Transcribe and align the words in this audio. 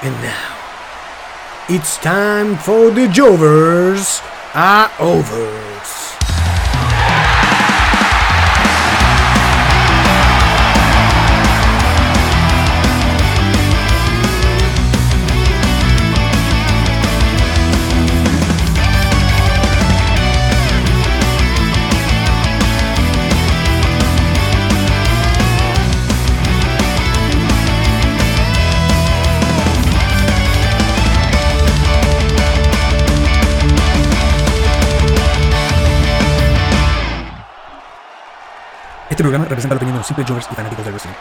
And 0.00 0.14
now, 0.22 1.66
it's 1.68 1.96
time 1.96 2.56
for 2.56 2.90
the 2.90 3.08
Jovers 3.08 4.20
are 4.54 4.92
overs. 5.00 5.67
Representa 39.58 39.74
la 39.74 39.78
opinión 39.78 39.94
de 39.94 39.98
los 39.98 40.06
simples 40.06 40.28
Jovers 40.28 40.48
y 40.50 40.54
fanáticos 40.54 40.84
del 40.84 40.94
wrestling. 40.94 41.14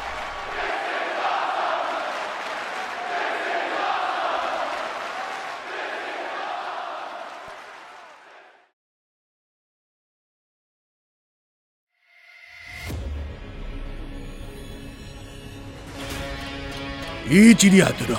Ichiriatra, 17.30 18.18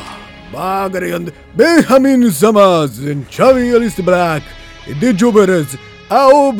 Benjamin 1.56 2.30
Samas, 2.30 2.98
and 2.98 3.26
Chavi 3.30 3.72
Black, 4.04 4.42
the 5.00 5.14
Jovers 5.14 5.76
are 6.10 6.52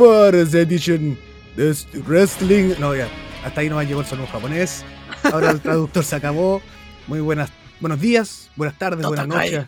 edition. 0.55 1.19
This 1.57 1.87
wrestling. 2.07 2.79
No, 2.79 2.95
ya. 2.95 3.09
Hasta 3.45 3.61
ahí 3.61 3.69
no 3.69 3.83
llegó 3.83 4.01
el 4.01 4.07
sonido 4.07 4.29
japonés. 4.29 4.85
Ahora 5.25 5.51
el 5.51 5.61
traductor 5.61 6.05
se 6.05 6.17
acabó. 6.17 6.61
Muy 7.07 7.21
buenas, 7.21 7.51
buenos 7.81 8.01
días, 8.01 8.51
buenas 8.57 8.79
tardes, 8.79 9.07
buenas 9.07 9.27
noches. 9.27 9.67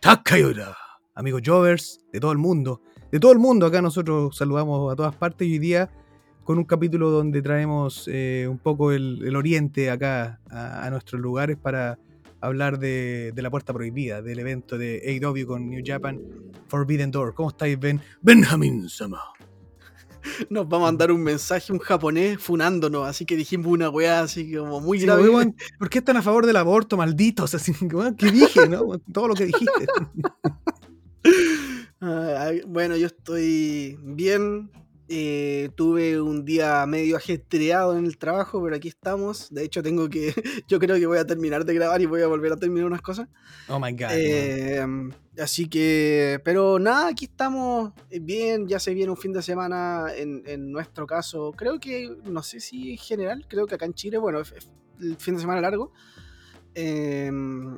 Takayura. 0.00 0.76
Amigos 1.14 1.42
Jovers 1.44 2.00
de 2.12 2.20
todo 2.20 2.32
el 2.32 2.38
mundo. 2.38 2.82
De 3.10 3.18
todo 3.18 3.32
el 3.32 3.38
mundo, 3.38 3.66
acá 3.66 3.80
nosotros 3.80 4.36
saludamos 4.36 4.92
a 4.92 4.96
todas 4.96 5.14
partes 5.14 5.48
y 5.48 5.52
hoy 5.52 5.58
día 5.58 5.90
con 6.44 6.58
un 6.58 6.64
capítulo 6.64 7.10
donde 7.10 7.42
traemos 7.42 8.08
eh, 8.12 8.46
un 8.48 8.58
poco 8.58 8.92
el, 8.92 9.20
el 9.24 9.34
oriente 9.34 9.90
acá 9.90 10.38
a, 10.50 10.86
a 10.86 10.90
nuestros 10.90 11.20
lugares 11.20 11.56
para 11.56 11.98
hablar 12.40 12.78
de, 12.78 13.32
de 13.34 13.42
la 13.42 13.50
puerta 13.50 13.72
prohibida, 13.72 14.22
del 14.22 14.38
evento 14.38 14.78
de 14.78 15.20
AEW 15.22 15.46
con 15.46 15.68
New 15.68 15.82
Japan 15.84 16.20
Forbidden 16.68 17.10
Door. 17.10 17.34
¿Cómo 17.34 17.48
estáis, 17.48 17.78
Ben? 17.80 18.00
Benjamin 18.20 18.88
Sama. 18.88 19.20
Nos 20.50 20.66
va 20.66 20.76
a 20.78 20.80
mandar 20.80 21.10
un 21.12 21.22
mensaje 21.22 21.72
un 21.72 21.78
japonés 21.78 22.38
funándonos, 22.40 23.06
así 23.08 23.24
que 23.26 23.36
dijimos 23.36 23.66
una 23.68 23.88
weá 23.90 24.20
así 24.20 24.52
como 24.54 24.80
muy 24.80 24.98
Sí, 24.98 25.06
grave. 25.06 25.22
oye, 25.22 25.30
weón, 25.30 25.56
¿Por 25.78 25.88
qué 25.88 25.98
están 25.98 26.16
a 26.16 26.22
favor 26.22 26.46
del 26.46 26.56
aborto, 26.56 26.96
malditos? 26.96 27.54
Así, 27.54 27.72
weón, 27.92 28.14
¿Qué 28.16 28.30
dije, 28.30 28.68
no? 28.68 28.98
Todo 29.12 29.28
lo 29.28 29.34
que 29.34 29.46
dijiste. 29.46 29.86
Ah, 32.00 32.50
bueno, 32.66 32.94
yo 32.96 33.06
estoy 33.06 33.98
bien. 34.02 34.70
Eh, 35.08 35.70
tuve 35.76 36.20
un 36.20 36.44
día 36.44 36.84
medio 36.86 37.16
ajetreado 37.16 37.96
en 37.96 38.06
el 38.06 38.18
trabajo, 38.18 38.62
pero 38.62 38.76
aquí 38.76 38.88
estamos. 38.88 39.52
De 39.52 39.64
hecho, 39.64 39.82
tengo 39.82 40.08
que. 40.08 40.32
Yo 40.68 40.78
creo 40.78 40.96
que 40.96 41.06
voy 41.06 41.18
a 41.18 41.26
terminar 41.26 41.64
de 41.64 41.74
grabar 41.74 42.00
y 42.02 42.06
voy 42.06 42.22
a 42.22 42.26
volver 42.26 42.52
a 42.52 42.56
terminar 42.56 42.86
unas 42.86 43.02
cosas. 43.02 43.28
Oh 43.68 43.78
my 43.78 43.92
god. 43.92 44.08
Eh, 44.12 44.84
así 45.38 45.68
que, 45.68 46.40
pero 46.44 46.78
nada, 46.78 47.08
aquí 47.08 47.26
estamos 47.26 47.92
eh, 48.10 48.18
bien, 48.20 48.66
ya 48.66 48.78
se 48.80 48.94
viene 48.94 49.10
un 49.10 49.16
fin 49.16 49.32
de 49.32 49.42
semana 49.42 50.06
en, 50.16 50.42
en 50.46 50.72
nuestro 50.72 51.06
caso, 51.06 51.52
creo 51.56 51.78
que, 51.78 52.16
no 52.24 52.42
sé 52.42 52.60
si 52.60 52.92
en 52.92 52.98
general, 52.98 53.46
creo 53.48 53.66
que 53.66 53.74
acá 53.76 53.84
en 53.86 53.94
Chile, 53.94 54.18
bueno, 54.18 54.40
es- 54.40 54.52
es 54.52 54.68
el 55.00 55.16
fin 55.16 55.34
de 55.34 55.40
semana 55.40 55.60
largo. 55.60 55.92
Eh, 56.74 57.30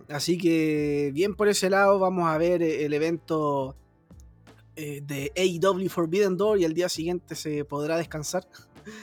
así 0.08 0.38
que 0.38 1.10
bien 1.14 1.34
por 1.36 1.48
ese 1.48 1.70
lado, 1.70 1.98
vamos 1.98 2.28
a 2.28 2.36
ver 2.38 2.62
eh, 2.62 2.84
el 2.84 2.92
evento 2.94 3.76
eh, 4.78 5.02
de 5.04 5.32
AEW 5.36 5.88
Forbidden 5.88 6.36
Door 6.36 6.60
y 6.60 6.64
al 6.64 6.72
día 6.72 6.88
siguiente 6.88 7.34
se 7.34 7.64
podrá 7.64 7.96
descansar 7.98 8.46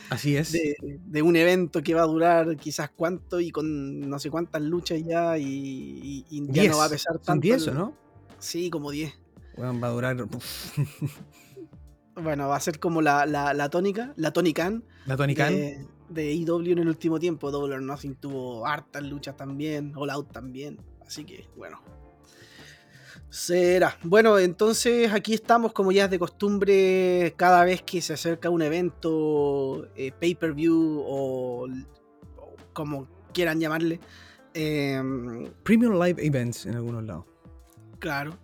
Así 0.10 0.36
es. 0.36 0.52
de, 0.52 0.76
de 1.06 1.22
un 1.22 1.36
evento 1.36 1.84
que 1.84 1.94
va 1.94 2.02
a 2.04 2.08
durar 2.08 2.56
quizás 2.58 2.90
cuánto 2.96 3.40
y 3.40 3.52
con 3.52 4.00
no 4.10 4.18
sé 4.18 4.32
cuántas 4.32 4.62
luchas 4.64 5.04
ya 5.06 5.38
y, 5.38 5.46
y- 5.46 6.26
y 6.30 6.48
ya 6.48 6.62
Diez. 6.64 6.72
no 6.72 6.78
va 6.80 6.86
a 6.86 6.90
pesar 6.90 7.14
tanto. 7.20 7.26
Son 7.34 7.40
10, 7.42 7.68
¿o 7.68 7.72
el- 7.72 7.78
no? 7.78 7.94
Sí, 8.40 8.70
como 8.72 8.90
10. 8.90 9.14
Weón, 9.58 9.82
va 9.84 9.88
a 9.88 9.92
durar 9.92 10.18
Bueno, 12.16 12.48
va 12.48 12.56
a 12.56 12.60
ser 12.60 12.80
como 12.80 13.02
la, 13.02 13.26
la, 13.26 13.54
la 13.54 13.70
tónica, 13.70 14.14
la 14.16 14.32
Tonican 14.32 14.84
la 15.06 15.18
Tony 15.18 15.36
Khan. 15.36 15.54
de, 15.54 15.86
de 16.10 16.30
AEW 16.32 16.72
en 16.72 16.80
el 16.80 16.88
último 16.88 17.20
tiempo. 17.20 17.52
Double 17.52 17.76
or 17.76 17.82
Nothing 17.82 18.16
tuvo 18.16 18.66
hartas 18.66 19.04
luchas 19.04 19.36
también, 19.36 19.92
All 19.96 20.10
Out 20.10 20.32
también. 20.32 20.78
Así 21.06 21.26
que, 21.26 21.48
bueno. 21.58 21.82
Será. 23.30 23.98
Bueno, 24.04 24.40
entonces 24.40 25.12
aquí 25.12 25.34
estamos, 25.34 25.74
como 25.74 25.92
ya 25.92 26.06
es 26.06 26.12
de 26.12 26.20
costumbre, 26.20 27.34
cada 27.36 27.66
vez 27.66 27.82
que 27.82 28.02
se 28.02 28.14
acerca 28.14 28.50
un 28.50 28.62
evento, 28.62 29.88
eh, 29.96 30.12
pay-per-view 30.20 31.04
o, 31.06 31.66
o 31.66 32.56
como 32.74 33.08
quieran 33.34 33.60
llamarle. 33.60 34.00
em, 34.54 35.52
Premium 35.64 36.02
Live 36.02 36.26
Events 36.26 36.66
en 36.66 36.76
algunos 36.76 37.04
lados. 37.04 37.26
Claro. 38.00 38.38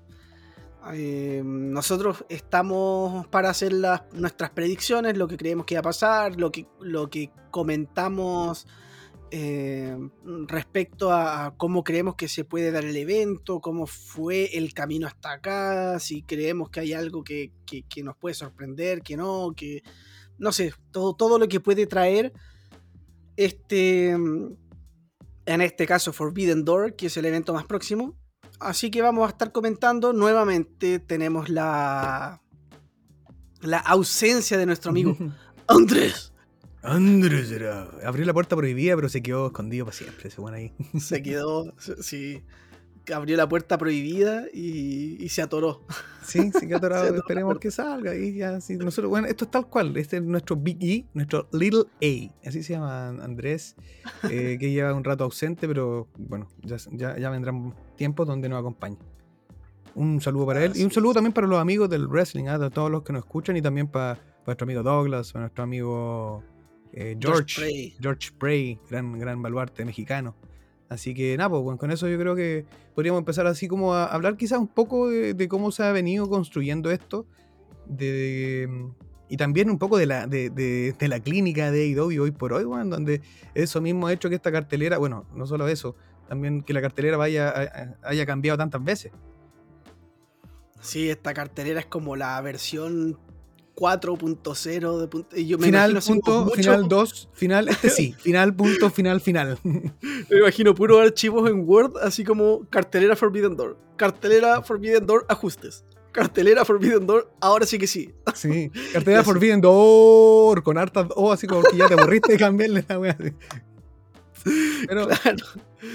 Eh, 0.93 1.41
nosotros 1.45 2.25
estamos 2.27 3.27
para 3.27 3.49
hacer 3.49 3.71
las, 3.71 4.01
nuestras 4.13 4.49
predicciones, 4.49 5.15
lo 5.15 5.27
que 5.27 5.37
creemos 5.37 5.65
que 5.65 5.75
va 5.75 5.79
a 5.79 5.83
pasar, 5.83 6.37
lo 6.39 6.51
que, 6.51 6.65
lo 6.81 7.09
que 7.09 7.31
comentamos 7.51 8.67
eh, 9.31 9.97
respecto 10.47 11.11
a, 11.11 11.55
cómo 11.57 11.83
creemos 11.83 12.15
que 12.15 12.27
se 12.27 12.43
puede 12.43 12.71
dar 12.71 12.83
el 12.85 12.97
evento, 12.97 13.59
cómo 13.61 13.87
fue 13.87 14.57
el 14.57 14.73
camino 14.73 15.07
hasta 15.07 15.31
acá, 15.31 15.99
si 15.99 16.21
creemos 16.21 16.69
que 16.69 16.81
hay 16.81 16.93
algo 16.93 17.23
que, 17.23 17.51
que- 17.65 17.83
que 17.83 18.03
nos 18.03 18.17
puede 18.17 18.35
sorprender, 18.35 19.01
que 19.01 19.15
no, 19.17 19.53
que 19.55 19.83
no 20.37 20.51
sé, 20.51 20.73
todo, 20.91 21.15
todo 21.15 21.39
lo 21.39 21.47
que 21.47 21.59
puede 21.59 21.87
traer 21.87 22.33
este, 23.37 24.09
en 24.11 24.57
este 25.61 25.85
caso 25.87 26.13
Forbidden 26.13 26.65
Door, 26.65 26.95
que 26.95 27.07
es 27.07 27.17
el 27.17 27.25
evento 27.25 27.53
más 27.53 27.65
próximo. 27.65 28.17
Así 28.59 28.91
que 28.91 29.01
vamos 29.01 29.25
a 29.25 29.29
estar 29.31 29.51
comentando 29.51 30.13
nuevamente. 30.13 30.99
Tenemos 30.99 31.49
la 31.49 32.41
la 33.61 33.77
ausencia 33.77 34.57
de 34.57 34.65
nuestro 34.65 34.89
amigo 34.91 35.15
Andrés. 35.67 36.30
Andrés 36.83 37.51
era. 37.51 37.87
Abrió 38.05 38.25
la 38.25 38.33
puerta 38.33 38.55
prohibida, 38.55 38.95
pero 38.95 39.09
se 39.09 39.21
quedó 39.21 39.47
escondido 39.47 39.85
para 39.85 39.97
siempre, 39.97 40.29
ese 40.29 40.41
weón 40.41 40.55
ahí. 40.55 40.73
Se 40.99 41.21
quedó, 41.21 41.73
sí, 42.01 42.41
abrió 43.13 43.37
la 43.37 43.47
puerta 43.47 43.77
prohibida 43.77 44.45
y, 44.53 45.23
y 45.23 45.29
se 45.29 45.41
atoró. 45.41 45.81
Sí, 46.23 46.51
sí 46.51 46.67
que 46.67 46.75
atorado. 46.75 47.01
Se 47.01 47.07
atoró 47.07 47.17
la 47.17 47.19
Esperemos 47.21 47.59
que 47.59 47.71
salga. 47.71 48.15
Y 48.15 48.35
ya, 48.35 48.61
sí, 48.61 48.77
nosotros, 48.77 49.09
bueno, 49.09 49.27
esto 49.27 49.45
es 49.45 49.51
tal 49.51 49.67
cual. 49.67 49.97
Este 49.97 50.17
es 50.17 50.23
nuestro 50.23 50.55
Big 50.55 50.77
E, 50.83 51.05
nuestro 51.13 51.47
Little 51.51 51.85
A. 52.01 52.47
Así 52.47 52.61
se 52.61 52.73
llama 52.73 53.09
Andrés, 53.09 53.75
eh, 54.29 54.57
que 54.59 54.71
lleva 54.71 54.93
un 54.93 55.03
rato 55.03 55.23
ausente, 55.23 55.67
pero 55.67 56.07
bueno, 56.17 56.47
ya, 56.61 56.77
ya, 56.91 57.17
ya 57.17 57.29
vendrán 57.31 57.73
tiempos 57.95 58.27
donde 58.27 58.47
nos 58.49 58.59
acompañe. 58.59 58.97
Un 59.95 60.21
saludo 60.21 60.45
para 60.45 60.63
él 60.63 60.73
y 60.75 60.83
un 60.83 60.91
saludo 60.91 61.15
también 61.15 61.33
para 61.33 61.47
los 61.47 61.59
amigos 61.59 61.89
del 61.89 62.07
wrestling, 62.07 62.45
¿ah? 62.45 62.57
de 62.57 62.69
todos 62.69 62.89
los 62.89 63.03
que 63.03 63.11
nos 63.11 63.23
escuchan 63.23 63.57
y 63.57 63.61
también 63.61 63.87
para, 63.87 64.15
para 64.15 64.45
nuestro 64.45 64.65
amigo 64.65 64.83
Douglas, 64.83 65.33
para 65.33 65.43
nuestro 65.43 65.63
amigo 65.63 66.43
eh, 66.93 67.17
George. 67.19 67.55
Prey. 67.61 67.95
George 67.99 68.31
Prey, 68.37 68.79
gran, 68.89 69.17
gran 69.19 69.41
baluarte 69.41 69.85
mexicano. 69.85 70.35
Así 70.89 71.13
que 71.13 71.37
nada, 71.37 71.49
pues, 71.49 71.77
con 71.79 71.89
eso 71.91 72.07
yo 72.09 72.17
creo 72.19 72.35
que 72.35 72.65
podríamos 72.95 73.19
empezar 73.19 73.47
así 73.47 73.67
como 73.67 73.93
a 73.93 74.05
hablar 74.05 74.35
quizás 74.35 74.59
un 74.59 74.67
poco 74.67 75.09
de, 75.09 75.33
de 75.33 75.47
cómo 75.47 75.71
se 75.71 75.83
ha 75.83 75.91
venido 75.91 76.29
construyendo 76.29 76.91
esto. 76.91 77.25
De, 77.85 78.67
y 79.29 79.37
también 79.37 79.69
un 79.69 79.77
poco 79.79 79.97
de 79.97 80.05
la, 80.05 80.27
de, 80.27 80.49
de- 80.49 80.93
de 80.97 81.07
la 81.07 81.19
clínica 81.21 81.71
de 81.71 81.83
AEW 81.95 82.21
hoy 82.23 82.31
por 82.31 82.51
hoy, 82.53 82.63
donde 82.63 83.21
eso 83.55 83.79
mismo 83.81 84.07
ha 84.07 84.13
hecho 84.13 84.27
que 84.29 84.35
esta 84.35 84.51
cartelera, 84.51 84.97
bueno, 84.97 85.25
no 85.33 85.45
solo 85.47 85.67
eso, 85.69 85.95
también 86.27 86.61
que 86.61 86.73
la 86.73 86.81
cartelera 86.81 87.15
vaya, 87.17 87.95
haya 88.03 88.25
cambiado 88.25 88.57
tantas 88.57 88.83
veces. 88.83 89.11
Sí, 90.81 91.09
esta 91.09 91.33
cartelera 91.33 91.79
es 91.79 91.85
como 91.85 92.15
la 92.15 92.39
versión 92.41 93.17
4.0 93.75 94.99
de 94.99 95.07
punto- 95.07 95.35
y 95.37 95.47
yo 95.47 95.57
me 95.57 95.65
Final, 95.67 95.99
punto, 96.05 96.43
mucho- 96.45 96.55
final 96.55 96.87
2, 96.87 97.29
final, 97.33 97.67
este 97.69 97.89
sí, 97.89 98.13
final, 98.19 98.55
punto, 98.55 98.89
final, 98.89 99.21
final. 99.21 99.57
Me 99.63 100.37
imagino 100.39 100.75
puros 100.75 100.99
archivos 101.01 101.49
en 101.49 101.67
Word, 101.67 101.93
así 102.01 102.23
como 102.23 102.65
cartelera 102.69 103.15
Forbidden 103.15 103.55
Door, 103.55 103.77
cartelera 103.97 104.61
Forbidden 104.61 105.05
Door 105.05 105.25
ajustes, 105.29 105.83
cartelera 106.11 106.65
Forbidden 106.65 107.07
Door, 107.07 107.31
ahora 107.39 107.65
sí 107.65 107.77
que 107.77 107.87
sí. 107.87 108.13
Sí, 108.35 108.69
cartelera. 108.93 109.23
Forbidden 109.23 109.61
Door, 109.61 110.63
con 110.63 110.77
hartas 110.77 111.07
O, 111.15 111.31
así 111.31 111.47
como 111.47 111.63
que 111.63 111.77
ya 111.77 111.87
te 111.87 111.93
aburriste 111.93 112.33
de 112.33 112.37
cambiarle 112.39 112.85
la 112.87 112.99
wea. 112.99 113.17
Pero, 114.87 115.07
Claro. 115.07 115.45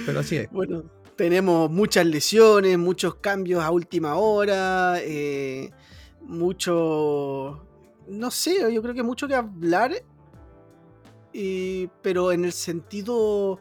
pero 0.07 0.21
así 0.21 0.37
es. 0.37 0.51
Bueno, 0.51 0.85
tenemos 1.17 1.71
muchas 1.71 2.07
lesiones, 2.07 2.79
muchos 2.79 3.17
cambios 3.17 3.63
a 3.63 3.71
última 3.71 4.15
hora, 4.17 4.97
eh, 5.03 5.71
mucho... 6.27 7.67
No 8.09 8.31
sé, 8.31 8.73
yo 8.73 8.83
creo 8.83 8.95
que 8.95 9.03
mucho 9.03 9.27
que 9.27 9.35
hablar, 9.35 9.93
pero 12.03 12.33
en 12.33 12.45
el 12.45 12.53
sentido 12.53 13.59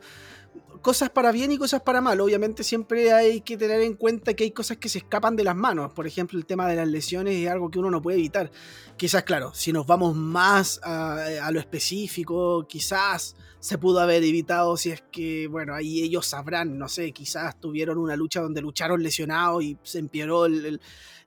cosas 0.86 1.10
para 1.10 1.32
bien 1.32 1.52
y 1.52 1.58
cosas 1.58 1.82
para 1.82 2.00
mal. 2.00 2.22
Obviamente 2.22 2.64
siempre 2.64 3.12
hay 3.12 3.42
que 3.42 3.58
tener 3.58 3.82
en 3.82 3.96
cuenta 3.96 4.36
que 4.36 4.44
hay 4.44 4.52
cosas 4.52 4.78
que 4.78 4.88
se 4.88 5.00
escapan 5.00 5.36
de 5.36 5.44
las 5.44 5.56
manos. 5.56 5.92
Por 5.94 6.06
ejemplo, 6.06 6.38
el 6.38 6.46
tema 6.46 6.68
de 6.68 6.76
las 6.76 6.88
lesiones 6.88 7.36
es 7.36 7.50
algo 7.50 7.72
que 7.72 7.80
uno 7.80 7.90
no 7.90 8.04
puede 8.04 8.20
evitar. 8.20 8.52
Quizás, 8.96 9.24
claro, 9.24 9.52
si 9.56 9.74
nos 9.74 9.88
vamos 9.88 10.16
más 10.16 10.80
a, 10.84 11.50
lo 11.52 11.60
específico, 11.60 12.68
quizás 12.68 13.36
se 13.60 13.80
pudo 13.80 14.00
haber 14.00 14.24
evitado 14.24 14.78
si 14.78 14.92
es 14.92 15.04
que, 15.12 15.48
bueno, 15.48 15.74
ahí 15.74 16.04
ellos 16.04 16.28
sabrán, 16.28 16.78
no 16.78 16.88
sé, 16.88 17.12
quizás 17.14 17.60
tuvieron 17.60 17.98
una 17.98 18.16
lucha 18.16 18.42
donde 18.42 18.62
lucharon 18.62 19.02
lesionados 19.02 19.64
y 19.64 19.80
se 19.82 19.98
empeoró 19.98 20.46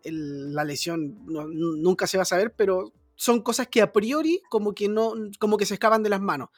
la 0.05 0.65
lesión. 0.65 1.19
nunca 1.27 2.07
se 2.07 2.17
va 2.17 2.23
a 2.23 2.27
saber, 2.27 2.55
pero 2.57 2.93
son 3.15 3.43
cosas 3.43 3.67
que 3.69 3.83
a 3.83 3.93
priori 3.93 4.41
como 4.49 4.75
que 4.75 4.89
no, 4.89 5.13
como 5.39 5.57
que 5.57 5.67
se 5.67 5.75
escapan 5.75 6.03
de 6.03 6.11
las 6.11 6.21
manos. 6.21 6.51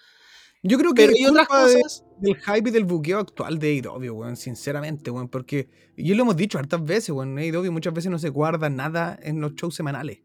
Yo 0.62 0.76
creo 0.78 0.92
que 0.92 1.04
hay 1.04 1.24
otras 1.24 1.48
cosas 1.48 2.04
del 2.18 2.36
hype 2.36 2.68
y 2.68 2.72
del 2.72 2.84
buqueo 2.84 3.18
actual 3.18 3.58
de 3.58 3.80
AEW, 3.80 4.12
weón, 4.12 4.36
sinceramente, 4.36 5.10
weón, 5.10 5.28
porque 5.28 5.70
y 5.96 6.12
lo 6.12 6.22
hemos 6.22 6.36
dicho 6.36 6.58
hartas 6.58 6.84
veces, 6.84 7.10
weón, 7.10 7.38
AEW 7.38 7.72
muchas 7.72 7.94
veces 7.94 8.10
no 8.10 8.18
se 8.18 8.28
guarda 8.28 8.68
nada 8.68 9.18
en 9.22 9.40
los 9.40 9.54
shows 9.54 9.74
semanales. 9.74 10.20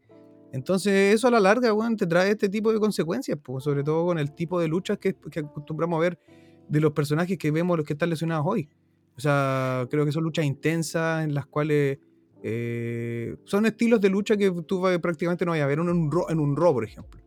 Entonces, 0.52 1.14
eso 1.14 1.28
a 1.28 1.30
la 1.30 1.40
larga, 1.40 1.72
weón, 1.72 1.96
te 1.96 2.06
trae 2.06 2.30
este 2.30 2.50
tipo 2.50 2.70
de 2.70 2.78
consecuencias, 2.78 3.38
pues, 3.42 3.64
sobre 3.64 3.82
todo 3.82 4.04
con 4.06 4.18
el 4.18 4.32
tipo 4.34 4.60
de 4.60 4.68
luchas 4.68 4.98
que, 4.98 5.16
acostumbramos 5.40 5.96
a 5.96 6.00
ver 6.00 6.18
de 6.68 6.80
los 6.80 6.92
personajes 6.92 7.38
que 7.38 7.50
vemos 7.50 7.76
los 7.78 7.86
que 7.86 7.94
están 7.94 8.10
lesionados 8.10 8.44
hoy. 8.46 8.68
O 9.16 9.20
sea, 9.20 9.86
creo 9.90 10.04
que 10.04 10.12
son 10.12 10.24
luchas 10.24 10.44
intensas 10.44 11.24
en 11.24 11.34
las 11.34 11.46
cuales 11.46 11.98
eh, 12.42 13.36
son 13.44 13.66
estilos 13.66 14.00
de 14.00 14.10
lucha 14.10 14.36
que 14.36 14.50
tú 14.66 14.82
prácticamente 15.00 15.44
no 15.44 15.52
vas 15.52 15.60
a 15.60 15.66
ver 15.66 15.78
en 15.78 15.88
un, 15.88 16.10
en 16.28 16.40
un 16.40 16.56
Raw, 16.56 16.72
por 16.72 16.84
ejemplo. 16.84 17.20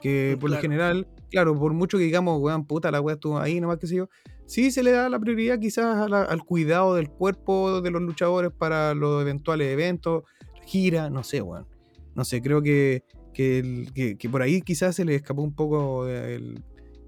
Que 0.00 0.34
mm, 0.36 0.40
por 0.40 0.50
lo 0.50 0.56
general 0.58 1.06
claro, 1.32 1.58
por 1.58 1.72
mucho 1.72 1.98
que 1.98 2.04
digamos, 2.04 2.40
weón, 2.40 2.66
puta, 2.66 2.90
la 2.90 3.00
weá 3.00 3.14
estuvo 3.14 3.38
ahí, 3.38 3.60
nomás 3.60 3.78
que 3.78 3.86
sé 3.86 3.96
yo, 3.96 4.08
sí 4.46 4.70
se 4.70 4.82
le 4.82 4.92
da 4.92 5.08
la 5.08 5.18
prioridad 5.18 5.58
quizás 5.58 6.12
al 6.12 6.44
cuidado 6.44 6.94
del 6.94 7.08
cuerpo 7.08 7.80
de 7.80 7.90
los 7.90 8.02
luchadores 8.02 8.52
para 8.52 8.94
los 8.94 9.22
eventuales 9.22 9.72
eventos, 9.72 10.24
gira, 10.66 11.10
no 11.10 11.24
sé, 11.24 11.40
weón. 11.40 11.66
No 12.14 12.24
sé, 12.24 12.42
creo 12.42 12.60
que, 12.60 13.04
que, 13.32 14.28
por 14.30 14.42
ahí 14.42 14.60
quizás 14.60 14.94
se 14.94 15.06
le 15.06 15.14
escapó 15.14 15.40
un 15.40 15.54
poco 15.54 16.06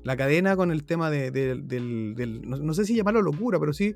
la 0.03 0.17
cadena 0.17 0.57
con 0.57 0.71
el 0.73 0.85
tema 0.85 1.11
de, 1.11 1.31
del, 1.31 2.43
no, 2.47 2.73
sé 2.75 2.87
si 2.87 2.97
llamarlo 2.97 3.21
locura, 3.21 3.61
pero 3.61 3.75
sí 3.75 3.95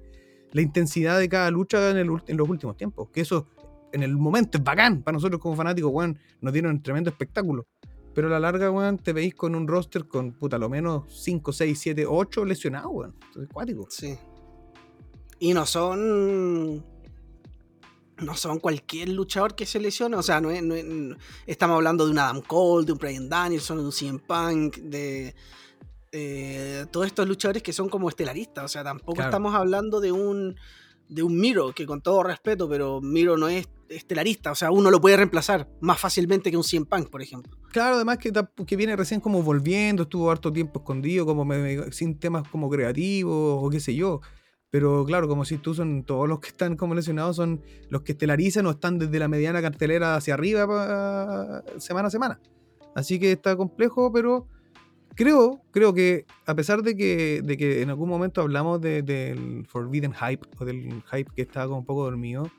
la 0.53 0.63
intensidad 0.63 1.19
de 1.19 1.29
cada 1.29 1.51
lucha 1.51 1.91
en, 1.91 2.07
los 2.07 2.49
últimos 2.49 2.77
tiempos. 2.77 3.09
Que 3.11 3.21
eso 3.21 3.47
en 3.93 4.03
el 4.03 4.17
momento 4.17 4.59
es 4.59 4.65
bacán 4.65 5.03
para 5.03 5.15
nosotros 5.15 5.41
como 5.41 5.57
fanáticos, 5.57 5.91
weón, 5.93 6.19
nos 6.41 6.53
dieron 6.53 6.73
un 6.73 6.83
tremendo 6.83 7.11
espectáculo. 7.11 7.67
Pero 8.15 8.29
a 8.29 8.31
la 8.31 8.41
larga, 8.41 8.71
weón, 8.71 8.99
te 8.99 9.13
veis 9.13 9.35
con 9.35 9.55
un 9.55 9.69
roster 9.69 10.07
con, 10.07 10.33
puta, 10.33 10.59
lo 10.59 10.69
menos 10.69 11.05
5, 11.23 11.53
6, 11.53 11.79
7, 11.79 12.07
8 12.07 12.45
lesionados, 12.45 12.91
weón. 12.93 13.15
Es 13.41 13.49
cuático. 13.49 13.87
Sí. 13.91 14.19
Y 15.39 15.55
no 15.55 15.67
son. 15.67 16.85
No 18.21 18.35
son 18.35 18.59
cualquier 18.59 19.11
luchador 19.11 19.55
que 19.55 19.65
se 19.65 19.79
lesiona. 19.79 20.19
O 20.19 20.23
sea, 20.23 20.41
no, 20.41 20.51
estamos 21.47 21.77
hablando 21.77 22.05
de 22.05 22.11
un 22.11 22.19
Adam 22.19 22.43
Cole, 22.43 22.85
de 22.85 22.93
un 22.93 22.99
Brian 22.99 23.29
Danielson, 23.29 23.79
de 23.79 23.85
un 23.85 23.93
CM 23.93 24.19
Punk, 24.19 24.79
de. 24.79 25.35
Todos 26.91 27.07
estos 27.07 27.29
luchadores 27.29 27.63
que 27.63 27.73
son 27.73 27.89
como 27.89 28.09
estelaristas. 28.09 28.65
O 28.65 28.69
sea, 28.69 28.85
tampoco 28.85 29.23
estamos 29.23 29.55
hablando 29.55 30.01
de 30.01 30.13
un 30.13 30.57
de 31.09 31.23
un 31.23 31.39
Miro, 31.39 31.73
que 31.73 31.87
con 31.87 32.01
todo 32.01 32.23
respeto, 32.23 32.69
pero 32.69 33.01
Miro 33.01 33.37
no 33.37 33.49
es 33.49 33.69
estelarista, 33.89 34.53
o 34.53 34.55
sea, 34.55 34.71
uno 34.71 34.91
lo 34.91 35.01
puede 35.01 35.17
reemplazar 35.17 35.69
más 35.81 35.99
fácilmente 35.99 36.51
que 36.51 36.57
un 36.57 36.65
100 36.65 36.85
Punk, 36.85 37.09
por 37.09 37.23
ejemplo. 37.23 37.57
Claro, 37.73 37.97
además 37.97 38.19
que, 38.19 38.33
que 38.67 38.77
viene 38.77 38.95
recién 38.97 39.21
como 39.21 39.43
volviendo, 39.43 40.03
estuvo 40.03 40.31
harto 40.31 40.53
tiempo 40.53 40.81
escondido, 40.81 41.25
como 41.25 41.47
sin 41.91 42.19
temas 42.19 42.47
como 42.49 42.69
creativos 42.69 43.65
o 43.65 43.71
qué 43.71 43.81
sé 43.81 43.95
yo. 43.95 44.21
Pero 44.71 45.07
claro, 45.07 45.29
como 45.29 45.47
si 45.47 45.57
tú 45.57 45.73
son 45.75 46.05
todos 46.05 46.29
los 46.29 46.41
que 46.41 46.49
están 46.49 46.77
como 46.77 46.95
lesionados, 46.95 47.37
son 47.37 47.63
los 47.89 48.03
que 48.03 48.13
estelarizan 48.13 48.67
o 48.67 48.71
están 48.71 48.99
desde 48.99 49.19
la 49.19 49.27
mediana 49.27 49.63
cartelera 49.63 50.17
hacia 50.17 50.35
arriba 50.35 51.63
semana 51.79 52.09
a 52.09 52.11
semana. 52.11 52.41
Así 52.95 53.19
que 53.19 53.33
está 53.33 53.57
complejo, 53.57 54.13
pero 54.13 54.47
creo, 55.15 55.61
creo 55.71 55.95
que 55.95 56.27
a 56.47 56.55
pesar 56.55 56.83
de 56.83 56.97
que, 56.97 57.41
de 57.43 57.57
que 57.57 57.83
en 57.83 57.91
algún 57.91 58.09
momento 58.09 58.41
hablamos 58.41 58.81
del 58.81 59.67
Forbidden 59.67 60.13
Hype 60.15 60.47
o 60.59 60.65
del 60.65 61.03
hype 61.11 61.31
que 61.35 61.43
estaba 61.43 61.67
como 61.67 61.79
un 61.79 61.85
poco 61.85 62.05
dormido, 62.05 62.51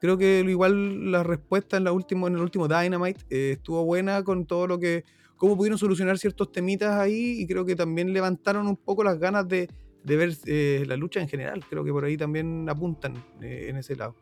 creo 0.00 0.18
que 0.18 0.44
igual 0.46 1.10
la 1.10 1.22
respuesta 1.22 1.76
en, 1.76 1.84
la 1.84 1.92
último, 1.92 2.26
en 2.28 2.34
el 2.34 2.40
último 2.40 2.68
Dynamite 2.68 3.20
eh, 3.30 3.52
estuvo 3.52 3.84
buena 3.84 4.22
con 4.22 4.46
todo 4.46 4.66
lo 4.66 4.78
que, 4.78 5.04
cómo 5.36 5.56
pudieron 5.56 5.78
solucionar 5.78 6.18
ciertos 6.18 6.52
temitas 6.52 6.98
ahí 6.98 7.40
y 7.40 7.46
creo 7.46 7.64
que 7.64 7.76
también 7.76 8.12
levantaron 8.12 8.66
un 8.66 8.76
poco 8.76 9.02
las 9.02 9.18
ganas 9.18 9.48
de, 9.48 9.68
ver 10.04 10.36
eh, 10.46 10.84
la 10.86 10.96
lucha 10.96 11.20
en 11.20 11.28
general. 11.28 11.64
Creo 11.68 11.84
que 11.84 11.92
por 11.92 12.04
ahí 12.04 12.16
también 12.16 12.68
apuntan 12.68 13.14
eh, 13.40 13.66
en 13.68 13.76
ese 13.76 13.96
lado. 13.96 14.14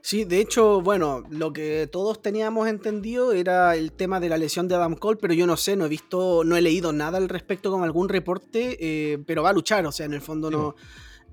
Sí, 0.00 0.24
de 0.24 0.40
hecho, 0.40 0.80
bueno, 0.80 1.24
lo 1.30 1.52
que 1.52 1.88
todos 1.90 2.22
teníamos 2.22 2.68
entendido 2.68 3.32
era 3.32 3.74
el 3.76 3.92
tema 3.92 4.20
de 4.20 4.28
la 4.28 4.38
lesión 4.38 4.68
de 4.68 4.74
Adam 4.74 4.94
Cole, 4.94 5.18
pero 5.20 5.34
yo 5.34 5.46
no 5.46 5.56
sé, 5.56 5.76
no 5.76 5.86
he 5.86 5.88
visto, 5.88 6.44
no 6.44 6.56
he 6.56 6.62
leído 6.62 6.92
nada 6.92 7.18
al 7.18 7.28
respecto 7.28 7.70
con 7.70 7.82
algún 7.82 8.08
reporte, 8.08 8.76
eh, 8.80 9.18
pero 9.26 9.42
va 9.42 9.50
a 9.50 9.52
luchar, 9.52 9.84
o 9.86 9.92
sea, 9.92 10.06
en 10.06 10.14
el 10.14 10.20
fondo 10.20 10.50
no. 10.50 10.74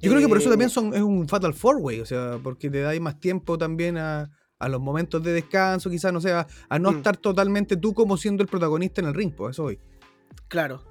Yo 0.02 0.12
creo 0.12 0.22
que 0.22 0.28
por 0.28 0.38
eso 0.38 0.50
también 0.50 0.70
eh, 0.70 0.74
son, 0.74 0.94
es 0.94 1.02
un 1.02 1.28
Fatal 1.30 1.54
Four 1.54 1.78
Way, 1.78 2.02
o 2.02 2.06
sea, 2.06 2.38
porque 2.44 2.70
te 2.70 2.82
dais 2.82 3.00
más 3.00 3.20
tiempo 3.20 3.58
también 3.58 3.98
a, 3.98 4.30
los 4.68 4.80
momentos 4.80 5.22
de 5.22 5.34
descanso, 5.34 5.90
quizás, 5.90 6.14
no 6.14 6.22
sé, 6.22 6.32
a, 6.32 6.48
no 6.80 6.92
mm. 6.92 6.98
estar 6.98 7.18
totalmente 7.18 7.76
tú 7.78 7.94
como 7.94 8.16
siendo 8.18 8.44
el 8.44 8.50
protagonista 8.50 9.02
en 9.02 9.08
el 9.08 9.14
ring, 9.14 9.34
pues 9.36 9.56
eso 9.56 9.66
hoy. 9.66 9.80
Claro. 10.48 10.84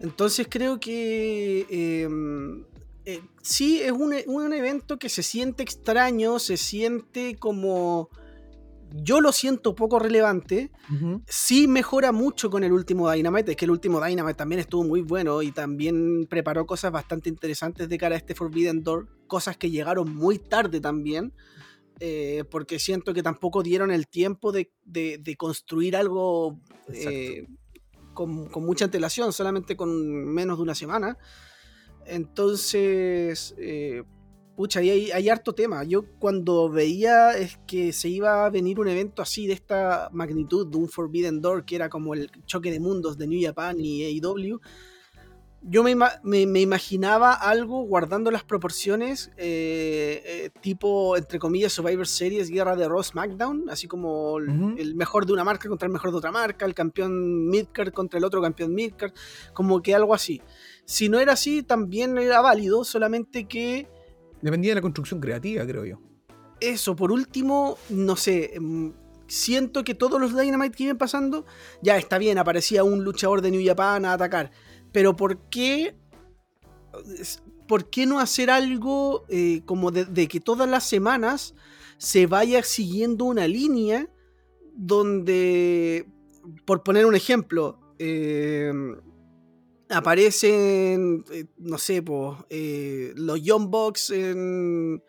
Entonces 0.00 0.48
creo 0.50 0.80
que 0.80 1.66
em, 1.70 2.64
eh, 3.06 3.22
sí, 3.42 3.80
es 3.80 3.92
un, 3.92 4.52
evento 4.52 4.98
que 4.98 5.08
se 5.08 5.22
siente 5.22 5.62
extraño, 5.62 6.38
se 6.38 6.56
siente 6.56 7.36
como... 7.36 8.08
Yo 8.96 9.20
lo 9.20 9.32
siento 9.32 9.74
poco 9.74 9.98
relevante. 9.98 10.70
Sí 11.26 11.66
mejora 11.66 12.12
mucho 12.12 12.48
con 12.48 12.62
el 12.62 12.72
último 12.72 13.10
Dynamite. 13.10 13.50
Es 13.50 13.56
que 13.56 13.64
el 13.64 13.72
último 13.72 14.00
Dynamite 14.00 14.36
también 14.36 14.60
estuvo 14.60 14.84
muy 14.84 15.00
bueno 15.00 15.42
y 15.42 15.50
también 15.50 16.26
preparó 16.30 16.64
cosas 16.64 16.92
bastante 16.92 17.28
interesantes 17.28 17.88
de 17.88 17.98
cara 17.98 18.14
a 18.14 18.18
este 18.18 18.36
Forbidden 18.36 18.84
Door. 18.84 19.08
Cosas 19.26 19.56
que 19.56 19.70
llegaron 19.70 20.14
muy 20.14 20.38
tarde 20.38 20.80
también. 20.80 21.32
Eh, 21.98 22.44
porque 22.48 22.78
siento 22.78 23.12
que 23.14 23.22
tampoco 23.24 23.64
dieron 23.64 23.90
el 23.90 24.06
tiempo 24.06 24.52
de, 24.52 24.70
construir 25.36 25.96
algo 25.96 26.60
eh, 26.92 27.48
con, 28.12 28.46
con, 28.46 28.64
mucha 28.64 28.84
antelación, 28.84 29.32
solamente 29.32 29.76
con 29.76 30.24
menos 30.24 30.58
de 30.58 30.62
una 30.62 30.74
semana. 30.76 31.18
Entonces, 32.06 33.54
eh, 33.58 34.02
pucha, 34.56 34.80
hay, 34.80 35.10
hay, 35.10 35.28
harto 35.28 35.54
tema. 35.54 35.84
Yo 35.84 36.04
cuando 36.18 36.68
veía 36.68 37.32
es 37.32 37.58
que 37.66 37.92
se 37.92 38.08
iba 38.08 38.46
a 38.46 38.50
venir 38.50 38.80
un 38.80 38.88
evento 38.88 39.22
así 39.22 39.46
de 39.46 39.54
esta 39.54 40.08
magnitud, 40.12 40.66
de 40.66 40.76
un 40.76 40.88
Forbidden 40.88 41.40
Door, 41.40 41.64
que 41.64 41.76
era 41.76 41.88
como 41.88 42.14
el 42.14 42.30
choque 42.46 42.70
de 42.70 42.80
mundos 42.80 43.18
de 43.18 43.26
New 43.26 43.40
Japan 43.42 43.80
y 43.80 44.04
AEW, 44.04 44.60
yo 45.66 45.82
me, 45.82 45.96
me, 46.22 46.60
imaginaba 46.60 47.32
algo 47.32 47.84
guardando 47.84 48.30
las 48.30 48.44
proporciones, 48.44 49.30
eh, 49.38 50.22
eh, 50.26 50.50
tipo, 50.60 51.16
entre 51.16 51.38
comillas, 51.38 51.72
Survivor 51.72 52.06
Series, 52.06 52.50
Guerra 52.50 52.76
de 52.76 52.86
Ross 52.86 53.08
SmackDown, 53.08 53.70
así 53.70 53.88
como 53.88 54.38
el, 54.38 54.94
mejor 54.94 55.24
de 55.24 55.32
una 55.32 55.42
marca 55.42 55.68
contra 55.68 55.86
el 55.86 55.92
mejor 55.92 56.10
de 56.10 56.18
otra 56.18 56.30
marca, 56.30 56.66
el 56.66 56.74
campeón 56.74 57.48
Midcard 57.48 57.92
contra 57.92 58.18
el 58.18 58.24
otro 58.24 58.42
campeón 58.42 58.74
Midcard, 58.74 59.12
como 59.54 59.80
que 59.80 59.94
algo 59.94 60.12
así. 60.12 60.42
Si 60.84 61.08
no 61.08 61.18
era 61.18 61.32
así, 61.32 61.62
también 61.62 62.16
era 62.18 62.40
válido, 62.40 62.84
solamente 62.84 63.46
que... 63.46 63.88
Dependía 64.42 64.72
de 64.72 64.76
la 64.76 64.82
construcción 64.82 65.20
creativa, 65.20 65.66
creo 65.66 65.84
yo. 65.84 66.00
Eso, 66.60 66.94
por 66.94 67.10
último, 67.10 67.78
no 67.88 68.16
sé, 68.16 68.52
mm, 68.60 68.90
siento 69.26 69.84
que 69.84 69.94
todos 69.94 70.20
los 70.20 70.38
Dynamite 70.38 70.76
que 70.76 70.84
iban 70.84 70.98
pasando, 70.98 71.46
ya 71.82 71.96
está 71.96 72.18
bien, 72.18 72.38
aparecía 72.38 72.84
un 72.84 73.04
luchador 73.04 73.40
de 73.40 73.50
New 73.50 73.64
Japan 73.64 74.04
a 74.04 74.12
atacar, 74.12 74.50
pero 74.92 75.16
¿por 75.16 75.38
qué, 75.48 75.96
por 77.66 77.90
qué 77.90 78.06
no 78.06 78.20
hacer 78.20 78.50
algo 78.50 79.24
eh, 79.28 79.62
como 79.64 79.90
de, 79.90 80.28
que 80.28 80.40
todas 80.40 80.68
las 80.68 80.86
semanas 80.88 81.54
se 81.96 82.26
vaya 82.26 82.62
siguiendo 82.62 83.24
una 83.24 83.48
línea 83.48 84.08
donde, 84.74 86.06
por 86.64 86.82
poner 86.82 87.06
un 87.06 87.14
ejemplo, 87.14 87.78
eh, 87.98 88.72
aparecen, 89.88 91.24
eh, 91.32 91.46
no 91.58 91.78
sé, 91.78 92.02
eh, 92.50 93.12
los 93.16 93.42
Young 93.42 93.70
Bucks 93.70 94.10
en, 94.10 95.02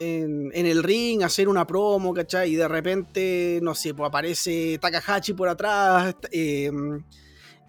en, 0.00 0.52
el 0.54 0.82
ring, 0.82 1.22
hacer 1.22 1.48
una 1.48 1.66
promo, 1.66 2.14
¿cachai? 2.14 2.52
Y 2.52 2.56
de 2.56 2.68
repente, 2.68 3.60
no 3.62 3.74
sé, 3.74 3.94
pues 3.94 4.08
aparece 4.08 4.78
Takahashi 4.80 5.32
por 5.32 5.48
atrás, 5.48 6.14
em, 6.30 7.02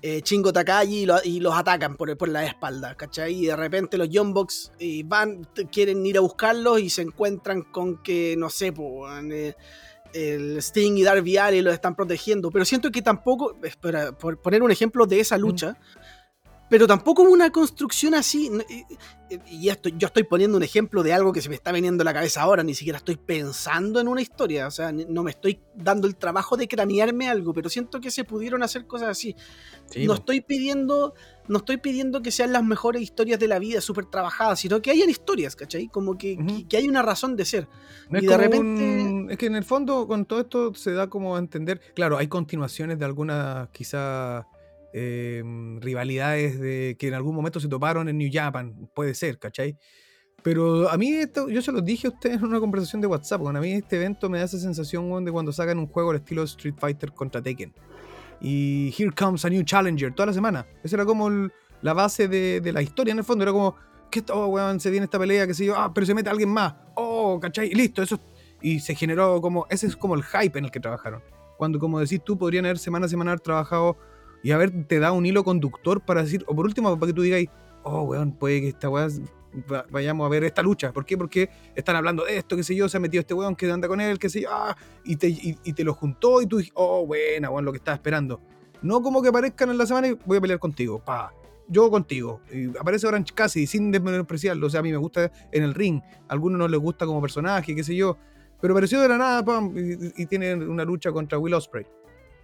eh, 0.02 0.22
Chingo 0.22 0.54
Takagi 0.54 1.06
y, 1.26 1.40
los 1.40 1.54
atacan 1.54 1.98
por, 1.98 2.16
por 2.18 2.30
la 2.30 2.46
espalda, 2.46 2.96
¿cachai? 2.96 3.34
Y 3.34 3.46
de 3.48 3.56
repente 3.56 3.98
los 3.98 4.10
Young 4.10 4.34
Bucks 4.34 4.72
eh, 4.80 5.04
van, 5.06 5.46
quieren 5.72 6.06
ir 6.06 6.18
a 6.18 6.22
buscarlos 6.22 6.80
y 6.80 6.90
se 6.90 7.02
encuentran 7.02 7.64
con 7.64 8.02
que, 8.02 8.36
no 8.38 8.50
sé, 8.50 8.72
pues, 8.72 9.56
el 10.14 10.58
Sting 10.58 10.98
y 10.98 11.04
Darby 11.04 11.38
Allin 11.38 11.66
los 11.66 11.74
están 11.74 11.96
protegiendo. 11.96 12.50
Pero 12.50 12.66
siento 12.66 12.92
que 12.92 13.02
tampoco, 13.02 13.58
espera, 13.64 14.12
por 14.18 14.42
poner 14.42 14.64
un 14.64 14.72
ejemplo 14.72 15.06
de 15.06 15.20
esa 15.20 15.38
lucha, 15.38 15.78
pero 16.70 16.86
tampoco 16.86 17.24
hubo 17.24 17.32
una 17.32 17.50
construcción 17.50 18.14
así. 18.14 18.50
Y 19.48 19.70
esto, 19.70 19.90
yo 19.90 20.08
estoy 20.08 20.24
poniendo 20.24 20.58
un 20.58 20.64
ejemplo 20.64 21.04
de 21.04 21.14
algo 21.14 21.34
que 21.34 21.42
se 21.42 21.50
me 21.50 21.56
está 21.56 21.72
viniendo 21.72 22.02
a 22.02 22.06
la 22.06 22.14
cabeza 22.14 22.42
ahora, 22.42 22.64
ni 22.64 22.74
siquiera 22.74 22.98
estoy 22.98 23.16
pensando 23.16 24.00
en 24.00 24.08
una 24.08 24.22
historia, 24.22 24.68
o 24.68 24.72
sea, 24.72 24.92
no 24.92 25.24
me 25.24 25.32
estoy 25.32 25.60
dando 25.76 26.08
el 26.08 26.16
trabajo 26.16 26.58
de 26.58 26.68
cranearme 26.68 27.30
algo, 27.30 27.54
pero 27.54 27.70
siento 27.70 28.00
que 28.00 28.10
se 28.12 28.24
pudieron 28.24 28.64
hacer 28.64 28.88
cosas 28.88 29.10
así. 29.10 29.36
no 29.98 30.14
estoy 30.14 30.42
pidiendo, 30.42 31.14
no 31.48 31.60
estoy 31.60 31.78
pidiendo 31.78 32.22
que 32.22 32.32
sean 32.32 32.54
las 32.54 32.64
mejores 32.64 33.02
historias 33.02 33.40
de 33.40 33.48
la 33.48 33.60
vida, 33.60 33.82
súper 33.82 34.06
trabajadas, 34.06 34.60
sino 34.60 34.82
que 34.82 34.92
hayan 34.92 35.10
historias, 35.10 35.56
¿cachai? 35.56 35.88
Como 35.88 36.18
que, 36.18 36.38
que, 36.68 36.78
hay 36.78 36.88
una 36.88 37.02
razón 37.02 37.36
de 37.36 37.46
ser. 37.46 37.68
y 38.12 38.26
de 38.26 38.38
repente... 38.38 39.34
Es 39.34 39.38
que 39.38 39.46
en 39.46 39.56
el 39.56 39.64
fondo 39.64 40.08
con 40.08 40.26
todo 40.26 40.42
esto 40.42 40.74
se 40.74 40.94
da 40.94 41.08
como 41.08 41.36
a 41.36 41.40
entender, 41.40 41.82
claro, 41.94 42.18
hay 42.18 42.28
continuaciones 42.28 42.98
de 42.98 43.06
algunas 43.06 43.70
quizás 43.70 44.46
Em, 44.92 45.80
rivalidades 45.82 46.60
de, 46.60 46.96
que 46.98 47.10
en 47.10 47.14
algún 47.14 47.36
momento 47.36 47.60
se 47.60 47.68
toparon 47.68 48.10
en 48.10 48.18
New 48.18 48.30
Japan, 48.32 48.90
puede 48.96 49.14
ser, 49.14 49.38
¿cachai? 49.38 49.78
Pero 50.42 50.90
a 50.90 50.98
mí, 50.98 51.12
esto, 51.12 51.48
yo 51.50 51.62
se 51.62 51.72
los 51.72 51.86
dije 51.86 52.08
a 52.08 52.10
ustedes 52.10 52.38
en 52.38 52.46
una 52.46 52.60
conversación 52.60 53.02
de 53.02 53.08
WhatsApp, 53.08 53.46
a 53.46 53.52
mí 53.54 53.74
este 53.74 53.98
evento 53.98 54.30
me 54.30 54.40
da 54.40 54.46
esa 54.46 54.58
sensación 54.58 55.24
de 55.26 55.32
cuando 55.32 55.52
sacan 55.52 55.78
un 55.78 55.88
juego 55.88 56.12
al 56.12 56.18
estilo 56.18 56.44
Street 56.44 56.76
Fighter 56.78 57.12
contra 57.12 57.42
Tekken. 57.42 57.74
Y 58.42 58.94
Here 58.98 59.12
Comes 59.12 59.46
a 59.46 59.50
New 59.50 59.64
Challenger 59.64 60.14
toda 60.14 60.28
la 60.28 60.34
semana. 60.34 60.66
Esa 60.82 60.96
era 60.96 61.06
como 61.06 61.30
la 61.82 61.94
base 61.94 62.28
de, 62.28 62.72
la 62.74 62.82
historia 62.82 63.12
en 63.12 63.20
el 63.20 63.26
fondo. 63.26 63.44
Era 63.44 63.52
como, 63.52 63.76
¿qué 64.10 64.24
oh, 64.32 64.48
weón, 64.48 64.80
se 64.80 64.90
viene 64.90 65.04
esta 65.04 65.20
pelea, 65.20 65.46
qué 65.46 65.54
sé 65.54 65.66
yo, 65.66 65.76
ah, 65.76 65.94
pero 65.94 66.06
se 66.06 66.16
mete 66.16 66.30
alguien 66.30 66.50
más. 66.50 66.74
Oh, 66.96 67.38
¿cachai? 67.40 67.68
Y 67.68 67.76
listo, 67.76 68.02
eso. 68.02 68.20
Y 68.62 68.80
se 68.80 68.96
generó 68.96 69.40
como, 69.42 69.68
ese 69.70 69.88
es 69.88 69.96
como 69.96 70.16
el 70.16 70.24
hype 70.24 70.58
en 70.58 70.66
el 70.66 70.72
que 70.72 70.80
trabajaron. 70.80 71.22
Cuando, 71.58 71.78
como 71.80 72.00
decís 72.00 72.22
tú, 72.24 72.38
podrían 72.38 72.66
haber 72.66 72.80
semana 72.80 73.06
a 73.06 73.10
semana 73.10 73.38
trabajado 73.38 73.98
y 74.44 74.52
a 74.52 74.58
ver, 74.58 74.86
te 74.88 75.00
da 75.00 75.12
un 75.12 75.26
hilo 75.26 75.44
conductor 75.44 76.02
para 76.02 76.24
decir, 76.24 76.44
o 76.48 76.56
por 76.56 76.66
último, 76.66 76.98
para 76.98 77.10
que 77.10 77.14
tú 77.14 77.22
digas, 77.22 77.44
oh, 77.84 78.04
weón, 78.04 78.32
puede 78.32 78.62
que 78.62 78.68
esta 78.70 78.90
weá 78.90 79.08
vayamos 79.90 80.26
a 80.26 80.30
ver 80.30 80.44
esta 80.44 80.62
lucha. 80.62 80.94
¿Por 80.94 81.06
qué? 81.06 81.18
Porque 81.18 81.50
están 81.76 81.96
hablando 81.96 82.24
de 82.24 82.38
esto, 82.38 82.56
qué 82.56 82.64
sé 82.64 82.76
yo, 82.76 82.88
se 82.88 82.98
ha 82.98 83.00
metido 83.00 83.22
este 83.22 83.34
weón 83.34 83.56
que 83.56 83.70
anda 83.70 83.88
con 83.88 84.00
él, 84.00 84.20
qué 84.20 84.30
sé 84.30 84.42
yo, 84.42 84.50
ah, 84.52 84.76
y, 85.04 85.16
te, 85.16 85.28
y, 85.28 85.74
te 85.74 85.84
lo 85.84 85.94
juntó 85.94 86.42
y 86.42 86.46
tú 86.46 86.58
dices, 86.58 86.72
oh, 86.76 87.06
buena, 87.06 87.50
weón, 87.50 87.66
lo 87.66 87.72
que 87.72 87.78
estaba 87.78 87.96
esperando. 87.96 88.42
No 88.82 89.02
como 89.02 89.22
que 89.22 89.30
aparezcan 89.30 89.70
en 89.70 89.78
la 89.78 89.86
semana 89.86 90.08
y 90.08 90.18
voy 90.26 90.38
a 90.38 90.42
pelear 90.42 90.60
contigo, 90.60 91.04
pa. 91.04 91.34
Yo 91.68 91.92
contigo. 91.92 92.42
Y 92.52 92.76
aparece 92.78 93.06
Orange 93.06 93.32
casi 93.36 93.68
sin 93.68 93.92
despreciarlo. 93.92 94.66
O 94.66 94.70
sea, 94.72 94.80
a 94.80 94.84
mí 94.84 94.90
me 94.90 94.98
gusta 94.98 95.32
en 95.52 95.62
el 95.62 95.76
ring. 95.76 96.02
A 96.28 96.34
algunos 96.34 96.58
no 96.58 96.68
les 96.68 96.80
gusta 96.80 97.06
como 97.06 97.22
personaje, 97.22 97.76
qué 97.76 97.84
sé 97.84 97.96
yo. 97.96 98.18
Pero 98.60 98.74
apareció 98.74 99.00
de 99.00 99.08
la 99.08 99.18
nada, 99.20 99.46
pam, 99.46 99.78
y, 99.78 100.24
y 100.24 100.26
tiene 100.26 100.56
una 100.56 100.84
lucha 100.84 101.12
contra 101.12 101.38
Will 101.38 101.54
Ospreay. 101.54 101.86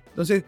Entonces, 0.09 0.45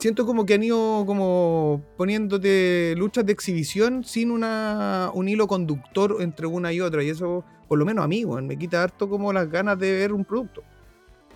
siento 0.00 0.24
como 0.24 0.46
que 0.46 0.54
han 0.54 0.62
ido 0.62 1.04
como 1.06 1.84
poniéndote 1.96 2.94
luchas 2.96 3.24
de 3.26 3.32
exhibición 3.32 4.02
sin 4.02 4.30
una, 4.30 5.10
un 5.14 5.28
hilo 5.28 5.46
conductor 5.46 6.16
entre 6.20 6.46
una 6.46 6.72
y 6.72 6.80
otra. 6.80 7.04
Y 7.04 7.10
eso, 7.10 7.44
por 7.68 7.78
lo 7.78 7.84
menos 7.84 8.04
a 8.04 8.08
mí, 8.08 8.24
me 8.24 8.58
quita 8.58 8.82
harto 8.82 9.08
como 9.08 9.32
las 9.32 9.48
ganas 9.48 9.78
de 9.78 9.92
ver 9.92 10.12
un 10.12 10.24
producto. 10.24 10.62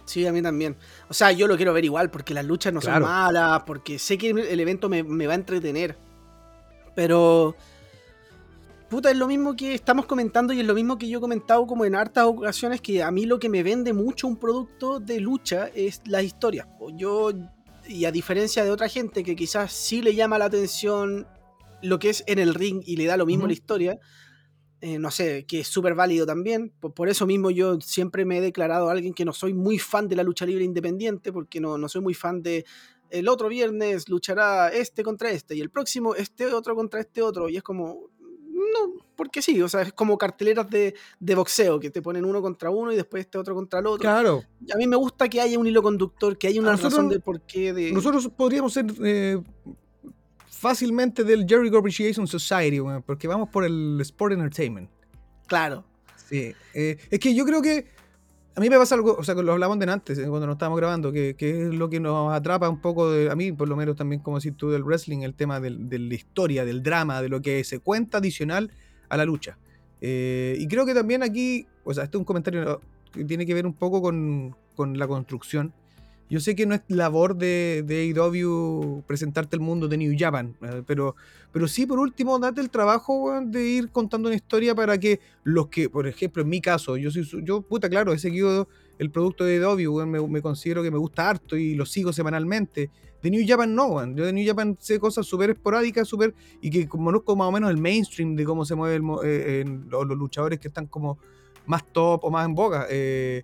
Sí, 0.06 0.26
a 0.26 0.32
mí 0.32 0.42
también. 0.42 0.76
O 1.08 1.14
sea, 1.14 1.30
yo 1.32 1.46
lo 1.46 1.56
quiero 1.56 1.72
ver 1.72 1.84
igual 1.84 2.10
porque 2.10 2.34
las 2.34 2.44
luchas 2.44 2.72
no 2.72 2.80
son 2.80 3.02
malas, 3.02 3.62
porque 3.64 3.98
sé 3.98 4.18
que 4.18 4.30
el 4.30 4.60
evento 4.60 4.88
me, 4.88 5.02
me, 5.02 5.26
va 5.26 5.34
a 5.34 5.36
entretener. 5.36 5.96
Pero... 6.96 7.54
Puta, 8.88 9.10
es 9.10 9.16
lo 9.16 9.26
mismo 9.26 9.56
que 9.56 9.74
estamos 9.74 10.06
comentando 10.06 10.52
y 10.52 10.60
es 10.60 10.66
lo 10.66 10.74
mismo 10.74 10.98
que 10.98 11.08
yo 11.08 11.18
he 11.18 11.20
comentado 11.20 11.66
como 11.66 11.84
en 11.84 11.96
hartas 11.96 12.26
ocasiones 12.26 12.80
que 12.80 13.02
a 13.02 13.10
mí 13.10 13.24
lo 13.24 13.38
que 13.40 13.48
me 13.48 13.62
vende 13.62 13.92
mucho 13.92 14.28
un 14.28 14.36
producto 14.36 15.00
de 15.00 15.20
lucha 15.20 15.68
es 15.74 16.02
la 16.04 16.22
historia. 16.22 16.68
Yo 16.92 17.32
y 17.88 18.04
a 18.04 18.12
diferencia 18.12 18.64
de 18.64 18.70
otra 18.70 18.88
gente 18.88 19.22
que 19.22 19.36
quizás 19.36 19.72
sí 19.72 20.02
le 20.02 20.14
llama 20.14 20.38
la 20.38 20.46
atención 20.46 21.26
lo 21.82 21.98
que 21.98 22.10
es 22.10 22.24
en 22.26 22.38
el 22.38 22.54
ring 22.54 22.82
y 22.84 22.96
le 22.96 23.06
da 23.06 23.16
lo 23.16 23.26
mismo 23.26 23.46
la 23.46 23.52
historia, 23.52 23.98
eh, 24.80 24.98
no 24.98 25.10
sé, 25.10 25.44
que 25.46 25.60
es 25.60 25.68
súper 25.68 25.94
válido 25.94 26.26
también. 26.26 26.72
Por, 26.80 27.08
eso 27.08 27.26
mismo 27.26 27.50
yo 27.50 27.80
siempre 27.80 28.24
me 28.24 28.38
he 28.38 28.40
declarado 28.40 28.88
a 28.88 28.92
alguien 28.92 29.14
que 29.14 29.24
no 29.24 29.32
soy 29.32 29.54
muy 29.54 29.78
fan 29.78 30.08
de 30.08 30.16
la 30.16 30.22
lucha 30.22 30.46
libre 30.46 30.64
independiente, 30.64 31.32
porque 31.32 31.60
no, 31.60 31.78
no 31.78 31.88
soy 31.88 32.00
muy 32.00 32.14
fan 32.14 32.42
de 32.42 32.64
el 33.10 33.28
otro 33.28 33.48
viernes 33.48 34.08
luchará 34.08 34.68
este 34.68 35.04
contra 35.04 35.30
este 35.30 35.54
y 35.54 35.60
el 35.60 35.70
próximo 35.70 36.14
este 36.14 36.46
otro 36.46 36.74
contra 36.74 37.00
este 37.00 37.22
otro. 37.22 37.48
Y 37.48 37.56
es 37.56 37.62
como, 37.62 38.10
no, 38.72 38.94
porque 39.16 39.42
sí, 39.42 39.60
o 39.62 39.68
sea, 39.68 39.82
es 39.82 39.92
como 39.92 40.18
carteleras 40.18 40.68
de, 40.70 40.94
boxeo, 41.34 41.80
que 41.80 41.90
te 41.90 42.02
ponen 42.02 42.24
uno 42.24 42.42
contra 42.42 42.70
uno 42.70 42.92
y 42.92 42.96
después 42.96 43.24
este 43.24 43.38
otro 43.38 43.54
contra 43.54 43.80
el 43.80 43.86
otro. 43.86 44.00
Claro. 44.00 44.44
A 44.72 44.76
mí 44.76 44.86
me 44.86 44.96
gusta 44.96 45.28
que 45.28 45.40
haya 45.40 45.58
un 45.58 45.66
hilo 45.66 45.82
conductor, 45.82 46.36
que 46.36 46.48
haya 46.48 46.60
una 46.60 46.76
razón 46.76 47.08
de 47.08 47.20
por 47.20 47.40
qué. 47.42 47.72
De... 47.72 47.92
Nosotros 47.92 48.28
podríamos 48.36 48.72
ser 48.72 48.86
eh, 49.02 49.40
fácilmente 50.48 51.24
del 51.24 51.46
Jericho 51.48 51.78
Appreciation 51.78 52.26
Society, 52.26 52.80
porque 53.06 53.28
vamos 53.28 53.48
por 53.50 53.64
el 53.64 53.98
Sport 54.00 54.34
Entertainment. 54.34 54.90
Claro. 55.46 55.84
Sí. 56.28 56.54
Eh, 56.72 56.98
es 57.10 57.18
que 57.20 57.34
yo 57.34 57.44
creo 57.44 57.60
que 57.60 57.93
a 58.56 58.60
mí 58.60 58.70
me 58.70 58.78
pasa 58.78 58.94
algo, 58.94 59.16
o 59.18 59.24
sea, 59.24 59.34
lo 59.34 59.52
hablamos 59.52 59.78
de 59.78 59.90
antes, 59.90 60.18
eh, 60.18 60.26
cuando 60.28 60.46
nos 60.46 60.54
estábamos 60.54 60.78
grabando, 60.78 61.10
que, 61.10 61.34
es 61.38 61.74
lo 61.74 61.90
que 61.90 61.98
nos 61.98 62.32
atrapa 62.32 62.68
un 62.68 62.80
poco, 62.80 63.10
de, 63.10 63.30
a 63.30 63.34
mí 63.34 63.50
por 63.52 63.68
lo 63.68 63.76
menos 63.76 63.96
también, 63.96 64.20
como 64.20 64.38
decís 64.38 64.56
tú, 64.56 64.70
del 64.70 64.84
wrestling, 64.84 65.22
el 65.22 65.34
tema 65.34 65.58
de 65.60 65.98
la 65.98 66.14
historia, 66.14 66.64
del 66.64 66.82
drama, 66.82 67.20
de 67.20 67.28
lo 67.28 67.42
que 67.42 67.64
se 67.64 67.80
cuenta 67.80 68.18
adicional 68.18 68.70
a 69.08 69.16
la 69.16 69.24
lucha. 69.24 69.58
Eh, 70.00 70.56
y 70.58 70.68
creo 70.68 70.86
que 70.86 70.94
también 70.94 71.22
aquí, 71.22 71.66
o 71.84 71.92
sea, 71.92 72.04
este 72.04 72.16
es 72.16 72.20
un 72.20 72.24
comentario 72.24 72.80
que 73.12 73.24
tiene 73.24 73.44
que 73.44 73.54
ver 73.54 73.66
un 73.66 73.74
poco 73.74 74.00
con 74.02 74.98
la 74.98 75.08
construcción 75.08 75.72
yo 76.30 76.40
sé 76.40 76.54
que 76.54 76.66
no 76.66 76.74
es 76.74 76.82
labor 76.88 77.36
de, 77.36 77.84
de 77.86 78.12
AEW 78.14 79.02
presentarte 79.06 79.56
el 79.56 79.60
mundo 79.60 79.88
de 79.88 79.98
New 79.98 80.14
Japan, 80.18 80.56
eh, 80.62 80.82
pero, 80.86 81.16
pero 81.52 81.68
sí, 81.68 81.86
por 81.86 81.98
último, 81.98 82.38
date 82.38 82.60
el 82.60 82.70
trabajo 82.70 83.40
de 83.44 83.66
ir 83.66 83.90
contando 83.90 84.28
una 84.28 84.36
historia 84.36 84.74
para 84.74 84.98
que 84.98 85.20
los 85.42 85.68
que, 85.68 85.90
por 85.90 86.06
ejemplo, 86.06 86.42
en 86.42 86.48
mi 86.48 86.60
caso, 86.60 86.96
yo 86.96 87.10
soy, 87.10 87.26
yo, 87.44 87.60
puta, 87.62 87.88
claro, 87.88 88.12
he 88.12 88.18
seguido 88.18 88.68
el 88.98 89.10
producto 89.10 89.44
de 89.44 89.58
AEW, 89.58 90.06
me, 90.06 90.42
considero 90.42 90.82
que 90.82 90.90
me 90.90 90.98
gusta 90.98 91.28
harto 91.28 91.56
y 91.56 91.74
lo 91.74 91.84
sigo 91.84 92.12
semanalmente. 92.12 92.90
De 93.22 93.30
New 93.30 93.44
Japan 93.46 93.74
no, 93.74 94.04
yo 94.14 94.26
de 94.26 94.32
New 94.32 94.46
Japan 94.46 94.76
sé 94.78 94.98
cosas 94.98 95.26
súper 95.26 95.50
esporádicas, 95.50 96.06
súper, 96.06 96.34
y 96.60 96.70
que 96.70 96.86
conozco 96.86 97.34
más 97.36 97.48
o 97.48 97.52
menos 97.52 97.70
el 97.70 97.78
mainstream 97.78 98.36
de 98.36 98.44
cómo 98.44 98.64
se 98.64 98.74
mueven 98.74 99.02
eh, 99.24 99.64
los, 99.88 100.06
luchadores 100.06 100.58
que 100.58 100.68
están 100.68 100.86
como 100.86 101.18
más 101.66 101.84
top 101.92 102.24
o 102.24 102.30
más 102.30 102.44
en 102.44 102.54
boga. 102.54 102.86
Eh, 102.90 103.42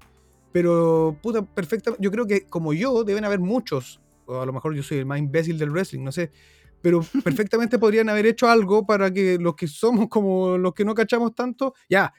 pero, 0.52 1.16
puta, 1.22 1.42
perfecta. 1.42 1.92
Yo 1.98 2.10
creo 2.10 2.26
que 2.26 2.46
como 2.46 2.72
yo, 2.72 3.04
deben 3.04 3.24
haber 3.24 3.40
muchos. 3.40 4.00
O 4.26 4.40
a 4.40 4.46
lo 4.46 4.52
mejor 4.52 4.74
yo 4.74 4.82
soy 4.82 4.98
el 4.98 5.06
más 5.06 5.18
imbécil 5.18 5.58
del 5.58 5.70
wrestling, 5.70 6.02
no 6.02 6.12
sé. 6.12 6.30
Pero 6.82 7.00
perfectamente 7.24 7.78
podrían 7.78 8.08
haber 8.08 8.26
hecho 8.26 8.48
algo 8.48 8.86
para 8.86 9.12
que 9.12 9.38
los 9.38 9.54
que 9.54 9.68
somos 9.68 10.08
como 10.08 10.58
los 10.58 10.74
que 10.74 10.84
no 10.84 10.94
cachamos 10.94 11.34
tanto, 11.34 11.74
ya, 11.88 12.12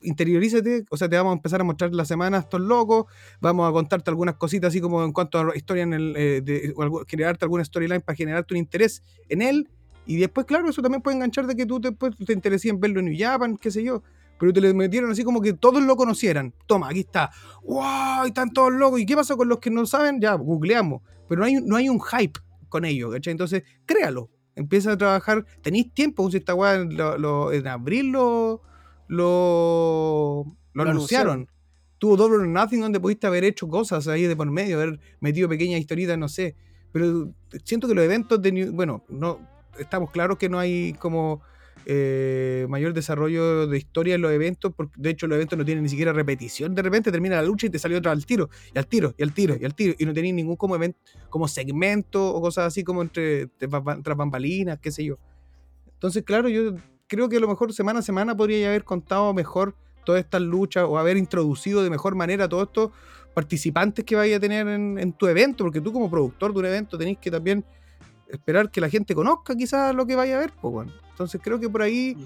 interiorízate, 0.00 0.84
o 0.90 0.96
sea, 0.96 1.08
te 1.08 1.16
vamos 1.16 1.32
a 1.32 1.34
empezar 1.34 1.60
a 1.60 1.64
mostrar 1.64 1.92
la 1.92 2.04
semana 2.04 2.38
estos 2.38 2.60
locos, 2.60 3.06
vamos 3.40 3.68
a 3.68 3.72
contarte 3.72 4.10
algunas 4.10 4.36
cositas 4.36 4.68
así 4.68 4.80
como 4.80 5.02
en 5.02 5.12
cuanto 5.12 5.38
a 5.38 5.56
historia 5.56 5.82
en 5.82 5.92
el, 5.92 6.14
eh, 6.16 6.40
de, 6.40 6.72
generarte 7.08 7.44
alguna 7.44 7.64
storyline 7.64 8.00
para 8.00 8.14
generarte 8.14 8.54
un 8.54 8.58
interés 8.58 9.02
en 9.28 9.42
él, 9.42 9.68
y 10.06 10.16
después, 10.16 10.46
claro, 10.46 10.70
eso 10.70 10.82
también 10.82 11.02
puede 11.02 11.16
enganchar 11.16 11.46
de 11.46 11.56
que 11.56 11.66
tú 11.66 11.80
te, 11.80 11.92
pues, 11.92 12.14
te 12.16 12.32
intereses 12.32 12.70
en 12.70 12.80
verlo 12.80 13.00
en 13.00 13.06
New 13.06 13.16
Japan, 13.18 13.56
qué 13.56 13.70
sé 13.70 13.82
yo 13.82 14.02
pero 14.38 14.52
te 14.52 14.60
le 14.60 14.72
metieron 14.72 15.10
así 15.10 15.24
como 15.24 15.40
que 15.40 15.52
todos 15.52 15.82
lo 15.82 15.96
conocieran. 15.96 16.54
Toma, 16.66 16.88
aquí 16.88 17.00
está. 17.00 17.30
¡Wow! 17.62 18.26
Están 18.26 18.52
todos 18.52 18.72
locos. 18.72 19.00
¿Y 19.00 19.06
qué 19.06 19.16
pasa 19.16 19.36
con 19.36 19.48
los 19.48 19.58
que 19.58 19.70
no 19.70 19.84
saben? 19.86 20.20
Ya, 20.20 20.34
googleamos. 20.34 21.02
Pero 21.28 21.40
no 21.40 21.46
hay, 21.46 21.54
no 21.54 21.76
hay 21.76 21.88
un 21.88 22.00
hype 22.00 22.38
con 22.68 22.84
ellos, 22.84 23.12
¿cachai? 23.12 23.32
Entonces, 23.32 23.64
créalo. 23.84 24.30
Empieza 24.54 24.92
a 24.92 24.98
trabajar. 24.98 25.44
Tenéis 25.62 25.92
tiempo, 25.92 26.30
si 26.30 26.38
esta 26.38 26.54
weá 26.54 26.74
en 26.76 27.66
abril 27.66 28.10
lo, 28.10 28.62
lo, 29.08 30.44
anunciaron. 30.74 31.48
Tuvo 31.98 32.16
Double 32.16 32.38
or 32.38 32.46
Nothing 32.46 32.80
donde 32.80 33.00
pudiste 33.00 33.26
haber 33.26 33.44
hecho 33.44 33.66
cosas 33.68 34.06
ahí 34.06 34.24
de 34.24 34.36
por 34.36 34.48
medio, 34.50 34.76
haber 34.76 35.00
metido 35.20 35.48
pequeñas 35.48 35.80
historitas, 35.80 36.16
no 36.16 36.28
sé. 36.28 36.54
Pero 36.92 37.32
siento 37.64 37.88
que 37.88 37.94
los 37.94 38.04
eventos 38.04 38.40
de. 38.40 38.70
Bueno, 38.70 39.04
no 39.08 39.40
estamos 39.78 40.10
claros 40.10 40.38
que 40.38 40.48
no 40.48 40.58
hay 40.58 40.92
como 40.94 41.42
eh, 41.86 42.66
mayor 42.68 42.92
desarrollo 42.92 43.66
de 43.66 43.78
historia 43.78 44.14
en 44.14 44.22
los 44.22 44.32
eventos, 44.32 44.72
porque 44.74 44.94
de 44.96 45.10
hecho 45.10 45.26
los 45.26 45.36
eventos 45.36 45.58
no 45.58 45.64
tienen 45.64 45.82
ni 45.82 45.88
siquiera 45.88 46.12
repetición, 46.12 46.74
de 46.74 46.82
repente 46.82 47.10
termina 47.10 47.36
la 47.36 47.42
lucha 47.42 47.66
y 47.66 47.70
te 47.70 47.78
salió 47.78 47.98
otra 47.98 48.12
al 48.12 48.26
tiro, 48.26 48.50
y 48.74 48.78
al 48.78 48.86
tiro, 48.86 49.14
y 49.16 49.22
al 49.22 49.32
tiro, 49.32 49.56
y 49.60 49.64
al 49.64 49.74
tiro, 49.74 49.94
y 49.98 50.04
no 50.04 50.12
tenéis 50.12 50.34
ningún 50.34 50.56
como 50.56 50.76
evento, 50.76 50.98
como 51.30 51.48
segmento 51.48 52.34
o 52.34 52.40
cosas 52.40 52.66
así 52.66 52.84
como 52.84 53.02
entre 53.02 53.46
tras 53.46 54.16
bambalinas, 54.16 54.78
qué 54.78 54.90
sé 54.90 55.04
yo. 55.04 55.18
Entonces, 55.92 56.22
claro, 56.22 56.48
yo 56.48 56.74
creo 57.06 57.28
que 57.28 57.36
a 57.36 57.40
lo 57.40 57.48
mejor 57.48 57.72
semana 57.72 58.00
a 58.00 58.02
semana 58.02 58.36
podría 58.36 58.68
haber 58.68 58.84
contado 58.84 59.32
mejor 59.34 59.74
todas 60.04 60.22
estas 60.22 60.42
luchas 60.42 60.84
o 60.88 60.98
haber 60.98 61.16
introducido 61.16 61.82
de 61.82 61.90
mejor 61.90 62.14
manera 62.14 62.48
todos 62.48 62.68
estos 62.68 62.90
participantes 63.34 64.04
que 64.04 64.16
vaya 64.16 64.36
a 64.36 64.40
tener 64.40 64.66
en, 64.68 64.98
en 64.98 65.12
tu 65.12 65.26
evento, 65.26 65.64
porque 65.64 65.80
tú 65.80 65.92
como 65.92 66.10
productor 66.10 66.52
de 66.52 66.58
un 66.60 66.66
evento 66.66 66.96
tenés 66.96 67.18
que 67.18 67.30
también 67.30 67.64
esperar 68.28 68.70
que 68.70 68.80
la 68.80 68.88
gente 68.88 69.14
conozca 69.14 69.56
quizás 69.56 69.94
lo 69.94 70.06
que 70.06 70.16
vaya 70.16 70.36
a 70.36 70.40
ver, 70.40 70.52
pues, 70.60 70.72
bueno. 70.72 70.92
Entonces 71.10 71.40
creo 71.42 71.58
que 71.58 71.68
por 71.68 71.82
ahí 71.82 72.16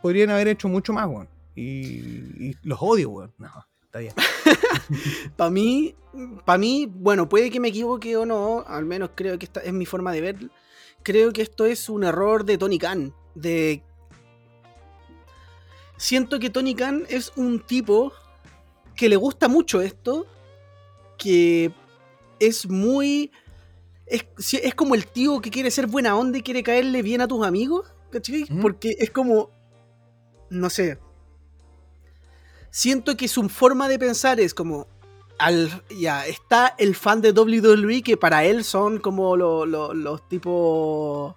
podrían 0.00 0.30
haber 0.30 0.48
hecho 0.48 0.68
mucho 0.68 0.92
más, 0.92 1.06
weón. 1.06 1.28
Y, 1.54 2.48
y 2.48 2.56
los 2.62 2.78
odio, 2.80 3.10
weón. 3.10 3.32
No, 3.38 3.50
está 3.84 3.98
bien. 3.98 4.14
Para 5.36 5.50
mí, 5.50 5.94
para 6.44 6.58
mí, 6.58 6.86
bueno, 6.90 7.28
puede 7.28 7.50
que 7.50 7.60
me 7.60 7.68
equivoque 7.68 8.16
o 8.16 8.26
no, 8.26 8.64
al 8.66 8.84
menos 8.84 9.10
creo 9.14 9.38
que 9.38 9.46
esta 9.46 9.60
es 9.60 9.72
mi 9.72 9.86
forma 9.86 10.12
de 10.12 10.20
ver. 10.20 10.50
Creo 11.02 11.32
que 11.32 11.42
esto 11.42 11.64
es 11.66 11.88
un 11.88 12.04
error 12.04 12.44
de 12.44 12.58
Tony 12.58 12.78
Khan. 12.78 13.14
De... 13.34 13.82
Siento 15.96 16.38
que 16.38 16.50
Tony 16.50 16.74
Khan 16.74 17.04
es 17.08 17.32
un 17.36 17.60
tipo 17.60 18.12
que 18.94 19.08
le 19.08 19.16
gusta 19.16 19.48
mucho 19.48 19.80
esto, 19.80 20.26
que 21.18 21.72
es 22.38 22.68
muy... 22.68 23.30
Es, 24.06 24.24
es 24.54 24.74
como 24.74 24.94
el 24.94 25.06
tío 25.06 25.40
que 25.40 25.50
quiere 25.50 25.70
ser 25.70 25.86
buena 25.86 26.16
onda 26.16 26.38
y 26.38 26.42
quiere 26.42 26.62
caerle 26.62 27.02
bien 27.02 27.20
a 27.20 27.28
tus 27.28 27.46
amigos, 27.46 27.86
¿cachai? 28.10 28.44
Porque 28.60 28.96
es 28.98 29.10
como... 29.10 29.50
No 30.50 30.68
sé, 30.68 30.98
siento 32.70 33.16
que 33.16 33.28
su 33.28 33.48
forma 33.48 33.88
de 33.88 33.98
pensar 33.98 34.40
es 34.40 34.54
como 34.54 34.86
al 35.38 35.82
ya 35.98 36.26
está 36.26 36.74
el 36.78 36.94
fan 36.94 37.20
de 37.20 37.32
WWE 37.32 38.02
que 38.02 38.16
para 38.16 38.44
él 38.44 38.64
son 38.64 38.98
como 38.98 39.36
lo- 39.36 39.66
lo- 39.66 39.94
los 39.94 40.28
tipos 40.28 41.34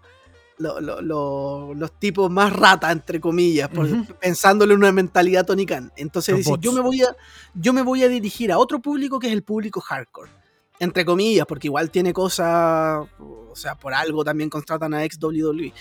lo- 0.58 0.80
lo- 0.82 1.02
lo- 1.02 1.74
los 1.74 2.00
tipos 2.00 2.30
más 2.30 2.54
rata 2.54 2.92
entre 2.92 3.20
comillas 3.20 3.70
por- 3.70 3.88
pensándole 4.20 4.74
en 4.74 4.80
una 4.80 4.92
mentalidad 4.92 5.46
Tony 5.46 5.66
Khan 5.66 5.92
entonces 5.98 6.36
dice 6.38 6.50
yo 6.62 6.72
me 6.74 6.82
voy 6.82 7.02
a 7.04 7.16
yo 7.54 7.74
me 7.74 7.82
voy 7.82 8.04
a 8.04 8.10
dirigir 8.10 8.52
a 8.52 8.58
otro 8.58 8.80
público 8.82 9.20
que 9.20 9.28
es 9.28 9.34
el 9.34 9.44
público 9.44 9.82
hardcore 9.82 10.32
entre 10.80 11.06
comillas 11.06 11.46
porque 11.46 11.68
igual 11.68 11.90
tiene 11.92 12.14
cosas 12.14 13.06
o 13.20 13.56
sea 13.56 13.76
por 13.76 13.94
algo 13.94 14.24
también 14.24 14.50
contratan 14.50 14.94
a 14.94 15.04
ex 15.04 15.18
WWE 15.22 15.74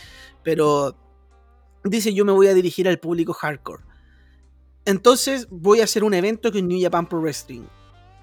pero 0.42 0.96
dice 1.82 2.14
yo 2.14 2.24
me 2.24 2.32
voy 2.32 2.46
a 2.46 2.54
dirigir 2.54 2.88
al 2.88 2.98
público 2.98 3.32
hardcore 3.32 3.82
entonces 4.84 5.48
voy 5.50 5.80
a 5.80 5.84
hacer 5.84 6.04
un 6.04 6.14
evento 6.14 6.48
es 6.48 6.62
New 6.62 6.80
Japan 6.80 7.08
Pro 7.08 7.20
Wrestling, 7.20 7.62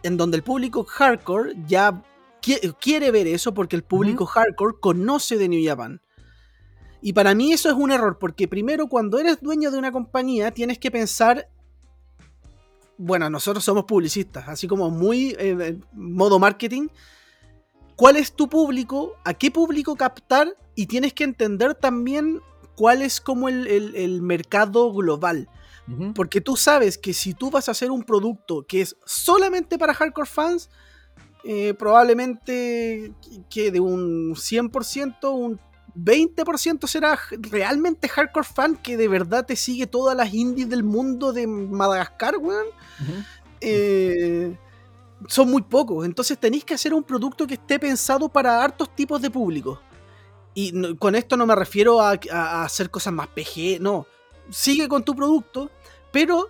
en 0.04 0.18
donde 0.18 0.38
el 0.38 0.44
público 0.44 0.84
hardcore 0.84 1.54
ya 1.66 2.04
qui- 2.42 2.76
quiere 2.80 3.12
ver 3.12 3.28
eso 3.28 3.54
porque 3.54 3.76
el 3.76 3.84
público 3.84 4.26
hardcore 4.26 4.76
conoce 4.80 5.38
de 5.38 5.50
New 5.50 5.68
Japan. 5.68 6.02
Y 7.02 7.14
para 7.14 7.34
mí 7.34 7.52
eso 7.52 7.68
es 7.68 7.76
un 7.76 7.92
error, 7.92 8.20
porque 8.20 8.48
primero 8.48 8.86
cuando 8.86 9.18
eres 9.18 9.42
dueño 9.42 9.72
de 9.72 9.80
una 9.80 9.92
compañía 9.92 10.52
tienes 10.52 10.78
que 10.78 10.92
pensar, 10.92 11.50
bueno, 13.04 13.30
nosotros 13.30 13.64
somos 13.64 13.86
publicistas, 13.86 14.48
así 14.48 14.68
como 14.68 14.90
muy 14.90 15.32
eh, 15.40 15.50
en 15.60 15.86
modo 15.94 16.40
marketing, 16.40 16.88
cuál 17.96 18.16
es 18.18 18.34
tu 18.34 18.48
público, 18.50 19.14
a 19.24 19.34
qué 19.34 19.52
público 19.52 19.96
captar 19.96 20.56
y 20.76 20.86
tienes 20.88 21.14
que 21.14 21.24
entender 21.24 21.76
también 21.76 22.42
cuál 22.76 23.02
es 23.02 23.20
como 23.22 23.50
el- 23.50 23.68
el- 23.68 23.96
el 23.96 24.22
mercado 24.22 24.92
global. 24.94 25.50
Porque 26.16 26.40
tú 26.40 26.56
sabes 26.56 26.98
que 26.98 27.12
si 27.14 27.34
tú 27.34 27.52
vas 27.52 27.68
a 27.68 27.72
hacer 27.72 27.92
un 27.92 28.04
producto 28.04 28.64
que 28.66 28.80
es 28.82 28.96
solamente 29.06 29.78
para 29.78 29.94
hardcore 29.94 30.30
fans, 30.30 30.70
eh, 31.44 31.74
probablemente 31.74 33.12
que 33.50 33.72
de 33.72 33.80
un 33.82 34.36
100%, 34.38 35.32
un 35.34 35.60
20% 35.96 36.88
será 36.88 37.20
realmente 37.32 38.08
hardcore 38.08 38.46
fan 38.48 38.76
que 38.78 38.96
de 38.98 39.08
verdad 39.08 39.46
te 39.46 39.56
sigue 39.56 39.88
todas 39.88 40.16
las 40.16 40.34
indies 40.34 40.70
del 40.70 40.84
mundo 40.84 41.34
de 41.34 41.48
Madagascar, 41.48 42.38
weón. 42.38 42.66
Eh, 43.60 44.58
son 45.28 45.50
muy 45.52 45.62
pocos. 45.62 46.06
Entonces 46.06 46.38
tenéis 46.38 46.64
que 46.66 46.74
hacer 46.74 46.94
un 46.94 47.04
producto 47.04 47.46
que 47.46 47.56
esté 47.56 47.80
pensado 47.80 48.30
para 48.30 48.64
hartos 48.64 48.96
tipos 48.96 49.22
de 49.22 49.30
público. 49.30 49.82
Y 50.54 50.72
no- 50.74 50.98
con 50.98 51.16
esto 51.16 51.38
no 51.38 51.46
me 51.46 51.56
refiero 51.56 52.02
a, 52.02 52.12
a- 52.12 52.18
a 52.32 52.64
hacer 52.66 52.90
cosas 52.90 53.14
más 53.14 53.28
PG, 53.28 53.80
no. 53.80 54.06
Sigue 54.50 54.88
con 54.88 55.04
tu 55.04 55.16
producto, 55.16 55.70
pero 56.12 56.50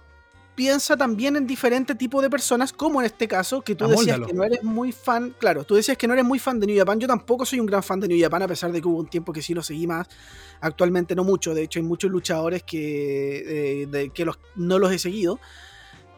piensa 0.55 0.95
también 0.97 1.35
en 1.35 1.47
diferentes 1.47 1.97
tipos 1.97 2.21
de 2.21 2.29
personas, 2.29 2.71
como 2.73 2.99
en 3.01 3.05
este 3.05 3.27
caso, 3.27 3.61
que 3.61 3.73
tú 3.75 3.85
decías 3.87 4.17
que 4.27 4.33
no 4.33 4.43
eres 4.43 4.63
muy 4.63 4.91
fan. 4.91 5.33
Claro, 5.39 5.63
tú 5.63 5.75
decías 5.75 5.97
que 5.97 6.07
no 6.07 6.13
eres 6.13 6.25
muy 6.25 6.39
fan 6.39 6.59
de 6.59 6.67
New 6.67 6.77
Japan. 6.77 6.99
Yo 6.99 7.07
tampoco 7.07 7.45
soy 7.45 7.59
un 7.59 7.65
gran 7.65 7.81
fan 7.81 7.99
de 7.99 8.07
New 8.07 8.19
Japan, 8.21 8.43
a 8.43 8.47
pesar 8.47 8.71
de 8.71 8.81
que 8.81 8.87
hubo 8.87 8.99
un 8.99 9.07
tiempo 9.07 9.31
que 9.33 9.41
sí 9.41 9.53
lo 9.53 9.63
seguí 9.63 9.87
más. 9.87 10.07
Actualmente 10.59 11.15
no 11.15 11.23
mucho. 11.23 11.53
De 11.53 11.63
hecho, 11.63 11.79
hay 11.79 11.83
muchos 11.83 12.11
luchadores 12.11 12.63
que, 12.63 13.81
eh, 13.83 13.87
de- 13.87 14.09
que 14.09 14.25
los, 14.25 14.39
no 14.55 14.77
los 14.77 14.91
he 14.91 14.99
seguido. 14.99 15.39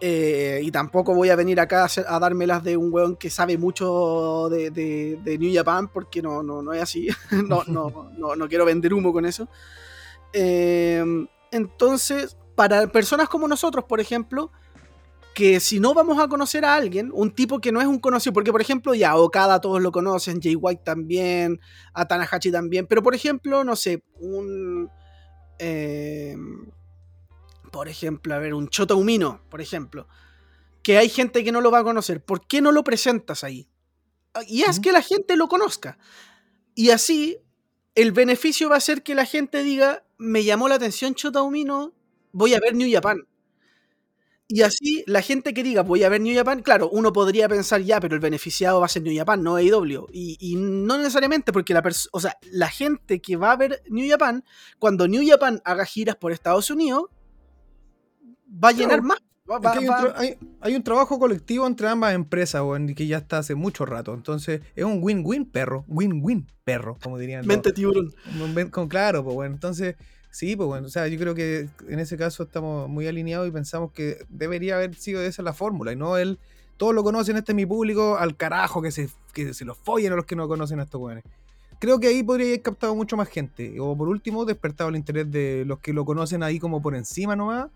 Eh, 0.06 0.60
y 0.62 0.70
tampoco 0.72 1.14
voy 1.16 1.30
a 1.30 1.36
venir 1.38 1.62
acá 1.62 1.84
a, 1.84 1.86
hacer- 1.86 2.06
a 2.10 2.20
dármelas 2.20 2.62
de 2.64 2.76
un 2.76 2.92
weón 2.92 3.16
que 3.16 3.30
sabe 3.30 3.58
mucho 3.58 4.50
de, 4.50 4.70
de- 4.72 5.18
de 5.24 5.38
New 5.38 5.54
Japan, 5.54 5.88
porque 5.88 6.22
no, 6.22 6.44
no, 6.44 6.62
no 6.62 6.74
es 6.74 6.82
así. 6.82 7.08
no, 7.48 7.64
no, 7.68 8.12
no, 8.18 8.36
no 8.36 8.48
quiero 8.50 8.66
vender 8.66 8.94
humo 8.94 9.14
con 9.14 9.26
eso. 9.26 9.48
Eh, 10.34 11.04
entonces, 11.52 12.36
para 12.56 12.88
personas 12.88 13.30
como 13.30 13.48
nosotros, 13.48 13.86
por 13.86 14.00
ejemplo, 14.00 14.52
que 15.34 15.60
si 15.60 15.80
no 15.80 15.94
vamos 15.94 16.20
a 16.20 16.28
conocer 16.28 16.64
a 16.64 16.76
alguien, 16.76 17.10
un 17.14 17.32
tipo 17.32 17.60
que 17.60 17.72
no 17.72 17.82
es 17.82 17.88
un 17.88 18.00
conocido, 18.00 18.34
porque 18.34 18.52
por 18.52 18.62
ejemplo, 18.62 18.94
ya 18.94 19.16
Okada 19.16 19.60
todos 19.60 19.82
lo 19.82 19.92
conocen, 19.92 20.42
Jay 20.42 20.56
White 20.56 20.84
también, 20.86 21.60
a 21.94 22.08
Tanahashi 22.08 22.52
también, 22.52 22.86
pero 22.88 23.02
por 23.02 23.16
ejemplo, 23.16 23.64
no 23.64 23.76
sé, 23.76 24.04
un. 24.20 24.90
eh, 25.60 26.36
por 27.72 27.88
ejemplo, 27.88 28.36
a 28.36 28.38
ver, 28.38 28.54
un 28.54 28.70
Chota 28.70 28.94
Umino, 28.94 29.42
por 29.50 29.60
ejemplo, 29.60 30.08
que 30.84 31.00
hay 31.00 31.10
gente 31.10 31.44
que 31.44 31.52
no 31.52 31.62
lo 31.62 31.72
va 31.72 31.80
a 31.80 31.84
conocer, 31.84 32.24
¿por 32.24 32.46
qué 32.46 32.62
no 32.62 32.72
lo 32.72 32.84
presentas 32.84 33.44
ahí? 33.44 33.68
Y 34.48 34.64
haz 34.64 34.80
que 34.80 34.92
la 34.92 35.02
gente 35.02 35.36
lo 35.36 35.48
conozca. 35.48 35.98
Y 36.76 36.92
así, 36.92 37.40
el 37.96 38.12
beneficio 38.12 38.70
va 38.70 38.76
a 38.76 38.82
ser 38.82 39.02
que 39.04 39.16
la 39.16 39.26
gente 39.26 39.64
diga, 39.64 40.04
me 40.18 40.44
llamó 40.44 40.68
la 40.68 40.76
atención 40.76 41.16
Chota 41.16 41.42
Umino, 41.42 41.94
voy 42.34 42.54
a 42.54 42.60
ver 42.60 42.76
New 42.76 42.92
Japan. 42.92 43.26
Y 44.50 44.62
así, 44.62 45.04
la 45.08 45.22
gente 45.22 45.54
que 45.54 45.64
diga, 45.64 45.82
voy 45.84 46.04
a 46.04 46.10
ver 46.10 46.20
New 46.22 46.36
Japan, 46.36 46.62
claro, 46.62 46.90
uno 46.90 47.14
podría 47.14 47.48
pensar 47.48 47.82
ya, 47.82 48.00
pero 48.02 48.14
el 48.14 48.20
beneficiado 48.20 48.82
va 48.82 48.86
a 48.86 48.90
ser 48.90 49.02
New 49.02 49.16
Japan, 49.18 49.42
no 49.42 49.56
AEW. 49.56 50.08
Y, 50.12 50.38
y 50.40 50.56
no 50.58 50.98
necesariamente, 50.98 51.54
porque 51.54 51.74
la, 51.74 51.82
o 52.12 52.20
sea, 52.20 52.38
la 52.52 52.68
gente 52.68 53.20
que 53.22 53.38
va 53.38 53.54
a 53.54 53.56
ver 53.56 53.82
New 53.90 54.08
Japan, 54.08 54.44
cuando 54.80 55.08
New 55.08 55.24
Japan 55.26 55.62
haga 55.64 55.86
giras 55.86 56.18
por 56.18 56.34
Estados 56.34 56.70
Unidos, 56.70 57.06
va 58.64 58.70
a 58.70 58.72
llenar 58.74 59.00
Claro. 59.02 59.04
más. 59.04 59.18
Va- 59.50 59.60
va- 59.60 59.72
hay, 59.74 59.86
un 59.86 59.90
va- 59.92 60.02
tra- 60.02 60.14
hay- 60.18 60.38
hay 60.62 60.76
un 60.76 60.84
trabajo 60.84 61.20
colectivo 61.20 61.66
entre 61.68 61.88
ambas 61.88 62.14
empresas, 62.14 62.62
que 62.96 63.08
ya 63.08 63.18
está 63.18 63.40
hace 63.40 63.56
mucho 63.56 63.86
rato. 63.86 64.14
Entonces, 64.14 64.62
es 64.76 64.86
un 64.86 65.00
win-win 65.02 65.46
perro. 65.50 65.84
Win-win 65.88 66.48
perro, 66.64 66.98
como 67.02 67.18
dirían. 67.18 67.40
los- 67.40 67.48
mente 67.48 67.74
tiburón. 67.74 68.14
Con- 68.72 68.88
claro, 68.88 69.24
pues 69.24 69.34
bueno, 69.36 69.54
entonces, 69.56 69.96
sí, 70.34 70.56
pues 70.56 70.68
bueno, 70.68 70.88
o 70.88 70.90
sea, 70.90 71.08
yo 71.08 71.20
creo 71.20 71.36
que 71.36 71.70
en 71.88 72.00
ese 72.00 72.18
caso 72.18 72.44
estamos 72.44 72.90
muy 72.90 73.08
alineados 73.08 73.48
y 73.48 73.52
pensamos 73.52 73.92
que 73.92 74.26
debería 74.30 74.76
haber 74.76 74.96
sido 74.96 75.22
esa 75.22 75.44
la 75.44 75.54
fórmula 75.54 75.94
y 75.94 75.96
no 75.96 76.18
el, 76.18 76.40
todos 76.78 76.96
lo 76.96 77.04
conocen, 77.04 77.38
este 77.38 77.52
es 77.52 77.56
mi 77.56 77.68
público, 77.68 78.18
al 78.18 78.36
carajo, 78.36 78.82
que 78.82 78.92
se, 78.92 79.10
que 79.32 79.54
se 79.54 79.64
los 79.64 79.78
follen 79.78 80.12
a 80.12 80.16
los 80.16 80.26
que 80.26 80.36
no 80.36 80.48
conocen 80.48 80.80
a 80.80 80.84
estos 80.84 81.00
jóvenes. 81.00 81.24
Creo 81.80 82.00
que 82.00 82.08
ahí 82.08 82.24
podría 82.24 82.48
haber 82.48 82.64
captado 82.64 82.96
mucho 82.96 83.16
más 83.16 83.30
gente, 83.30 83.80
o 83.80 83.96
por 83.96 84.08
último, 84.08 84.44
despertado 84.44 84.90
el 84.90 84.96
interés 84.96 85.30
de 85.30 85.66
los 85.68 85.80
que 85.80 85.94
lo 85.94 86.04
conocen 86.04 86.42
ahí 86.42 86.60
como 86.60 86.82
por 86.82 86.96
encima 86.96 87.36
nomás. 87.36 87.68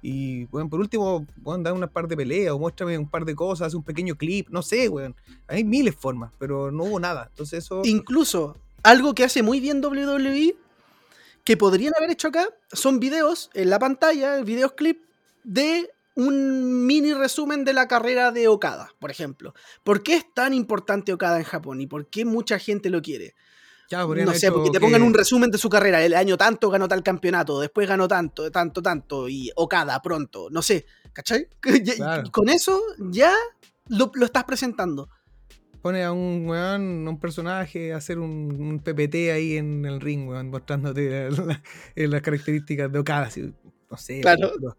Y, 0.00 0.46
bueno, 0.46 0.70
por 0.70 0.80
último, 0.80 1.26
bueno, 1.36 1.64
dar 1.64 1.74
una 1.74 1.86
par 1.86 2.08
de 2.08 2.16
peleas 2.16 2.52
o 2.52 2.58
muéstrame 2.58 2.96
un 2.96 3.08
par 3.08 3.26
de 3.26 3.34
cosas, 3.34 3.68
hace 3.68 3.76
un 3.76 3.82
pequeño 3.82 4.14
clip, 4.14 4.48
no 4.48 4.62
sé, 4.62 4.88
weón. 4.88 5.14
Hay 5.48 5.64
miles 5.64 5.94
de 5.94 6.00
formas, 6.00 6.32
pero 6.38 6.70
no 6.70 6.84
hubo 6.84 6.98
nada. 6.98 7.26
Entonces 7.30 7.64
eso... 7.64 7.82
Incluso, 7.84 8.56
algo 8.82 9.14
que 9.14 9.24
hace 9.24 9.42
muy 9.42 9.60
bien 9.60 9.84
WWE, 9.84 10.56
que 11.46 11.56
podrían 11.56 11.94
haber 11.96 12.10
hecho 12.10 12.26
acá, 12.28 12.48
son 12.72 12.98
videos 12.98 13.50
en 13.54 13.70
la 13.70 13.78
pantalla, 13.78 14.40
videos 14.42 14.72
clip, 14.72 15.04
de 15.44 15.88
un 16.16 16.84
mini 16.86 17.14
resumen 17.14 17.64
de 17.64 17.72
la 17.72 17.86
carrera 17.86 18.32
de 18.32 18.48
Okada, 18.48 18.90
por 18.98 19.12
ejemplo. 19.12 19.54
¿Por 19.84 20.02
qué 20.02 20.16
es 20.16 20.24
tan 20.34 20.52
importante 20.52 21.12
Okada 21.12 21.38
en 21.38 21.44
Japón 21.44 21.80
y 21.80 21.86
por 21.86 22.08
qué 22.08 22.24
mucha 22.24 22.58
gente 22.58 22.90
lo 22.90 23.00
quiere? 23.00 23.36
ya 23.88 24.04
No 24.04 24.34
sé, 24.34 24.50
porque 24.50 24.70
te 24.70 24.78
que- 24.78 24.84
pongan 24.84 25.02
un 25.02 25.14
resumen 25.14 25.48
de 25.52 25.58
su 25.58 25.68
carrera. 25.70 26.04
El 26.04 26.14
año 26.14 26.36
tanto 26.36 26.68
ganó 26.68 26.88
tal 26.88 27.04
campeonato, 27.04 27.60
después 27.60 27.86
ganó 27.88 28.08
tanto, 28.08 28.50
tanto, 28.50 28.82
tanto, 28.82 29.28
y 29.28 29.52
Okada 29.54 30.02
pronto, 30.02 30.48
no 30.50 30.62
sé, 30.62 30.84
¿cachai? 31.12 31.46
Claro. 31.96 32.32
Con 32.32 32.48
eso 32.48 32.82
ya 32.98 33.32
lo, 33.86 34.10
lo 34.14 34.26
estás 34.26 34.42
presentando. 34.42 35.08
Pone 35.86 36.02
a 36.02 36.10
un 36.10 36.48
weón, 36.48 37.06
un 37.06 37.20
personaje, 37.20 37.92
a 37.92 37.98
hacer 37.98 38.18
un, 38.18 38.56
un 38.60 38.80
PPT 38.80 39.30
ahí 39.30 39.56
en 39.56 39.84
el 39.84 40.00
ring, 40.00 40.26
weón, 40.28 40.50
mostrándote 40.50 41.30
la- 41.30 41.44
la- 41.44 41.62
las 42.08 42.22
características 42.22 42.90
de 42.90 42.98
Okada. 42.98 43.26
así, 43.26 43.52
no 43.88 43.96
sé. 43.96 44.20
Claro. 44.20 44.50
pero- 44.58 44.76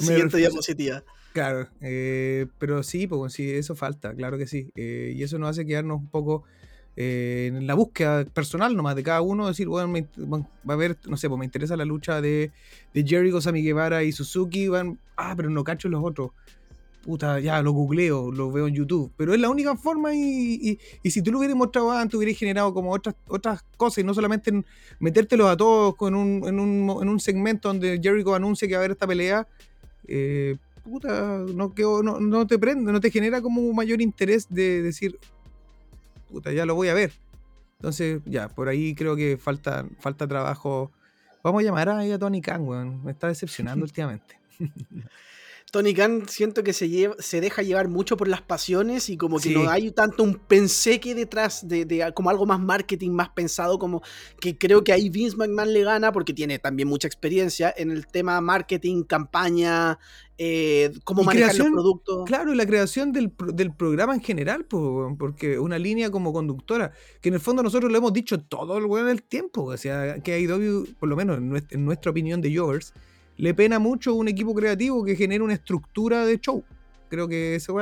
me 0.00 0.04
Siguiente 0.04 0.36
diapositiva. 0.38 1.04
Claro, 1.32 1.68
eh, 1.80 2.46
pero 2.58 2.82
sí, 2.82 3.06
pues 3.06 3.34
sí, 3.34 3.48
eso 3.48 3.76
falta, 3.76 4.12
claro 4.14 4.36
que 4.36 4.48
sí. 4.48 4.72
eh, 4.74 5.12
y 5.14 5.22
eso 5.22 5.38
nos 5.38 5.50
hace 5.50 5.64
quedarnos 5.64 5.98
un 6.00 6.08
poco 6.08 6.42
eh, 6.96 7.52
en 7.54 7.68
la 7.68 7.74
búsqueda 7.74 8.24
personal 8.24 8.74
nomás 8.74 8.96
de 8.96 9.04
cada 9.04 9.20
uno, 9.20 9.46
decir, 9.46 9.68
bueno, 9.68 9.86
me- 9.86 10.08
bueno, 10.16 10.50
va 10.68 10.74
a 10.74 10.76
haber, 10.76 10.96
no 11.06 11.16
sé, 11.16 11.28
pues 11.28 11.38
me 11.38 11.44
interesa 11.44 11.76
la 11.76 11.84
lucha 11.84 12.20
de, 12.20 12.50
de 12.92 13.04
Jericho, 13.06 13.40
Sami 13.40 13.62
Guevara 13.62 14.02
y 14.02 14.10
Suzuki, 14.10 14.66
van, 14.66 14.98
ah, 15.16 15.34
pero 15.36 15.50
no 15.50 15.62
cacho 15.62 15.88
los 15.88 16.02
otros. 16.02 16.32
Puta, 17.08 17.40
ya 17.40 17.62
lo 17.62 17.72
googleo, 17.72 18.30
lo 18.30 18.52
veo 18.52 18.68
en 18.68 18.74
YouTube. 18.74 19.10
Pero 19.16 19.32
es 19.32 19.40
la 19.40 19.48
única 19.48 19.74
forma 19.76 20.14
y, 20.14 20.78
si 21.02 21.22
tú 21.22 21.32
lo 21.32 21.38
hubieras 21.38 21.56
mostrado 21.56 21.90
antes, 21.90 22.14
hubieras 22.14 22.36
generado 22.36 22.74
como 22.74 22.92
otras, 22.92 23.14
otras 23.28 23.64
cosas 23.78 23.98
y 23.98 24.04
no 24.04 24.12
solamente 24.12 24.52
metértelo 25.00 25.48
a 25.48 25.56
todos 25.56 25.96
con 25.96 26.14
un, 26.14 26.46
en, 26.46 26.60
un, 26.60 26.98
en 27.00 27.08
un 27.08 27.18
segmento 27.18 27.68
donde 27.68 27.98
Jericho 28.02 28.34
anuncia 28.34 28.68
que 28.68 28.74
va 28.74 28.80
a 28.80 28.82
haber 28.82 28.90
esta 28.90 29.06
pelea. 29.06 29.48
Eh, 30.06 30.56
puta, 30.84 31.38
no, 31.54 31.72
no, 32.02 32.20
no 32.20 32.46
te 32.46 32.58
prende, 32.58 32.92
no 32.92 33.00
te 33.00 33.10
genera 33.10 33.40
como 33.40 33.62
un 33.62 33.74
mayor 33.74 34.02
interés 34.02 34.46
de 34.50 34.82
decir, 34.82 35.18
puta, 36.30 36.52
ya 36.52 36.66
lo 36.66 36.74
voy 36.74 36.88
a 36.88 36.94
ver. 36.94 37.12
Entonces, 37.78 38.20
ya, 38.26 38.48
por 38.50 38.68
ahí 38.68 38.94
creo 38.94 39.16
que 39.16 39.38
falta, 39.38 39.86
falta 39.98 40.28
trabajo. 40.28 40.92
Vamos 41.42 41.62
a 41.62 41.64
llamar 41.64 41.88
a, 41.88 42.00
a 42.00 42.18
Tony 42.18 42.42
Khan, 42.42 42.68
weón. 42.68 43.02
Me 43.02 43.12
está 43.12 43.28
decepcionando 43.28 43.82
últimamente. 43.86 44.38
Tony 45.70 45.92
Khan 45.92 46.22
siento 46.28 46.64
que 46.64 46.72
se, 46.72 46.88
lleva, 46.88 47.14
se 47.18 47.40
deja 47.40 47.62
llevar 47.62 47.88
mucho 47.88 48.16
por 48.16 48.26
las 48.26 48.40
pasiones 48.40 49.10
y 49.10 49.18
como 49.18 49.38
que 49.38 49.50
no 49.50 49.68
hay 49.68 49.90
tanto 49.90 50.22
un 50.22 50.40
que 50.48 51.14
detrás 51.14 51.68
de, 51.68 52.10
como 52.14 52.30
algo 52.30 52.46
más 52.46 52.58
marketing, 52.58 53.10
más 53.10 53.28
pensado, 53.30 53.78
como 53.78 54.02
que 54.40 54.56
creo 54.56 54.82
que 54.82 54.92
ahí 54.92 55.10
Vince 55.10 55.36
McMahon 55.36 55.72
le 55.72 55.84
gana 55.84 56.10
porque 56.10 56.32
tiene 56.32 56.58
también 56.58 56.88
mucha 56.88 57.06
experiencia 57.06 57.72
en 57.76 57.90
el 57.90 58.06
tema 58.06 58.40
marketing, 58.40 59.02
campaña, 59.02 59.98
eh, 60.38 60.92
cómo 61.04 61.24
manejar 61.24 61.56
los 61.56 61.68
productos. 61.68 62.24
Claro, 62.26 62.52
y 62.52 62.56
la 62.56 62.64
creación 62.64 63.12
del, 63.12 63.30
programa 63.76 64.14
en 64.14 64.22
general, 64.22 64.64
porque 64.64 65.58
una 65.58 65.78
línea 65.78 66.10
como 66.10 66.32
conductora, 66.32 66.92
que 67.20 67.28
en 67.28 67.34
el 67.34 67.40
fondo 67.40 67.62
nosotros 67.62 67.90
lo 67.90 67.98
hemos 67.98 68.12
dicho 68.12 68.40
todo 68.40 68.78
el, 68.78 69.08
el 69.08 69.22
tiempo, 69.22 69.64
o 69.64 69.76
sea, 69.76 70.20
que 70.20 70.40
IW, 70.40 70.94
por 70.98 71.08
lo 71.08 71.16
menos 71.16 71.38
en 71.38 71.84
nuestra, 71.84 72.10
opinión 72.10 72.40
de 72.40 72.56
Jovers, 72.56 72.94
le 73.38 73.54
pena 73.54 73.78
mucho 73.78 74.14
un 74.14 74.28
equipo 74.28 74.54
creativo 74.54 75.04
que 75.04 75.16
genere 75.16 75.42
una 75.42 75.54
estructura 75.54 76.26
de 76.26 76.38
show. 76.38 76.62
Creo 77.08 77.26
que 77.26 77.54
ese 77.54 77.72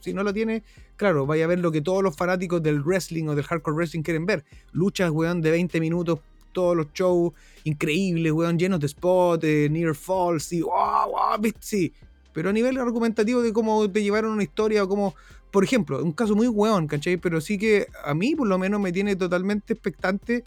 si 0.00 0.14
no 0.14 0.22
lo 0.22 0.32
tiene, 0.32 0.62
claro, 0.96 1.26
vaya 1.26 1.44
a 1.44 1.48
ver 1.48 1.58
lo 1.58 1.70
que 1.70 1.82
todos 1.82 2.02
los 2.02 2.16
fanáticos 2.16 2.62
del 2.62 2.80
wrestling 2.82 3.26
o 3.26 3.34
del 3.34 3.44
hardcore 3.44 3.76
wrestling 3.76 4.02
quieren 4.02 4.24
ver. 4.24 4.44
Luchas, 4.72 5.10
weón, 5.10 5.42
de 5.42 5.50
20 5.50 5.80
minutos, 5.80 6.20
todos 6.52 6.76
los 6.76 6.92
shows 6.94 7.32
increíbles, 7.64 8.32
weón, 8.32 8.58
llenos 8.58 8.80
de 8.80 8.88
spots, 8.88 9.44
near 9.70 9.94
falls, 9.94 10.52
y 10.52 10.62
wow, 10.62 11.10
wow, 11.10 11.52
sí. 11.58 11.92
Pero 12.32 12.50
a 12.50 12.52
nivel 12.52 12.78
argumentativo 12.78 13.42
de 13.42 13.52
cómo 13.52 13.90
te 13.90 14.02
llevaron 14.02 14.32
una 14.32 14.44
historia 14.44 14.84
o 14.84 14.88
cómo, 14.88 15.14
por 15.50 15.64
ejemplo, 15.64 16.02
un 16.02 16.12
caso 16.12 16.34
muy 16.34 16.46
weón, 16.46 16.86
¿cachai? 16.86 17.16
Pero 17.16 17.40
sí 17.40 17.58
que 17.58 17.88
a 18.04 18.14
mí 18.14 18.36
por 18.36 18.46
lo 18.46 18.56
menos 18.58 18.80
me 18.80 18.92
tiene 18.92 19.16
totalmente 19.16 19.74
expectante 19.74 20.44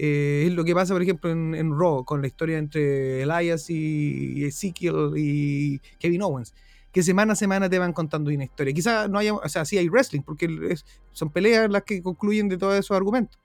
eh, 0.00 0.44
es 0.46 0.52
lo 0.52 0.64
que 0.64 0.76
pasa, 0.76 0.94
por 0.94 1.02
ejemplo, 1.02 1.28
en, 1.28 1.56
en, 1.56 1.76
Raw, 1.76 2.04
con 2.04 2.20
la 2.20 2.28
historia 2.28 2.56
entre 2.56 3.22
Elias 3.22 3.68
y 3.68 4.44
Ezekiel 4.44 5.14
y 5.16 5.80
Kevin 5.98 6.22
Owens, 6.22 6.54
que 6.92 7.02
semana 7.02 7.32
a 7.32 7.36
semana 7.36 7.68
te 7.68 7.80
van 7.80 7.92
contando 7.92 8.30
una 8.30 8.44
historia. 8.44 8.72
Quizás 8.72 9.10
no 9.10 9.18
haya, 9.18 9.34
o 9.34 9.48
sea, 9.48 9.64
sí 9.64 9.76
hay 9.76 9.88
wrestling, 9.88 10.20
porque 10.22 10.76
son 11.10 11.30
peleas 11.30 11.68
las 11.68 11.82
que 11.82 12.00
concluyen 12.00 12.48
de 12.48 12.58
todos 12.58 12.78
esos 12.78 12.96
argumentos, 12.96 13.40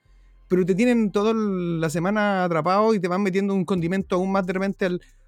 pero 0.47 0.63
te 0.63 0.75
tienen 0.75 1.11
toda 1.11 1.33
la 1.33 1.89
semana 1.89 2.43
atrapado 2.43 2.93
y 2.93 2.99
te 2.99 3.07
van 3.07 3.23
metiendo 3.23 3.55
un 3.55 3.65
condimento 3.65 4.15
aún 4.15 4.31
más 4.31 4.45
de 4.45 4.53
repente 4.53 4.85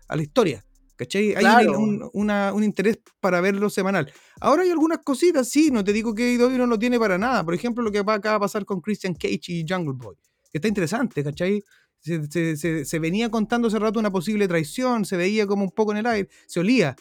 a 0.07 0.15
la 0.15 0.21
historia. 0.21 0.63
¿Cachai? 0.95 1.33
Hay 1.35 1.65
un, 1.65 2.07
un, 2.13 2.63
interés 2.63 2.99
para 3.19 3.41
verlo 3.41 3.69
semanal. 3.71 4.13
Ahora 4.39 4.61
hay 4.61 4.69
algunas 4.69 4.99
cositas, 4.99 5.49
sí, 5.49 5.71
no 5.71 5.83
te 5.83 5.91
digo 5.91 6.13
que 6.13 6.33
IW 6.33 6.57
no 6.57 6.67
lo 6.67 6.77
tiene 6.77 6.99
para 6.99 7.17
nada. 7.17 7.43
Por 7.43 7.55
ejemplo, 7.55 7.83
lo 7.83 7.91
que 7.91 7.97
acaba 7.97 8.33
de 8.33 8.39
pasar 8.39 8.63
con 8.63 8.79
Christian 8.79 9.15
Cage 9.15 9.51
y 9.51 9.65
Jungle 9.67 9.95
Boy 9.97 10.15
está 10.57 10.67
interesante, 10.67 11.23
¿cachai? 11.23 11.63
Se, 12.01 12.99
venía 12.99 13.31
contando 13.31 13.67
hace 13.67 13.79
rato 13.79 13.99
una 13.99 14.11
posible 14.11 14.47
traición, 14.47 15.05
se 15.05 15.17
veía 15.17 15.47
como 15.47 15.63
un 15.63 15.71
poco 15.71 15.91
en 15.91 15.97
el 15.97 16.05
aire, 16.05 16.29
se 16.45 16.59
olía. 16.59 16.95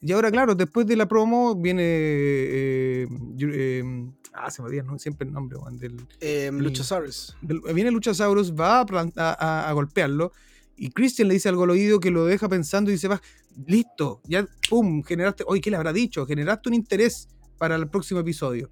Y 0.00 0.12
ahora, 0.12 0.30
claro, 0.30 0.54
después 0.54 0.86
de 0.86 0.96
la 0.96 1.06
promo 1.06 1.54
viene. 1.54 1.82
Eh, 1.84 3.06
eh, 3.40 4.10
ah, 4.32 4.50
se 4.50 4.62
me 4.62 4.68
olvida 4.68 4.84
siempre 4.98 5.28
el 5.28 5.32
nombre, 5.32 5.58
del. 5.72 6.06
Eh, 6.20 6.50
Luchasaurus. 6.52 7.36
viene 7.42 7.90
Luchasaurus, 7.90 8.52
va 8.52 8.80
a, 8.80 9.72
golpearlo. 9.72 10.32
Y 10.76 10.90
Christian 10.90 11.28
le 11.28 11.34
dice 11.34 11.50
algo 11.50 11.64
al 11.64 11.70
oído 11.70 12.00
que 12.00 12.10
lo 12.10 12.24
deja 12.24 12.48
pensando 12.48 12.90
y 12.90 12.94
dice: 12.94 13.08
Va, 13.08 13.20
listo, 13.66 14.22
ya, 14.24 14.48
pum, 14.68 15.02
generaste. 15.04 15.44
Oye, 15.46 15.60
¿qué 15.60 15.70
le 15.70 15.76
habrá 15.76 15.92
dicho? 15.92 16.26
Generaste 16.26 16.70
un 16.70 16.74
interés 16.74 17.28
para 17.58 17.76
el 17.76 17.88
próximo 17.88 18.20
episodio 18.20 18.70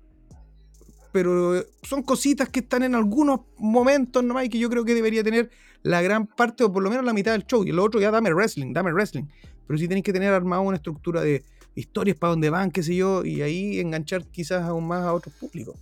pero 1.13 1.65
son 1.83 2.03
cositas 2.03 2.49
que 2.49 2.61
están 2.61 2.83
en 2.83 2.95
algunos 2.95 3.41
momentos 3.57 4.23
nomás 4.23 4.45
y 4.45 4.49
que 4.49 4.59
yo 4.59 4.69
creo 4.69 4.85
que 4.85 4.95
debería 4.95 5.25
tener 5.25 5.51
la 5.83 6.03
gran 6.03 6.27
parte 6.27 6.65
o 6.65 6.73
por 6.73 6.83
lo 6.83 6.91
menos 6.91 7.05
la 7.05 7.13
mitad 7.13 7.33
del 7.33 7.47
show. 7.47 7.65
Y 7.65 7.73
lo 7.73 7.85
otro 7.85 8.01
ya 8.01 8.11
dame 8.11 8.33
wrestling, 8.33 8.73
dame 8.73 8.93
wrestling. 8.93 9.25
Pero 9.67 9.79
sí 9.79 9.89
tenéis 9.89 10.05
que 10.05 10.13
tener 10.13 10.33
armado 10.33 10.63
una 10.63 10.77
estructura 10.77 11.21
de 11.21 11.45
historias 11.75 12.17
para 12.17 12.31
dónde 12.31 12.51
van, 12.51 12.71
qué 12.71 12.83
sé 12.83 12.97
yo, 12.97 13.25
y 13.25 13.43
ahí 13.43 13.79
enganchar 13.79 14.25
quizás 14.27 14.63
aún 14.65 14.87
más 14.87 15.03
a 15.03 15.13
otros 15.13 15.35
públicos. 15.35 15.77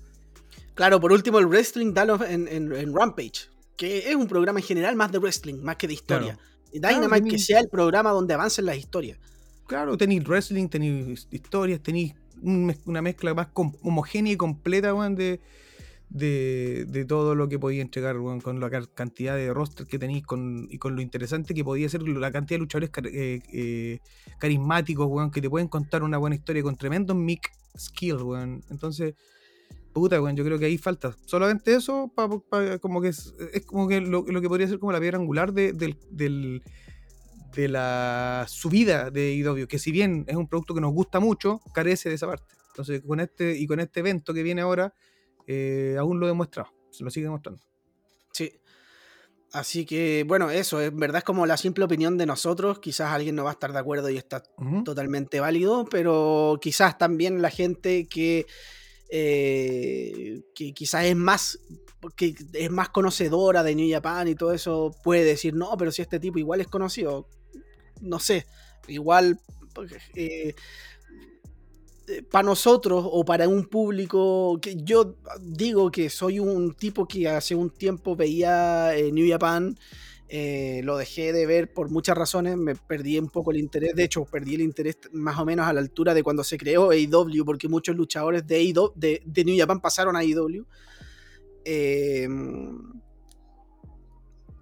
Claro, 0.75 1.01
por 1.01 1.12
último 1.12 1.39
el 1.39 1.47
wrestling, 1.47 1.95
dalo 1.95 2.23
en, 2.23 2.95
Rampage, 2.95 3.49
que 3.77 4.11
es 4.11 4.15
un 4.15 4.27
programa 4.27 4.61
en 4.61 4.67
general 4.67 4.95
más 4.95 5.11
de 5.11 5.19
wrestling, 5.19 5.62
más 5.62 5.77
que 5.77 5.89
de 5.89 5.95
historia. 5.95 6.39
Y 6.73 6.81
Dynamite 6.81 7.31
que 7.31 7.39
sea 7.39 7.61
el 7.61 7.69
programa 7.69 8.11
donde 8.11 8.35
avancen 8.35 8.67
las 8.67 8.77
historias. 8.77 9.19
Claro, 9.67 9.97
tenéis 9.97 10.25
wrestling, 10.25 10.69
tenéis 10.69 11.27
historias, 11.31 11.81
tenéis 11.81 12.15
una 12.42 13.03
mezcla 13.03 13.35
más 13.35 13.49
homogénea 13.55 14.33
y 14.33 14.37
completa, 14.37 14.92
de, 16.09 16.85
de, 16.87 17.05
todo 17.05 17.35
lo 17.35 17.49
que 17.49 17.59
podía 17.59 17.83
entregar, 17.83 18.16
con 18.42 18.61
la 18.61 18.70
cantidad 18.70 19.35
de 19.35 19.53
roster 19.53 19.87
que 19.87 19.99
tenéis 19.99 20.25
con, 20.25 20.68
y 20.70 20.79
con 20.79 20.94
lo 20.94 21.03
interesante 21.03 21.55
que 21.55 21.64
podía 21.64 21.88
ser 21.88 22.03
la 22.03 22.31
cantidad 22.31 22.57
de 22.57 22.61
luchadores 22.61 22.90
eh, 23.12 23.40
eh, 23.53 23.99
carismáticos, 24.38 25.31
que 25.33 25.40
te 25.40 25.51
pueden 25.51 25.68
contar 25.68 26.03
una 26.03 26.18
buena 26.18 26.37
historia 26.37 26.62
con 26.62 26.77
tremendos 26.77 27.16
mic 27.16 27.51
skills, 27.77 28.22
Entonces, 28.70 29.14
puta, 29.92 30.16
yo 30.33 30.44
creo 30.44 30.59
que 30.59 30.66
ahí 30.66 30.79
falta. 30.79 31.16
Solamente 31.27 31.75
eso, 31.75 32.12
como 32.81 33.01
que 33.01 33.09
es, 33.09 33.35
como 33.66 33.88
que 33.88 34.01
lo, 34.01 34.25
que 34.25 34.49
podría 34.49 34.68
ser 34.68 34.79
como 34.79 34.92
la 34.92 35.01
piedra 35.01 35.18
angular 35.18 35.53
del 35.53 36.62
de 37.57 37.69
la 37.69 38.45
subida 38.49 39.11
de 39.11 39.33
IW, 39.33 39.66
que 39.66 39.79
si 39.79 39.90
bien 39.90 40.25
es 40.29 40.37
un 40.37 40.47
producto 40.47 40.75
que 40.75 40.81
nos 40.81 40.92
gusta 40.92 41.19
mucho, 41.21 41.61
carece 41.73 42.11
de 42.11 42.16
esa 42.16 42.27
parte. 42.27 42.55
Entonces, 42.69 43.03
con 43.05 43.19
este, 43.19 43.57
y 43.57 43.66
con 43.66 43.81
este 43.81 44.01
evento 44.01 44.35
que 44.35 44.42
viene 44.42 44.61
ahora, 44.61 44.92
eh, 45.47 45.97
aún 45.99 46.21
lo 46.21 46.27
he 46.27 46.29
demostrado, 46.29 46.71
se 46.90 47.03
lo 47.03 47.11
sigue 47.11 47.25
demostrando. 47.25 47.62
Sí. 48.33 48.61
Así 49.53 49.87
que, 49.87 50.25
bueno, 50.29 50.51
eso, 50.51 50.83
en 50.83 50.99
verdad 50.99 51.19
es 51.19 51.25
como 51.25 51.47
la 51.47 51.57
simple 51.57 51.85
opinión 51.85 52.19
de 52.19 52.27
nosotros. 52.27 52.79
Quizás 52.79 53.12
alguien 53.12 53.35
no 53.37 53.45
va 53.45 53.51
a 53.51 53.53
estar 53.55 53.73
de 53.73 53.79
acuerdo 53.79 54.11
y 54.11 54.19
está 54.19 54.42
totalmente 54.85 55.40
válido, 55.40 55.87
pero 55.90 56.59
quizás 56.61 56.99
también 56.99 57.40
la 57.40 57.49
gente 57.49 58.07
que, 58.07 58.45
eh, 59.09 60.42
que 60.55 60.75
quizás 60.75 61.07
es 61.07 61.16
más 61.16 61.59
que 62.14 62.35
es 62.53 62.71
más 62.71 62.90
conocedora 62.90 63.62
de 63.62 63.75
New 63.75 63.90
Japan 63.90 64.29
y 64.29 64.35
todo 64.35 64.53
eso 64.53 64.95
puede 65.03 65.25
decir, 65.25 65.55
no, 65.55 65.75
pero 65.79 65.90
si 65.90 66.03
este 66.03 66.21
tipo 66.21 66.38
igual 66.38 66.61
es 66.61 66.69
conocido, 66.69 67.29
no 68.01 68.19
sé, 68.19 68.47
igual 68.89 69.39
eh, 70.15 70.55
eh, 72.09 72.23
para 72.31 72.45
nosotros 72.45 73.05
o 73.05 73.25
para 73.25 73.49
un 73.49 73.65
público 73.67 74.59
que 74.63 74.77
yo 74.77 75.17
digo 75.41 75.91
que 75.91 76.09
soy 76.09 76.39
un 76.39 76.75
tipo 76.75 77.07
que 77.07 77.29
hace 77.29 77.55
un 77.55 77.71
tiempo 77.71 78.15
veía 78.15 78.97
eh, 78.97 79.11
New 79.11 79.29
Japan, 79.29 79.77
lo 80.83 80.97
dejé 80.97 81.33
de 81.33 81.47
ver 81.47 81.73
por 81.73 81.91
muchas 81.91 82.17
razones, 82.17 82.57
me 82.57 82.75
perdí 82.75 83.19
un 83.19 83.29
poco 83.29 83.51
el 83.51 83.59
interés, 83.59 83.95
de 83.95 84.05
hecho 84.05 84.25
perdí 84.25 84.55
el 84.55 84.63
interés 84.63 84.99
más 85.13 85.39
o 85.39 85.45
menos 85.45 85.67
a 85.67 85.73
la 85.73 85.81
altura 85.81 86.15
de 86.15 86.23
cuando 86.23 86.43
se 86.43 86.59
creó 86.59 86.91
AEW, 86.91 87.45
porque 87.45 87.69
muchos 87.69 87.95
luchadores 87.97 88.47
de, 88.47 88.57
AEW, 88.57 88.93
de, 88.95 89.23
de 89.25 89.45
New 89.45 89.57
Japan 89.59 89.81
pasaron 89.81 90.17
a 90.17 90.21
AEW. 90.21 90.67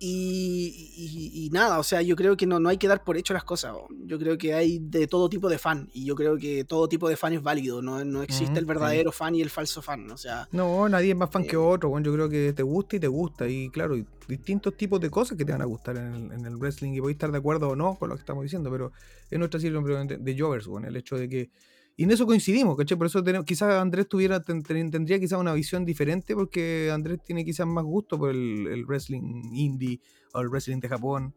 Y, 0.06 1.48
nada, 1.52 1.78
o 1.78 1.82
sea, 1.82 2.02
yo 2.02 2.14
creo 2.14 2.36
que 2.36 2.46
no, 2.46 2.60
no 2.60 2.68
hay 2.68 2.76
que 2.76 2.88
dar 2.88 3.02
por 3.02 3.16
hecho 3.16 3.32
las 3.32 3.44
cosas. 3.44 3.74
Yo 4.04 4.18
creo 4.18 4.36
que 4.36 4.52
hay 4.52 4.78
de 4.78 5.06
todo 5.06 5.30
tipo 5.30 5.48
de 5.48 5.56
fan. 5.56 5.88
Y 5.94 6.04
yo 6.04 6.14
creo 6.14 6.36
que 6.36 6.64
todo 6.64 6.88
tipo 6.88 7.08
de 7.08 7.16
fan 7.16 7.32
es 7.32 7.42
válido. 7.42 7.80
No, 7.80 8.04
no 8.04 8.22
existe 8.22 8.58
el 8.58 8.66
verdadero 8.66 9.12
fan 9.12 9.34
y 9.34 9.40
el 9.40 9.48
falso 9.48 9.80
fan. 9.80 10.10
O 10.10 10.18
sea. 10.18 10.46
No, 10.52 10.88
nadie 10.88 11.10
es 11.10 11.16
más 11.16 11.30
fan 11.30 11.44
que 11.44 11.54
eh, 11.54 11.58
otro. 11.58 11.88
Bueno, 11.88 12.04
yo 12.04 12.12
creo 12.12 12.28
que 12.28 12.52
te 12.52 12.62
gusta 12.62 12.96
y 12.96 13.00
te 13.00 13.08
gusta. 13.08 13.48
Y 13.48 13.70
claro, 13.70 13.96
distintos 14.28 14.76
tipos 14.76 15.00
de 15.00 15.10
cosas 15.10 15.38
que 15.38 15.44
te 15.44 15.52
van 15.52 15.62
a 15.62 15.66
gustar 15.66 15.96
en 15.96 16.44
el, 16.44 16.56
wrestling. 16.56 16.92
Y 16.92 17.00
voy 17.00 17.12
a 17.12 17.14
estar 17.14 17.32
de 17.32 17.38
acuerdo 17.38 17.70
o 17.70 17.76
no 17.76 17.94
con 17.94 18.10
lo 18.10 18.16
que 18.16 18.20
estamos 18.20 18.42
diciendo. 18.42 18.70
Pero 18.70 18.92
es 19.30 19.38
nuestra 19.38 19.58
situación 19.58 20.06
de 20.06 20.38
Jovers, 20.38 20.66
bueno, 20.66 20.88
el 20.88 20.96
hecho 20.96 21.16
de 21.16 21.28
que 21.28 21.50
y 21.96 22.04
en 22.04 22.10
eso 22.10 22.26
coincidimos, 22.26 22.76
¿cachai? 22.76 22.98
Por 22.98 23.06
eso 23.06 23.22
tenemos, 23.22 23.46
quizás 23.46 23.74
Andrés 23.74 24.08
tuviera, 24.08 24.42
tendría 24.42 25.20
quizás 25.20 25.38
una 25.38 25.54
visión 25.54 25.84
diferente, 25.84 26.34
porque 26.34 26.90
Andrés 26.92 27.20
tiene 27.24 27.44
quizás 27.44 27.66
más 27.66 27.84
gusto 27.84 28.18
por 28.18 28.30
el, 28.30 28.84
wrestling 28.84 29.52
indie 29.52 30.00
o 30.32 30.40
el 30.40 30.48
wrestling 30.48 30.80
de 30.80 30.88
Japón. 30.88 31.34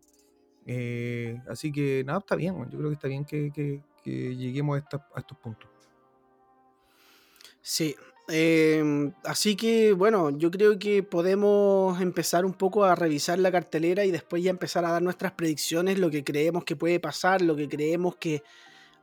Eh, 0.66 1.40
así 1.48 1.72
que 1.72 2.04
nada, 2.06 2.20
está 2.20 2.36
bien, 2.36 2.56
yo 2.72 2.78
creo 2.78 2.90
que 2.90 2.96
está 2.96 3.08
bien 3.08 3.24
que, 3.24 3.82
lleguemos 4.04 4.82
a, 4.82 5.20
estos 5.20 5.38
puntos. 5.38 5.70
Sí, 7.62 7.96
em, 8.30 9.14
así 9.26 9.56
que 9.56 9.94
bueno, 9.94 10.32
yo 10.32 10.50
creo 10.50 10.80
que 10.80 11.04
podemos 11.04 12.02
empezar 12.02 12.46
un 12.46 12.54
poco 12.54 12.84
a 12.84 12.96
revisar 12.96 13.38
la 13.38 13.52
cartelera 13.52 14.06
y 14.06 14.12
después 14.12 14.42
ya 14.42 14.50
empezar 14.50 14.86
a 14.86 14.92
dar 14.92 15.04
nuestras 15.04 15.34
predicciones, 15.34 16.00
lo 16.00 16.10
que 16.10 16.24
creemos 16.24 16.64
que 16.64 16.76
puede 16.76 17.00
pasar, 17.00 17.44
lo 17.44 17.56
que 17.56 17.70
creemos 17.70 18.16
que 18.16 18.42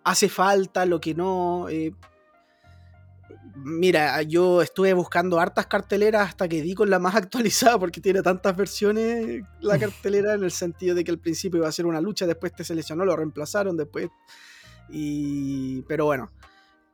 hace 0.04 0.28
falta, 0.28 0.86
lo 0.86 1.00
que 1.00 1.14
no. 1.14 1.68
Eh, 1.68 1.92
mira, 3.56 4.22
yo 4.22 4.62
estuve 4.62 4.92
buscando 4.92 5.40
hartas 5.40 5.66
carteleras 5.66 6.28
hasta 6.28 6.46
que 6.48 6.62
di 6.62 6.74
con 6.74 6.90
la 6.90 6.98
más 6.98 7.14
actualizada 7.16 7.78
porque 7.78 8.00
tiene 8.00 8.22
tantas 8.22 8.56
versiones 8.56 9.42
la 9.60 9.78
cartelera 9.80 10.34
en 10.34 10.44
el 10.44 10.50
sentido 10.50 10.94
de 10.94 11.02
que 11.02 11.10
al 11.10 11.18
principio 11.18 11.58
iba 11.58 11.68
a 11.68 11.72
ser 11.72 11.86
una 11.86 12.00
lucha, 12.00 12.26
después 12.26 12.52
te 12.54 12.64
seleccionó, 12.64 13.04
lo 13.04 13.16
reemplazaron, 13.16 13.76
después... 13.76 14.08
Y... 14.90 15.80
Pero 15.82 16.04
bueno, 16.04 16.30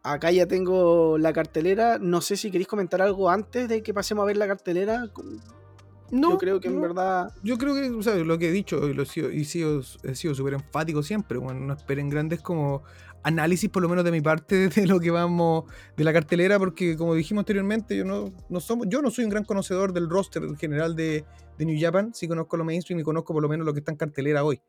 acá 0.04 0.30
ya 0.30 0.46
tengo 0.46 1.18
la 1.18 1.32
cartelera. 1.32 1.98
No 1.98 2.20
sé 2.20 2.36
si 2.36 2.50
queréis 2.50 2.68
comentar 2.68 3.02
algo 3.02 3.28
antes 3.28 3.68
de 3.68 3.82
que 3.82 3.92
pasemos 3.92 4.22
a 4.22 4.26
ver 4.26 4.36
la 4.36 4.46
cartelera. 4.46 5.10
No, 6.10 6.30
yo 6.30 6.38
creo 6.38 6.60
que 6.60 6.68
en 6.68 6.80
verdad. 6.80 7.32
Yo 7.42 7.58
creo 7.58 7.74
que, 7.74 7.90
o 7.90 8.02
sea, 8.02 8.14
lo 8.16 8.38
que 8.38 8.48
he 8.48 8.52
dicho, 8.52 8.88
y, 8.88 8.94
lo 8.94 9.02
he 9.02 9.06
sido, 9.06 9.30
y 9.30 9.44
sido, 9.44 9.82
he 10.02 10.14
sido 10.14 10.34
súper 10.34 10.54
enfático 10.54 11.02
siempre. 11.02 11.38
Bueno, 11.38 11.60
no 11.60 11.74
esperen 11.74 12.08
grandes 12.08 12.40
como 12.40 12.82
análisis, 13.22 13.70
por 13.70 13.82
lo 13.82 13.88
menos 13.88 14.04
de 14.04 14.10
mi 14.10 14.20
parte, 14.20 14.68
de 14.74 14.86
lo 14.86 15.00
que 15.00 15.10
vamos 15.10 15.64
de 15.96 16.04
la 16.04 16.12
cartelera, 16.12 16.58
porque 16.58 16.96
como 16.96 17.14
dijimos 17.14 17.42
anteriormente, 17.42 17.96
yo 17.96 18.04
no, 18.04 18.32
no 18.48 18.60
somos, 18.60 18.86
yo 18.88 19.02
no 19.02 19.10
soy 19.10 19.24
un 19.24 19.30
gran 19.30 19.44
conocedor 19.44 19.92
del 19.92 20.08
roster 20.08 20.42
en 20.42 20.56
general 20.56 20.96
de, 20.96 21.24
de 21.58 21.64
New 21.64 21.76
Japan. 21.80 22.12
Sí 22.14 22.28
conozco 22.28 22.56
lo 22.56 22.64
mainstream 22.64 23.00
y 23.00 23.02
conozco 23.02 23.32
por 23.32 23.42
lo 23.42 23.48
menos 23.48 23.66
lo 23.66 23.72
que 23.72 23.80
está 23.80 23.92
en 23.92 23.98
cartelera 23.98 24.44
hoy. 24.44 24.60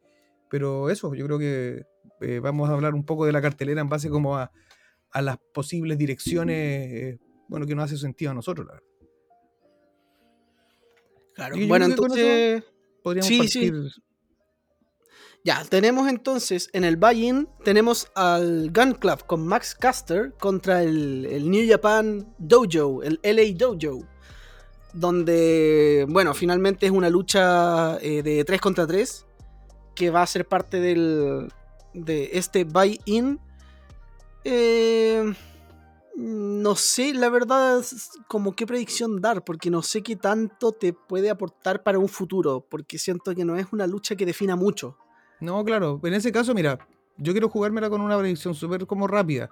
Pero 0.49 0.89
eso, 0.89 1.13
yo 1.15 1.25
creo 1.25 1.39
que 1.39 1.85
eh, 2.21 2.39
vamos 2.39 2.69
a 2.69 2.73
hablar 2.73 2.93
un 2.93 3.05
poco 3.05 3.25
de 3.25 3.31
la 3.31 3.41
cartelera 3.41 3.81
en 3.81 3.89
base 3.89 4.09
como 4.09 4.37
a, 4.37 4.51
a 5.11 5.21
las 5.21 5.37
posibles 5.53 5.97
direcciones, 5.97 6.57
eh, 6.57 7.19
bueno, 7.47 7.65
que 7.65 7.75
no 7.75 7.83
hace 7.83 7.97
sentido 7.97 8.31
a 8.31 8.33
nosotros, 8.33 8.67
la 8.67 8.73
verdad. 8.73 8.90
Claro, 11.35 11.55
bueno, 11.67 11.85
entonces. 11.85 12.63
Podríamos 13.03 13.27
sí, 13.27 13.37
partir. 13.39 13.89
Sí. 13.89 14.01
Ya, 15.43 15.63
tenemos 15.67 16.07
entonces 16.07 16.69
en 16.71 16.83
el 16.83 16.97
buy-in, 16.97 17.47
tenemos 17.63 18.07
al 18.13 18.71
Gun 18.71 18.93
Club 18.93 19.25
con 19.25 19.47
Max 19.47 19.73
Caster 19.73 20.33
contra 20.39 20.83
el, 20.83 21.49
New 21.49 21.67
Japan 21.67 22.31
Dojo, 22.37 23.01
el 23.01 23.19
LA 23.23 23.57
Dojo. 23.57 24.05
Donde, 24.93 26.05
bueno, 26.09 26.35
finalmente 26.35 26.85
es 26.85 26.91
una 26.91 27.09
lucha 27.09 27.97
eh, 28.01 28.21
de 28.21 28.43
3 28.43 28.61
contra 28.61 28.85
3 28.85 29.25
que 29.95 30.09
va 30.11 30.21
a 30.21 30.27
ser 30.27 30.45
parte 30.47 30.79
del, 30.79 31.51
de 31.93 32.29
este 32.33 32.63
buy-in. 32.63 33.39
Eh, 34.43 35.33
no 36.15 36.75
sé, 36.75 37.13
la 37.13 37.29
verdad, 37.29 37.83
como 38.27 38.55
qué 38.55 38.67
predicción 38.67 39.21
dar, 39.21 39.43
porque 39.43 39.69
no 39.69 39.81
sé 39.81 40.01
qué 40.03 40.15
tanto 40.15 40.71
te 40.71 40.93
puede 40.93 41.29
aportar 41.29 41.83
para 41.83 41.99
un 41.99 42.09
futuro, 42.09 42.65
porque 42.69 42.97
siento 42.97 43.33
que 43.33 43.45
no 43.45 43.55
es 43.55 43.67
una 43.71 43.87
lucha 43.87 44.15
que 44.15 44.25
defina 44.25 44.55
mucho. 44.55 44.97
No, 45.39 45.63
claro, 45.63 45.99
en 46.03 46.13
ese 46.13 46.31
caso, 46.31 46.53
mira, 46.53 46.79
yo 47.17 47.33
quiero 47.33 47.49
jugármela 47.49 47.89
con 47.89 48.01
una 48.01 48.17
predicción 48.17 48.53
súper 48.53 48.85
como 48.85 49.07
rápida, 49.07 49.51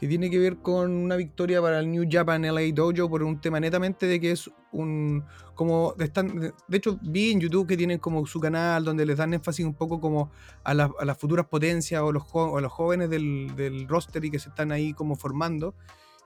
que 0.00 0.08
tiene 0.08 0.30
que 0.30 0.38
ver 0.38 0.56
con 0.56 0.90
una 0.92 1.14
victoria 1.14 1.60
para 1.60 1.78
el 1.78 1.90
New 1.90 2.08
Japan 2.10 2.40
LA 2.40 2.72
Dojo 2.72 3.10
por 3.10 3.22
un 3.22 3.38
tema 3.38 3.60
netamente 3.60 4.06
de 4.06 4.18
que 4.18 4.30
es 4.30 4.50
un, 4.72 5.22
como, 5.54 5.94
están, 5.98 6.54
de 6.68 6.76
hecho 6.78 6.98
vi 7.02 7.32
en 7.32 7.40
YouTube 7.40 7.66
que 7.66 7.76
tienen 7.76 7.98
como 7.98 8.24
su 8.24 8.40
canal 8.40 8.82
donde 8.82 9.04
les 9.04 9.18
dan 9.18 9.34
énfasis 9.34 9.66
un 9.66 9.74
poco 9.74 10.00
como 10.00 10.30
a, 10.64 10.72
las 10.72 11.18
futuras 11.18 11.44
potencias 11.48 12.00
o 12.00 12.12
los, 12.12 12.22
a 12.34 12.60
los 12.62 12.72
jóvenes 12.72 13.10
del, 13.10 13.86
roster 13.88 14.24
y 14.24 14.30
que 14.30 14.38
se 14.38 14.48
están 14.48 14.72
ahí 14.72 14.94
como 14.94 15.16
formando. 15.16 15.74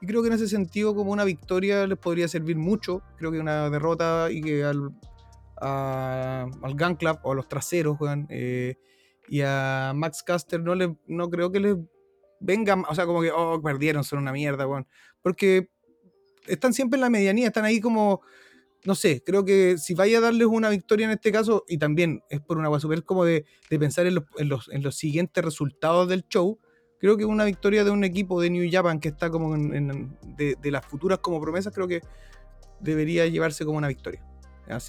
Y 0.00 0.06
creo 0.06 0.22
que 0.22 0.28
en 0.28 0.34
ese 0.34 0.46
sentido 0.46 0.94
como 0.94 1.10
una 1.10 1.24
victoria 1.24 1.84
les 1.88 1.98
podría 1.98 2.28
servir 2.28 2.56
mucho. 2.56 3.02
Creo 3.16 3.32
que 3.32 3.40
una 3.40 3.70
derrota 3.70 4.30
y 4.30 4.40
que 4.40 4.62
al, 4.62 4.94
al 5.56 6.76
Gun 6.78 6.94
Club 6.94 7.18
o 7.24 7.32
a 7.32 7.34
los 7.34 7.48
traseros 7.48 7.96
juegan, 7.98 8.28
eh, 8.30 8.76
y 9.28 9.40
a 9.40 9.92
Max 9.96 10.22
Caster 10.22 10.60
no, 10.60 10.76
le, 10.76 10.96
no 11.08 11.28
creo 11.28 11.50
que 11.50 11.58
les 11.58 11.76
venga, 12.40 12.82
o 12.88 12.94
sea, 12.94 13.06
como 13.06 13.22
que, 13.22 13.30
oh, 13.30 13.60
perdieron, 13.62 14.04
son 14.04 14.20
una 14.20 14.32
mierda, 14.32 14.66
weón. 14.66 14.86
Porque 15.22 15.70
están 16.46 16.74
siempre 16.74 16.96
en 16.96 17.02
la 17.02 17.10
medianía, 17.10 17.48
están 17.48 17.64
ahí 17.64 17.80
como 17.80 18.22
no 18.84 18.94
sé, 18.94 19.22
creo 19.24 19.44
que 19.44 19.78
si 19.78 19.94
vaya 19.94 20.18
a 20.18 20.20
darles 20.20 20.46
una 20.46 20.68
victoria 20.68 21.06
en 21.06 21.12
este 21.12 21.32
caso, 21.32 21.64
y 21.66 21.78
también 21.78 22.22
es 22.28 22.40
por 22.40 22.58
una 22.58 22.78
super 22.78 23.02
como 23.02 23.24
de, 23.24 23.46
pensar 23.70 24.06
en 24.06 24.14
los, 24.48 24.96
siguientes 24.96 25.42
resultados 25.42 26.08
del 26.08 26.26
show, 26.28 26.58
creo 27.00 27.16
que 27.16 27.24
una 27.24 27.44
victoria 27.44 27.82
de 27.82 27.90
un 27.90 28.04
equipo 28.04 28.40
de 28.40 28.50
New 28.50 28.68
Japan 28.70 29.00
que 29.00 29.08
está 29.08 29.30
como 29.30 29.54
en, 29.54 30.16
de, 30.36 30.70
las 30.70 30.84
futuras 30.84 31.18
como 31.20 31.40
promesas, 31.40 31.72
creo 31.72 31.88
que 31.88 32.02
debería 32.80 33.26
llevarse 33.26 33.64
como 33.64 33.78
una 33.78 33.88
victoria. 33.88 34.22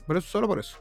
por 0.06 0.18
eso, 0.18 0.28
solo 0.28 0.48
por 0.48 0.60
eso. 0.60 0.78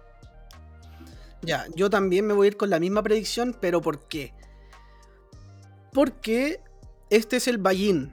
Ya, 1.42 1.66
yo 1.76 1.88
también 1.88 2.26
me 2.26 2.34
voy 2.34 2.46
a 2.46 2.48
ir 2.48 2.56
con 2.56 2.68
la 2.68 2.80
misma 2.80 3.02
predicción, 3.02 3.56
pero 3.60 3.80
¿por 3.80 4.08
qué? 4.08 4.34
Porque 5.94 6.60
este 7.08 7.36
es 7.36 7.48
el 7.48 7.56
Bayin. 7.56 8.12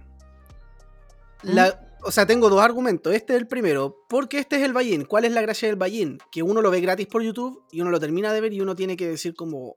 La, 1.42 1.92
o 2.04 2.12
sea, 2.12 2.26
tengo 2.26 2.50
dos 2.50 2.62
argumentos. 2.62 3.14
Este 3.14 3.34
es 3.34 3.42
el 3.42 3.48
primero. 3.48 4.06
Porque 4.10 4.40
este 4.40 4.58
es 4.58 4.64
el 4.64 4.74
buy 4.74 5.04
¿Cuál 5.06 5.26
es 5.26 5.32
la 5.32 5.42
gracia 5.42 5.68
del 5.68 5.78
buy 5.78 6.18
Que 6.32 6.44
uno 6.44 6.62
lo 6.62 6.72
ve 6.72 6.82
gratis 6.82 7.08
por 7.08 7.22
YouTube 7.22 7.64
y 7.72 7.82
uno 7.82 7.92
lo 7.92 8.00
termina 8.00 8.34
de 8.34 8.42
ver 8.42 8.54
y 8.54 8.62
uno 8.62 8.76
tiene 8.76 8.96
que 8.96 9.08
decir 9.08 9.34
como... 9.34 9.76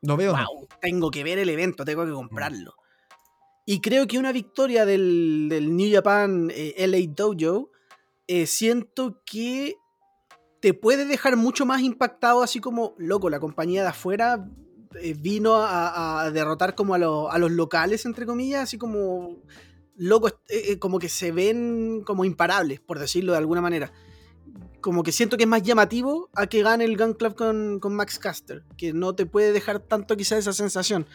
No 0.00 0.16
veo. 0.16 0.32
Wow, 0.32 0.66
tengo 0.80 1.10
que 1.10 1.22
ver 1.22 1.38
el 1.38 1.48
evento, 1.48 1.84
tengo 1.84 2.04
que 2.04 2.10
comprarlo. 2.10 2.74
Y 3.64 3.80
creo 3.80 4.08
que 4.08 4.18
una 4.18 4.32
victoria 4.32 4.84
del, 4.84 5.48
New 5.48 5.94
Japan 5.94 6.50
eh, 6.52 6.74
LA 6.88 7.14
Dojo, 7.14 7.70
eh, 8.26 8.46
siento 8.46 9.22
que 9.24 9.76
te 10.60 10.74
puede 10.74 11.04
dejar 11.04 11.36
mucho 11.36 11.66
más 11.66 11.82
impactado, 11.82 12.42
así 12.42 12.58
como, 12.58 12.94
loco, 12.98 13.30
la 13.30 13.38
compañía 13.38 13.82
de 13.82 13.88
afuera 13.88 14.44
vino 15.18 15.56
a, 15.56 16.30
derrotar 16.32 16.74
como 16.74 16.94
a, 16.94 16.98
los 16.98 17.50
locales, 17.50 18.04
entre 18.06 18.26
comillas, 18.26 18.62
así 18.62 18.78
como 18.78 19.38
loco, 19.96 20.28
eh, 20.28 20.32
eh, 20.48 20.78
como 20.78 20.98
que 20.98 21.08
se 21.08 21.32
ven 21.32 22.02
como 22.04 22.24
imparables, 22.24 22.80
por 22.80 22.98
decirlo 22.98 23.32
de 23.32 23.38
alguna 23.38 23.60
manera. 23.60 23.92
Como 24.80 25.02
que 25.02 25.12
siento 25.12 25.36
que 25.36 25.44
es 25.44 25.48
más 25.48 25.62
llamativo 25.62 26.28
a 26.34 26.46
que 26.46 26.62
gane 26.62 26.84
el 26.84 26.96
Gun 26.96 27.14
Club 27.14 27.36
con, 27.36 27.94
Max 27.94 28.18
Caster, 28.18 28.64
que 28.76 28.92
no 28.92 29.14
te 29.14 29.26
puede 29.26 29.52
dejar 29.52 29.80
tanto 29.80 30.16
quizá 30.16 30.36
esa 30.36 30.52
sensación. 30.52 31.06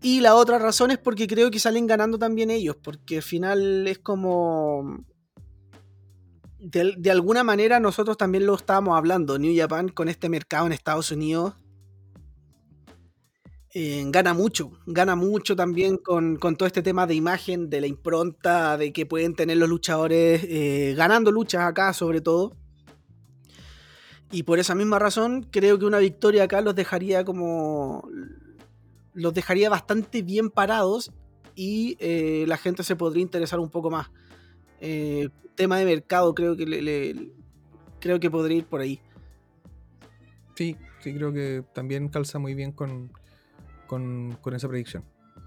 Y 0.00 0.20
la 0.20 0.34
otra 0.34 0.58
razón 0.58 0.90
es 0.90 0.98
porque 0.98 1.28
creo 1.28 1.52
que 1.52 1.60
salen 1.60 1.86
ganando 1.86 2.18
también 2.18 2.50
ellos, 2.50 2.76
porque 2.76 3.18
al 3.18 3.22
final 3.22 3.86
es 3.86 3.98
como... 3.98 5.04
De, 6.58 6.94
de, 6.96 7.10
alguna 7.10 7.42
manera 7.42 7.80
nosotros 7.80 8.16
también 8.16 8.46
lo 8.46 8.54
estábamos 8.54 8.96
hablando, 8.96 9.36
New 9.36 9.52
Japan, 9.56 9.88
con 9.88 10.08
este 10.08 10.28
mercado 10.28 10.66
en 10.66 10.72
Estados 10.72 11.10
Unidos, 11.10 11.54
eh, 13.74 14.04
gana 14.08 14.34
mucho, 14.34 14.70
gana 14.84 15.16
mucho 15.16 15.56
también 15.56 15.96
con, 15.96 16.38
todo 16.38 16.66
este 16.66 16.82
tema 16.82 17.06
de 17.06 17.14
imagen, 17.14 17.70
de 17.70 17.80
la 17.80 17.86
impronta, 17.86 18.76
de 18.76 18.92
que 18.92 19.06
pueden 19.06 19.34
tener 19.34 19.56
los 19.56 19.68
luchadores 19.68 20.44
eh, 20.44 20.94
ganando 20.94 21.32
luchas 21.32 21.62
acá 21.62 21.94
sobre 21.94 22.20
todo. 22.20 22.54
Y 24.30 24.42
por 24.42 24.58
esa 24.58 24.74
misma 24.74 24.98
razón 24.98 25.46
creo 25.50 25.78
que 25.78 25.86
una 25.86 25.98
victoria 25.98 26.44
acá 26.44 26.60
los 26.60 26.74
dejaría 26.74 27.24
como... 27.24 28.06
los 29.14 29.32
dejaría 29.32 29.70
bastante 29.70 30.20
bien 30.20 30.50
parados 30.50 31.10
y 31.54 31.96
eh, 31.98 32.44
la 32.46 32.58
gente 32.58 32.82
se 32.82 32.96
podría 32.96 33.22
interesar 33.22 33.58
un 33.58 33.70
poco 33.70 33.90
más. 33.90 34.10
tema 35.54 35.78
de 35.78 35.86
mercado 35.86 36.34
creo 36.34 36.56
que 36.56 37.32
creo 38.00 38.20
que 38.20 38.30
podría 38.30 38.58
ir 38.58 38.66
por 38.66 38.82
ahí. 38.82 39.00
Sí, 40.56 40.76
sí 41.00 41.14
creo 41.14 41.32
que 41.32 41.64
también 41.72 42.08
calza 42.08 42.38
muy 42.38 42.54
bien 42.54 42.72
con, 42.72 43.10
con, 43.92 44.54
esa 44.54 44.68
predicción. 44.68 45.04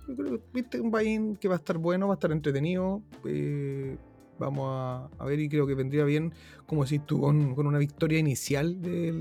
Yo 0.07 0.15
creo 0.15 0.31
que 0.37 0.43
viste 0.53 0.79
un 0.79 0.91
buy 0.91 1.35
que 1.39 1.47
va 1.47 1.55
a 1.55 1.57
estar 1.57 1.77
bueno, 1.79 2.07
va 2.07 2.13
a 2.13 2.17
estar 2.17 2.31
entretenido. 2.31 3.01
Eh, 3.25 3.97
vamos 4.37 5.09
a, 5.17 5.25
ver 5.25 5.39
y 5.39 5.49
creo 5.49 5.65
que 5.65 5.73
vendría 5.73 6.03
bien, 6.03 6.31
como 6.67 6.83
decís 6.83 7.01
tú, 7.05 7.21
con, 7.21 7.57
una 7.57 7.79
victoria 7.79 8.19
inicial 8.19 8.81
de, 8.81 9.11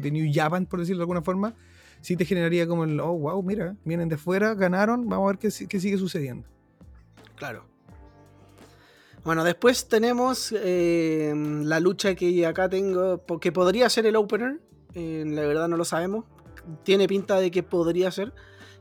de, 0.00 0.10
New 0.12 0.30
Japan, 0.32 0.66
por 0.66 0.78
decirlo 0.78 1.00
de 1.00 1.04
alguna 1.04 1.22
forma. 1.22 1.54
Sí 2.00 2.16
te 2.16 2.24
generaría 2.24 2.66
como 2.66 2.84
el, 2.84 2.98
oh, 3.00 3.12
wow, 3.12 3.42
mira, 3.42 3.76
vienen 3.84 4.08
de 4.08 4.16
fuera, 4.16 4.54
ganaron, 4.54 5.08
vamos 5.08 5.24
a 5.24 5.32
ver 5.32 5.38
qué, 5.38 5.50
sigue 5.50 5.98
sucediendo. 5.98 6.46
Claro. 7.36 7.64
Bueno, 9.24 9.42
después 9.44 9.88
tenemos 9.88 10.52
eh, 10.56 11.32
la 11.36 11.80
lucha 11.80 12.14
que 12.14 12.46
acá 12.46 12.68
tengo, 12.68 13.24
que 13.40 13.52
podría 13.52 13.88
ser 13.88 14.06
el 14.06 14.16
opener, 14.16 14.60
eh, 14.94 15.24
la 15.26 15.42
verdad 15.42 15.68
no 15.68 15.76
lo 15.76 15.84
sabemos, 15.84 16.24
tiene 16.84 17.06
pinta 17.06 17.38
de 17.38 17.50
que 17.50 17.62
podría 17.62 18.10
ser, 18.10 18.32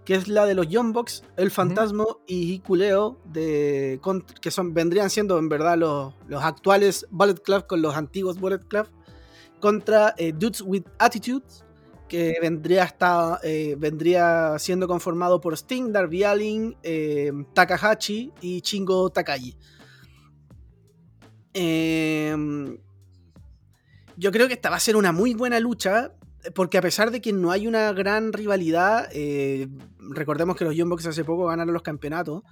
que 0.05 0.15
es 0.15 0.27
la 0.27 0.45
de 0.45 0.55
los 0.55 0.67
Young 0.67 0.93
Bucks, 0.93 1.23
el 1.37 1.51
Fantasmo 1.51 2.21
y 2.27 2.53
Hikuleo, 2.53 3.19
de, 3.25 3.99
que 4.41 4.51
son, 4.51 4.73
vendrían 4.73 5.09
siendo 5.09 5.37
en 5.37 5.49
verdad 5.49 5.77
los, 5.77 6.13
los 6.27 6.43
actuales 6.43 7.05
Bullet 7.11 7.35
Club 7.35 7.67
con 7.67 7.81
los 7.81 7.95
antiguos 7.95 8.39
Bullet 8.39 8.59
Club, 8.67 8.87
contra 9.59 10.15
eh, 10.17 10.33
Dudes 10.33 10.61
with 10.61 10.83
Attitudes, 10.97 11.63
que 12.09 12.35
vendría, 12.41 12.83
hasta, 12.83 13.39
eh, 13.41 13.75
vendría 13.77 14.59
siendo 14.59 14.85
conformado 14.85 15.39
por 15.39 15.53
Sting, 15.53 15.93
Darby 15.93 16.25
Allin, 16.25 16.75
eh, 16.83 17.31
Takahashi 17.53 18.33
y 18.41 18.59
Chingo 18.61 19.09
Takagi. 19.11 19.55
Em, 21.53 22.77
yo 24.17 24.31
creo 24.31 24.47
que 24.47 24.55
esta 24.55 24.69
va 24.69 24.75
a 24.75 24.79
ser 24.79 24.97
una 24.97 25.13
muy 25.13 25.33
buena 25.35 25.59
lucha 25.59 26.13
porque 26.55 26.77
a 26.77 26.81
pesar 26.81 27.11
de 27.11 27.21
que 27.21 27.33
no 27.33 27.51
hay 27.51 27.67
una 27.67 27.91
gran 27.93 28.33
rivalidad, 28.33 29.07
eh, 29.13 29.67
recordemos 29.99 30.55
que 30.55 30.65
los 30.65 30.75
Young 30.75 30.89
Bucks 30.89 31.05
hace 31.07 31.23
poco 31.23 31.45
ganaron 31.47 31.73
los 31.73 31.83
campeonatos. 31.83 32.43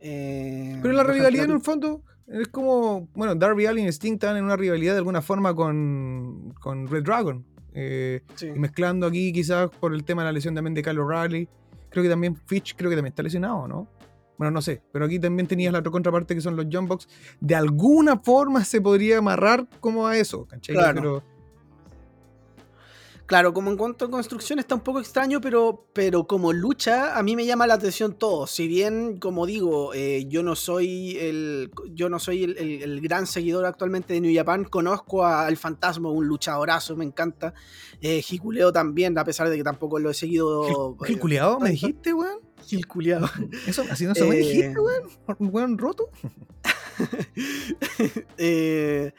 eh, 0.00 0.78
Pero 0.82 0.94
la 0.94 1.02
rivalidad 1.04 1.44
en 1.46 1.50
el 1.52 1.60
fondo 1.60 2.02
es 2.26 2.48
como, 2.48 3.08
bueno, 3.14 3.34
Darby 3.34 3.66
Allin 3.66 3.86
y 3.86 3.88
Sting 3.88 4.14
están 4.14 4.36
en 4.36 4.44
una 4.44 4.56
rivalidad 4.56 4.92
de 4.92 4.98
alguna 4.98 5.22
forma 5.22 5.54
con, 5.54 6.54
con 6.60 6.86
Red 6.88 7.04
Dragon. 7.04 7.44
Eh, 7.74 8.22
Sí. 8.34 8.48
y 8.48 8.58
mezclando 8.58 9.06
aquí 9.06 9.32
quizás 9.32 9.70
por 9.80 9.94
el 9.94 10.04
tema 10.04 10.22
de 10.22 10.26
la 10.26 10.32
lesión 10.32 10.54
también 10.54 10.74
de 10.74 10.82
Kyle 10.82 10.98
O'Reilly. 10.98 11.48
Creo 11.90 12.02
que 12.02 12.10
también 12.10 12.36
Fitch 12.36 12.74
creo 12.76 12.90
que 12.90 12.96
también 12.96 13.12
está 13.12 13.22
lesionado, 13.22 13.66
¿no? 13.68 13.88
Bueno, 14.36 14.50
no 14.52 14.62
sé, 14.62 14.82
pero 14.92 15.06
aquí 15.06 15.18
también 15.18 15.46
tenías 15.48 15.72
la 15.72 15.80
otra 15.80 15.90
contraparte 15.90 16.34
que 16.34 16.40
son 16.40 16.54
los 16.54 16.68
Young 16.68 16.86
Bucks. 16.86 17.08
De 17.40 17.54
alguna 17.56 18.18
forma 18.18 18.64
se 18.64 18.80
podría 18.80 19.18
amarrar 19.18 19.66
como 19.80 20.06
a 20.06 20.16
eso, 20.16 20.46
¿cachai? 20.46 20.76
Claro. 20.76 20.94
Pero 21.00 21.22
Claro, 23.28 23.52
como 23.52 23.70
en 23.70 23.76
cuanto 23.76 24.06
a 24.06 24.10
construcción 24.10 24.58
está 24.58 24.74
un 24.74 24.80
poco 24.80 25.00
extraño, 25.00 25.38
pero, 25.40 25.84
pero 25.92 26.26
como 26.26 26.50
lucha 26.54 27.18
a 27.18 27.22
mí 27.22 27.36
me 27.36 27.44
llama 27.44 27.66
la 27.66 27.74
atención 27.74 28.14
todo. 28.14 28.46
Si 28.46 28.66
bien, 28.66 29.18
como 29.18 29.44
digo, 29.44 29.92
eh, 29.92 30.24
yo 30.28 30.42
no 30.42 30.56
soy 30.56 31.18
el 31.18 31.70
yo 31.92 32.08
no 32.08 32.18
soy 32.20 32.44
el, 32.44 32.56
el- 32.56 32.82
el 32.82 33.00
gran 33.02 33.26
seguidor 33.26 33.66
actualmente 33.66 34.14
de 34.14 34.22
New 34.22 34.34
Japan, 34.34 34.64
conozco 34.64 35.26
al 35.26 35.58
Fantasma, 35.58 36.10
un 36.10 36.26
luchadorazo, 36.26 36.96
me 36.96 37.04
encanta. 37.04 37.52
Eh, 38.00 38.24
Hikuleo 38.26 38.72
también, 38.72 39.18
a 39.18 39.24
pesar 39.24 39.50
de 39.50 39.58
que 39.58 39.62
tampoco 39.62 39.98
lo 39.98 40.08
he 40.08 40.14
seguido. 40.14 40.96
¿Qué 41.04 41.12
eh, 41.12 41.18
me 41.60 41.70
dijiste, 41.72 42.14
weón? 42.14 42.38
Gil 42.64 42.86
culiao. 42.86 43.28
Eso, 43.66 43.84
así 43.90 44.06
no 44.06 44.14
se 44.14 44.24
me 44.24 44.36
Eh, 44.36 44.38
dijiste, 44.38 44.74
weón. 44.80 45.52
Weón 45.52 45.76
roto. 45.76 46.08
Eh, 48.38 49.12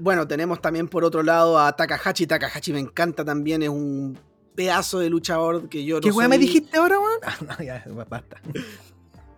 bueno, 0.00 0.26
tenemos 0.26 0.60
también 0.60 0.88
por 0.88 1.04
otro 1.04 1.22
lado 1.22 1.58
a 1.58 1.74
Takahashi. 1.74 2.26
Takahashi 2.26 2.72
me 2.72 2.80
encanta 2.80 3.24
también, 3.24 3.62
es 3.62 3.68
un 3.68 4.18
pedazo 4.54 4.98
de 4.98 5.10
luchador 5.10 5.68
que 5.68 5.84
yo 5.84 5.96
no 5.96 6.00
¿Qué 6.00 6.10
weón 6.10 6.30
me 6.30 6.38
dijiste 6.38 6.76
ahora, 6.76 6.98
weón? 6.98 7.18
Ah, 7.22 7.36
no, 7.40 7.64
ya, 7.64 7.84
basta. 8.08 8.40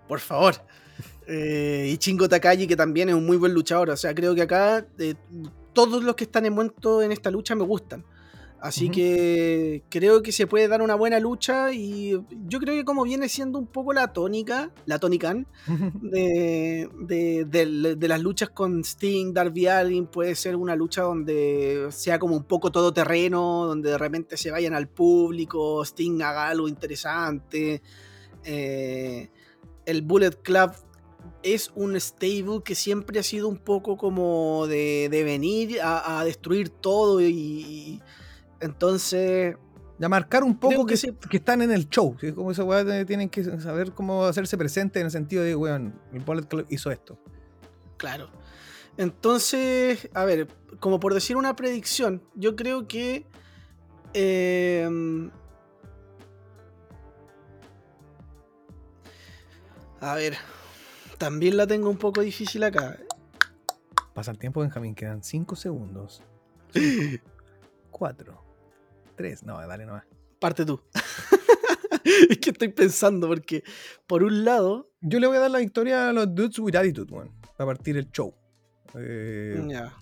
Por 0.09 0.21
favor. 0.21 0.55
Eh, 1.27 1.90
y 1.93 1.97
Chingo 1.99 2.29
Takagi, 2.29 2.67
que 2.67 2.77
también 2.77 3.09
es 3.09 3.14
un 3.14 3.25
muy 3.25 3.37
buen 3.37 3.55
luchador. 3.55 3.90
O 3.90 3.97
sea, 3.97 4.14
creo 4.14 4.35
que 4.35 4.43
acá 4.43 4.87
eh, 4.99 5.14
todos 5.73 6.03
los 6.03 6.14
que 6.14 6.25
están 6.25 6.47
envueltos 6.47 7.03
en 7.03 7.12
esta 7.12 7.31
lucha 7.31 7.55
me 7.55 7.64
gustan. 7.64 8.05
Así 8.61 8.88
que 8.88 9.83
creo 9.90 10.23
que 10.23 10.33
se 10.33 10.47
puede 10.47 10.69
dar 10.69 10.81
una 10.81 10.95
buena 10.95 11.21
lucha. 11.21 11.73
Y 11.73 12.12
yo 12.47 12.59
creo 12.61 12.75
que 12.75 12.85
como 12.85 13.05
viene 13.05 13.29
siendo 13.29 13.59
un 13.59 13.67
poco 13.67 13.93
la 13.93 14.12
tónica, 14.14 14.71
la 14.87 14.99
tónica 14.99 15.35
de, 16.01 16.88
de, 17.01 17.45
de- 17.45 17.97
de 17.97 18.09
las 18.09 18.23
luchas 18.23 18.49
con 18.51 18.83
Sting, 18.83 19.35
Darby 19.35 19.67
Allin, 19.67 20.07
puede 20.07 20.35
ser 20.35 20.57
una 20.57 20.77
lucha 20.77 21.03
donde 21.03 21.88
sea 21.90 22.19
como 22.19 22.37
un 22.37 22.45
poco 22.45 22.73
todoterreno, 22.73 23.67
donde 23.67 23.90
de 23.90 23.99
repente 23.99 24.37
se 24.38 24.51
vayan 24.51 24.73
al 24.73 24.88
público, 24.88 25.85
Sting 25.85 26.23
haga 26.23 26.49
algo 26.49 26.67
interesante. 26.67 27.83
Eh, 28.45 29.29
el 29.85 30.01
Bullet 30.03 30.31
Club 30.43 30.73
es 31.43 31.71
un 31.75 32.01
stable 32.01 32.62
que 32.64 32.75
siempre 32.75 33.19
ha 33.19 33.23
sido 33.23 33.49
un 33.49 33.59
poco 33.59 33.99
como 33.99 34.67
de, 34.67 35.09
de 35.11 35.23
venir 35.25 35.81
a, 35.83 36.21
a 36.21 36.25
destruir 36.25 36.71
todo 36.71 37.21
y, 37.21 37.27
y 37.27 38.03
entonces 38.64 39.57
Ya 39.98 40.09
marcar 40.09 40.42
un 40.42 40.59
poco 40.59 40.87
que, 40.87 40.94
que 40.94 40.96
sí. 40.96 41.12
que 41.31 41.37
están 41.37 41.62
en 41.62 41.70
el 41.70 41.88
show. 41.88 42.16
¿sí? 42.20 42.33
Como 42.33 42.50
esa 42.50 42.64
weá 42.64 42.83
de- 42.85 43.05
tienen 43.05 43.29
que 43.29 43.44
saber 43.61 43.92
cómo 43.92 44.24
hacerse 44.24 44.57
presente 44.59 44.98
en 45.00 45.07
el 45.07 45.12
sentido 45.12 45.42
de, 45.44 45.55
weón, 45.55 45.94
el 46.12 46.20
Bullet 46.20 46.42
Club 46.46 46.66
hizo 46.70 46.90
esto. 46.90 47.18
Claro. 47.96 48.29
Entonces, 48.96 50.09
a 50.14 50.24
ver, 50.24 50.48
como 50.81 50.98
por 51.00 51.14
decir 51.14 51.37
una 51.37 51.55
predicción, 51.57 52.22
yo 52.35 52.55
creo 52.57 52.87
que. 52.88 53.27
em, 54.12 55.31
a 60.00 60.14
ver, 60.14 60.37
también 61.18 61.57
la 61.57 61.66
tengo 61.66 61.88
un 61.88 61.96
poco 61.98 62.20
difícil 62.20 62.62
acá. 62.64 62.98
Pasa 64.12 64.31
el 64.31 64.38
tiempo, 64.38 64.61
Benjamín, 64.61 64.94
quedan 64.94 65.22
5 65.22 65.57
segundos. 65.57 66.22
4, 67.90 68.44
3, 69.14 69.42
no, 69.44 69.59
dale 69.66 69.87
nomás. 69.87 70.05
Parte 70.38 70.64
tú. 70.64 70.81
es 72.31 72.38
que 72.38 72.50
estoy 72.50 72.68
pensando, 72.68 73.29
porque 73.29 73.62
por 74.07 74.22
un 74.22 74.44
lado. 74.44 74.90
Yo 75.00 75.20
le 75.20 75.27
voy 75.27 75.37
a 75.37 75.40
dar 75.40 75.50
la 75.50 75.59
victoria 75.59 76.09
a 76.09 76.12
los 76.14 76.35
Dudes 76.35 76.59
with 76.59 76.74
Attitude, 76.77 77.12
weón, 77.12 77.31
para 77.59 77.66
partir 77.68 77.96
el 77.98 78.11
show. 78.11 78.35
Eh, 78.98 79.62
Ya. 79.68 79.94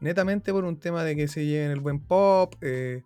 netamente 0.00 0.50
por 0.52 0.64
un 0.64 0.78
tema 0.80 1.04
de 1.04 1.14
que 1.14 1.28
se 1.28 1.44
lleven 1.44 1.70
el 1.72 1.80
buen 1.80 2.00
pop. 2.00 2.54
eh, 2.62 3.02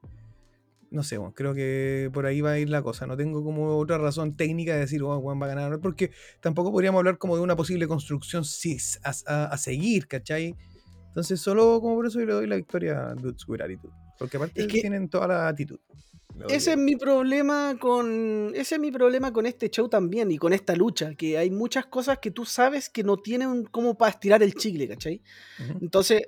no 0.93 1.03
sé, 1.05 1.19
bueno, 1.19 1.33
creo 1.35 1.55
que 1.55 2.11
por 2.13 2.27
ahí 2.27 2.41
va 2.41 2.51
a 2.53 2.59
ir 2.59 2.69
la 2.69 2.83
cosa. 2.83 3.07
No 3.07 3.17
tengo 3.17 3.43
como 3.45 3.79
otra 3.79 3.97
razón 3.99 4.37
técnica 4.37 4.75
de 4.75 4.81
decir, 4.81 5.03
oh, 5.03 5.21
Juan 5.21 5.41
va 5.41 5.47
a 5.47 5.55
ganar, 5.55 5.79
porque 5.81 6.11
tampoco 6.41 6.73
podríamos 6.73 6.99
hablar 6.99 7.17
como 7.19 7.37
de 7.37 7.43
una 7.43 7.55
posible 7.57 7.87
construcción 7.89 8.45
cis 8.45 8.99
a, 9.05 9.13
a- 9.27 9.45
a 9.47 9.57
seguir, 9.57 10.07
¿cachai? 10.09 10.57
Entonces, 11.09 11.41
solo 11.41 11.81
como 11.81 11.97
por 11.97 12.07
eso 12.07 12.19
yo 12.21 12.27
le 12.27 12.33
doy 12.33 12.47
la 12.49 12.57
victoria 12.57 13.09
a 13.11 13.15
Dudes 13.15 13.47
with 13.49 13.61
Attitude. 13.61 13.93
Porque 14.21 14.37
aparte 14.37 14.61
Es 14.61 14.69
que- 14.69 14.81
tienen 14.83 15.09
toda 15.09 15.27
la 15.27 15.49
actitud. 15.49 15.81
Ese 16.49 16.71
es 16.73 16.79
mi 16.79 16.97
problema 16.97 17.77
con. 17.79 18.53
Ese 18.55 18.77
es 18.77 18.81
mi 18.81 18.91
problema 18.93 19.31
con 19.33 19.45
este 19.47 19.69
show 19.69 19.89
también 19.89 20.31
y 20.31 20.39
con 20.39 20.53
esta 20.55 20.75
lucha. 20.75 21.15
Que 21.15 21.37
hay 21.37 21.51
muchas 21.51 21.85
cosas 21.87 22.19
que 22.19 22.31
tú 22.31 22.47
sabes 22.47 22.89
que 22.89 23.03
no 23.03 23.17
tienen 23.19 23.65
como 23.65 23.99
para 23.99 24.13
estirar 24.13 24.43
el 24.43 24.55
chicle, 24.55 24.89
¿cachai? 24.89 25.21
Entonces, 25.83 26.23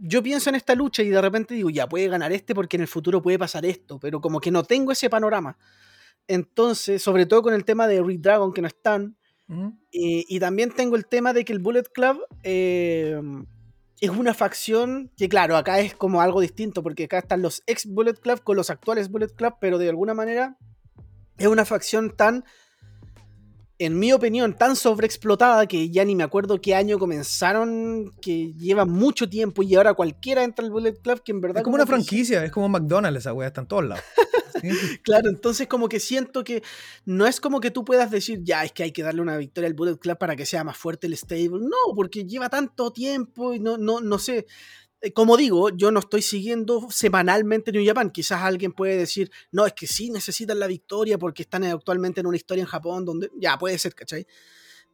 yo 0.00 0.22
pienso 0.22 0.48
en 0.48 0.56
esta 0.56 0.74
lucha 0.74 1.02
y 1.02 1.08
de 1.10 1.20
repente 1.20 1.52
digo, 1.54 1.68
ya 1.68 1.86
puede 1.88 2.08
ganar 2.08 2.32
este 2.32 2.54
porque 2.54 2.76
en 2.76 2.82
el 2.82 2.88
futuro 2.88 3.20
puede 3.20 3.38
pasar 3.38 3.66
esto, 3.66 3.98
pero 3.98 4.20
como 4.20 4.40
que 4.40 4.50
no 4.50 4.62
tengo 4.62 4.92
ese 4.92 5.10
panorama. 5.10 5.58
Entonces, 6.26 7.02
sobre 7.02 7.26
todo 7.26 7.42
con 7.42 7.54
el 7.54 7.64
tema 7.64 7.86
de 7.88 8.02
Red 8.02 8.20
Dragon 8.20 8.52
que 8.52 8.62
no 8.62 8.68
están, 8.68 9.16
y, 9.90 10.24
y 10.28 10.40
también 10.40 10.70
tengo 10.70 10.94
el 10.94 11.06
tema 11.06 11.32
de 11.32 11.44
que 11.44 11.52
el 11.54 11.58
Bullet 11.58 11.84
Club 11.92 12.20
eh, 12.42 13.20
es 14.00 14.10
una 14.10 14.34
facción 14.34 15.10
que, 15.16 15.28
claro, 15.28 15.56
acá 15.56 15.80
es 15.80 15.94
como 15.94 16.20
algo 16.20 16.40
distinto, 16.40 16.82
porque 16.82 17.04
acá 17.04 17.18
están 17.18 17.42
los 17.42 17.62
ex 17.66 17.86
Bullet 17.86 18.14
Club 18.14 18.42
con 18.42 18.56
los 18.56 18.70
actuales 18.70 19.10
Bullet 19.10 19.28
Club, 19.28 19.54
pero 19.60 19.78
de 19.78 19.88
alguna 19.88 20.14
manera 20.14 20.56
es 21.36 21.46
una 21.46 21.64
facción 21.64 22.16
tan, 22.16 22.44
en 23.78 23.98
mi 23.98 24.12
opinión, 24.12 24.54
tan 24.56 24.74
sobreexplotada 24.74 25.66
que 25.66 25.88
ya 25.90 26.04
ni 26.04 26.16
me 26.16 26.24
acuerdo 26.24 26.60
qué 26.60 26.74
año 26.74 26.98
comenzaron, 26.98 28.12
que 28.20 28.52
lleva 28.54 28.84
mucho 28.84 29.28
tiempo 29.28 29.62
y 29.62 29.74
ahora 29.76 29.94
cualquiera 29.94 30.42
entra 30.42 30.64
al 30.64 30.72
Bullet 30.72 30.94
Club, 31.00 31.22
que 31.22 31.32
en 31.32 31.40
verdad... 31.40 31.58
Es 31.58 31.64
como 31.64 31.76
una 31.76 31.84
que- 31.84 31.92
franquicia, 31.92 32.44
es 32.44 32.50
como 32.50 32.68
McDonald's 32.68 33.20
esa 33.20 33.32
weá, 33.32 33.48
está 33.48 33.60
en 33.60 33.68
todos 33.68 33.84
lados. 33.84 34.04
¿sí? 34.62 34.68
Claro, 35.02 35.28
entonces 35.28 35.68
como 35.68 35.88
que 35.88 36.00
siento 36.00 36.42
que 36.42 36.62
no 37.04 37.26
es 37.26 37.40
como 37.40 37.60
que 37.60 37.70
tú 37.70 37.84
puedas 37.84 38.10
decir, 38.10 38.40
ya, 38.42 38.64
es 38.64 38.72
que 38.72 38.82
hay 38.82 38.92
que 38.92 39.04
darle 39.04 39.20
una 39.22 39.36
victoria 39.36 39.68
al 39.68 39.74
Bullet 39.74 39.96
Club 39.96 40.18
para 40.18 40.34
que 40.34 40.44
sea 40.46 40.64
más 40.64 40.76
fuerte 40.76 41.06
el 41.06 41.16
stable. 41.16 41.60
No, 41.60 41.94
porque 41.94 42.24
lleva 42.24 42.48
tanto 42.48 42.92
tiempo 42.92 43.54
y 43.54 43.60
no, 43.60 43.78
no, 43.78 44.00
no 44.00 44.18
sé. 44.18 44.46
Eh, 45.00 45.12
Como 45.12 45.36
digo, 45.36 45.70
yo 45.70 45.90
no 45.90 46.00
estoy 46.00 46.22
siguiendo 46.22 46.88
semanalmente 46.90 47.72
New 47.72 47.84
Japan. 47.84 48.10
Quizás 48.10 48.42
alguien 48.42 48.72
puede 48.72 48.96
decir, 48.96 49.30
no, 49.52 49.66
es 49.66 49.72
que 49.72 49.86
sí 49.86 50.10
necesitan 50.10 50.58
la 50.58 50.66
victoria 50.66 51.18
porque 51.18 51.42
están 51.42 51.64
actualmente 51.64 52.20
en 52.20 52.26
una 52.26 52.36
historia 52.36 52.62
en 52.62 52.68
Japón 52.68 53.04
donde, 53.04 53.30
ya, 53.40 53.58
puede 53.58 53.78
ser, 53.78 53.94
¿cachai? 53.94 54.26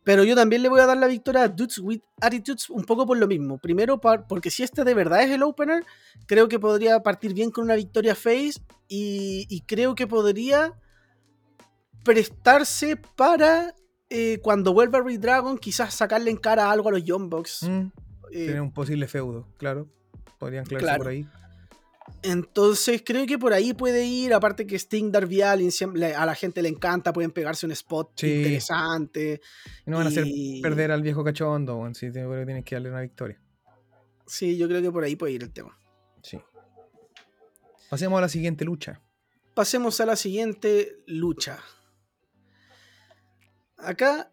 Pero 0.04 0.22
yo 0.22 0.36
también 0.36 0.62
le 0.62 0.68
voy 0.68 0.80
a 0.80 0.86
dar 0.86 0.98
la 0.98 1.06
victoria 1.06 1.44
a 1.44 1.48
Dudes 1.48 1.78
with 1.78 2.02
Attitudes 2.20 2.68
un 2.68 2.84
poco 2.84 3.06
por 3.06 3.16
lo 3.16 3.26
mismo. 3.26 3.56
Primero, 3.58 3.98
porque 3.98 4.50
si 4.50 4.62
este 4.62 4.84
de 4.84 4.92
verdad 4.92 5.22
es 5.22 5.30
el 5.30 5.42
opener, 5.42 5.84
creo 6.26 6.46
que 6.46 6.60
podría 6.60 7.02
partir 7.02 7.32
bien 7.32 7.50
con 7.50 7.64
una 7.64 7.74
victoria 7.74 8.14
face 8.14 8.60
y, 8.86 9.62
creo 9.66 9.94
que 9.94 10.06
podría 10.06 10.74
prestarse 12.04 12.96
para 12.96 13.74
eh, 14.10 14.40
cuando 14.42 14.74
vuelva 14.74 15.00
Red 15.00 15.20
Dragon 15.20 15.56
quizás 15.56 15.94
sacarle 15.94 16.30
en 16.30 16.36
cara 16.36 16.70
algo 16.70 16.90
a 16.90 16.92
los 16.92 17.02
Young 17.02 17.30
Bucks. 17.30 17.62
Mm, 17.62 17.86
Eh, 18.30 18.44
Tienen 18.44 18.60
un 18.62 18.72
posible 18.72 19.06
feudo, 19.08 19.46
claro. 19.58 19.88
Podrían 20.38 20.64
clavarse 20.64 20.84
Claro. 20.86 21.02
por 21.04 21.08
ahí. 21.12 21.26
entonces 22.22 23.02
creo 23.04 23.26
que 23.26 23.38
por 23.38 23.52
ahí 23.54 23.72
puede 23.72 24.04
ir, 24.04 24.34
aparte 24.34 24.66
que 24.66 24.76
Sting, 24.78 25.10
Darby 25.10 25.40
Allin, 25.42 25.70
a 26.16 26.26
la 26.26 26.34
gente 26.34 26.60
le 26.62 26.68
encanta, 26.68 27.12
pueden 27.12 27.30
pegarse 27.30 27.64
un 27.66 27.72
spot 27.72 28.12
Sí. 28.16 28.30
interesante. 28.34 29.40
Y 29.86 29.90
no 29.90 29.96
van 29.98 30.06
a 30.06 30.10
hacer 30.10 30.26
perder 30.62 30.90
al 30.92 31.02
viejo 31.02 31.24
cachondo, 31.24 31.76
weón, 31.78 31.94
sí, 31.94 32.10
creo 32.10 32.30
que 32.30 32.44
tienes 32.44 32.64
que 32.64 32.74
darle 32.74 32.90
una 32.90 33.00
victoria. 33.00 33.40
Sí, 34.26 34.56
yo 34.58 34.68
creo 34.68 34.82
que 34.82 34.90
por 34.90 35.04
ahí 35.04 35.16
puede 35.16 35.32
ir 35.32 35.42
el 35.42 35.52
tema. 35.52 35.78
Sí. 36.22 36.38
Pasemos 37.90 38.18
a 38.18 38.22
la 38.22 38.28
siguiente 38.28 38.64
lucha. 38.64 39.00
Pasemos 39.54 40.00
a 40.00 40.06
la 40.06 40.16
siguiente 40.16 40.96
lucha. 41.06 41.58
Acá 43.78 44.30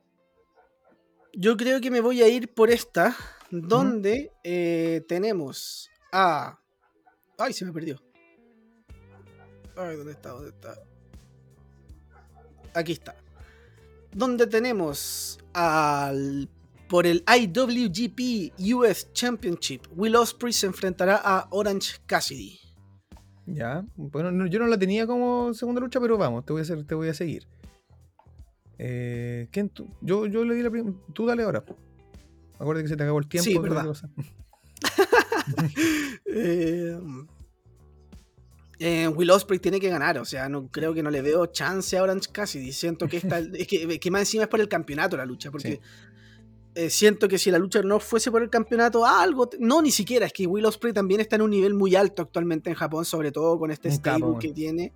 yo 1.34 1.58
creo 1.58 1.80
que 1.82 1.92
me 1.92 2.02
voy 2.02 2.22
a 2.22 2.28
ir 2.28 2.54
por 2.54 2.70
esta, 2.70 3.16
donde 3.52 4.32
eh, 4.44 5.04
tenemos 5.08 5.90
a... 6.12 6.60
Ay, 7.38 7.54
se 7.54 7.66
me 7.66 7.74
perdió. 7.74 8.02
Ay, 9.76 9.98
¿dónde 9.98 10.14
está? 10.14 10.30
¿Dónde 10.30 10.50
está? 10.50 10.76
Aquí 12.74 12.94
está. 12.94 13.16
Donde 14.12 14.48
tenemos 14.48 15.40
al... 15.54 16.50
Por 16.88 17.08
el 17.08 17.24
IWGP 17.26 18.52
US 18.76 19.14
Championship, 19.14 19.84
Will 19.96 20.16
Ospreay 20.18 20.52
se 20.52 20.68
enfrentará 20.68 21.22
a 21.24 21.48
Orange 21.52 22.00
Cassidy. 22.06 22.60
Ya, 23.46 23.86
bueno, 23.96 24.46
yo 24.48 24.60
no 24.60 24.68
la 24.68 24.78
tenía 24.78 25.08
como 25.08 25.54
segunda 25.54 25.80
lucha, 25.80 26.02
pero 26.02 26.18
vamos, 26.18 26.46
te 26.46 26.52
voy 26.52 26.60
a, 26.60 26.64
hacer, 26.64 26.86
te 26.86 26.94
voy 26.94 27.08
a 27.08 27.14
seguir. 27.14 27.48
Eh, 28.78 29.48
¿Quién 29.52 29.70
tú? 29.70 29.88
Yo, 30.02 30.26
yo 30.26 30.44
le 30.44 30.56
di 30.56 30.64
la 30.64 30.70
primera. 30.70 30.98
Tú 31.14 31.26
dale 31.26 31.44
ahora. 31.44 31.64
Acuérdate 32.62 32.84
que 32.84 32.90
se 32.90 32.98
te 32.98 33.04
acabó 33.04 33.18
el 33.18 33.28
tiempo. 33.28 33.50
Sí, 33.50 33.58
verdad. 33.58 33.92
eh, 36.26 37.00
eh, 38.78 39.08
Will 39.08 39.32
Ospreay 39.32 39.60
tiene 39.60 39.80
que 39.80 39.90
ganar, 39.90 40.20
o 40.20 40.26
sea, 40.26 40.48
no 40.48 40.68
creo 40.68 40.94
que 40.94 41.02
no 41.02 41.10
le 41.10 41.24
veo 41.24 41.48
chance 41.48 41.98
a 41.98 42.04
Orange 42.04 42.30
Cassidy. 42.32 42.72
Siento 42.72 43.08
que 43.08 43.18
esta, 43.18 43.40
es 43.54 43.68
que, 43.68 44.12
más 44.12 44.22
encima 44.22 44.44
es 44.44 44.50
por 44.50 44.62
el 44.62 44.68
campeonato 44.68 45.18
la 45.18 45.26
lucha, 45.26 45.50
porque 45.50 45.82
eh, 46.76 46.92
siento 46.92 47.28
que 47.28 47.40
si 47.40 47.50
la 47.50 47.58
lucha 47.58 47.82
no 47.82 48.00
fuese 48.00 48.30
por 48.30 48.44
el 48.44 48.52
campeonato, 48.52 49.08
algo, 49.08 49.50
no 49.60 49.82
ni 49.82 49.90
siquiera, 49.90 50.28
es 50.28 50.34
que 50.34 50.46
Will 50.46 50.66
Ospreay 50.66 50.94
también 50.94 51.20
está 51.20 51.38
en 51.38 51.42
un 51.42 51.50
nivel 51.50 51.74
muy 51.74 51.96
alto 51.96 52.22
actualmente 52.22 52.70
en 52.70 52.76
Japón, 52.76 53.06
sobre 53.06 53.32
todo 53.32 53.58
con 53.58 53.72
este 53.72 53.90
stable 53.90 54.38
que 54.40 54.54
tiene. 54.54 54.94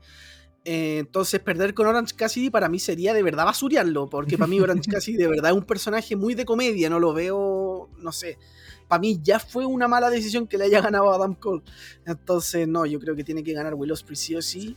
Eh, 0.68 0.98
entonces, 0.98 1.40
perder 1.40 1.76
con 1.76 1.86
Orange 1.86 2.16
Cassidy 2.16 2.50
para 2.50 2.68
mí 2.68 2.80
sería 2.80 3.14
de 3.14 3.22
verdad 3.22 3.46
basuriarlo, 3.46 4.10
porque 4.10 4.36
para 4.36 4.48
mí 4.48 4.60
Orange 4.60 4.90
Cassidy 4.92 5.18
de 5.18 5.28
verdad 5.28 5.52
es 5.52 5.58
un 5.58 5.64
personaje 5.64 6.16
muy 6.16 6.34
de 6.34 6.44
comedia, 6.44 6.90
no 6.90 7.00
lo 7.00 7.14
veo, 7.14 7.88
no 8.00 8.12
sé. 8.12 8.40
Para 8.88 9.00
mí 9.00 9.20
ya 9.22 9.40
fue 9.40 9.66
una 9.66 9.88
mala 9.88 10.10
decisión 10.10 10.48
que 10.48 10.58
le 10.58 10.66
haya 10.66 10.82
ganado 10.82 11.12
a 11.12 11.16
Adam 11.16 11.36
Cole. 11.36 11.62
Entonces, 12.06 12.68
no, 12.68 12.88
yo 12.88 13.00
creo 13.00 13.16
que 13.16 13.24
tiene 13.24 13.44
que 13.44 13.54
ganar 13.54 13.76
Will 13.76 13.92
Ospreay 13.92 14.16
sí 14.16 14.36
o 14.36 14.42
sí. 14.42 14.76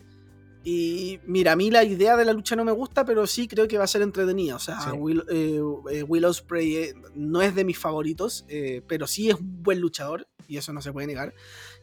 Y 0.62 1.20
mira, 1.24 1.52
a 1.52 1.56
mí 1.56 1.70
la 1.70 1.82
idea 1.84 2.16
de 2.16 2.26
la 2.26 2.34
lucha 2.34 2.54
no 2.54 2.64
me 2.66 2.72
gusta, 2.72 3.06
pero 3.06 3.26
sí 3.26 3.48
creo 3.48 3.66
que 3.66 3.78
va 3.78 3.84
a 3.84 3.86
ser 3.86 4.02
entretenida. 4.02 4.56
O 4.56 4.58
sea, 4.58 4.92
Will, 4.92 5.24
eh, 5.30 5.60
eh, 5.90 6.02
Will, 6.02 6.24
Ospreay 6.26 6.92
no 7.14 7.40
es 7.40 7.54
de 7.54 7.64
mis 7.64 7.78
favoritos, 7.78 8.44
pero 8.86 9.06
sí 9.06 9.30
es 9.30 9.36
un 9.36 9.62
buen 9.62 9.80
luchador, 9.80 10.26
y 10.48 10.56
eso 10.56 10.72
no 10.72 10.80
se 10.80 10.92
puede 10.92 11.06
negar. 11.06 11.34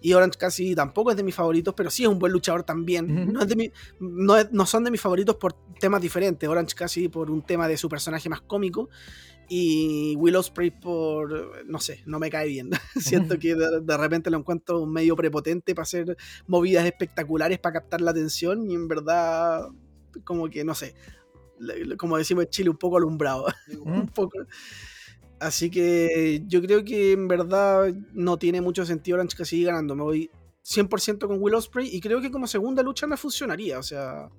Y 0.01 0.13
Orange 0.13 0.37
Cassidy 0.37 0.75
tampoco 0.75 1.11
es 1.11 1.17
de 1.17 1.23
mis 1.23 1.35
favoritos, 1.35 1.73
pero 1.75 1.89
sí 1.89 2.03
es 2.03 2.09
un 2.09 2.19
buen 2.19 2.33
luchador 2.33 2.63
también. 2.63 3.31
no, 3.31 3.41
es 3.41 3.47
de 3.47 3.71
no, 3.99 4.65
son 4.65 4.83
de 4.83 4.91
mis 4.91 4.99
favoritos 4.99 5.35
por 5.35 5.53
temas 5.79 6.01
diferentes. 6.01 6.49
Orange 6.49 6.75
Cassidy 6.75 7.07
por 7.07 7.29
un 7.29 7.43
tema 7.43 7.67
de 7.67 7.77
su 7.77 7.87
personaje 7.87 8.27
más 8.27 8.41
cómico 8.41 8.89
y 9.47 10.15
Will 10.17 10.35
Ospreay 10.35 10.71
por, 10.71 11.63
no 11.67 11.79
sé, 11.79 12.01
no 12.07 12.17
me 12.17 12.31
cae 12.31 12.47
bien. 12.47 12.71
Siento 12.99 13.37
que 13.37 13.55
de, 13.55 13.97
repente 13.97 14.31
lo 14.31 14.39
encuentro 14.39 14.85
medio 14.87 15.15
prepotente 15.15 15.75
para 15.75 15.83
hacer 15.83 16.17
movidas 16.47 16.85
espectaculares 16.85 17.59
para 17.59 17.73
captar 17.73 18.01
la 18.01 18.11
atención 18.11 18.69
y 18.69 18.73
en 18.73 18.87
verdad, 18.87 19.67
como 20.23 20.49
que, 20.49 20.63
no 20.63 20.73
sé, 20.73 20.95
como 21.97 22.17
decimos 22.17 22.45
en 22.45 22.49
Chile, 22.49 22.69
un 22.71 22.77
poco 22.77 22.97
alumbrado. 22.97 23.45
un 23.79 24.07
poco. 24.07 24.39
Así 25.39 25.69
que 25.69 26.43
yo 26.47 26.61
creo 26.61 26.83
que 26.83 27.11
en 27.11 27.27
verdad 27.27 27.93
no 28.13 28.37
tiene 28.37 28.61
mucho 28.61 28.85
sentido 28.85 29.15
Orange 29.15 29.43
siga 29.45 29.71
ganando. 29.71 29.95
Me 29.95 30.03
voy 30.03 30.31
100% 30.63 31.27
con 31.27 31.41
Will 31.41 31.55
Ospreay 31.55 31.89
y 31.93 31.99
creo 31.99 32.21
que 32.21 32.31
como 32.31 32.47
segunda 32.47 32.81
lucha 32.83 33.05
me 33.07 33.17
funcionaría. 33.17 33.79
O 33.79 33.83
sea. 33.83 34.29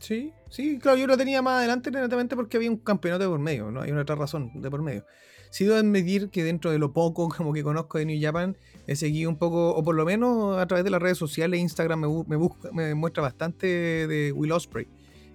Sí, 0.00 0.32
sí, 0.48 0.78
claro, 0.78 0.96
yo 0.96 1.06
lo 1.08 1.16
tenía 1.16 1.42
más 1.42 1.58
adelante 1.58 1.90
netamente 1.90 2.36
porque 2.36 2.56
había 2.56 2.70
un 2.70 2.76
campeonato 2.76 3.24
de 3.24 3.30
por 3.30 3.40
medio, 3.40 3.70
¿no? 3.70 3.80
Hay 3.82 3.90
una 3.90 4.02
otra 4.02 4.14
razón 4.14 4.50
de 4.54 4.70
por 4.70 4.80
medio. 4.80 5.04
Sí 5.50 5.64
debo 5.64 5.76
admitir 5.76 6.28
que 6.28 6.44
dentro 6.44 6.70
de 6.70 6.78
lo 6.78 6.92
poco 6.92 7.28
como 7.36 7.52
que 7.52 7.62
conozco 7.62 7.98
de 7.98 8.06
New 8.06 8.18
Japan, 8.20 8.56
he 8.86 8.96
seguido 8.96 9.28
un 9.28 9.38
poco, 9.38 9.70
o 9.70 9.82
por 9.82 9.96
lo 9.96 10.04
menos 10.04 10.56
a 10.56 10.66
través 10.66 10.84
de 10.84 10.90
las 10.90 11.02
redes 11.02 11.18
sociales, 11.18 11.60
Instagram 11.60 12.00
me, 12.00 12.38
me 12.72 12.94
muestra 12.94 13.22
bastante 13.22 13.66
de 13.66 14.32
Will 14.32 14.52
Osprey. 14.52 14.86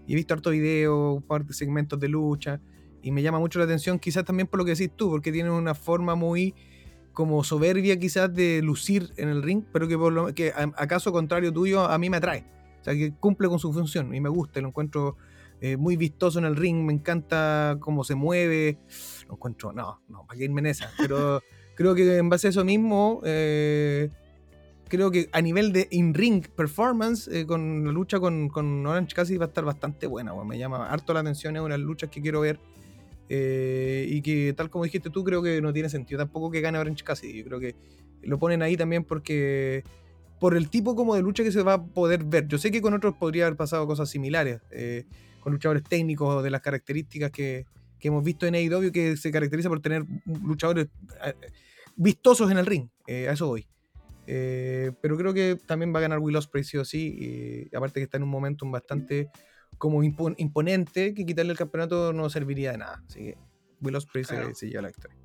Y 0.07 0.13
he 0.13 0.15
visto 0.15 0.33
harto 0.33 0.49
videos, 0.49 1.17
un 1.17 1.23
par 1.23 1.45
de 1.45 1.53
segmentos 1.53 1.99
de 1.99 2.07
lucha 2.07 2.59
y 3.03 3.11
me 3.11 3.21
llama 3.21 3.37
mucho 3.37 3.59
la 3.59 3.65
atención, 3.65 3.99
quizás 3.99 4.23
también 4.23 4.47
por 4.47 4.57
lo 4.57 4.65
que 4.65 4.71
decís 4.71 4.89
tú, 4.95 5.11
porque 5.11 5.31
tiene 5.31 5.51
una 5.51 5.75
forma 5.75 6.15
muy 6.15 6.55
como 7.11 7.43
soberbia 7.43 7.99
quizás 7.99 8.33
de 8.33 8.61
lucir 8.63 9.11
en 9.17 9.29
el 9.29 9.43
ring, 9.43 9.63
pero 9.71 9.87
que, 9.87 9.97
por 9.97 10.11
lo, 10.11 10.33
que 10.33 10.51
acaso 10.55 11.11
contrario 11.11 11.53
tuyo 11.53 11.81
a 11.81 11.97
mí 11.99 12.09
me 12.09 12.17
atrae. 12.17 12.45
O 12.81 12.83
sea, 12.83 12.93
que 12.95 13.13
cumple 13.13 13.47
con 13.47 13.59
su 13.59 13.71
función 13.71 14.13
y 14.15 14.19
me 14.19 14.29
gusta, 14.29 14.59
lo 14.61 14.69
encuentro 14.69 15.15
eh, 15.61 15.77
muy 15.77 15.95
vistoso 15.95 16.39
en 16.39 16.45
el 16.45 16.55
ring, 16.55 16.83
me 16.83 16.91
encanta 16.91 17.77
cómo 17.79 18.03
se 18.03 18.15
mueve, 18.15 18.79
lo 19.27 19.35
encuentro, 19.35 19.71
no, 19.71 20.01
no, 20.09 20.25
para 20.25 20.37
que 20.37 20.45
irme 20.45 20.61
en 20.61 20.67
esa, 20.67 20.91
pero 20.97 21.41
creo 21.75 21.95
que 21.95 22.17
en 22.17 22.29
base 22.29 22.47
a 22.47 22.49
eso 22.49 22.65
mismo, 22.65 23.21
eh, 23.23 24.09
creo 24.89 25.11
que 25.11 25.29
a 25.31 25.41
nivel 25.41 25.71
de 25.71 25.87
in-ring 25.91 26.45
performance, 26.49 27.29
eh, 27.29 27.45
con 27.45 27.85
la 27.85 27.91
lucha 27.93 28.19
con, 28.19 28.49
con, 28.49 28.85
Orange 28.85 29.15
casi 29.15 29.37
va 29.37 29.45
a 29.45 29.47
estar 29.47 29.63
bastante 29.63 30.07
buena, 30.07 30.33
me 30.43 30.57
llama 30.57 30.87
harto 30.89 31.13
la 31.13 31.21
atención, 31.21 31.55
es 31.55 31.61
una 31.61 31.75
de 31.75 31.79
las 31.79 31.87
luchas 31.87 32.09
que 32.09 32.21
quiero 32.21 32.41
ver 32.41 32.59
eh, 33.29 34.05
y 34.09 34.21
que 34.21 34.53
tal 34.53 34.69
como 34.69 34.83
dijiste 34.83 35.09
tú, 35.09 35.23
creo 35.23 35.41
que 35.41 35.61
no 35.61 35.73
tiene 35.73 35.89
sentido 35.89 36.19
tampoco 36.19 36.51
que 36.51 36.61
gane 36.61 36.77
Orange 36.77 37.03
Cassidy. 37.03 37.39
Yo 37.39 37.45
creo 37.45 37.59
que 37.59 37.75
lo 38.21 38.39
ponen 38.39 38.61
ahí 38.61 38.77
también 38.77 39.03
porque 39.03 39.83
por 40.39 40.55
el 40.55 40.69
tipo 40.69 40.95
como 40.95 41.15
de 41.15 41.21
lucha 41.21 41.43
que 41.43 41.51
se 41.51 41.63
va 41.63 41.73
a 41.73 41.83
poder 41.83 42.23
ver. 42.23 42.47
Yo 42.47 42.57
sé 42.57 42.71
que 42.71 42.81
con 42.81 42.93
otros 42.93 43.15
podría 43.15 43.45
haber 43.45 43.57
pasado 43.57 43.87
cosas 43.87 44.09
similares, 44.09 44.61
eh, 44.71 45.05
con 45.39 45.53
luchadores 45.53 45.83
técnicos 45.83 46.43
de 46.43 46.49
las 46.49 46.61
características 46.61 47.31
que, 47.31 47.65
que, 47.99 48.07
hemos 48.09 48.23
visto 48.23 48.45
en 48.45 48.55
AEW, 48.55 48.91
que 48.91 49.17
se 49.17 49.31
caracteriza 49.31 49.69
por 49.69 49.81
tener 49.81 50.03
luchadores 50.25 50.87
eh, 51.25 51.33
vistosos 51.95 52.51
en 52.51 52.57
el 52.57 52.65
ring. 52.65 52.89
a 53.07 53.31
eso 53.31 53.47
voy. 53.47 53.67
pero 54.25 55.17
creo 55.17 55.33
que 55.33 55.57
también 55.65 55.93
va 55.93 55.99
a 55.99 56.01
ganar 56.01 56.19
Will 56.19 56.35
Ospreay 56.35 56.63
sí 56.63 56.77
o 56.77 56.85
sí, 56.85 57.69
aparte 57.75 57.99
que 57.99 58.05
está 58.05 58.17
en 58.17 58.23
un 58.23 58.29
momento 58.29 58.69
bastante 58.69 59.29
como 59.77 60.03
imponente 60.03 61.13
que 61.13 61.25
quitarle 61.25 61.51
el 61.51 61.57
campeonato 61.57 62.13
no 62.13 62.29
serviría 62.29 62.71
de 62.71 62.77
nada. 62.77 63.03
Así 63.07 63.19
que 63.19 63.37
Will 63.81 63.95
Ospreay 63.95 64.25
se, 64.53 64.69
lleva 64.69 64.83
la 64.83 64.87
victoria. 64.87 65.17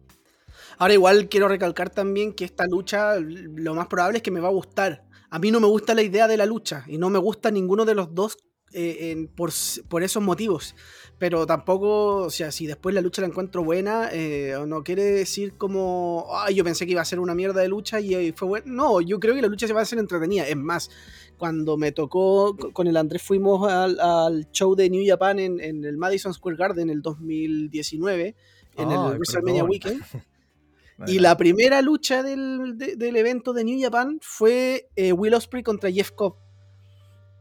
Ahora 0.79 0.95
igual 0.95 1.29
quiero 1.29 1.49
recalcar 1.49 1.91
también 1.91 2.33
que 2.33 2.45
esta 2.45 2.67
lucha 2.67 3.17
lo 3.19 3.75
más 3.75 3.87
probable 3.87 4.19
es 4.19 4.23
que 4.23 4.31
me 4.31 4.41
va 4.41 4.49
a 4.49 4.53
gustar. 4.53 5.05
A 5.31 5.39
mí 5.39 5.51
no 5.51 5.61
me 5.61 5.67
gusta 5.67 5.95
la 5.95 6.03
idea 6.03 6.27
de 6.27 6.37
la 6.37 6.47
lucha 6.47 6.85
y 6.87 6.99
no 6.99 7.11
me 7.11 7.19
gusta 7.19 7.51
ninguno 7.51 7.85
de 7.85 7.95
los 7.95 8.15
dos 8.15 8.39
eh, 8.73 9.29
por, 9.35 9.51
por, 9.89 10.03
esos 10.03 10.23
motivos. 10.23 10.75
Pero 11.19 11.47
tampoco, 11.47 12.17
o 12.17 12.31
sea, 12.31 12.53
si 12.53 12.67
después 12.67 12.95
la 12.95 13.01
lucha 13.01 13.23
la 13.23 13.29
encuentro 13.29 13.65
buena, 13.65 14.09
eh, 14.13 14.55
no 14.67 14.85
quiere 14.85 15.03
decir 15.03 15.55
como, 15.55 16.27
ay, 16.33 16.55
yo 16.55 16.63
pensé 16.63 16.87
que 16.87 16.93
iba 16.93 17.01
a 17.01 17.05
ser 17.05 17.19
una 17.19 17.35
mierda 17.35 17.61
de 17.61 17.69
lucha 17.69 18.01
y 18.01 18.33
fue 18.33 18.47
bueno. 18.47 18.67
No, 18.69 19.01
yo 19.01 19.19
creo 19.19 19.35
que 19.35 19.43
la 19.43 19.49
lucha 19.49 19.67
se 19.67 19.73
va 19.73 19.81
a 19.81 19.83
hacer 19.83 19.99
entretenida. 19.99 20.47
Es 20.47 20.57
más, 20.57 20.91
cuando 21.37 21.77
me 21.77 21.91
tocó, 21.91 22.57
con 22.73 22.87
el 22.87 22.97
Andrés 22.97 23.23
fuimos 23.23 23.69
al, 23.71 24.49
show 24.53 24.77
de 24.77 24.91
New 24.91 25.03
Japan 25.07 25.41
en, 25.41 25.85
el 25.85 25.97
Madison 25.97 26.33
Square 26.33 26.57
Garden 26.57 26.89
en 26.89 26.97
el 26.97 27.03
2019, 27.03 28.37
en 28.77 28.91
el 28.91 28.99
WrestleMania 28.99 29.65
Weekend. 29.65 30.03
y 31.07 31.19
la 31.19 31.37
primera 31.37 31.83
lucha 31.83 32.23
del, 32.23 32.77
evento 33.01 33.53
de 33.53 33.65
New 33.65 33.81
Japan 33.81 34.19
fue 34.23 34.89
eh, 34.95 35.13
Will 35.13 35.35
Ospreay 35.35 35.65
contra 35.65 35.91
Jeff 35.91 36.13
Cobb. 36.13 36.37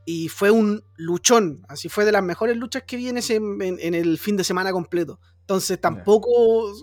Y 0.09 0.29
fue 0.29 0.51
un 0.51 0.85
luchón, 0.95 1.65
así 1.67 1.89
fue 1.89 2.05
de 2.05 2.13
las 2.13 2.23
mejores 2.23 2.55
luchas 2.55 2.83
que 2.83 2.95
vi 2.95 3.09
en, 3.09 3.17
en 3.17 3.93
el 3.93 4.17
fin 4.17 4.37
de 4.37 4.45
semana 4.45 4.71
completo. 4.71 5.19
Entonces 5.41 5.81
tampoco 5.81 6.73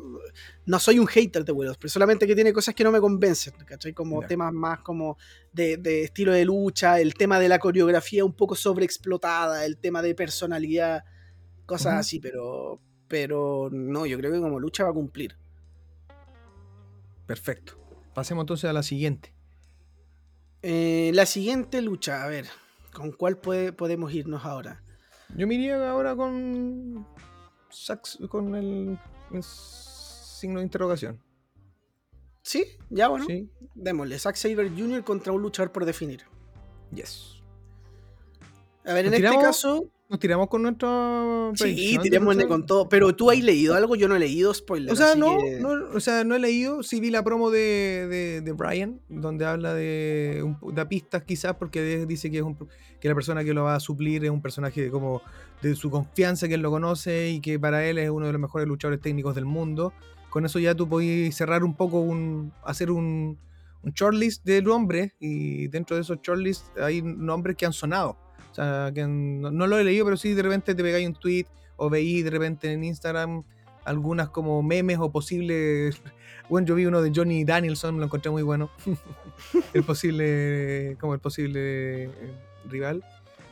no 0.67 0.79
soy 0.79 0.99
un 0.99 1.07
hater 1.07 1.45
de 1.45 1.53
Will 1.53 1.71
pero 1.79 1.91
solamente 1.91 2.27
que 2.27 2.35
tiene 2.35 2.53
cosas 2.53 2.75
que 2.75 2.85
no 2.85 2.91
me 2.91 3.01
convencen, 3.01 3.53
¿cachai? 3.67 3.93
Como 3.93 4.27
temas 4.27 4.53
más 4.53 4.81
como 4.81 5.19
de, 5.53 5.79
estilo 6.03 6.33
de 6.33 6.45
lucha, 6.45 7.01
el 7.01 7.15
tema 7.15 7.39
de 7.39 7.49
la 7.49 7.59
coreografía 7.59 8.25
un 8.25 8.33
poco 8.33 8.55
sobreexplotada, 8.55 9.67
el 9.67 9.77
tema 9.77 10.01
de 10.01 10.15
personalidad, 10.15 11.05
cosas 11.67 11.95
así, 11.95 12.21
pero, 12.21 12.81
pero 13.09 13.69
no, 13.71 14.07
yo 14.07 14.17
creo 14.19 14.33
que 14.33 14.41
como 14.41 14.59
lucha 14.59 14.85
va 14.85 14.91
a 14.91 14.95
cumplir. 14.95 15.37
Perfecto. 17.27 17.79
Pasemos 18.15 18.43
entonces 18.43 18.69
a 18.71 18.73
la 18.73 18.83
siguiente. 18.83 19.35
Eh, 20.63 21.11
la 21.15 21.27
siguiente 21.27 21.83
lucha, 21.83 22.25
a 22.25 22.29
ver, 22.29 22.47
¿con 22.95 23.13
cuál 23.13 23.37
podemos 23.37 24.15
irnos 24.15 24.47
ahora? 24.47 24.83
Yo 25.37 25.47
me 25.47 25.57
iría 25.57 25.91
ahora 25.91 26.17
con 26.17 27.07
con 28.29 28.55
el, 28.55 28.99
signo 29.43 30.61
de 30.61 30.65
interrogación. 30.65 31.21
Sí, 32.43 32.65
ya 32.91 33.09
bueno. 33.09 33.27
Démosle. 33.75 34.19
Zack 34.19 34.37
Saber 34.37 34.71
Jr. 34.71 35.03
contra 35.03 35.33
un 35.33 35.43
luchador 35.43 35.73
por 35.73 35.85
definir. 35.85 36.23
Yes. 36.93 37.43
A 38.85 38.93
ver, 38.93 39.07
en 39.07 39.15
este 39.15 39.39
caso. 39.39 39.91
Nos 40.11 40.21
tiramos 40.21 40.49
con 40.49 40.63
nuestro. 40.63 41.53
Sí, 41.55 41.99
tiremos 42.03 42.37
con 42.45 42.67
todo. 42.67 42.89
Pero 42.91 43.17
tú 43.17 43.31
has 43.31 43.39
leído 43.39 43.75
algo, 43.75 43.97
yo 43.97 44.07
no 44.07 44.17
he 44.17 44.19
leído 44.19 44.53
spoilers. 44.53 44.93
O 44.93 44.97
sea, 44.97 45.15
no, 45.15 45.39
o 45.95 46.01
sea, 46.01 46.25
no 46.25 46.35
he 46.35 46.39
leído. 46.39 46.83
Sí 46.83 47.01
vi 47.01 47.11
la 47.11 47.25
promo 47.25 47.51
de, 47.51 48.43
de, 48.45 48.53
Brian, 48.53 49.01
donde 49.09 49.47
habla 49.47 49.73
de, 49.73 50.45
de 50.73 50.87
pistas 50.87 51.23
quizás, 51.23 51.55
porque 51.55 52.05
dice 52.05 52.31
que, 52.31 52.39
es 52.39 52.43
un, 52.43 52.55
que 53.01 53.09
la 53.09 53.15
persona 53.15 53.45
que 53.45 53.55
lo 53.55 53.65
va 53.65 53.77
a 53.77 53.81
suplir 53.81 54.23
es 54.25 54.31
un 54.31 54.43
personaje 54.43 54.91
como 54.91 55.23
de 55.63 55.75
su 55.75 55.91
confianza, 55.91 56.49
que 56.49 56.55
él 56.55 56.63
lo 56.63 56.71
conoce 56.71 57.31
y 57.31 57.41
que 57.41 57.59
para 57.59 57.87
él 57.87 57.97
es 57.97 58.11
uno 58.11 58.27
de 58.27 58.33
los 58.33 58.41
mejores 58.41 58.69
luchadores 58.69 59.01
técnicos 59.01 59.35
del 59.35 59.47
mundo. 59.47 59.95
Con 60.29 60.45
eso 60.45 60.59
ya 60.59 60.75
tú 60.75 60.87
podés 60.87 61.35
cerrar 61.35 61.65
un 61.65 61.75
poco, 61.75 62.01
un, 62.01 62.53
hacer 62.63 62.91
un, 62.91 63.39
un 63.83 63.93
shortlist 63.93 64.45
de 64.45 64.61
nombres 64.61 65.15
y 65.19 65.69
dentro 65.69 65.97
de 65.97 66.03
esos 66.03 66.19
shortlists 66.21 66.71
hay 66.79 67.01
nombres 67.01 67.57
que 67.57 67.65
han 67.65 67.73
sonado 67.73 68.19
o 68.55 68.57
sea, 68.57 68.93
que 68.95 69.05
no, 69.05 69.51
lo 69.51 69.79
he 69.81 69.83
leído, 69.83 70.05
pero 70.05 70.17
sí 70.17 70.33
de 70.33 70.43
repente 70.43 70.77
te 70.77 70.83
pegáis 70.85 71.09
un 71.09 71.15
tweet 71.15 71.47
o 71.75 71.91
veí 71.91 72.23
de 72.23 72.31
repente 72.31 72.71
en 72.71 72.85
Instagram 72.85 73.43
algunas 73.85 74.29
como 74.29 74.63
memes 74.63 74.99
o 75.01 75.11
posibles. 75.11 76.01
Bueno, 76.47 76.67
yo 76.67 76.75
vi 76.75 76.85
uno 76.85 77.01
de 77.01 77.11
Johnny 77.13 77.43
Danielson, 77.43 77.97
lo 77.97 78.05
encontré 78.05 78.31
muy 78.31 78.43
bueno. 78.43 78.69
el 79.73 79.83
posible, 79.83 80.95
como 81.01 81.15
el 81.15 81.21
posible 81.21 82.05
eh, 82.05 82.35
rival. 82.69 83.03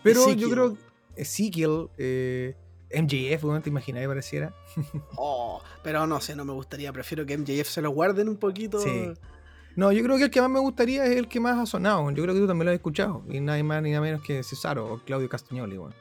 Pero 0.03 0.30
yo 0.30 0.50
creo 0.50 0.76
Ezekiel, 1.16 1.88
eh, 1.96 2.55
MJF, 2.94 3.44
¿no 3.44 3.62
te 3.62 3.70
imaginas 3.70 4.03
que 4.03 4.09
pareciera? 4.09 4.55
oh, 5.16 5.62
pero 5.82 6.07
no 6.07 6.20
sé, 6.20 6.36
no 6.36 6.44
me 6.44 6.53
gustaría. 6.53 6.92
Prefiero 6.92 7.24
que 7.24 7.38
MJF 7.38 7.66
se 7.66 7.80
lo 7.80 7.92
guarden 7.92 8.28
un 8.28 8.36
poquito. 8.36 8.78
Sí. 8.78 9.14
No, 9.75 9.91
yo 9.91 10.03
creo 10.03 10.18
que 10.18 10.25
el 10.25 10.31
que 10.31 10.41
más 10.41 10.51
me 10.51 10.61
gustaría 10.61 11.05
es 11.07 11.16
el 11.16 11.29
que 11.29 11.41
más 11.41 11.59
ha 11.59 11.66
sonado. 11.66 12.11
Yo 12.11 12.23
creo 12.23 12.35
que 12.35 12.41
tú 12.41 12.47
también 12.47 12.66
lo 12.66 12.70
has 12.73 12.77
escuchado. 12.77 13.23
Y 13.29 13.41
nadie 13.41 13.62
más 13.62 13.83
ni 13.83 13.91
nada 13.91 14.03
menos 14.03 14.23
que 14.23 14.43
Cesaro 14.43 14.95
o 14.95 14.99
Claudio 14.99 15.29
Castagnoli. 15.29 15.79
Bueno. 15.79 15.95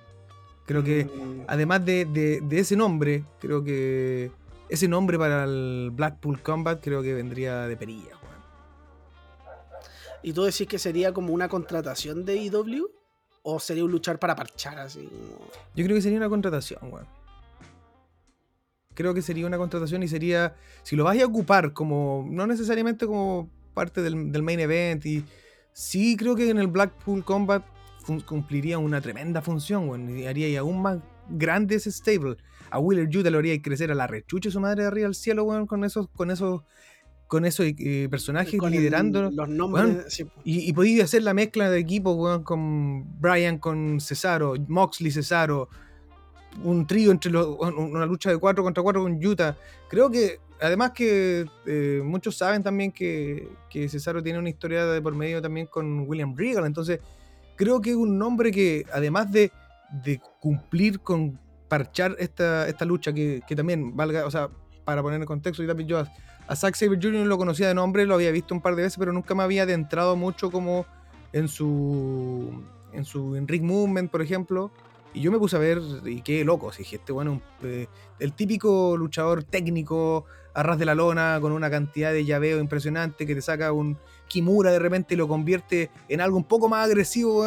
Creo 0.65 0.83
que 0.83 1.05
mm. 1.05 1.45
además 1.47 1.85
de, 1.85 2.41
ese 2.51 2.75
nombre, 2.75 3.25
creo 3.39 3.63
que 3.63 4.31
ese 4.69 4.87
nombre 4.87 5.17
para 5.17 5.45
el 5.45 5.91
Blackpool 5.93 6.41
Combat 6.41 6.81
creo 6.81 7.01
que 7.01 7.13
vendría 7.13 7.67
de 7.67 7.77
perilla. 7.77 8.17
¿Y 10.23 10.33
tú 10.33 10.43
decís 10.43 10.67
que 10.67 10.77
sería 10.77 11.13
como 11.13 11.33
una 11.33 11.49
contratación 11.49 12.25
de 12.25 12.35
IW? 12.37 12.87
¿O 13.43 13.59
sería 13.59 13.83
un 13.83 13.91
luchar 13.91 14.19
para 14.19 14.35
parchar 14.35 14.77
así? 14.77 15.09
Yo 15.75 15.83
creo 15.83 15.95
que 15.95 16.01
sería 16.01 16.19
una 16.19 16.29
contratación, 16.29 16.79
weón. 16.91 17.07
Creo 18.93 19.13
que 19.15 19.23
sería 19.23 19.47
una 19.47 19.57
contratación 19.57 20.03
y 20.03 20.07
sería. 20.07 20.55
Si 20.83 20.95
lo 20.95 21.05
vas 21.05 21.19
a 21.19 21.25
ocupar 21.25 21.73
como. 21.73 22.27
No 22.29 22.45
necesariamente 22.45 23.07
como 23.07 23.49
parte 23.73 24.01
del, 24.01 24.15
main 24.15 24.59
event. 24.59 25.05
Y 25.05 25.23
sí 25.73 26.15
creo 26.17 26.35
que 26.35 26.49
en 26.49 26.57
el 26.57 26.67
Blackpool 26.67 27.23
Combat 27.23 27.63
cumpliría 28.25 28.77
una 28.77 29.01
tremenda 29.01 29.41
función, 29.41 29.89
weón. 29.89 30.17
Y 30.17 30.25
haría 30.25 30.59
aún 30.59 30.81
más 30.81 30.99
grande 31.29 31.75
ese 31.75 31.91
stable. 31.91 32.37
A 32.69 32.79
Wheeler 32.79 33.09
Yuta 33.09 33.29
lo 33.29 33.39
haría 33.39 33.61
crecer 33.61 33.91
a 33.91 33.95
la 33.95 34.07
rechucha 34.07 34.49
su 34.49 34.59
madre 34.59 34.83
de 34.83 34.87
arriba 34.87 35.07
al 35.07 35.15
cielo, 35.15 35.43
weón, 35.43 35.67
con 35.67 35.83
esos, 35.83 36.07
con 36.09 36.31
esos 36.31 36.63
con 37.31 37.45
esos 37.45 37.65
eh, 37.65 38.09
personajes 38.11 38.59
liderando. 38.69 39.31
los 39.31 39.47
nombres. 39.47 40.19
y, 40.43 40.67
y 40.69 40.73
podía 40.73 41.05
hacer 41.05 41.23
la 41.23 41.33
mezcla 41.33 41.69
de 41.69 41.79
equipo 41.79 42.43
con 42.43 43.21
Brian, 43.21 43.57
con 43.57 44.01
Cesaro, 44.01 44.55
Moxley, 44.67 45.11
Cesaro. 45.11 45.69
Un 46.65 46.85
trío 46.85 47.09
entre 47.09 47.31
los. 47.31 47.57
Una 47.57 48.05
lucha 48.05 48.31
de 48.31 48.37
4 48.37 48.61
contra 48.61 48.83
4 48.83 49.03
con 49.03 49.25
Utah. 49.25 49.55
Creo 49.89 50.11
que. 50.11 50.41
Además 50.61 50.91
que 50.91 51.45
eh, 51.65 52.01
muchos 52.03 52.37
saben 52.37 52.61
también 52.61 52.91
que, 52.91 53.49
que, 53.69 53.89
Cesaro 53.89 54.21
tiene 54.21 54.39
una 54.39 54.49
historia 54.49 54.85
de 54.85 55.01
por 55.01 55.15
medio 55.15 55.41
también 55.41 55.65
con 55.65 56.07
William 56.07 56.35
Regal. 56.37 56.65
Entonces, 56.65 56.99
creo 57.55 57.81
que 57.81 57.89
es 57.89 57.95
un 57.95 58.17
nombre 58.17 58.51
que, 58.51 58.85
además 58.93 59.31
de, 59.31 59.51
de 60.03 60.21
cumplir 60.39 60.99
con 60.99 61.39
parchar 61.67 62.15
esta, 62.19 62.67
esta 62.67 62.85
lucha, 62.85 63.11
que, 63.11 63.41
que, 63.47 63.55
también 63.55 63.95
valga, 63.95 64.25
o 64.25 64.31
sea, 64.31 64.49
para 64.85 65.01
poner 65.01 65.19
en 65.19 65.25
contexto, 65.25 65.63
y 65.63 65.67
también 65.67 65.89
yo 65.89 66.05
a 66.47 66.55
Zack 66.55 66.75
Saber 66.75 66.99
Jr. 67.01 67.25
lo 67.25 67.37
conocía 67.37 67.67
de 67.67 67.73
nombre, 67.73 68.05
lo 68.05 68.15
había 68.15 68.31
visto 68.31 68.53
un 68.53 68.61
par 68.61 68.75
de 68.75 68.83
veces, 68.83 68.97
pero 68.97 69.13
nunca 69.13 69.33
me 69.33 69.43
había 69.43 69.63
adentrado 69.63 70.15
mucho 70.15 70.51
como 70.51 70.85
en 71.33 71.47
su 71.47 72.63
en 72.93 73.05
su 73.05 73.35
Enric 73.35 73.63
Movement, 73.63 74.11
por 74.11 74.21
ejemplo. 74.21 74.71
Y 75.13 75.21
yo 75.21 75.31
me 75.31 75.39
puse 75.39 75.55
a 75.55 75.59
ver, 75.59 75.81
y 76.05 76.21
qué 76.21 76.43
loco, 76.45 76.71
dije, 76.77 76.97
este 76.97 77.11
bueno, 77.11 77.41
eh, 77.63 77.87
el 78.19 78.33
típico 78.33 78.95
luchador 78.97 79.43
técnico, 79.43 80.25
a 80.53 80.63
ras 80.63 80.77
de 80.77 80.85
la 80.85 80.95
lona, 80.95 81.39
con 81.41 81.51
una 81.51 81.69
cantidad 81.69 82.11
de 82.11 82.25
llaveo 82.25 82.59
impresionante, 82.59 83.25
que 83.25 83.35
te 83.35 83.41
saca 83.41 83.71
un 83.71 83.97
Kimura 84.27 84.71
de 84.71 84.79
repente 84.79 85.13
y 85.13 85.17
lo 85.17 85.27
convierte 85.27 85.89
en 86.07 86.21
algo 86.21 86.37
un 86.37 86.45
poco 86.45 86.69
más 86.69 86.85
agresivo, 86.85 87.45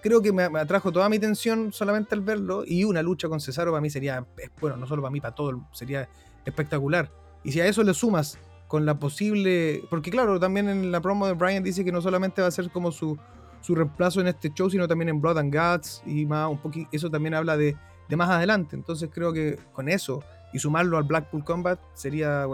Creo 0.00 0.22
que 0.22 0.32
me, 0.32 0.44
atrajo 0.44 0.92
toda 0.92 1.08
mi 1.08 1.16
atención 1.16 1.72
solamente 1.72 2.14
al 2.14 2.20
verlo, 2.20 2.62
y 2.64 2.84
una 2.84 3.02
lucha 3.02 3.28
con 3.28 3.40
Cesaro 3.40 3.72
para 3.72 3.80
mí 3.80 3.90
sería, 3.90 4.24
bueno, 4.60 4.76
no 4.76 4.86
solo 4.86 5.02
para 5.02 5.10
mí, 5.10 5.20
para 5.20 5.34
todo, 5.34 5.66
sería 5.72 6.08
espectacular. 6.44 7.10
Y 7.42 7.50
si 7.50 7.60
a 7.60 7.66
eso 7.66 7.82
le 7.82 7.92
sumas 7.94 8.38
con 8.68 8.86
la 8.86 8.98
posible. 8.98 9.82
Porque, 9.90 10.10
claro, 10.10 10.38
también 10.38 10.68
en 10.68 10.92
la 10.92 11.00
promo 11.00 11.26
de 11.26 11.32
Brian 11.32 11.64
dice 11.64 11.84
que 11.84 11.90
no 11.90 12.00
solamente 12.00 12.42
va 12.42 12.48
a 12.48 12.52
ser 12.52 12.70
como 12.70 12.92
su, 12.92 13.18
su 13.60 13.74
reemplazo 13.74 14.20
en 14.20 14.28
este 14.28 14.52
show, 14.52 14.70
sino 14.70 14.86
también 14.86 15.08
en 15.08 15.20
Blood 15.20 15.38
and 15.38 15.52
Guts 15.52 16.02
y 16.06 16.26
más 16.26 16.48
un 16.48 16.58
poquito. 16.58 16.88
Eso 16.92 17.10
también 17.10 17.34
habla 17.34 17.56
de, 17.56 17.74
de, 18.08 18.16
más 18.16 18.30
adelante. 18.30 18.76
Entonces, 18.76 19.10
creo 19.12 19.32
que 19.32 19.58
con 19.72 19.88
eso 19.88 20.22
y 20.52 20.58
sumarlo 20.58 20.96
al 20.96 21.04
Blackpool 21.04 21.44
Combat 21.44 21.80
sería 21.94 22.46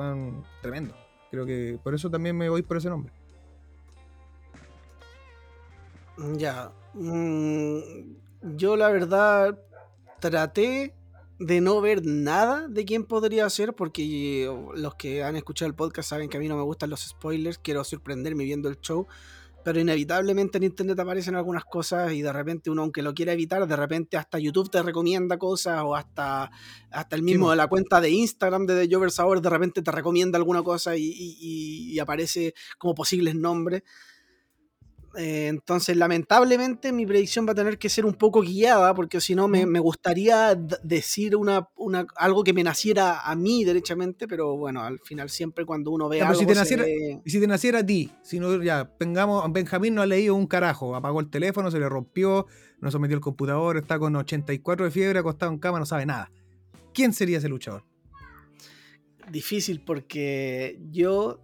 tremendo. 0.63 0.95
Creo 1.31 1.47
que 1.47 1.79
por 1.83 1.95
eso 1.95 2.11
también 2.11 2.37
me 2.37 2.49
voy 2.49 2.63
por 2.63 2.77
ese 2.77 2.89
nombre. 2.89 3.13
Ya. 6.37 6.71
Mm, 6.95 7.79
yo, 8.57 8.77
la 8.77 8.89
verdad, 8.89 9.59
traté 10.21 10.95
de 11.39 11.61
no 11.61 11.81
ver 11.81 12.05
nada 12.05 12.69
de 12.69 12.85
quién 12.85 13.05
podría 13.05 13.49
ser, 13.51 13.75
porque 13.75 14.49
los 14.75 14.95
que 14.95 15.25
han 15.25 15.37
escuchado 15.37 15.69
el 15.69 15.75
podcast 15.75 16.11
saben 16.11 16.29
que 16.29 16.37
a 16.37 16.41
mí 16.41 16.49
no 16.49 16.57
me 16.57 16.63
gustan 16.63 16.91
los 16.91 17.01
spoilers, 17.01 17.59
quiero 17.59 17.83
sorprenderme 17.83 18.45
viendo 18.45 18.69
el 18.69 18.81
show, 18.81 19.09
pero 19.65 19.81
inevitablemente 19.81 20.59
en 20.59 20.65
internet 20.65 21.01
aparecen 21.01 21.35
algunas 21.35 21.65
cosas 21.65 22.13
y 22.13 22.23
de 22.23 22.33
repente 22.33 22.71
uno, 22.71 22.83
aunque 22.83 23.03
lo 23.03 23.15
quiera 23.15 23.33
evitar, 23.33 23.67
de 23.67 23.77
repente 23.77 24.17
hasta 24.17 24.39
YouTube 24.39 24.71
te 24.71 24.83
recomienda 24.83 25.39
cosas 25.39 25.81
o 25.83 25.97
hasta, 25.97 26.51
hasta 26.91 27.17
el 27.17 27.23
mismo 27.23 27.51
de 27.51 27.57
la 27.57 27.67
cuenta 27.67 28.01
de 28.01 28.11
Instagram 28.11 28.67
de 28.67 28.87
The 28.87 28.95
Jovers 28.95 29.19
Hour 29.19 29.41
de 29.41 29.51
repente 29.51 29.83
te 29.83 29.91
recomienda 29.91 30.37
alguna 30.37 30.63
cosa 30.63 30.97
y, 30.97 31.11
y 31.11 31.99
aparece 31.99 32.55
como 32.79 32.95
posibles 32.95 33.35
nombres. 33.35 33.83
Eh, 35.17 35.47
entonces, 35.49 35.97
lamentablemente, 35.97 36.93
mi 36.93 37.07
predicción 37.07 37.47
va 37.47 37.53
a 37.53 37.55
tener 37.55 37.79
que 37.79 37.89
ser 37.89 38.05
un 38.05 38.15
poco 38.15 38.41
guiada, 38.41 38.95
porque 38.95 39.21
si 39.21 39.35
no, 39.35 39.47
me, 39.49 39.65
gustaría 39.79 40.55
decir 40.83 41.37
una, 41.37 41.69
algo 42.17 42.43
que 42.43 42.53
me 42.53 42.65
naciera 42.65 43.21
a 43.21 43.37
mí 43.37 43.65
derechamente, 43.65 44.27
pero 44.27 44.57
bueno, 44.57 44.83
al 44.83 44.99
final, 45.01 45.31
siempre 45.31 45.65
cuando 45.65 45.91
uno 45.91 46.09
ve 46.09 46.23
algo. 46.23 46.39
Si 46.39 46.47
te 46.47 46.55
naciera, 46.55 46.85
Y 46.89 47.31
si 47.31 47.41
te 47.41 47.47
naciera 47.47 47.81
a 47.81 47.87
ti, 47.87 48.11
si 48.23 48.41
no, 48.41 48.63
ya, 48.63 48.91
pengamos, 48.97 49.45
Benjamín 49.53 49.95
no 49.95 50.03
ha 50.03 50.07
leído 50.07 50.35
un 50.35 50.47
carajo, 50.47 50.97
apagó 50.97 51.21
el 51.21 51.31
teléfono, 51.31 51.71
se 51.71 51.79
le 51.79 51.89
rompió, 51.89 52.47
no 52.81 52.91
se 52.91 52.99
metió 52.99 53.15
el 53.15 53.23
computador, 53.23 53.77
está 53.77 53.99
con 53.99 54.17
84 54.17 54.87
de 54.87 54.91
fiebre, 54.91 55.19
acostado 55.21 55.53
en 55.53 55.59
cama, 55.59 55.79
no 55.79 55.87
sabe 55.87 56.07
nada. 56.07 56.31
¿Quién 56.93 57.13
sería 57.13 57.39
ese 57.39 57.49
luchador? 57.49 57.85
Difícil 59.31 59.81
porque 59.81 60.79
yo 60.91 61.41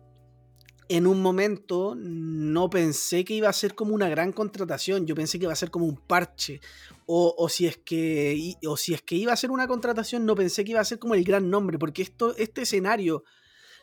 en 0.91 1.07
un 1.07 1.23
momento 1.23 1.95
no 1.97 2.69
pensé 2.69 3.25
que 3.25 3.35
iba 3.35 3.49
a 3.49 3.53
ser 3.53 3.77
como 3.77 3.95
una 3.95 4.09
gran 4.09 4.33
contratación, 4.33 5.07
yo 5.07 5.15
pensé 5.15 5.39
que 5.39 5.45
iba 5.45 5.53
a 5.53 5.57
ser 5.57 5.71
como 5.71 5.87
un 5.87 5.97
parche, 5.97 6.61
o, 7.07 7.49
si, 7.49 7.69
es 7.69 7.77
que, 7.77 8.57
o 8.67 8.77
si 8.77 8.95
es 8.95 9.03
que 9.03 9.15
iba 9.15 9.33
a 9.33 9.37
ser 9.37 9.53
una 9.53 9.69
contratación, 9.69 10.27
no 10.27 10.35
pensé 10.35 10.65
que 10.65 10.73
iba 10.73 10.81
a 10.81 10.85
ser 10.85 10.99
como 10.99 11.15
el 11.15 11.23
gran 11.23 11.49
nombre, 11.49 11.79
porque 11.79 12.03
esto, 12.03 12.35
este 12.37 12.63
escenario 12.63 13.23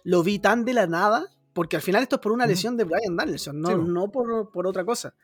lo 0.04 0.22
vi 0.22 0.40
tan 0.40 0.66
de 0.66 0.74
la 0.74 0.86
nada, 0.86 1.34
porque 1.54 1.78
al 1.78 1.82
final 1.82 2.04
esto 2.04 2.18
es 2.18 2.22
por 2.22 2.34
una 2.34 2.46
lesión 2.46 2.76
de 2.76 2.84
Brian 2.84 3.16
Danielson, 3.16 3.62
no, 3.62 3.78
no 3.78 4.12
por, 4.12 4.52
por, 4.52 4.68
otra 4.68 4.84
cosa. 4.84 5.16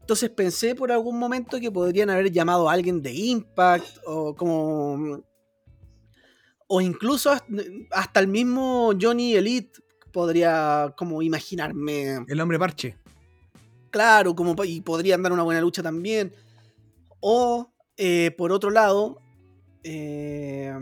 Entonces 0.00 0.30
pensé 0.30 0.76
por 0.76 0.92
algún 0.92 1.18
momento 1.18 1.58
que 1.58 1.72
podrían 1.72 2.10
haber 2.10 2.30
llamado 2.30 2.68
a 2.70 2.72
alguien 2.72 3.02
de 3.02 3.12
Impact, 3.12 3.98
o 4.06 4.36
como... 4.36 5.24
O 6.66 6.80
incluso 6.80 7.32
hasta 7.90 8.20
el 8.20 8.28
mismo 8.28 8.92
Johnny 9.00 9.34
Elite 9.34 9.83
podría 10.14 10.94
como 10.96 11.20
imaginarme. 11.22 12.24
El 12.28 12.40
hombre 12.40 12.58
parche. 12.58 12.96
Claro, 13.90 14.34
como, 14.34 14.54
y 14.64 14.80
podría 14.80 15.18
dar 15.18 15.32
una 15.32 15.42
buena 15.42 15.60
lucha 15.60 15.82
también. 15.82 16.32
O, 17.20 17.72
eh, 17.96 18.30
por 18.38 18.52
otro 18.52 18.70
lado, 18.70 19.20
eh, 19.82 20.72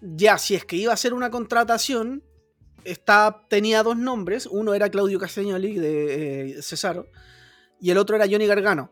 ya 0.00 0.38
si 0.38 0.54
es 0.54 0.64
que 0.64 0.76
iba 0.76 0.92
a 0.92 0.96
ser 0.96 1.12
una 1.12 1.30
contratación, 1.30 2.24
está, 2.84 3.44
tenía 3.48 3.82
dos 3.82 3.98
nombres. 3.98 4.46
Uno 4.46 4.72
era 4.72 4.88
Claudio 4.88 5.18
Castagnoli 5.18 5.74
de 5.74 6.56
eh, 6.56 6.62
Cesaro 6.62 7.06
y 7.78 7.90
el 7.90 7.98
otro 7.98 8.16
era 8.16 8.26
Johnny 8.28 8.46
Gargano. 8.46 8.90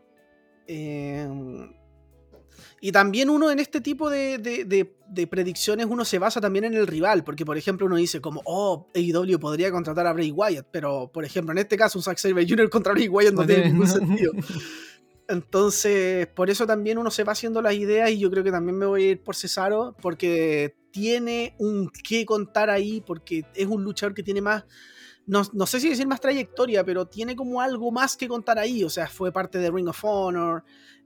Y 2.85 2.91
también 2.91 3.31
uno 3.31 3.49
en 3.53 3.61
este 3.61 3.81
tipo 3.81 4.11
de, 4.11 4.91
predicciones, 5.31 5.87
uno 5.89 6.05
se 6.05 6.19
basa 6.19 6.41
también 6.41 6.65
en 6.65 6.75
el 6.75 6.89
rival, 6.89 7.23
porque 7.23 7.45
por 7.47 7.57
ejemplo 7.57 7.87
uno 7.87 7.95
dice 7.95 8.21
como, 8.21 8.43
oh, 8.45 8.89
AEW 8.93 9.39
podría 9.39 9.71
contratar 9.71 10.05
a 10.09 10.13
Bray 10.13 10.33
Wyatt, 10.33 10.67
pero 10.73 11.09
por 11.13 11.25
ejemplo 11.25 11.53
en 11.53 11.59
este 11.59 11.77
caso 11.77 12.01
un 12.01 12.03
Zack 12.03 12.19
Sabre 12.19 12.45
Jr. 12.45 12.69
contra 12.69 12.93
Bray 12.93 13.07
Wyatt 13.07 13.35
no, 13.35 13.47
tiene 13.47 13.67
ningún 13.67 13.87
sentido. 13.87 14.33
Entonces, 15.29 16.27
por 16.27 16.51
eso 16.51 16.67
también 16.67 16.99
uno 16.99 17.13
se 17.13 17.23
va 17.23 17.31
haciendo 17.31 17.63
las 17.63 17.75
ideas 17.75 18.11
y 18.11 18.19
yo 18.19 18.29
creo 18.33 18.43
que 18.43 18.51
también 18.51 18.77
me 18.77 18.87
voy 18.87 19.05
a 19.05 19.11
ir 19.11 19.23
por 19.23 19.37
Cesaro, 19.37 19.95
porque 20.03 20.75
tiene 20.91 21.55
un 21.59 21.89
qué 21.89 22.27
contar 22.27 22.69
ahí, 22.69 23.01
porque 23.01 23.45
es 23.55 23.67
un 23.69 23.85
luchador 23.85 24.13
que 24.13 24.25
tiene 24.25 24.41
más... 24.41 24.65
No, 25.25 25.43
no, 25.53 25.67
sé 25.67 25.79
si 25.79 25.89
decir 25.89 26.09
más 26.09 26.21
trayectoria, 26.21 26.85
pero 26.85 27.07
tiene 27.07 27.37
como 27.37 27.61
algo 27.61 27.93
más 27.93 28.17
que 28.17 28.27
contar 28.27 28.59
ahí. 28.59 28.83
O 28.83 28.91
sea, 28.91 29.07
fue 29.07 29.31
parte 29.31 29.59
de 29.59 29.71
Ring 29.71 29.87
of 29.87 30.05
Honor, 30.05 30.65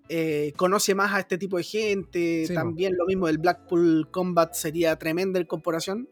eh, 0.08 0.52
conoce 0.56 0.94
más 0.94 1.12
a 1.14 1.20
este 1.20 1.38
tipo 1.38 1.56
de 1.56 1.62
gente. 1.62 2.46
También 2.52 2.96
lo 2.96 3.06
mismo 3.06 3.26
del 3.26 3.38
Blackpool 3.38 4.08
Combat 4.10 4.54
sería 4.54 4.96
tremenda 4.96 5.40
incorporación. 5.40 6.08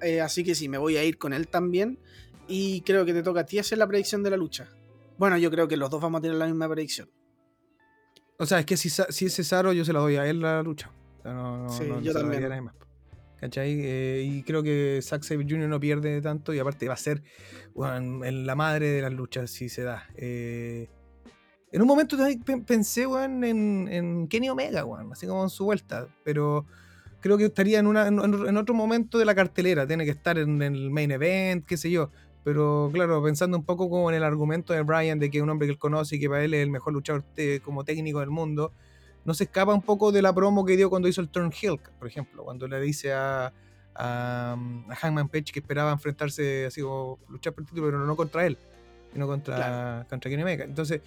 Eh, 0.00 0.20
así 0.20 0.44
que 0.44 0.54
sí, 0.54 0.68
me 0.68 0.78
voy 0.78 0.96
a 0.96 1.04
ir 1.04 1.18
con 1.18 1.32
él 1.32 1.48
también. 1.48 1.98
Y 2.48 2.82
creo 2.82 3.04
que 3.04 3.12
te 3.12 3.22
toca 3.22 3.40
a 3.40 3.46
ti 3.46 3.58
hacer 3.58 3.78
la 3.78 3.86
predicción 3.86 4.22
de 4.22 4.30
la 4.30 4.36
lucha. 4.36 4.68
Bueno, 5.16 5.38
yo 5.38 5.50
creo 5.50 5.68
que 5.68 5.76
los 5.76 5.90
dos 5.90 6.00
vamos 6.00 6.18
a 6.18 6.22
tener 6.22 6.36
la 6.36 6.46
misma 6.46 6.68
predicción. 6.68 7.08
O 8.38 8.46
sea, 8.46 8.58
es 8.58 8.66
que 8.66 8.76
si, 8.76 8.90
si 8.90 9.26
es 9.26 9.34
Cesaro, 9.34 9.72
yo 9.72 9.84
se 9.84 9.92
la 9.92 10.00
doy 10.00 10.16
a 10.16 10.26
él 10.26 10.40
la 10.40 10.62
lucha. 10.62 10.90
sí, 11.70 11.84
yo 12.02 12.12
también. 12.12 12.70
¿Cachai? 13.44 13.78
Eh, 13.78 14.22
y 14.26 14.42
creo 14.42 14.62
que 14.62 15.00
Zack 15.02 15.22
Sabre 15.22 15.44
Jr. 15.48 15.68
no 15.68 15.78
pierde 15.78 16.20
tanto 16.22 16.54
y 16.54 16.58
aparte 16.58 16.88
va 16.88 16.94
a 16.94 16.96
ser 16.96 17.22
en 17.76 18.46
la 18.46 18.54
madre 18.54 18.88
de 18.88 19.02
las 19.02 19.12
luchas 19.12 19.50
si 19.50 19.68
se 19.68 19.82
da. 19.82 20.08
Eh, 20.16 20.88
en 21.74 21.82
un 21.82 21.88
momento 21.88 22.16
pensé 22.66 23.06
weón, 23.06 23.42
en, 23.44 23.88
en 23.90 24.28
Kenny 24.28 24.48
Omega, 24.48 24.84
weón, 24.84 25.12
así 25.12 25.26
como 25.26 25.42
en 25.42 25.50
su 25.50 25.64
vuelta, 25.64 26.06
pero 26.24 26.64
creo 27.20 27.36
que 27.36 27.46
estaría 27.46 27.78
en, 27.78 27.86
una, 27.86 28.06
en, 28.06 28.18
en 28.20 28.56
otro 28.56 28.74
momento 28.74 29.18
de 29.18 29.24
la 29.24 29.34
cartelera, 29.34 29.86
tiene 29.86 30.04
que 30.04 30.10
estar 30.12 30.38
en, 30.38 30.62
el 30.62 30.90
main 30.90 31.10
event, 31.10 31.64
qué 31.66 31.76
sé 31.76 31.90
yo. 31.90 32.10
Pero 32.44 32.90
claro, 32.92 33.22
pensando 33.22 33.56
un 33.56 33.64
poco 33.64 33.88
como 33.88 34.10
en 34.10 34.16
el 34.16 34.22
argumento 34.22 34.72
de 34.74 34.82
Brian 34.82 35.18
de 35.18 35.30
que 35.30 35.38
es 35.38 35.42
un 35.42 35.48
hombre 35.48 35.66
que 35.66 35.72
él 35.72 35.78
conoce 35.78 36.16
y 36.16 36.20
que 36.20 36.28
para 36.28 36.44
él 36.44 36.52
es 36.54 36.62
el 36.62 36.70
mejor 36.70 36.92
luchador 36.92 37.22
te- 37.34 37.60
como 37.60 37.84
técnico 37.84 38.20
del 38.20 38.28
mundo, 38.30 38.70
no 39.24 39.32
se 39.32 39.44
escapa 39.44 39.72
un 39.72 39.80
poco 39.80 40.12
de 40.12 40.20
la 40.20 40.34
promo 40.34 40.64
que 40.66 40.76
dio 40.76 40.90
cuando 40.90 41.08
hizo 41.08 41.22
el 41.22 41.28
Turn 41.30 41.50
Hill, 41.58 41.80
por 41.98 42.06
ejemplo, 42.06 42.44
cuando 42.44 42.68
le 42.68 42.78
dice 42.82 43.14
a, 43.14 43.50
a, 43.94 44.56
a 44.88 44.94
Hangman 44.96 45.28
Page 45.28 45.44
que 45.52 45.60
esperaba 45.60 45.90
enfrentarse 45.92 46.66
así 46.66 46.82
como 46.82 47.18
luchar 47.30 47.54
por 47.54 47.62
el 47.62 47.68
título, 47.68 47.86
pero 47.86 47.98
no 48.04 48.14
contra 48.14 48.46
él, 48.46 48.58
sino 49.14 49.26
contra, 49.26 49.56
Claro. 49.56 50.06
contra 50.10 50.30
Kenny 50.30 50.42
Omega. 50.42 50.64
Entonces, 50.66 51.00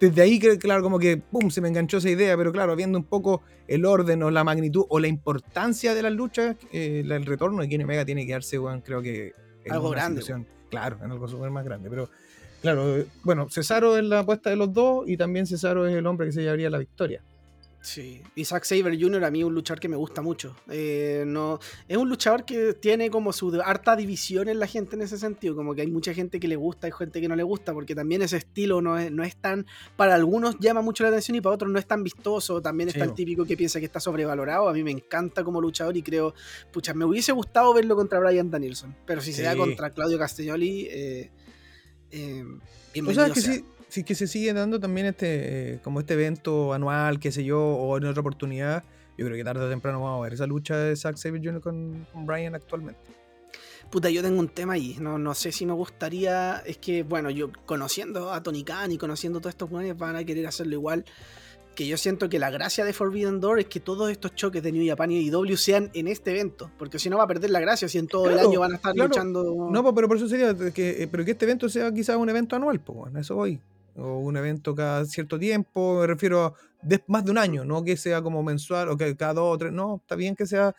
desde 0.00 0.22
ahí, 0.22 0.38
que- 0.38 0.58
claro, 0.58 0.82
como 0.82 0.98
que 0.98 1.16
pum, 1.16 1.50
se 1.50 1.60
me 1.60 1.68
enganchó 1.68 1.98
esa 1.98 2.10
idea, 2.10 2.36
pero 2.36 2.52
claro, 2.52 2.74
viendo 2.76 2.98
un 2.98 3.04
poco 3.04 3.42
el 3.68 3.84
orden 3.84 4.22
o 4.22 4.30
la 4.30 4.44
magnitud 4.44 4.84
o 4.88 4.98
la 4.98 5.08
importancia 5.08 5.94
de 5.94 6.02
las 6.02 6.12
luchas, 6.12 6.56
eh, 6.72 7.02
el 7.04 7.26
retorno 7.26 7.62
de 7.62 7.68
Kenny 7.68 7.84
Omega 7.84 8.04
tiene 8.04 8.26
que 8.26 8.32
darse, 8.32 8.58
weón, 8.58 8.80
creo 8.80 9.02
que 9.02 9.32
en 9.64 9.72
Algo 9.72 9.90
grande, 9.90 10.22
claro, 10.70 10.98
en 11.04 11.10
algo 11.10 11.26
súper 11.28 11.50
más 11.50 11.64
grande, 11.64 11.88
pero 11.90 12.08
claro, 12.62 12.98
eh, 12.98 13.06
bueno, 13.24 13.48
Cesaro 13.50 13.96
es 13.96 14.04
la 14.04 14.20
apuesta 14.20 14.50
de 14.50 14.56
los 14.56 14.72
dos 14.72 15.08
y 15.08 15.16
también 15.16 15.46
Cesaro 15.46 15.86
es 15.86 15.94
el 15.94 16.06
hombre 16.06 16.26
que 16.26 16.32
se 16.32 16.42
llevaría 16.42 16.70
la 16.70 16.78
victoria. 16.78 17.22
Sí, 17.86 18.20
Zack 18.42 18.64
Saber 18.64 19.00
Jr. 19.00 19.22
a 19.22 19.30
mí 19.30 19.38
es 19.38 19.44
un 19.44 19.54
luchador 19.54 19.78
que 19.78 19.88
me 19.88 19.94
gusta 19.94 20.20
mucho. 20.20 20.56
Eh, 20.68 21.22
no, 21.24 21.60
es 21.86 21.96
un 21.96 22.08
luchador 22.08 22.44
que 22.44 22.72
tiene 22.74 23.10
como 23.10 23.32
su 23.32 23.62
harta 23.64 23.94
división 23.94 24.48
en 24.48 24.58
la 24.58 24.66
gente 24.66 24.96
en 24.96 25.02
ese 25.02 25.16
sentido. 25.18 25.54
Como 25.54 25.72
que 25.72 25.82
hay 25.82 25.86
mucha 25.86 26.12
gente 26.12 26.40
que 26.40 26.48
le 26.48 26.56
gusta 26.56 26.88
y 26.88 26.90
gente 26.90 27.20
que 27.20 27.28
no 27.28 27.36
le 27.36 27.44
gusta, 27.44 27.72
porque 27.72 27.94
también 27.94 28.22
ese 28.22 28.38
estilo 28.38 28.82
no 28.82 28.98
es, 28.98 29.12
no 29.12 29.22
es 29.22 29.36
tan. 29.36 29.66
Para 29.94 30.16
algunos 30.16 30.58
llama 30.58 30.82
mucho 30.82 31.04
la 31.04 31.10
atención 31.10 31.36
y 31.36 31.40
para 31.40 31.54
otros 31.54 31.70
no 31.70 31.78
es 31.78 31.86
tan 31.86 32.02
vistoso. 32.02 32.60
También 32.60 32.90
Sí, 32.90 32.98
el 32.98 33.10
bo. 33.10 33.14
típico 33.14 33.44
que 33.44 33.56
piensa 33.56 33.78
que 33.78 33.86
está 33.86 34.00
sobrevalorado. 34.00 34.68
A 34.68 34.72
mí 34.72 34.82
me 34.82 34.90
encanta 34.90 35.44
como 35.44 35.60
luchador 35.60 35.96
y 35.96 36.02
creo. 36.02 36.34
Pucha, 36.72 36.92
me 36.92 37.04
hubiese 37.04 37.30
gustado 37.30 37.72
verlo 37.72 37.94
contra 37.94 38.18
Brian 38.18 38.50
Danielson. 38.50 38.96
Pero 39.06 39.20
si 39.20 39.32
se 39.32 39.42
da 39.42 39.54
contra 39.56 39.90
Claudio 39.90 40.18
Castagnoli, 40.18 40.88
eh, 40.90 41.30
eh, 42.10 42.42
O 42.42 42.92
bienvenido 42.92 43.26
sea, 43.26 43.32
que 43.32 43.40
sea. 43.40 43.54
sí, 43.54 43.64
sí 43.88 44.04
que 44.04 44.14
se 44.14 44.26
sigue 44.26 44.52
dando 44.52 44.80
también 44.80 45.06
este, 45.06 45.74
eh, 45.74 45.80
como 45.82 46.00
este 46.00 46.14
evento 46.14 46.72
anual, 46.72 47.18
qué 47.18 47.32
sé 47.32 47.44
yo, 47.44 47.60
o 47.60 47.96
en 47.96 48.04
otra 48.06 48.20
oportunidad, 48.20 48.84
yo 49.16 49.24
creo 49.26 49.36
que 49.36 49.44
tarde 49.44 49.64
o 49.64 49.68
temprano 49.68 50.00
vamos 50.02 50.20
a 50.20 50.22
ver 50.24 50.34
esa 50.34 50.46
lucha 50.46 50.76
de 50.76 50.94
Zack 50.96 51.16
Sabre 51.16 51.40
Jr. 51.42 51.60
con, 51.60 52.06
con 52.12 52.26
Brian 52.26 52.54
actualmente. 52.54 53.00
Puta, 53.90 54.10
yo 54.10 54.20
tengo 54.20 54.40
un 54.40 54.48
tema 54.48 54.72
ahí. 54.74 54.96
No, 55.00 55.16
no 55.16 55.32
sé 55.32 55.52
si 55.52 55.64
me 55.64 55.72
gustaría. 55.72 56.56
Es 56.66 56.76
que, 56.78 57.04
bueno, 57.04 57.30
yo 57.30 57.50
conociendo 57.66 58.32
a 58.32 58.42
Tony 58.42 58.64
Khan 58.64 58.90
y 58.90 58.98
conociendo 58.98 59.38
todos 59.40 59.52
estos 59.52 59.68
jugadores 59.68 59.96
van 59.96 60.16
a 60.16 60.24
querer 60.24 60.44
hacerlo 60.46 60.72
igual. 60.74 61.04
Que 61.76 61.86
yo 61.86 61.96
siento 61.96 62.28
que 62.28 62.38
la 62.40 62.50
gracia 62.50 62.84
de 62.84 62.92
Forbidden 62.92 63.38
Door 63.38 63.60
es 63.60 63.66
que 63.66 63.78
todos 63.78 64.10
estos 64.10 64.34
choques 64.34 64.62
de 64.62 64.72
New 64.72 64.84
Japan 64.86 65.12
y 65.12 65.20
IW 65.28 65.56
sean 65.56 65.90
en 65.94 66.08
este 66.08 66.32
evento. 66.32 66.70
Porque 66.78 66.98
si 66.98 67.08
no 67.08 67.18
va 67.18 67.24
a 67.24 67.26
perder 67.28 67.50
la 67.50 67.60
gracia 67.60 67.88
si 67.88 67.98
en 67.98 68.08
todo 68.08 68.26
el 68.26 68.32
Claro, 68.32 68.48
año 68.48 68.60
van 68.60 68.72
a 68.72 68.76
estar 68.76 68.92
claro. 68.92 69.08
luchando. 69.08 69.68
No, 69.70 69.94
pero 69.94 70.08
por 70.08 70.16
eso 70.16 70.26
sería 70.26 70.52
que, 70.72 71.04
eh, 71.04 71.08
pero 71.08 71.24
que 71.24 71.30
este 71.30 71.44
evento 71.44 71.68
sea 71.68 71.92
quizás 71.92 72.16
un 72.16 72.28
evento 72.28 72.56
anual, 72.56 72.80
pues, 72.80 72.98
bueno, 72.98 73.20
eso 73.20 73.36
voy. 73.36 73.60
O 73.96 74.18
un 74.18 74.36
evento 74.36 74.74
cada 74.74 75.04
cierto 75.06 75.38
tiempo, 75.38 76.00
me 76.00 76.06
refiero 76.06 76.44
a 76.44 76.52
de- 76.82 77.02
más 77.08 77.24
de 77.24 77.30
un 77.30 77.38
año, 77.38 77.64
no 77.64 77.82
que 77.84 77.96
sea 77.96 78.22
como 78.22 78.42
mensual 78.42 78.88
o 78.90 78.96
que 78.96 79.16
cada 79.16 79.34
dos 79.34 79.54
o 79.54 79.58
tres, 79.58 79.72
no, 79.72 79.96
está 79.96 80.14
bien 80.16 80.36
que 80.36 80.46
sea 80.46 80.74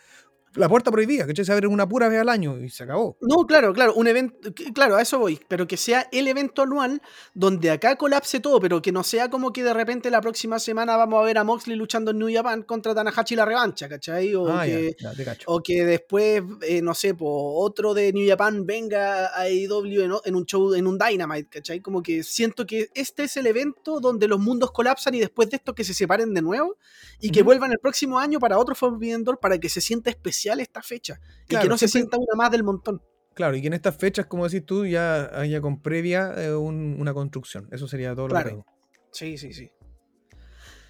la 0.58 0.70
puerta 0.70 0.92
prohibida, 0.92 1.26
que 1.26 1.46
se 1.46 1.52
abre 1.52 1.68
una 1.68 1.88
pura 1.88 2.10
vez 2.10 2.20
al 2.20 2.30
año 2.30 2.60
y 2.60 2.70
se 2.70 2.84
acabó. 2.84 3.18
No, 3.22 3.46
claro, 3.46 3.74
claro, 3.74 3.94
un 3.94 4.08
evento, 4.08 4.54
claro, 4.74 4.96
a 4.96 5.02
eso 5.02 5.20
voy, 5.20 5.40
pero 5.48 5.68
que 5.68 5.78
sea 5.78 6.08
el 6.12 6.28
evento 6.28 6.64
anual 6.64 7.02
donde 7.34 7.70
acá 7.70 7.96
colapse 7.96 8.40
todo, 8.40 8.60
pero 8.60 8.82
que 8.82 8.92
no 8.92 9.04
sea 9.04 9.30
como 9.30 9.54
que 9.54 9.64
de 9.64 9.74
repente 9.74 10.10
la 10.10 10.22
próxima 10.22 10.60
semana 10.60 10.98
vamos 10.98 11.22
a 11.22 11.26
ver 11.26 11.38
a 11.38 11.44
Moxley 11.44 11.78
luchando 11.78 12.12
en 12.12 12.20
New 12.20 12.34
Japan 12.34 12.64
contra 12.64 12.94
Tanahashi 12.94 13.36
la 13.36 13.46
revancha, 13.46 13.88
¿cachai? 13.88 14.34
O 14.36 14.48
ah, 14.50 14.66
que, 14.66 14.96
ya, 15.00 15.14
ya. 15.14 15.38
O 15.46 15.62
que 15.62 15.86
después, 15.86 16.42
eh, 16.62 16.82
no 16.82 16.94
sé, 16.94 17.14
po, 17.14 17.60
otro 17.60 17.94
de 17.94 18.12
New 18.12 18.28
Japan 18.28 18.66
venga 18.66 19.28
a 19.28 19.42
AEW 19.42 20.02
en, 20.02 20.12
en 20.26 20.36
un 20.36 20.46
show, 20.46 20.74
en 20.74 20.88
un 20.88 20.98
Dynamite, 20.98 21.50
¿cachai? 21.50 21.82
Como 21.82 22.02
que 22.02 22.24
siento 22.24 22.66
que 22.66 22.90
este 22.94 23.24
es 23.24 23.38
el 23.38 23.48
evento 23.48 24.00
donde 24.00 24.28
los 24.28 24.40
mundos 24.40 24.72
colapsan 24.72 25.16
y 25.16 25.20
después 25.20 25.50
de 25.50 25.58
esto 25.58 25.76
que 25.76 25.84
se 25.84 25.94
separen 25.94 26.34
de 26.34 26.42
nuevo 26.42 26.78
y 27.20 27.32
que 27.32 27.40
Ujú. 27.42 27.46
vuelvan 27.48 27.72
el 27.72 27.80
próximo 27.80 28.20
año 28.20 28.40
para 28.40 28.58
otro 28.60 28.76
Forbidden 28.76 29.24
Door 29.24 29.40
para 29.40 29.58
que 29.58 29.70
se 29.70 29.82
sienta 29.82 30.10
especial 30.10 30.60
esta 30.60 30.82
fecha 30.82 31.20
y 31.50 31.58
que 31.58 31.68
no 31.68 31.78
se 31.78 31.88
sienta 31.88 32.18
una 32.18 32.36
más 32.36 32.52
del 32.52 32.64
montón. 32.64 33.02
Claro, 33.34 33.56
y 33.56 33.62
que 33.62 33.68
en 33.68 33.74
estas 33.74 33.96
fechas, 33.96 34.26
como 34.26 34.46
decís 34.48 34.66
tú, 34.66 34.86
ya 34.86 35.26
haya 35.40 35.62
con 35.62 35.80
previa 35.82 36.34
eh, 36.38 36.56
un- 36.56 36.98
una 37.00 37.14
construcción. 37.14 37.68
Eso 37.72 37.88
sería 37.88 38.16
todo 38.16 38.28
lo 38.28 38.36
que 38.36 38.44
pedimos. 38.44 38.66
Sí, 39.12 39.38
sí, 39.38 39.54
sí. 39.54 39.72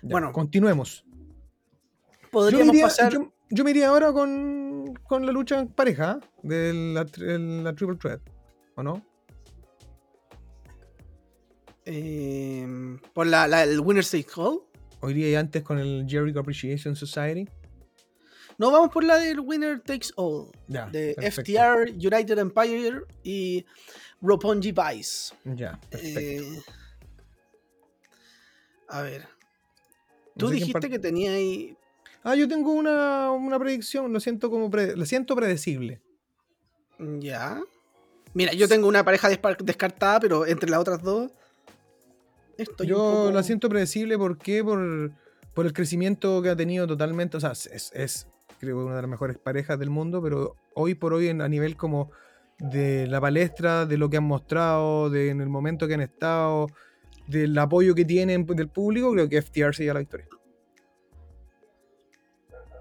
Ya, 0.01 0.09
Bueno, 0.11 0.31
continuemos. 0.31 1.03
Yo 2.21 2.29
Podríamos 2.31 2.67
iría, 2.69 2.83
pasar. 2.83 3.11
yo- 3.13 3.33
yo 3.49 3.63
me 3.63 3.71
iría 3.71 3.89
ahora 3.89 4.11
con, 4.13 4.93
con 5.07 5.25
la 5.25 5.31
lucha 5.31 5.59
en 5.59 5.67
pareja 5.69 6.19
¿eh? 6.21 6.27
de 6.43 6.73
la, 6.73 7.05
tri- 7.05 7.61
la 7.63 7.73
Triple 7.73 7.97
Threat, 7.97 8.21
¿o 8.75 8.83
no? 8.83 9.05
eh, 11.85 12.97
por 13.13 13.27
la, 13.27 13.47
la- 13.47 13.63
el 13.63 13.79
Winner's 13.79 14.11
Take 14.11 14.27
All. 14.35 14.61
O 15.01 15.09
iría 15.09 15.29
ya 15.31 15.39
antes 15.39 15.63
con 15.63 15.77
el 15.79 16.05
Jericho 16.07 16.39
Appreciation 16.39 16.95
Society. 16.95 17.47
No, 18.57 18.71
vamos 18.71 18.89
por 18.91 19.03
la 19.03 19.17
del 19.17 19.39
Winner 19.39 19.79
Takes 19.81 20.07
All. 20.15 20.49
Ya, 20.67 20.87
de 20.87 21.13
perfecto. 21.15 21.51
FTR, 21.51 21.89
United 21.91 22.39
Empire 22.39 23.01
y 23.23 23.63
Roppongi 24.21 24.71
Vice. 24.71 25.35
Ya, 25.45 25.79
perfecto. 25.91 26.19
Eh, 26.19 26.61
a 28.89 29.01
ver. 29.01 29.21
No 29.21 29.27
Tú 30.37 30.47
sé 30.49 30.55
dijiste 30.55 30.89
que 30.89 30.99
tenía 30.99 31.31
ahí. 31.31 31.75
Ah, 32.23 32.35
yo 32.35 32.47
tengo 32.47 32.71
una, 32.71 33.31
una 33.31 33.59
predicción, 33.59 34.11
lo 34.11 34.19
siento 34.19 34.49
como 34.49 34.69
pre- 34.69 34.95
lo 34.95 35.05
siento 35.05 35.35
predecible. 35.35 36.01
Ya. 37.19 37.61
Mira, 38.33 38.53
yo 38.53 38.67
tengo 38.67 38.87
una 38.87 39.03
pareja 39.05 39.29
descartada, 39.29 40.19
pero 40.19 40.45
entre 40.45 40.69
las 40.69 40.79
otras 40.79 41.01
dos. 41.01 41.31
Estoy 42.57 42.87
yo 42.87 42.97
poco- 42.97 43.31
la 43.31 43.43
siento 43.43 43.69
predecible 43.69 44.17
¿por 44.17 44.37
qué? 44.37 44.63
Por, 44.63 45.11
por 45.53 45.65
el 45.65 45.73
crecimiento 45.73 46.41
que 46.41 46.49
ha 46.49 46.55
tenido 46.55 46.87
totalmente. 46.87 47.37
O 47.37 47.39
sea, 47.39 47.51
es, 47.51 47.91
es 47.93 48.27
creo 48.59 48.85
una 48.85 48.95
de 48.95 49.01
las 49.03 49.09
mejores 49.09 49.37
parejas 49.37 49.77
del 49.79 49.89
mundo, 49.89 50.21
pero 50.21 50.55
hoy 50.73 50.95
por 50.95 51.13
hoy 51.13 51.27
en- 51.27 51.41
a 51.41 51.47
nivel 51.47 51.75
como 51.77 52.11
de 52.59 53.05
la 53.07 53.21
palestra, 53.21 53.85
de 53.85 53.97
lo 53.97 54.09
que 54.09 54.17
han 54.17 54.23
mostrado, 54.23 55.09
de 55.11 55.29
en 55.29 55.41
el 55.41 55.49
momento 55.49 55.87
que 55.87 55.93
han 55.93 56.01
estado, 56.01 56.67
del 57.27 57.55
apoyo 57.57 57.93
que 57.93 58.05
tienen 58.05 58.45
del 58.45 58.69
público, 58.69 59.11
creo 59.11 59.29
que 59.29 59.37
FTR 59.41 59.73
se 59.75 59.83
lleva 59.83 59.95
la 59.95 59.99
victoria. 59.99 60.27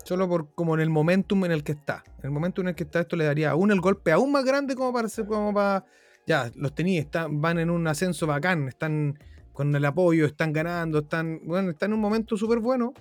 Solo 0.04 0.28
por 0.28 0.54
como 0.54 0.74
en 0.76 0.80
el 0.80 0.88
momentum 0.88 1.44
en 1.44 1.52
el 1.52 1.64
que 1.64 1.72
está. 1.72 2.04
En 2.20 2.26
el 2.26 2.30
momentum 2.30 2.64
en 2.64 2.68
el 2.68 2.74
que 2.76 2.84
está, 2.84 3.00
esto 3.00 3.16
le 3.16 3.24
daría 3.24 3.50
aún 3.50 3.72
el 3.72 3.80
golpe 3.80 4.12
aún 4.12 4.30
más 4.30 4.44
grande 4.44 4.76
como 4.76 4.92
para 4.92 5.08
como 5.26 5.52
para. 5.52 5.84
Ya, 6.26 6.50
los 6.54 6.74
tenía, 6.74 7.00
están, 7.00 7.40
van 7.40 7.58
en 7.58 7.70
un 7.70 7.86
ascenso 7.86 8.26
bacán, 8.26 8.68
están 8.68 9.18
con 9.56 9.74
el 9.74 9.84
apoyo, 9.86 10.26
están 10.26 10.52
ganando, 10.52 10.98
están. 10.98 11.40
Bueno, 11.44 11.70
están 11.70 11.90
en 11.90 11.94
un 11.94 12.00
momento 12.00 12.36
súper 12.36 12.58
bueno. 12.58 12.92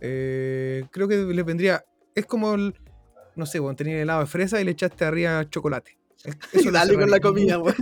Eh, 0.00 0.84
creo 0.92 1.08
que 1.08 1.16
les 1.16 1.44
vendría. 1.44 1.84
Es 2.14 2.26
como 2.26 2.54
el. 2.54 2.74
No 3.34 3.44
sé, 3.44 3.58
bueno, 3.58 3.74
tenía 3.74 4.00
helado 4.00 4.20
de 4.20 4.26
fresa 4.26 4.60
y 4.60 4.64
le 4.64 4.70
echaste 4.70 5.04
arriba 5.04 5.44
chocolate. 5.50 5.98
Es- 6.24 6.36
Eso 6.52 6.70
Dale 6.72 6.94
con 6.94 7.10
la 7.10 7.18
comida, 7.18 7.58
weón. 7.60 7.74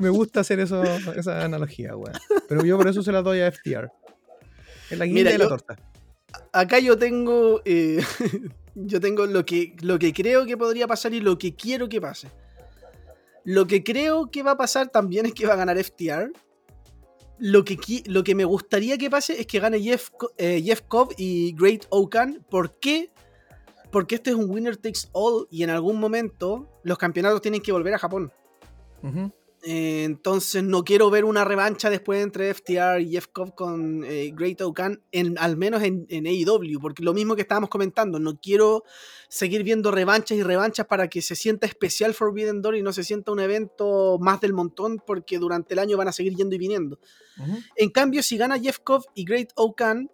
Me 0.00 0.08
gusta 0.08 0.40
hacer 0.40 0.60
eso, 0.60 0.82
esa 0.82 1.44
analogía, 1.44 1.94
weón. 1.94 2.16
Pero 2.48 2.64
yo 2.64 2.78
por 2.78 2.88
eso 2.88 3.02
se 3.02 3.12
la 3.12 3.20
doy 3.20 3.40
a 3.40 3.52
FTR. 3.52 3.90
Es 4.90 4.98
la 4.98 5.04
guinda 5.04 5.30
de 5.30 5.38
la 5.38 5.48
torta. 5.48 5.76
Acá 6.52 6.78
yo 6.78 6.96
tengo. 6.98 7.60
eh, 7.66 8.02
yo 8.74 8.98
tengo 8.98 9.26
lo 9.26 9.44
que, 9.44 9.76
lo 9.82 9.98
que 9.98 10.12
creo 10.14 10.46
que 10.46 10.56
podría 10.56 10.86
pasar 10.86 11.12
y 11.12 11.20
lo 11.20 11.36
que 11.36 11.54
quiero 11.54 11.86
que 11.88 12.00
pase. 12.00 12.30
Lo 13.44 13.66
que 13.66 13.84
creo 13.84 14.30
que 14.30 14.42
va 14.42 14.52
a 14.52 14.56
pasar 14.56 14.88
también 14.88 15.26
es 15.26 15.34
que 15.34 15.46
va 15.46 15.52
a 15.52 15.56
ganar 15.56 15.76
FTR. 15.78 16.32
Lo 17.46 17.62
que, 17.62 18.02
lo 18.06 18.24
que 18.24 18.34
me 18.34 18.46
gustaría 18.46 18.96
que 18.96 19.10
pase 19.10 19.38
es 19.38 19.46
que 19.46 19.60
gane 19.60 19.78
Jeff, 19.78 20.08
eh, 20.38 20.62
Jeff 20.64 20.80
Cobb 20.88 21.12
y 21.18 21.52
Great 21.52 21.84
Okan. 21.90 22.42
¿Por 22.48 22.78
qué? 22.78 23.10
Porque 23.90 24.14
este 24.14 24.30
es 24.30 24.36
un 24.36 24.48
winner 24.48 24.78
takes 24.78 25.10
all 25.12 25.46
y 25.50 25.62
en 25.62 25.68
algún 25.68 26.00
momento 26.00 26.66
los 26.84 26.96
campeonatos 26.96 27.42
tienen 27.42 27.60
que 27.60 27.70
volver 27.70 27.92
a 27.92 27.98
Japón. 27.98 28.32
Eh, 29.66 30.04
entonces 30.04 30.62
no 30.62 30.84
quiero 30.84 31.08
ver 31.08 31.24
una 31.24 31.42
revancha 31.42 31.88
después 31.88 32.22
entre 32.22 32.52
FTR 32.52 33.00
y 33.00 33.10
Jeff 33.10 33.28
Cobb 33.28 33.54
con 33.54 34.04
eh, 34.04 34.30
Great 34.34 34.60
Okan, 34.60 35.02
en, 35.10 35.38
al 35.38 35.56
menos 35.56 35.82
en, 35.82 36.04
en 36.10 36.26
AEW, 36.26 36.80
porque 36.80 37.02
lo 37.02 37.14
mismo 37.14 37.34
que 37.34 37.42
estábamos 37.42 37.70
comentando, 37.70 38.18
no 38.18 38.38
quiero 38.38 38.84
seguir 39.28 39.62
viendo 39.62 39.90
revanchas 39.90 40.36
y 40.36 40.42
revanchas 40.42 40.86
para 40.86 41.08
que 41.08 41.22
se 41.22 41.34
sienta 41.34 41.66
especial 41.66 42.12
Forbidden 42.12 42.60
Door 42.60 42.76
y 42.76 42.82
no 42.82 42.92
se 42.92 43.04
sienta 43.04 43.32
un 43.32 43.40
evento 43.40 44.18
más 44.20 44.38
del 44.42 44.52
montón, 44.52 45.02
porque 45.04 45.38
durante 45.38 45.72
el 45.72 45.80
año 45.80 45.96
van 45.96 46.08
a 46.08 46.12
seguir 46.12 46.34
yendo 46.34 46.54
y 46.54 46.58
viniendo. 46.58 46.98
En 47.74 47.88
cambio, 47.88 48.22
si 48.22 48.36
gana 48.36 48.58
Jeff 48.58 48.78
Cobb 48.80 49.06
y 49.14 49.24
Great 49.24 49.50
Okan, 49.56 50.10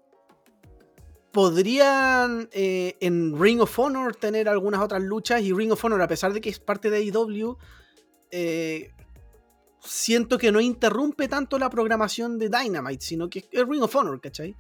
podrían 1.33 2.49
eh, 2.53 2.97
en 3.01 3.41
Ring 3.41 3.61
of 3.61 3.79
Honor 3.79 4.15
tener 4.15 4.49
algunas 4.49 4.81
otras 4.81 5.03
luchas 5.03 5.43
y 5.43 5.53
Ring 5.53 5.73
of 5.73 5.85
Honor, 5.85 6.03
a 6.03 6.09
pesar 6.09 6.33
de 6.33 6.41
que 6.41 6.51
es 6.51 6.61
parte 6.61 6.89
de 6.89 6.99
AEW, 6.99 7.57
eh, 8.31 8.93
siento 9.83 10.39
que 10.39 10.53
no 10.53 10.61
interrumpe 10.61 11.29
tanto 11.29 11.59
la 11.59 11.71
programación 11.71 12.39
de 12.39 12.49
Dynamite, 12.49 13.05
sino 13.05 13.29
que 13.29 13.47
es 13.51 13.69
Ring 13.69 13.83
of 13.83 13.95
Honor, 13.97 14.21
¿cachai? 14.21 14.57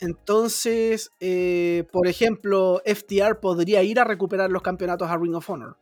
Entonces, 0.00 1.10
eh, 1.20 1.84
por 1.92 2.08
ejemplo, 2.08 2.82
FTR 2.84 3.38
podría 3.40 3.82
ir 3.84 4.00
a 4.00 4.04
recuperar 4.04 4.50
los 4.50 4.62
campeonatos 4.62 5.08
a 5.08 5.16
Ring 5.16 5.36
of 5.36 5.48
Honor. 5.48 5.76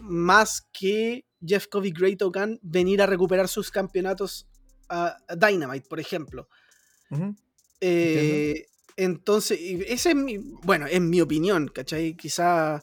Más 0.00 0.66
que 0.72 1.26
Jeff 1.44 1.66
Covey 1.66 1.90
Great 1.90 2.22
Ogan 2.22 2.58
venir 2.62 3.02
a 3.02 3.06
recuperar 3.06 3.48
sus 3.48 3.70
campeonatos 3.70 4.46
a, 4.88 5.18
Dynamite, 5.36 5.86
por 5.86 6.00
ejemplo. 6.00 6.48
Eh, 7.80 8.66
entonces, 8.96 9.58
ese 9.86 10.10
es 10.10 10.16
mi, 10.16 10.38
bueno, 10.38 10.86
es 10.86 11.00
mi 11.00 11.20
opinión, 11.20 11.68
¿cachai? 11.68 12.16
Quizá, 12.16 12.82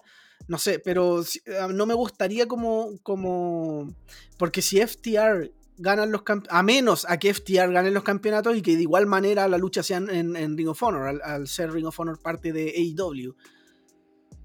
no 0.49 0.57
sé, 0.57 0.79
pero 0.79 1.23
ah, 1.61 1.67
no 1.71 1.85
me 1.85 1.93
gustaría 1.93 2.47
como, 2.47 2.97
como, 3.03 3.87
porque 4.39 4.63
si 4.63 4.81
FTR 4.81 5.51
ganan 5.77 6.11
los 6.11 6.23
a 6.49 6.63
menos 6.63 7.05
a 7.07 7.17
que 7.17 7.33
FTR 7.33 7.71
ganen 7.71 7.93
los 7.93 8.03
campeonatos 8.03 8.57
y 8.57 8.63
que 8.63 8.75
de 8.75 8.81
igual 8.81 9.05
manera 9.05 9.47
la 9.47 9.59
lucha 9.59 9.83
sea 9.83 9.97
en, 9.97 10.57
Ring 10.57 10.67
of 10.67 10.81
Honor, 10.81 11.21
al, 11.23 11.47
ser 11.47 11.71
Ring 11.71 11.85
of 11.85 11.99
Honor 11.99 12.19
parte 12.19 12.51
de 12.51 12.73
AEW. 12.75 13.35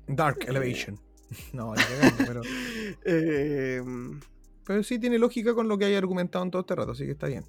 Dark 0.07 0.37
eh, 0.43 0.47
Elevation. 0.49 1.01
no, 1.55 1.73
pero. 2.19 2.43
Em, 3.07 4.21
pero 4.67 4.83
sí 4.83 4.99
tiene 4.99 5.19
lógica 5.19 5.55
con 5.55 5.69
lo 5.69 5.79
que 5.79 5.87
hay 5.87 5.95
argumentado 5.95 6.45
en 6.45 6.51
todo 6.51 6.61
este 6.61 6.75
rato, 6.75 6.93
así 6.93 7.07
que 7.07 7.13
está 7.13 7.29
bien. 7.29 7.45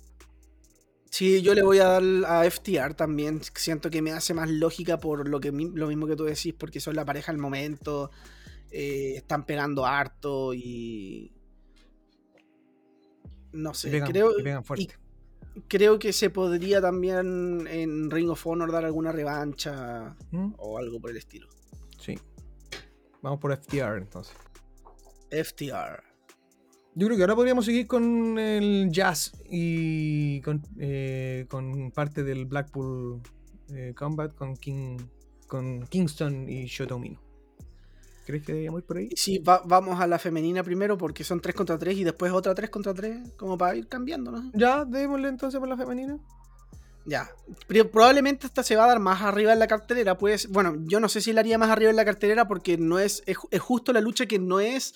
Sí, 1.11 1.41
yo 1.41 1.53
le 1.53 1.61
voy 1.61 1.79
a 1.79 1.85
dar 1.85 2.03
a 2.25 2.49
FTR 2.49 2.93
también. 2.93 3.41
Siento 3.53 3.89
que 3.89 4.01
me 4.01 4.11
hace 4.11 4.33
más 4.33 4.49
lógica 4.49 4.99
por 4.99 5.29
lo, 5.29 5.39
que, 5.39 5.51
lo 5.51 5.87
mismo 5.87 6.07
que 6.07 6.15
tú 6.17 6.25
decís, 6.25 6.53
porque 6.53 6.81
son 6.81 6.95
la 6.95 7.05
pareja 7.05 7.31
al 7.31 7.37
momento. 7.37 8.11
Eh, 8.77 9.15
están 9.15 9.45
pegando 9.45 9.85
harto 9.85 10.53
y. 10.53 11.31
No 13.53 13.73
sé, 13.73 14.01
creo. 14.01 14.33
creo 15.69 15.97
que 15.97 16.11
se 16.11 16.29
podría 16.29 16.81
también 16.81 17.67
en 17.69 18.11
Ring 18.11 18.29
of 18.29 18.45
Honor 18.45 18.73
dar 18.73 18.83
alguna 18.83 19.13
revancha 19.13 20.13
¿Mm? 20.31 20.55
o 20.57 20.77
algo 20.77 20.99
por 20.99 21.11
el 21.11 21.15
estilo. 21.15 21.47
Sí. 22.01 22.19
Vamos 23.21 23.39
por 23.39 23.55
FTR 23.55 23.97
entonces. 23.97 24.35
FTR. 25.31 26.03
Yo 26.95 27.07
creo 27.07 27.15
que 27.15 27.23
ahora 27.23 27.35
podríamos 27.35 27.63
seguir 27.63 27.87
con 27.87 28.37
el 28.37 28.89
jazz 28.91 29.31
y 29.49 30.41
con, 30.41 30.61
eh, 30.79 31.45
con 31.47 31.91
parte 31.91 32.25
del 32.25 32.45
Blackpool 32.45 33.21
eh, 33.73 33.93
Combat 33.95 34.35
con, 34.35 34.57
King, 34.57 34.97
con 35.47 35.87
Kingston 35.87 36.49
y 36.49 36.65
Shotomino. 36.65 37.24
¿Crees 38.25 38.43
que 38.43 38.53
deberíamos 38.53 38.81
ir 38.81 38.85
por 38.85 38.97
ahí? 38.97 39.09
Sí, 39.15 39.39
vamos 39.43 40.01
a 40.01 40.07
la 40.07 40.17
femenina 40.17 40.63
primero 40.63 40.97
porque 40.97 41.23
son 41.23 41.39
3 41.39 41.55
contra 41.55 41.77
3 41.77 41.97
y 41.97 42.03
después 42.03 42.31
otra 42.31 42.55
3 42.55 42.69
contra 42.69 42.93
3, 42.93 43.33
como 43.37 43.57
para 43.57 43.75
ir 43.75 43.87
cambiando, 43.87 44.31
¿no? 44.31 44.51
Ya, 44.53 44.83
démosle 44.83 45.29
entonces 45.29 45.59
por 45.59 45.69
la 45.69 45.77
femenina. 45.77 46.17
Ya. 47.05 47.29
Probablemente 47.91 48.47
esta 48.47 48.63
se 48.63 48.75
va 48.75 48.85
a 48.85 48.87
dar 48.87 48.99
más 48.99 49.21
arriba 49.21 49.53
en 49.53 49.59
la 49.59 49.67
cartelera. 49.67 50.17
Pues, 50.17 50.49
bueno, 50.49 50.75
yo 50.85 50.99
no 50.99 51.07
sé 51.07 51.21
si 51.21 51.33
la 51.33 51.41
haría 51.41 51.59
más 51.59 51.69
arriba 51.69 51.91
en 51.91 51.95
la 51.95 52.05
cartelera 52.05 52.47
porque 52.47 52.77
no 52.77 52.97
es, 52.97 53.23
es, 53.27 53.37
justo 53.59 53.93
la 53.93 54.01
lucha 54.01 54.25
que 54.25 54.39
no 54.39 54.59
es. 54.59 54.95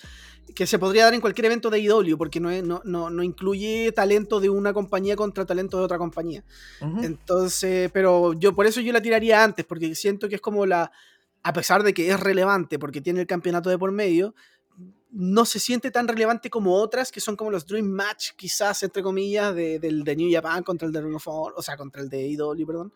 que 0.56 0.66
se 0.66 0.80
podría 0.80 1.04
dar 1.04 1.14
en 1.14 1.20
cualquier 1.20 1.44
evento 1.44 1.70
de 1.70 1.78
IW, 1.78 2.18
porque 2.18 2.40
no, 2.40 2.50
no, 2.84 3.10
no, 3.10 3.22
incluye 3.22 3.92
talento 3.92 4.40
de 4.40 4.50
una 4.50 4.72
compañía 4.72 5.14
contra 5.14 5.46
talento 5.46 5.78
de 5.78 5.84
otra 5.84 5.98
compañía. 5.98 6.42
Entonces, 7.00 7.90
pero 7.92 8.32
yo 8.32 8.56
por 8.56 8.66
eso 8.66 8.80
yo 8.80 8.92
la 8.92 9.00
tiraría 9.00 9.44
antes, 9.44 9.64
porque 9.64 9.94
siento 9.94 10.28
que 10.28 10.34
es 10.34 10.40
como 10.40 10.66
la. 10.66 10.90
A 11.42 11.52
pesar 11.52 11.82
de 11.82 11.94
que 11.94 12.10
es 12.10 12.20
relevante 12.20 12.78
porque 12.78 13.00
tiene 13.00 13.20
el 13.20 13.26
campeonato 13.26 13.70
de 13.70 13.78
por 13.78 13.92
medio, 13.92 14.34
no 15.10 15.44
se 15.44 15.58
siente 15.58 15.90
tan 15.90 16.06
relevante 16.06 16.50
como 16.50 16.74
otras 16.74 17.10
que 17.10 17.20
son 17.20 17.36
como 17.36 17.50
los 17.50 17.66
Dream 17.66 17.86
Match, 17.86 18.30
quizás, 18.36 18.82
entre 18.82 19.02
comillas, 19.02 19.54
de, 19.54 19.78
del 19.78 20.04
de 20.04 20.16
New 20.16 20.32
Japan 20.32 20.62
contra 20.62 20.86
el 20.86 20.92
de 20.92 21.00
Ring 21.02 21.16
of 21.16 21.26
Honor, 21.26 21.54
o 21.56 21.62
sea, 21.62 21.76
contra 21.76 22.02
el 22.02 22.08
de 22.08 22.28
IW, 22.28 22.66
perdón. 22.66 22.92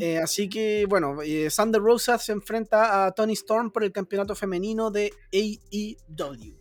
Eh, 0.00 0.18
así 0.18 0.48
que, 0.48 0.84
bueno, 0.86 1.22
eh, 1.22 1.48
Thunder 1.54 1.80
Rosa 1.80 2.18
se 2.18 2.32
enfrenta 2.32 3.06
a 3.06 3.12
Tony 3.12 3.32
Storm 3.32 3.70
por 3.70 3.84
el 3.84 3.92
campeonato 3.92 4.34
femenino 4.34 4.90
de 4.90 5.12
AEW. 5.32 6.58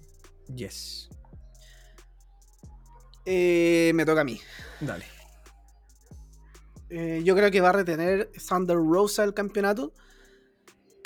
Yes. 0.55 1.09
Eh, 3.25 3.91
me 3.93 4.05
toca 4.05 4.21
a 4.21 4.23
mí. 4.23 4.39
Dale. 4.79 5.05
yo 7.23 7.35
creo 7.35 7.51
que 7.51 7.59
va 7.59 7.69
a 7.69 7.73
retener 7.73 8.31
Thunder 8.47 8.77
Rosa 8.77 9.25
el 9.25 9.33
campeonato. 9.33 9.91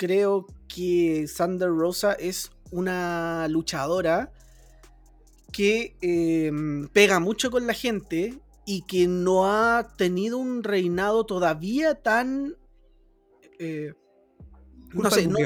Creo 0.02 0.48
que 0.68 1.28
Thunder 1.38 1.70
Rosa 1.70 2.14
es 2.14 2.50
una 2.72 3.48
luchadora 3.48 4.32
que 5.54 5.96
em, 6.02 6.88
pega 6.88 7.20
mucho 7.20 7.52
con 7.52 7.68
la 7.68 7.76
gente 7.76 8.40
y 8.66 8.82
que 8.88 9.06
no 9.06 9.46
ha 9.46 9.96
tenido 9.98 10.40
un 10.40 10.64
reinado 10.64 11.28
todavía 11.28 12.02
tan... 12.02 12.58
Eh, 13.60 13.94
no 14.92 15.12
sé, 15.12 15.28
no, 15.28 15.38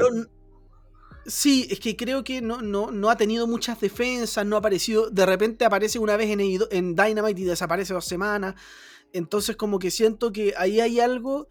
Sí, 1.25 1.67
es 1.69 1.81
que 1.81 1.97
creo 1.97 2.23
que 2.23 2.41
no, 2.41 2.61
no, 2.61 2.91
no, 2.91 3.09
ha 3.09 3.17
tenido 3.17 3.47
muchas 3.47 3.81
defensas, 3.81 4.45
no 4.45 4.55
ha 4.55 4.59
aparecido, 4.59 5.09
de 5.09 5.25
repente 5.25 5.65
aparece 5.65 5.99
una 5.99 6.15
vez 6.15 6.29
en, 6.29 6.39
en 6.39 6.95
Dynamite 6.95 7.41
y 7.41 7.43
desaparece 7.43 7.93
dos 7.93 8.05
semanas. 8.05 8.55
Entonces 9.11 9.57
como 9.57 9.79
que 9.79 9.91
siento 9.91 10.31
que 10.31 10.53
ahí 10.55 10.79
hay 10.79 11.01
algo 11.01 11.49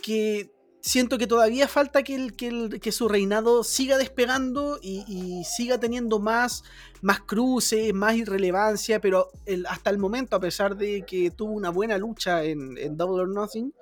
que 0.00 0.55
siento 0.86 1.18
que 1.18 1.26
todavía 1.26 1.66
falta 1.66 2.04
que, 2.04 2.28
que, 2.36 2.92
su 2.92 3.08
reinado 3.08 3.64
siga 3.64 3.98
despegando 3.98 4.78
y, 4.80 5.42
siga 5.44 5.80
teniendo 5.80 6.20
más, 6.20 6.62
más 7.02 7.20
cruces, 7.20 7.92
más 7.92 8.14
irrelevancia, 8.14 9.00
pero 9.00 9.32
hasta 9.68 9.90
el 9.90 9.98
momento, 9.98 10.36
a 10.36 10.40
pesar 10.40 10.76
de 10.76 11.02
que 11.04 11.32
tuvo 11.32 11.52
una 11.52 11.70
buena 11.70 11.98
lucha 11.98 12.44
en, 12.44 12.96
Double 12.96 13.20
or 13.20 13.28
Nothing, 13.28 13.74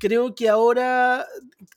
creo 0.00 0.34
que 0.34 0.48
ahora 0.48 1.24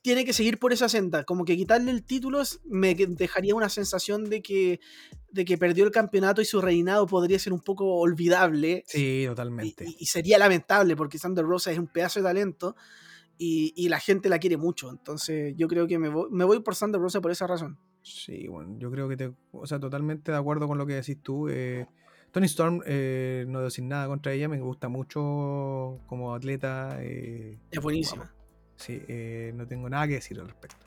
tiene 0.02 0.26
que 0.26 0.34
seguir 0.34 0.58
por 0.58 0.74
esa 0.74 0.90
senda. 0.90 1.24
Como 1.24 1.46
que 1.46 1.56
quitarle 1.56 1.92
el 1.92 2.04
título 2.04 2.42
me 2.64 2.96
dejaría 2.96 3.54
una 3.54 3.70
sensación 3.70 4.28
de 4.28 4.42
que, 4.42 4.80
de 5.30 5.46
que 5.46 5.60
perdió 5.60 5.86
el 5.86 5.92
campeonato 5.92 6.42
y 6.42 6.46
su 6.46 6.62
reinado 6.62 7.06
podría 7.06 7.38
ser 7.38 7.54
un 7.54 7.62
poco 7.62 7.98
olvidable. 7.98 8.86
Sí, 8.88 9.26
totalmente. 9.28 9.86
Y, 9.86 9.98
y 10.00 10.06
sería 10.08 10.40
lamentable 10.40 10.96
porque 10.96 11.20
Sander 11.20 11.46
Rosa 11.46 11.72
es 11.72 11.78
un 11.78 11.88
pedazo 11.88 12.22
de 12.22 12.24
talento 12.24 12.76
y, 13.38 13.90
la 13.90 14.00
gente 14.00 14.30
la 14.30 14.40
quiere 14.40 14.58
mucho. 14.58 14.90
Entonces 14.90 15.56
yo 15.58 15.68
creo 15.68 15.88
que 15.88 15.98
me 16.00 16.10
voy, 16.10 16.30
me 16.32 16.46
voy 16.46 16.60
por 16.62 16.76
Sandra 16.76 17.02
Rosa 17.02 17.22
por 17.22 17.32
esa 17.32 17.48
razón. 17.48 17.78
Sí, 18.02 18.48
bueno, 18.48 18.78
yo 18.78 18.92
creo 18.92 19.10
que 19.10 19.18
te, 19.18 19.34
o 19.52 19.66
sea, 19.66 19.80
totalmente 19.80 20.32
de 20.32 20.38
acuerdo 20.38 20.68
con 20.68 20.78
lo 20.78 20.86
que 20.86 20.94
decís 20.94 21.18
tú. 21.22 21.50
Eh, 21.50 21.88
Tony 22.32 22.46
Storm, 22.46 22.82
eh, 22.86 23.46
no 23.48 23.62
decir 23.62 23.84
nada 23.84 24.08
contra 24.08 24.32
ella, 24.32 24.48
me 24.48 24.60
gusta 24.60 24.90
mucho 24.90 26.00
como 26.06 26.36
atleta. 26.36 26.98
Eh, 27.02 27.58
es 27.72 27.80
buenísima. 27.82 28.32
sí, 28.76 29.02
no 29.54 29.68
tengo 29.68 29.90
nada 29.90 30.08
que 30.08 30.14
decir 30.16 30.40
al 30.40 30.48
respecto. 30.48 30.86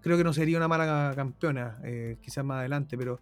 Creo 0.00 0.16
que 0.16 0.24
no 0.24 0.32
sería 0.32 0.56
una 0.56 0.68
mala 0.68 1.12
campeona, 1.14 1.80
quizás 2.20 2.44
más 2.44 2.58
adelante, 2.58 2.96
pero 2.96 3.20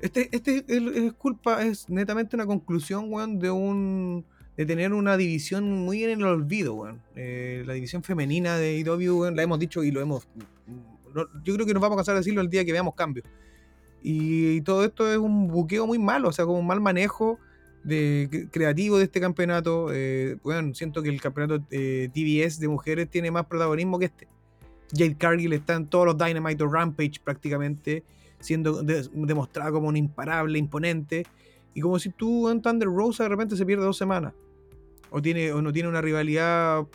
este, 0.00 0.34
este 0.34 0.64
es, 0.66 1.12
culpa, 1.14 1.62
es 1.62 1.88
netamente 1.88 2.36
una 2.36 2.46
conclusión, 2.46 3.12
weón, 3.12 3.38
de 3.38 3.50
un 3.50 4.24
de 4.60 4.66
tener 4.66 4.92
una 4.92 5.16
división 5.16 5.72
muy 5.72 6.04
en 6.04 6.20
el 6.20 6.26
olvido, 6.26 6.74
weón. 6.74 7.00
Eh, 7.16 7.62
la 7.66 7.72
división 7.72 8.02
femenina 8.02 8.58
de 8.58 8.78
IW, 8.80 9.30
la 9.30 9.42
hemos 9.42 9.58
dicho 9.58 9.82
y 9.82 9.90
lo 9.90 10.02
hemos. 10.02 10.28
yo 11.42 11.54
creo 11.54 11.64
que 11.64 11.72
nos 11.72 11.80
vamos 11.80 11.96
a 11.96 12.00
casar 12.02 12.16
a 12.16 12.18
decirlo 12.18 12.42
el 12.42 12.50
día 12.50 12.62
que 12.62 12.72
veamos 12.72 12.94
cambios. 12.94 13.24
Y, 14.02 14.60
todo 14.60 14.84
esto 14.84 15.10
es 15.10 15.16
un 15.16 15.48
buqueo 15.48 15.86
muy 15.86 15.98
malo, 15.98 16.28
o 16.28 16.32
sea, 16.32 16.44
como 16.44 16.58
un 16.58 16.66
mal 16.66 16.78
manejo 16.78 17.38
de, 17.84 18.48
creativo 18.52 18.98
de 18.98 19.04
este 19.04 19.18
campeonato. 19.18 19.84
bueno, 19.84 20.68
eh, 20.68 20.74
siento 20.74 21.02
que 21.02 21.08
el 21.08 21.22
campeonato 21.22 21.64
eh, 21.70 22.10
TBS 22.12 22.60
de 22.60 22.68
mujeres 22.68 23.08
tiene 23.08 23.30
más 23.30 23.46
protagonismo 23.46 23.98
que 23.98 24.04
este. 24.04 24.28
Jade 24.92 25.16
Cargill 25.16 25.54
está 25.54 25.72
en 25.76 25.86
todos 25.86 26.04
los 26.04 26.18
Dynamite 26.18 26.62
o 26.64 26.68
Rampage 26.70 27.18
prácticamente, 27.24 28.04
siendo 28.40 28.82
demostrado 28.82 29.72
como 29.72 29.88
un 29.88 29.96
imparable, 29.96 30.58
imponente. 30.58 31.24
Y 31.72 31.80
como 31.80 31.98
si 31.98 32.10
tú 32.10 32.50
en 32.50 32.60
Thunder 32.60 32.88
Rosa 32.88 33.22
de 33.22 33.30
repente 33.30 33.56
se 33.56 33.64
pierde 33.64 33.84
dos 33.84 33.96
semanas 33.96 34.34
o 35.10 35.20
tiene 35.22 35.52
o 35.52 35.62
no 35.62 35.72
tiene 35.72 35.88
una 35.88 36.00
rivalidad 36.00 36.86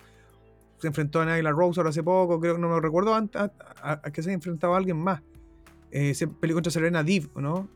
se 0.78 0.88
enfrentó 0.88 1.22
a 1.22 1.26
Nyla 1.26 1.52
Rose 1.52 1.80
ahora 1.80 1.90
hace 1.90 2.04
poco 2.04 2.40
creo 2.40 2.56
que 2.56 2.62
no 2.62 2.70
me 2.70 2.80
recuerdo 2.80 3.14
antes 3.14 3.42
a, 3.82 4.02
que 4.12 4.22
se 4.22 4.32
enfrentaba 4.32 4.76
a 4.76 4.78
alguien 4.78 4.98
más 4.98 5.22
eh, 5.92 6.14
se 6.14 6.28
peleó 6.28 6.56
contra 6.56 6.72
Serena 6.72 7.04
Div 7.04 7.30
¿no? 7.36 7.70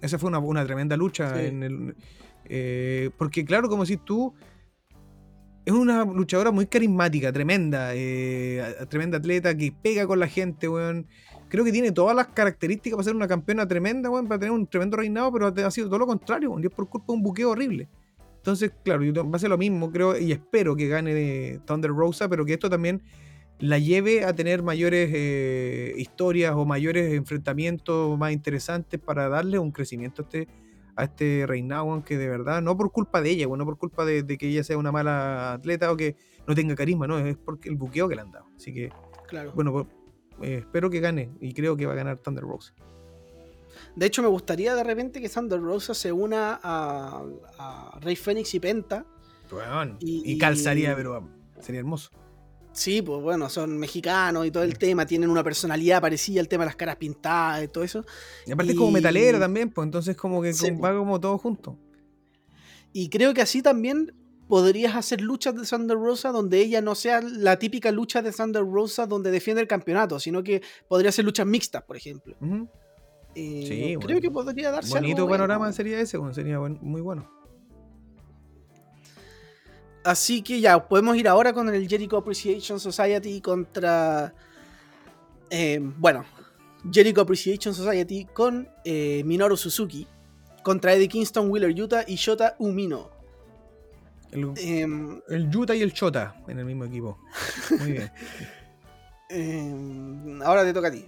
esa 0.00 0.18
fue 0.18 0.30
una, 0.30 0.64
tremenda 0.64 0.96
lucha 0.96 1.42
en 1.42 1.62
el, 1.62 1.96
eh, 2.44 3.10
porque 3.16 3.44
claro 3.44 3.68
como 3.68 3.84
decís 3.84 4.00
tú 4.04 4.34
es 5.64 5.72
una 5.72 6.04
luchadora 6.04 6.50
muy 6.50 6.66
carismática 6.66 7.32
tremenda 7.32 7.94
eh, 7.94 8.76
tremenda 8.88 9.18
atleta 9.18 9.56
que 9.56 9.72
pega 9.72 10.06
con 10.06 10.18
la 10.18 10.28
gente 10.28 10.68
weón 10.68 11.06
creo 11.48 11.64
que 11.64 11.72
tiene 11.72 11.92
todas 11.92 12.14
las 12.14 12.28
características 12.28 12.96
para 12.96 13.04
ser 13.04 13.16
una 13.16 13.28
campeona 13.28 13.66
tremenda, 13.66 14.10
weón, 14.10 14.28
para 14.28 14.38
tener 14.38 14.52
un 14.52 14.66
tremendo 14.66 14.96
reinado, 14.96 15.32
pero 15.32 15.46
ha 15.46 15.70
sido 15.70 15.88
todo 15.88 15.98
lo 15.98 16.06
contrario, 16.06 16.54
y 16.60 16.66
es 16.66 16.72
por 16.72 16.88
culpa 16.88 17.06
de 17.08 17.12
un 17.14 17.22
buqueo 17.22 17.50
horrible. 17.50 17.88
Entonces, 18.38 18.72
claro, 18.82 19.04
va 19.30 19.36
a 19.36 19.38
ser 19.38 19.50
lo 19.50 19.58
mismo, 19.58 19.90
creo, 19.90 20.18
y 20.18 20.32
espero 20.32 20.74
que 20.74 20.88
gane 20.88 21.60
Thunder 21.66 21.90
Rosa, 21.90 22.28
pero 22.28 22.44
que 22.44 22.54
esto 22.54 22.70
también 22.70 23.02
la 23.58 23.78
lleve 23.78 24.24
a 24.24 24.34
tener 24.34 24.62
mayores 24.62 25.10
eh, 25.12 25.94
historias 25.96 26.54
o 26.54 26.64
mayores 26.64 27.12
enfrentamientos 27.12 28.16
más 28.16 28.32
interesantes 28.32 29.00
para 29.00 29.28
darle 29.28 29.58
un 29.58 29.72
crecimiento 29.72 30.22
a 30.22 30.24
este, 30.24 30.48
a 30.94 31.04
este 31.04 31.44
reinado, 31.46 31.90
aunque 31.90 32.16
de 32.16 32.28
verdad, 32.28 32.62
no 32.62 32.76
por 32.76 32.92
culpa 32.92 33.20
de 33.20 33.30
ella, 33.30 33.46
bueno, 33.46 33.64
no 33.64 33.70
por 33.70 33.78
culpa 33.78 34.04
de, 34.04 34.24
que 34.24 34.48
ella 34.48 34.62
sea 34.62 34.78
una 34.78 34.92
mala 34.92 35.54
atleta 35.54 35.90
o 35.90 35.96
que 35.96 36.16
no 36.46 36.54
tenga 36.54 36.76
carisma, 36.76 37.06
no, 37.06 37.18
es 37.18 37.36
porque 37.36 37.68
el 37.68 37.76
buqueo 37.76 38.08
que 38.08 38.14
le 38.14 38.22
han 38.22 38.30
dado. 38.30 38.46
Así 38.56 38.72
que, 38.72 38.90
claro. 39.26 39.52
bueno, 39.54 39.72
pues, 39.72 39.86
eh, 40.42 40.58
espero 40.60 40.88
que 40.88 41.00
gane 41.00 41.32
y 41.40 41.52
creo 41.52 41.76
que 41.76 41.86
va 41.86 41.92
a 41.92 41.96
ganar 41.96 42.18
Thunder 42.18 42.44
Rosa. 42.44 42.74
De 43.96 44.06
hecho, 44.06 44.22
me 44.22 44.28
gustaría 44.28 44.74
de 44.74 44.84
repente 44.84 45.20
que 45.20 45.28
Thunder 45.28 45.60
Rosa 45.60 45.94
se 45.94 46.12
una 46.12 46.60
a, 46.62 47.98
Rey 48.00 48.16
Fénix 48.16 48.54
y 48.54 48.60
Penta. 48.60 49.04
y, 50.00 50.32
y, 50.32 50.38
calzaría, 50.38 50.94
pero 50.94 51.28
sería 51.60 51.80
hermoso. 51.80 52.10
Sí, 52.72 53.02
pues 53.02 53.20
bueno, 53.20 53.48
son 53.48 53.76
mexicanos 53.76 54.46
y 54.46 54.52
todo 54.52 54.62
el 54.62 54.78
tema, 54.78 55.04
tienen 55.04 55.30
una 55.30 55.42
personalidad 55.42 56.00
parecida, 56.00 56.40
el 56.40 56.46
tema 56.46 56.62
de 56.62 56.68
las 56.68 56.76
caras 56.76 56.94
pintadas 56.94 57.64
y 57.64 57.68
todo 57.68 57.82
eso. 57.82 58.04
Y 58.46 58.52
aparte 58.52 58.72
es 58.72 58.78
como 58.78 58.92
metalera 58.92 59.40
también, 59.40 59.70
pues 59.70 59.84
entonces 59.84 60.16
como 60.16 60.40
que 60.40 60.52
va 60.80 60.96
como 60.96 61.18
todo 61.18 61.38
junto. 61.38 61.76
Y 62.92 63.08
creo 63.08 63.34
que 63.34 63.42
así 63.42 63.62
también 63.62 64.14
podrías 64.48 64.96
hacer 64.96 65.20
luchas 65.20 65.54
de 65.56 65.66
Thunder 65.66 65.96
Rosa 65.96 66.30
donde 66.30 66.60
ella 66.60 66.80
no 66.80 66.94
sea 66.94 67.20
la 67.20 67.58
típica 67.58 67.90
lucha 67.90 68.22
de 68.22 68.32
Thunder 68.32 68.62
Rosa 68.62 69.06
donde 69.06 69.30
defiende 69.30 69.60
el 69.60 69.68
campeonato, 69.68 70.20
sino 70.20 70.42
que 70.42 70.62
podría 70.88 71.12
ser 71.12 71.24
luchas 71.24 71.46
mixtas, 71.46 71.82
por 71.82 71.96
ejemplo. 71.96 72.36
Eh, 73.34 73.64
sí, 73.68 73.96
creo 74.04 74.20
que 74.20 74.30
podría 74.30 74.70
darse 74.70 74.94
Bonito 74.94 75.28
panorama 75.28 75.72
sería 75.72 76.00
ese, 76.00 76.18
sería 76.32 76.58
muy 76.60 77.00
bueno. 77.00 77.28
Así 80.04 80.42
que 80.42 80.60
ya, 80.60 80.88
podemos 80.88 81.16
ir 81.16 81.28
ahora 81.28 81.52
con 81.52 81.68
el 81.68 81.86
Jericho 81.88 82.16
Appreciation 82.16 82.80
Society 82.80 83.40
contra. 83.40 84.32
Eh, 85.50 85.78
bueno, 85.80 86.24
Jericho 86.90 87.20
Appreciation 87.20 87.74
Society 87.74 88.24
con 88.24 88.68
eh, 88.84 89.22
Minoru 89.24 89.56
Suzuki 89.56 90.06
contra 90.62 90.94
Eddie 90.94 91.08
Kingston, 91.08 91.50
Wheeler 91.50 91.78
Utah 91.78 92.04
y 92.06 92.16
Shota 92.16 92.56
Umino. 92.58 93.10
El, 94.30 95.22
el 95.28 95.56
Utah 95.56 95.74
y 95.74 95.82
el 95.82 95.92
Shota 95.92 96.36
en 96.46 96.58
el 96.58 96.64
mismo 96.64 96.84
equipo. 96.84 97.18
Muy 97.78 97.92
bien. 97.92 98.10
Em, 99.30 100.40
ahora 100.40 100.64
te 100.64 100.72
toca 100.72 100.88
a 100.88 100.90
ti. 100.90 101.04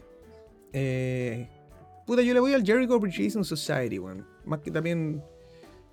Puta, 2.10 2.22
yo 2.22 2.34
le 2.34 2.40
voy 2.40 2.52
al 2.54 2.64
Jericho 2.64 2.96
Appreciation 2.96 3.44
Society, 3.44 3.98
bueno. 3.98 4.26
Más 4.44 4.58
que 4.58 4.72
también. 4.72 5.22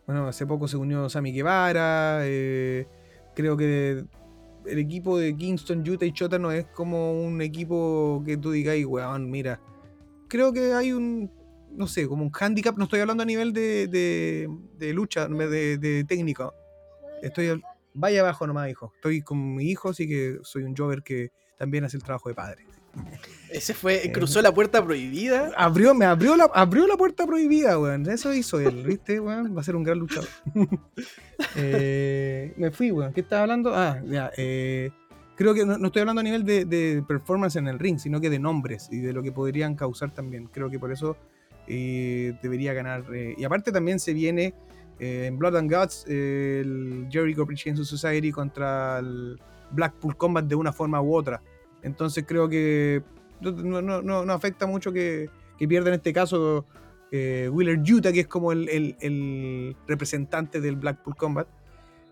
Bueno, 0.07 0.27
hace 0.27 0.47
poco 0.47 0.67
se 0.67 0.75
unió 0.75 1.07
Sammy 1.09 1.31
Guevara. 1.31 2.21
Eh, 2.23 2.87
creo 3.35 3.55
que 3.55 4.03
el 4.65 4.79
equipo 4.79 5.19
de 5.19 5.37
Kingston, 5.37 5.87
Utah 5.87 6.07
y 6.07 6.11
Chota 6.11 6.39
no 6.39 6.51
es 6.51 6.65
como 6.65 7.13
un 7.13 7.39
equipo 7.43 8.23
que 8.25 8.35
tú 8.35 8.49
digas, 8.49 8.75
weón, 8.83 9.29
mira. 9.29 9.61
Creo 10.27 10.51
que 10.51 10.73
hay 10.73 10.91
un, 10.91 11.31
no 11.69 11.85
sé, 11.85 12.07
como 12.07 12.23
un 12.23 12.31
handicap. 12.33 12.75
No 12.79 12.85
estoy 12.85 13.01
hablando 13.01 13.21
a 13.21 13.27
nivel 13.27 13.53
de, 13.53 13.87
de, 13.87 14.93
lucha, 14.93 15.27
de, 15.27 15.77
de 15.77 16.03
técnico. 16.03 16.51
Estoy, 17.21 17.61
vaya 17.93 18.21
abajo 18.21 18.47
nomás, 18.47 18.71
hijo. 18.71 18.91
Estoy 18.95 19.21
con 19.21 19.53
mi 19.53 19.65
hijo, 19.65 19.89
así 19.89 20.07
que 20.07 20.39
soy 20.41 20.63
un 20.63 20.75
Jover 20.75 21.03
que 21.03 21.29
también 21.59 21.83
hace 21.83 21.95
el 21.95 22.01
trabajo 22.01 22.27
de 22.27 22.33
padre. 22.33 22.66
Ese 23.49 23.73
fue, 23.73 24.05
eh, 24.05 24.11
cruzó 24.11 24.41
la 24.41 24.53
puerta 24.53 24.83
prohibida. 24.83 25.51
Abrió, 25.55 25.93
me 25.93 26.05
abrió 26.05 26.35
la, 26.35 26.49
abrió 26.53 26.85
la 26.85 26.97
puerta 26.97 27.25
prohibida, 27.25 27.79
weón. 27.79 28.09
Eso 28.09 28.33
hizo 28.33 28.59
él, 28.59 28.83
¿viste, 28.85 29.19
weón? 29.19 29.55
Va 29.55 29.61
a 29.61 29.63
ser 29.63 29.75
un 29.75 29.83
gran 29.83 29.99
luchador. 29.99 30.29
Eh, 31.55 32.51
me 32.57 32.71
fui, 32.71 32.89
weón. 32.91 33.13
¿Qué 33.13 33.21
estaba 33.21 33.43
hablando? 33.43 33.71
Ah, 33.75 34.01
ya. 34.03 34.31
Eh, 34.37 34.89
creo 35.35 35.53
que 35.53 35.65
no, 35.65 35.85
estoy 35.85 35.99
hablando 35.99 36.21
a 36.21 36.23
nivel 36.23 36.43
de, 36.43 37.03
performance 37.07 37.57
en 37.57 37.67
el 37.67 37.77
ring, 37.77 37.99
sino 37.99 38.19
que 38.19 38.31
de 38.31 38.39
nombres 38.39 38.89
y 38.91 38.97
de 38.97 39.13
lo 39.13 39.21
que 39.21 39.31
podrían 39.31 39.75
causar 39.75 40.09
también. 40.11 40.47
Creo 40.47 40.71
que 40.71 40.79
por 40.79 40.91
eso 40.91 41.15
debería 41.67 42.73
ganar. 42.73 43.05
y 43.37 43.43
aparte 43.43 43.71
también 43.71 43.99
se 43.99 44.13
viene 44.13 44.55
en 44.99 45.37
Blood 45.37 45.57
and 45.57 45.71
Guts 45.71 46.05
el 46.07 47.07
Jericho 47.11 47.43
Appreciation 47.43 47.85
Society 47.85 48.31
contra 48.31 48.97
el 48.97 49.39
Blackpool 49.71 50.17
Combat 50.17 50.45
de 50.45 50.55
una 50.55 50.73
forma 50.73 50.99
u 51.01 51.15
otra. 51.15 51.39
Entonces 51.87 52.25
creo 52.27 52.47
que 52.47 53.01
no, 53.41 54.31
afecta 54.31 54.67
mucho 54.67 54.91
que, 54.91 55.29
que, 55.57 55.67
pierda 55.67 55.89
en 55.89 55.95
este 55.95 56.13
caso 56.13 56.65
eh, 57.11 57.49
Wheeler 57.51 57.79
Utah, 57.79 58.11
que 58.11 58.21
es 58.21 58.27
como 58.27 58.51
el, 58.51 59.75
representante 59.87 60.61
del 60.61 60.75
Blackpool 60.75 61.15
Combat. 61.15 61.47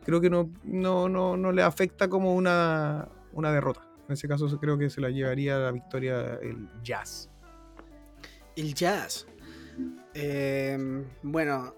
Creo 0.04 0.22
que 0.22 0.30
no, 0.30 0.50
no, 0.64 1.10
no, 1.10 1.52
le 1.52 1.64
afecta 1.64 2.08
como 2.08 2.36
una, 2.36 3.08
una 3.34 3.52
derrota. 3.52 3.82
En 4.08 4.14
ese 4.14 4.28
caso 4.28 4.48
creo 4.60 4.78
que 4.78 4.90
se 4.90 5.02
la 5.02 5.10
llevaría 5.10 5.58
la 5.58 5.72
victoria 5.72 6.40
el 6.42 6.70
Jazz. 6.84 7.30
El 8.56 8.74
Jazz. 8.74 9.28
Em, 10.14 11.04
bueno, 11.24 11.76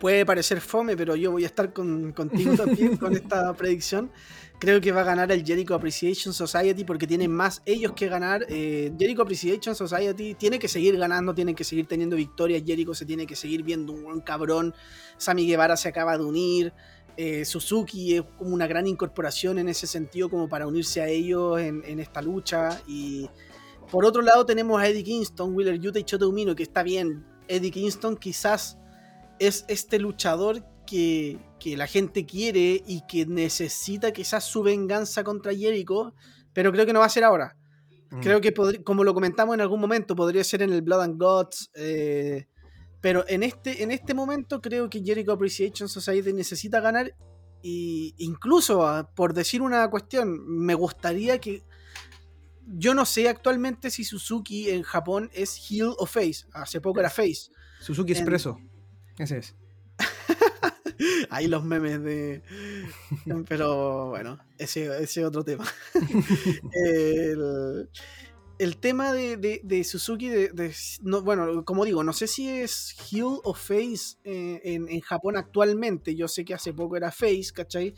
puede 0.00 0.24
parecer 0.24 0.60
fome, 0.60 0.96
pero 0.96 1.14
yo 1.14 1.30
voy 1.30 1.44
a 1.44 1.46
estar 1.46 1.72
contigo 1.72 2.54
también 2.56 2.96
con 2.96 3.14
esta 3.14 3.52
predicción. 3.56 4.10
Creo 4.58 4.80
que 4.80 4.92
va 4.92 5.02
a 5.02 5.04
ganar 5.04 5.30
el 5.30 5.44
Jericho 5.44 5.74
Appreciation 5.74 6.34
Society 6.34 6.84
porque 6.84 7.06
tienen 7.06 7.30
más 7.30 7.62
ellos 7.64 7.92
que 7.92 8.08
ganar. 8.08 8.44
Eh, 8.48 8.92
Jericho 8.98 9.22
Appreciation 9.22 9.74
Society 9.74 10.34
tiene 10.34 10.58
que 10.58 10.68
seguir 10.68 10.96
ganando, 10.96 11.34
tiene 11.34 11.54
que 11.54 11.64
seguir 11.64 11.86
teniendo 11.86 12.16
victorias. 12.16 12.62
Jericho 12.66 12.94
se 12.94 13.04
tiene 13.06 13.26
que 13.26 13.36
seguir 13.36 13.62
viendo 13.62 13.92
un 13.92 14.04
buen 14.04 14.20
cabrón. 14.20 14.74
Sammy 15.18 15.46
Guevara 15.46 15.76
se 15.76 15.88
acaba 15.88 16.16
de 16.16 16.24
unir. 16.24 16.72
Eh, 17.16 17.44
Suzuki 17.44 18.16
es 18.16 18.22
como 18.38 18.54
una 18.54 18.66
gran 18.66 18.86
incorporación 18.86 19.58
en 19.58 19.68
ese 19.68 19.86
sentido, 19.86 20.30
como 20.30 20.48
para 20.48 20.66
unirse 20.66 21.02
a 21.02 21.08
ellos 21.08 21.60
en, 21.60 22.00
esta 22.00 22.22
lucha. 22.22 22.80
Y 22.86 23.28
por 23.90 24.06
otro 24.06 24.22
lado, 24.22 24.46
tenemos 24.46 24.80
a 24.80 24.88
Eddie 24.88 25.04
Kingston, 25.04 25.54
Wheeler 25.54 25.78
Utah 25.78 25.98
y 25.98 26.04
Choto 26.04 26.28
Umino, 26.28 26.54
que 26.54 26.62
está 26.62 26.82
bien. 26.82 27.26
Eddie 27.48 27.70
Kingston 27.70 28.16
quizás 28.16 28.79
es 29.40 29.64
este 29.68 29.98
luchador 29.98 30.64
que, 30.86 31.38
la 31.64 31.86
gente 31.86 32.26
quiere 32.26 32.82
y 32.86 33.02
que 33.06 33.26
necesita 33.26 34.12
quizás 34.12 34.44
su 34.44 34.62
venganza 34.62 35.24
contra 35.24 35.54
Jericho, 35.54 36.14
pero 36.52 36.70
creo 36.72 36.86
que 36.86 36.92
no 36.92 37.00
va 37.00 37.06
a 37.06 37.10
ser 37.10 37.24
ahora. 37.24 37.56
Mm. 38.10 38.20
Creo 38.20 38.40
que, 38.40 38.52
como 38.84 39.02
lo 39.02 39.14
comentamos 39.14 39.54
en 39.54 39.60
algún 39.60 39.80
momento, 39.80 40.14
podría 40.14 40.44
ser 40.44 40.62
en 40.62 40.72
el 40.72 40.82
Blood 40.82 41.02
and 41.02 41.20
Gods. 41.20 41.70
Eh, 41.74 42.46
pero 43.00 43.24
en 43.28 43.42
este, 43.42 43.82
en 43.82 43.90
este 43.90 44.14
momento 44.14 44.60
creo 44.60 44.90
que 44.90 45.02
Jericho 45.02 45.32
Appreciation 45.32 45.88
Society 45.88 46.32
necesita 46.32 46.80
ganar. 46.80 47.14
Y 47.62 48.14
incluso, 48.18 48.86
ah, 48.86 49.10
por 49.14 49.34
decir 49.34 49.62
una 49.62 49.88
cuestión, 49.90 50.46
me 50.46 50.74
gustaría 50.74 51.38
que. 51.38 51.62
Yo 52.72 52.94
no 52.94 53.04
sé 53.04 53.28
actualmente 53.28 53.90
si 53.90 54.04
Suzuki 54.04 54.70
en 54.70 54.82
Japón 54.82 55.30
es 55.32 55.58
heel 55.70 55.92
o 55.98 56.06
face. 56.06 56.46
Hace 56.52 56.80
poco 56.80 57.00
era 57.00 57.10
face. 57.10 57.50
Suzuki 57.80 58.12
Expreso. 58.12 58.58
Ese 59.20 59.36
es. 59.36 59.54
Ahí 61.30 61.46
los 61.46 61.62
memes 61.62 62.02
de. 62.02 62.42
Pero 63.48 64.08
bueno, 64.08 64.38
ese 64.56 65.02
es 65.02 65.18
otro 65.18 65.44
tema. 65.44 65.66
el, 68.58 68.76
tema 68.78 69.12
de, 69.12 69.84
Suzuki, 69.84 70.30
de, 70.30 70.74
bueno, 71.22 71.66
como 71.66 71.84
digo, 71.84 72.02
no 72.02 72.14
sé 72.14 72.26
si 72.26 72.48
es 72.48 72.96
heel 73.10 73.40
o 73.44 73.52
face 73.52 74.16
eh, 74.24 74.60
en, 74.64 75.00
Japón 75.00 75.36
actualmente. 75.36 76.14
Yo 76.16 76.26
sé 76.26 76.42
que 76.46 76.54
hace 76.54 76.72
poco 76.72 76.96
era 76.96 77.12
face, 77.12 77.50
¿cachai? 77.54 77.94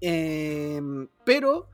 Em, 0.00 1.08
pero 1.24 1.70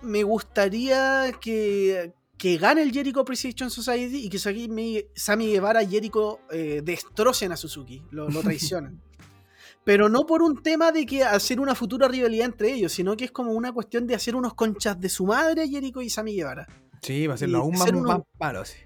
me 0.00 0.22
gustaría 0.22 1.30
que, 1.42 2.14
que 2.38 2.56
gane 2.56 2.82
el 2.82 2.92
Jericho 2.92 3.20
Appreciation 3.20 3.70
Society 3.70 4.24
y 4.24 4.28
que 4.30 4.38
Sami 4.38 5.46
Guevara 5.50 5.82
y 5.82 5.88
Jericho 5.88 6.40
eh, 6.50 6.80
destrocen 6.84 7.50
a 7.52 7.56
Suzuki, 7.56 8.02
lo, 8.10 8.30
lo 8.30 8.40
traicionen. 8.40 9.02
Pero 9.84 10.08
no 10.08 10.26
por 10.26 10.42
un 10.42 10.62
tema 10.62 10.92
de 10.92 11.06
que 11.06 11.24
hacer 11.24 11.60
una 11.60 11.74
futura 11.74 12.08
rivalidad 12.08 12.46
entre 12.46 12.72
ellos, 12.72 12.92
sino 12.92 13.16
que 13.16 13.24
es 13.24 13.30
como 13.32 13.52
una 13.52 13.72
cuestión 13.72 14.06
de 14.06 14.14
hacer 14.14 14.36
unos 14.36 14.54
conchas 14.54 15.00
de 15.00 15.08
su 15.08 15.26
madre, 15.26 15.68
Jericho 15.68 16.00
y 16.02 16.10
Sammy 16.10 16.34
Guevara. 16.36 16.66
Sí, 17.02 17.26
va 17.26 17.34
a 17.34 17.38
ser 17.38 17.54
aún 17.54 17.72
más, 17.76 18.20
malo, 18.38 18.64
sí. 18.64 18.76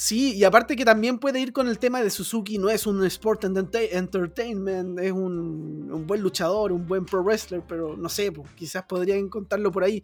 Sí, 0.00 0.34
y 0.34 0.44
aparte 0.44 0.76
que 0.76 0.84
también 0.84 1.18
puede 1.18 1.40
ir 1.40 1.52
con 1.52 1.68
el 1.68 1.78
tema 1.78 2.02
de 2.02 2.08
Suzuki, 2.08 2.56
no 2.56 2.70
es 2.70 2.86
un 2.86 3.04
sport 3.04 3.44
entertainment, 3.44 4.98
es 4.98 5.12
un, 5.12 6.06
buen 6.06 6.22
luchador, 6.22 6.72
un 6.72 6.86
buen 6.86 7.04
pro 7.04 7.22
wrestler, 7.22 7.62
pero 7.68 7.96
no 7.98 8.08
sé, 8.08 8.32
pues, 8.32 8.50
quizás 8.52 8.84
podrían 8.84 9.28
contarlo 9.28 9.70
por 9.70 9.84
ahí. 9.84 10.02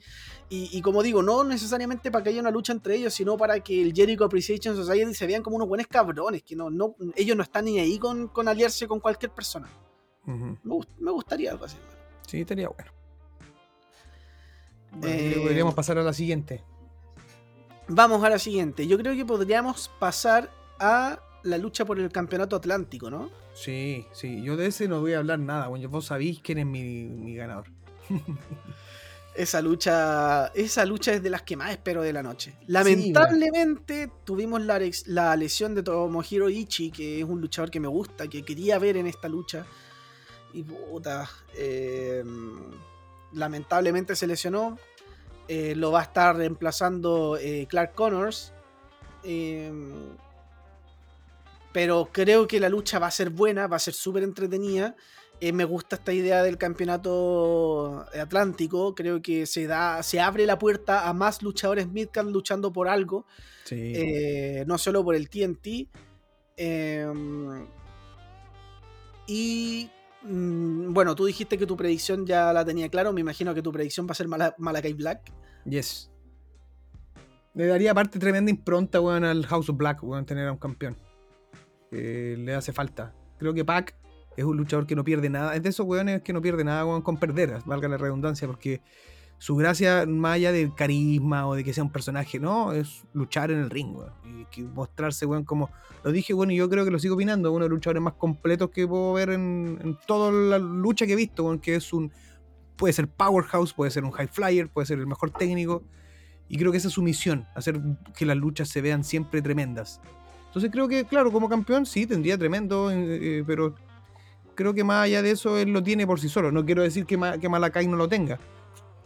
Y, 0.50 0.82
como 0.82 1.02
digo, 1.02 1.22
no 1.22 1.44
necesariamente 1.44 2.10
para 2.10 2.22
que 2.22 2.30
haya 2.30 2.40
una 2.40 2.50
lucha 2.50 2.74
entre 2.74 2.96
ellos, 2.96 3.14
sino 3.14 3.38
para 3.38 3.60
que 3.60 3.80
el 3.80 3.94
Jericho 3.94 4.24
Appreciation 4.24 4.76
Society 4.76 5.14
se 5.14 5.26
vean 5.26 5.42
como 5.42 5.56
unos 5.56 5.68
buenos 5.68 5.86
cabrones, 5.86 6.42
que 6.42 6.54
no, 6.54 6.68
no, 6.68 6.94
ellos 7.14 7.36
no 7.36 7.42
están 7.42 7.64
ni 7.64 7.78
ahí 7.78 7.98
con, 7.98 8.28
con 8.28 8.48
aliarse 8.48 8.86
con 8.86 9.00
cualquier 9.00 9.32
persona 9.32 9.68
me, 10.26 11.10
gustaría 11.10 11.52
algo 11.52 11.64
así. 11.64 11.76
Sí, 12.26 12.40
estaría 12.40 12.68
bueno. 12.68 12.92
Eh, 15.02 15.40
podríamos 15.42 15.74
pasar 15.74 15.98
a 15.98 16.02
la 16.02 16.12
siguiente. 16.12 16.64
Vamos 17.88 18.24
a 18.24 18.30
la 18.30 18.38
siguiente. 18.38 18.86
Yo 18.86 18.98
creo 18.98 19.14
que 19.14 19.24
podríamos 19.24 19.90
pasar 19.98 20.50
a 20.78 21.20
la 21.42 21.58
lucha 21.58 21.84
por 21.84 21.98
el 21.98 22.10
campeonato 22.10 22.56
atlántico, 22.56 23.10
¿no? 23.10 23.30
Sí, 23.54 24.06
sí. 24.12 24.42
Yo 24.42 24.56
de 24.56 24.66
ese 24.66 24.88
no 24.88 25.00
voy 25.00 25.14
a 25.14 25.18
hablar 25.18 25.38
nada, 25.38 25.68
bueno, 25.68 25.88
vos 25.88 26.06
sabéis 26.06 26.40
quién 26.42 26.58
es 26.58 26.66
mi, 26.66 26.82
mi 26.82 27.34
ganador. 27.34 27.66
Esa 29.36 29.60
lucha, 29.60 30.46
esa 30.54 30.86
lucha 30.86 31.12
es 31.12 31.22
de 31.22 31.28
las 31.28 31.42
que 31.42 31.56
más 31.56 31.70
espero 31.70 32.00
de 32.00 32.10
la 32.10 32.22
noche. 32.22 32.56
Lamentablemente 32.68 34.10
tuvimos 34.24 34.62
la, 34.62 34.80
la, 35.04 35.36
lesión 35.36 35.74
de 35.74 35.82
Tomohiro 35.82 36.48
Ichi, 36.48 36.90
que 36.90 37.18
es 37.18 37.24
un 37.24 37.42
luchador 37.42 37.70
que 37.70 37.78
me 37.78 37.86
gusta, 37.86 38.28
que 38.28 38.42
quería 38.42 38.78
ver 38.78 38.96
en 38.96 39.06
esta 39.06 39.28
lucha. 39.28 39.66
Y 40.54 40.62
puta, 40.62 41.28
em, 41.54 42.70
lamentablemente 43.34 44.16
se 44.16 44.26
lesionó. 44.26 44.78
Eh, 45.48 45.74
lo 45.76 45.92
va 45.92 46.00
a 46.00 46.02
estar 46.02 46.36
reemplazando 46.36 47.36
eh, 47.36 47.66
Clark 47.68 47.94
Connors. 47.94 48.52
Em, 49.22 50.16
pero 51.72 52.08
creo 52.12 52.46
que 52.46 52.58
la 52.58 52.68
lucha 52.68 52.98
va 52.98 53.06
a 53.06 53.10
ser 53.10 53.30
buena, 53.30 53.66
va 53.66 53.76
a 53.76 53.80
ser 53.80 53.94
súper 53.94 54.22
entretenida. 54.22 54.96
Eh, 55.40 55.52
me 55.52 55.64
gusta 55.64 55.96
esta 55.96 56.12
idea 56.12 56.42
del 56.42 56.56
campeonato 56.56 58.06
atlántico. 58.18 58.94
Creo 58.94 59.20
que 59.20 59.46
se 59.46 59.66
da, 59.66 60.02
se 60.02 60.18
abre 60.20 60.46
la 60.46 60.58
puerta 60.58 61.08
a 61.08 61.12
más 61.12 61.42
luchadores 61.42 61.88
midcard 61.88 62.28
luchando 62.28 62.72
por 62.72 62.88
algo. 62.88 63.26
No 64.66 64.78
solo 64.78 65.04
por 65.04 65.14
el 65.14 65.28
TNT. 65.28 65.88
Em, 66.56 67.66
y 69.26 69.90
bueno, 70.28 71.14
tú 71.14 71.24
dijiste 71.24 71.58
que 71.58 71.66
tu 71.66 71.76
predicción 71.76 72.26
ya 72.26 72.52
la 72.52 72.64
tenía 72.64 72.88
claro. 72.88 73.12
Me 73.12 73.20
imagino 73.20 73.54
que 73.54 73.62
tu 73.62 73.72
predicción 73.72 74.06
va 74.06 74.12
a 74.12 74.14
ser 74.14 74.28
Malakai 74.28 74.92
Black. 74.92 75.32
Yes. 75.64 76.10
Le 77.54 77.66
daría 77.66 77.92
aparte 77.92 78.18
tremenda 78.18 78.50
impronta, 78.50 78.98
al 78.98 79.46
House 79.46 79.70
of 79.70 79.76
Black, 79.76 80.02
weón, 80.02 80.26
tener 80.26 80.46
a 80.46 80.52
un 80.52 80.58
campeón. 80.58 80.96
le 81.90 82.54
hace 82.54 82.72
falta. 82.72 83.14
Creo 83.38 83.54
que 83.54 83.64
Pac 83.64 83.94
es 84.36 84.44
un 84.44 84.56
luchador 84.56 84.86
que 84.86 84.94
no 84.94 85.04
pierde 85.04 85.30
nada. 85.30 85.54
Es 85.56 85.62
de 85.62 85.70
esos 85.70 85.86
weones 85.86 86.22
que 86.22 86.32
no 86.32 86.42
pierde 86.42 86.64
nada 86.64 86.84
con 87.02 87.16
perder, 87.16 87.58
valga 87.64 87.88
la 87.88 87.96
redundancia, 87.96 88.46
porque 88.46 88.82
su 89.38 89.56
gracia, 89.56 90.06
más 90.06 90.34
allá 90.34 90.52
del 90.52 90.74
carisma 90.74 91.46
o 91.46 91.54
de 91.54 91.62
que 91.62 91.72
sea 91.72 91.84
un 91.84 91.90
personaje, 91.90 92.40
no, 92.40 92.72
es 92.72 93.04
luchar 93.12 93.50
en 93.50 93.58
el 93.58 93.70
ring, 93.70 93.94
weón. 93.94 94.12
Y 94.56 94.62
mostrarse, 94.62 95.26
weón, 95.26 95.44
como 95.44 95.70
lo 96.02 96.12
dije, 96.12 96.32
bueno, 96.32 96.52
y 96.52 96.56
yo 96.56 96.70
creo 96.70 96.84
que 96.84 96.90
lo 96.90 96.98
sigo 96.98 97.14
opinando, 97.14 97.52
uno 97.52 97.64
de 97.64 97.68
los 97.68 97.76
luchadores 97.76 98.02
más 98.02 98.14
completos 98.14 98.70
que 98.70 98.86
puedo 98.86 99.12
ver 99.12 99.30
en, 99.30 99.78
en 99.82 99.98
toda 100.06 100.32
la 100.32 100.58
lucha 100.58 101.06
que 101.06 101.12
he 101.12 101.16
visto, 101.16 101.44
weón, 101.44 101.58
que 101.58 101.74
es 101.74 101.92
un. 101.92 102.12
Puede 102.76 102.92
ser 102.92 103.08
powerhouse, 103.08 103.72
puede 103.72 103.90
ser 103.90 104.04
un 104.04 104.12
high 104.12 104.28
flyer, 104.28 104.68
puede 104.68 104.86
ser 104.86 104.98
el 104.98 105.06
mejor 105.06 105.30
técnico. 105.30 105.82
Y 106.48 106.58
creo 106.58 106.70
que 106.70 106.78
esa 106.78 106.88
es 106.88 106.94
su 106.94 107.02
misión, 107.02 107.46
hacer 107.54 107.80
que 108.14 108.24
las 108.24 108.36
luchas 108.36 108.68
se 108.68 108.80
vean 108.80 109.02
siempre 109.02 109.42
tremendas. 109.42 110.00
Entonces 110.46 110.70
creo 110.70 110.88
que, 110.88 111.04
claro, 111.04 111.32
como 111.32 111.48
campeón 111.48 111.84
sí, 111.84 112.06
tendría 112.06 112.38
tremendo, 112.38 112.90
eh, 112.90 113.38
eh, 113.38 113.44
pero 113.46 113.74
creo 114.54 114.72
que 114.72 114.84
más 114.84 115.04
allá 115.04 115.22
de 115.22 115.32
eso 115.32 115.58
él 115.58 115.70
lo 115.70 115.82
tiene 115.82 116.06
por 116.06 116.20
sí 116.20 116.28
solo. 116.28 116.52
No 116.52 116.64
quiero 116.64 116.82
decir 116.82 117.04
que, 117.04 117.18
que 117.40 117.48
Malakai 117.48 117.86
no 117.88 117.96
lo 117.96 118.08
tenga, 118.08 118.38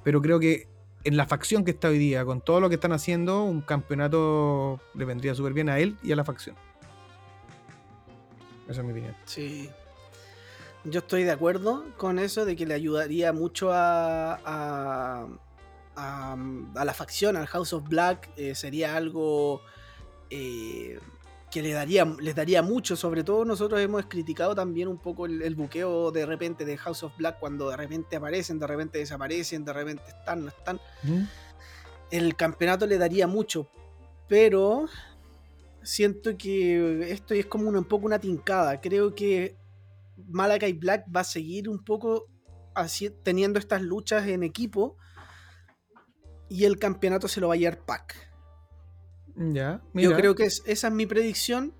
pero 0.02 0.20
creo 0.20 0.40
que 0.40 0.68
en 1.04 1.16
la 1.16 1.26
facción 1.26 1.64
que 1.64 1.70
está 1.70 1.88
hoy 1.88 1.98
día, 1.98 2.24
con 2.24 2.40
todo 2.40 2.60
lo 2.60 2.68
que 2.68 2.74
están 2.74 2.92
haciendo, 2.92 3.44
un 3.44 3.62
campeonato 3.62 4.80
le 4.94 5.04
vendría 5.04 5.34
súper 5.34 5.52
bien 5.52 5.68
a 5.68 5.78
él 5.78 5.96
y 6.02 6.12
a 6.12 6.16
la 6.16 6.24
facción. 6.24 6.56
Esa 8.68 8.80
es 8.80 8.86
mi 8.86 8.92
opinión. 8.92 9.16
Sí. 9.24 9.70
Yo 10.84 11.00
estoy 11.00 11.24
de 11.24 11.32
acuerdo 11.32 11.84
con 11.96 12.18
eso, 12.18 12.44
de 12.44 12.56
que 12.56 12.66
le 12.66 12.74
ayudaría 12.74 13.32
mucho 13.32 13.72
a, 13.72 14.38
a, 14.44 15.26
a, 15.96 16.84
la 16.84 16.94
facción, 16.94 17.36
al 17.36 17.46
House 17.46 17.72
of 17.72 17.88
Black. 17.88 18.30
Eh, 18.36 18.54
sería 18.54 18.96
algo 18.96 19.60
eh, 20.30 20.98
que 21.50 21.62
le 21.62 21.72
daría, 21.72 22.04
les 22.04 22.34
daría 22.34 22.62
mucho. 22.62 22.96
Sobre 22.96 23.24
todo 23.24 23.44
nosotros 23.44 23.80
hemos 23.80 24.06
criticado 24.06 24.54
también 24.54 24.88
un 24.88 24.98
poco 24.98 25.26
el, 25.26 25.54
buqueo 25.54 26.10
de 26.10 26.26
repente 26.26 26.64
de 26.64 26.76
House 26.78 27.02
of 27.02 27.16
Black 27.16 27.38
cuando 27.38 27.70
de 27.70 27.76
repente 27.76 28.16
aparecen, 28.16 28.58
de 28.58 28.66
repente 28.66 28.98
desaparecen, 28.98 29.64
de 29.64 29.72
repente 29.72 30.04
están, 30.08 30.44
no 30.44 30.48
están. 30.48 30.80
El 32.10 32.36
campeonato 32.36 32.86
le 32.86 32.98
daría 32.98 33.26
mucho, 33.26 33.68
pero 34.28 34.86
siento 35.82 36.36
que 36.36 37.10
esto 37.10 37.34
es 37.34 37.46
como 37.46 37.68
un 37.68 37.84
poco 37.84 38.06
una 38.06 38.18
tincada. 38.18 38.80
Creo 38.80 39.14
que 39.14 39.56
Malakai 40.28 40.72
Black 40.72 41.06
va 41.14 41.20
a 41.20 41.24
seguir 41.24 41.68
un 41.68 41.84
poco 41.84 42.26
así, 42.74 43.10
teniendo 43.22 43.58
estas 43.58 43.82
luchas 43.82 44.26
en 44.26 44.42
equipo 44.42 44.96
y 46.48 46.64
el 46.64 46.78
campeonato 46.78 47.28
se 47.28 47.40
lo 47.40 47.48
va 47.48 47.54
a 47.54 47.56
llevar 47.56 47.84
Pac. 47.84 48.29
Yo 49.94 50.16
creo 50.16 50.34
que 50.34 50.44
esa 50.44 50.64
es 50.66 50.92
mi 50.92 51.06
predicción. 51.06 51.74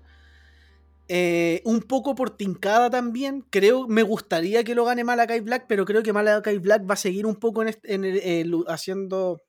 Eh, 1.13 1.61
un 1.65 1.81
poco 1.81 2.15
por 2.15 2.37
tincada 2.37 2.89
también. 2.89 3.45
Creo, 3.49 3.87
me 3.87 4.01
gustaría 4.03 4.63
que 4.63 4.75
lo 4.75 4.85
gane 4.85 5.03
Malakai 5.03 5.41
Black, 5.41 5.65
pero 5.67 5.83
creo 5.83 6.03
que 6.03 6.13
Malakai 6.13 6.57
Black 6.59 6.89
va 6.89 6.93
a 6.93 6.97
seguir 6.97 7.25
un 7.25 7.35
poco 7.35 7.63
en, 7.63 7.75
eh, 7.83 8.45
haciendo 8.67 9.41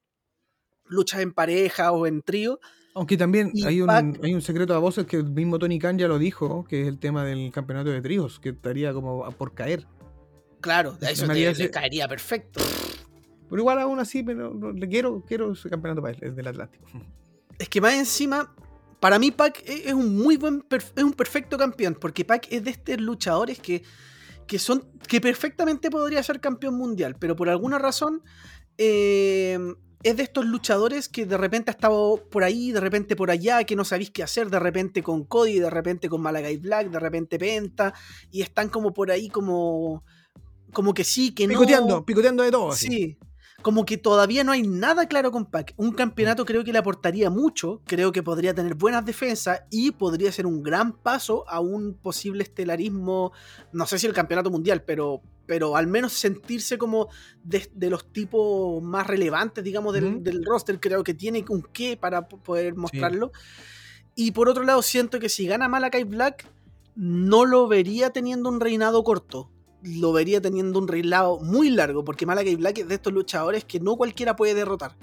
luchas 0.86 1.20
en 1.20 1.32
pareja 1.32 1.92
o 1.92 2.07
en 2.07 2.22
trío. 2.22 2.59
Aunque 2.94 3.16
también 3.16 3.53
hay 3.64 3.80
un, 3.80 3.88
hay 3.90 4.34
un, 4.34 4.42
secreto 4.42 4.74
a 4.74 4.78
voces 4.78 5.07
que 5.07 5.16
el 5.16 5.30
mismo 5.30 5.59
Tony 5.59 5.78
Khan 5.78 5.98
ya 5.98 6.09
lo 6.09 6.18
dijo, 6.18 6.64
que 6.64 6.82
es 6.82 6.88
el 6.88 6.98
tema 6.98 7.24
del 7.24 7.50
campeonato 7.53 7.90
de 7.90 8.03
tríos, 8.03 8.38
que 8.38 8.50
estaría 8.50 8.92
como 8.92 9.30
por 9.32 9.55
caer. 9.55 9.86
Claro, 10.61 10.98
eso 11.00 11.26
te, 11.28 11.70
caería 11.70 12.07
perfecto. 12.07 12.61
Pero 13.48 13.61
igual 13.61 13.78
aún 13.78 13.98
así, 14.00 14.22
pero 14.22 14.72
le 14.72 14.88
quiero, 14.88 15.24
quiero 15.26 15.53
ese 15.53 15.70
campeonato 15.70 16.03
para 16.03 16.14
él, 16.14 16.18
el 16.22 16.34
del 16.34 16.48
Atlántico. 16.48 16.86
Es 17.62 17.68
que 17.68 17.80
más 17.80 17.94
encima, 17.94 18.52
para 18.98 19.20
mí 19.20 19.30
Pac 19.30 19.62
es 19.64 19.92
un 19.92 20.16
muy 20.16 20.36
buen, 20.36 20.64
es 20.68 21.04
un 21.04 21.12
perfecto 21.12 21.56
campeón, 21.56 21.94
porque 21.94 22.24
Pac 22.24 22.48
es 22.50 22.64
de 22.64 22.72
estos 22.72 23.00
luchadores 23.00 23.60
que, 23.60 23.84
que 24.48 24.58
son, 24.58 24.84
que 25.06 25.20
perfectamente 25.20 25.88
podría 25.88 26.20
ser 26.24 26.40
campeón 26.40 26.74
mundial, 26.74 27.14
pero 27.20 27.36
por 27.36 27.48
alguna 27.48 27.78
razón 27.78 28.20
eh, 28.78 29.60
es 30.02 30.16
de 30.16 30.24
estos 30.24 30.44
luchadores 30.44 31.08
que 31.08 31.24
de 31.24 31.36
repente 31.36 31.70
ha 31.70 31.74
estado 31.74 32.28
por 32.32 32.42
ahí, 32.42 32.72
de 32.72 32.80
repente 32.80 33.14
por 33.14 33.30
allá, 33.30 33.62
que 33.62 33.76
no 33.76 33.84
sabéis 33.84 34.10
qué 34.10 34.24
hacer, 34.24 34.50
de 34.50 34.58
repente 34.58 35.00
con 35.00 35.22
Cody, 35.22 35.60
de 35.60 35.70
repente 35.70 36.08
con 36.08 36.20
Malagai 36.20 36.56
Black, 36.56 36.90
de 36.90 36.98
repente 36.98 37.38
Penta, 37.38 37.94
y 38.32 38.42
están 38.42 38.70
como 38.70 38.92
por 38.92 39.12
ahí 39.12 39.28
como, 39.28 40.02
como 40.72 40.92
que 40.94 41.04
sí, 41.04 41.32
que 41.32 41.46
no. 41.46 41.52
Picoteando, 41.52 42.04
picoteando 42.04 42.42
de 42.42 42.50
todo. 42.50 42.72
Sí 42.72 43.16
como 43.62 43.84
que 43.84 43.96
todavía 43.96 44.44
no 44.44 44.52
hay 44.52 44.62
nada 44.62 45.06
claro 45.06 45.30
con 45.30 45.46
Pac. 45.46 45.72
Un 45.76 45.92
campeonato 45.92 46.44
creo 46.44 46.64
que 46.64 46.72
le 46.72 46.78
aportaría 46.78 47.30
mucho, 47.30 47.80
creo 47.86 48.12
que 48.12 48.22
podría 48.22 48.54
tener 48.54 48.74
buenas 48.74 49.04
defensas 49.04 49.62
y 49.70 49.92
podría 49.92 50.30
ser 50.32 50.46
un 50.46 50.62
gran 50.62 50.92
paso 50.92 51.48
a 51.48 51.60
un 51.60 51.94
posible 51.94 52.42
estelarismo, 52.42 53.32
no 53.72 53.86
sé 53.86 53.98
si 53.98 54.06
el 54.06 54.12
campeonato 54.12 54.50
mundial, 54.50 54.82
pero, 54.84 55.22
pero 55.46 55.76
al 55.76 55.86
menos 55.86 56.12
sentirse 56.12 56.76
como 56.76 57.08
de, 57.44 57.68
los 57.88 58.12
tipos 58.12 58.82
más 58.82 59.06
relevantes, 59.06 59.62
digamos, 59.62 59.94
del, 59.94 60.44
roster, 60.44 60.80
creo 60.80 61.04
que 61.04 61.14
tiene 61.14 61.44
un 61.48 61.62
qué 61.72 61.96
para 61.96 62.28
poder 62.28 62.74
mostrarlo. 62.74 63.32
Y 64.14 64.32
por 64.32 64.48
otro 64.48 64.64
lado, 64.64 64.82
siento 64.82 65.20
que 65.20 65.28
si 65.28 65.46
gana 65.46 65.68
Malakai 65.68 66.04
Black, 66.04 66.46
no 66.94 67.46
lo 67.46 67.68
vería 67.68 68.10
teniendo 68.10 68.50
un 68.50 68.60
reinado 68.60 69.02
corto 69.04 69.51
lo 69.83 70.12
vería 70.12 70.41
teniendo 70.41 70.78
un 70.78 70.89
reinado 70.89 71.41
muy 71.41 71.70
largo, 71.70 72.05
porque 72.05 72.26
Malakai 72.26 72.57
Black 72.57 72.78
es 72.78 72.89
de 72.89 72.95
estos 72.95 73.12
luchadores 73.12 73.64
que 73.64 73.80
no 73.80 73.97
cualquiera 73.97 74.37
puede 74.37 74.55
derrotar. 74.55 74.97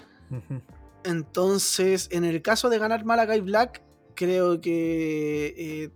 Entonces, 1.03 2.07
en 2.11 2.23
el 2.23 2.41
caso 2.41 2.69
de 2.69 2.77
ganar 2.77 3.05
Malakai 3.05 3.41
Black, 3.41 3.81
creo 4.15 4.61
que 4.61 5.53
eh, 5.57 5.89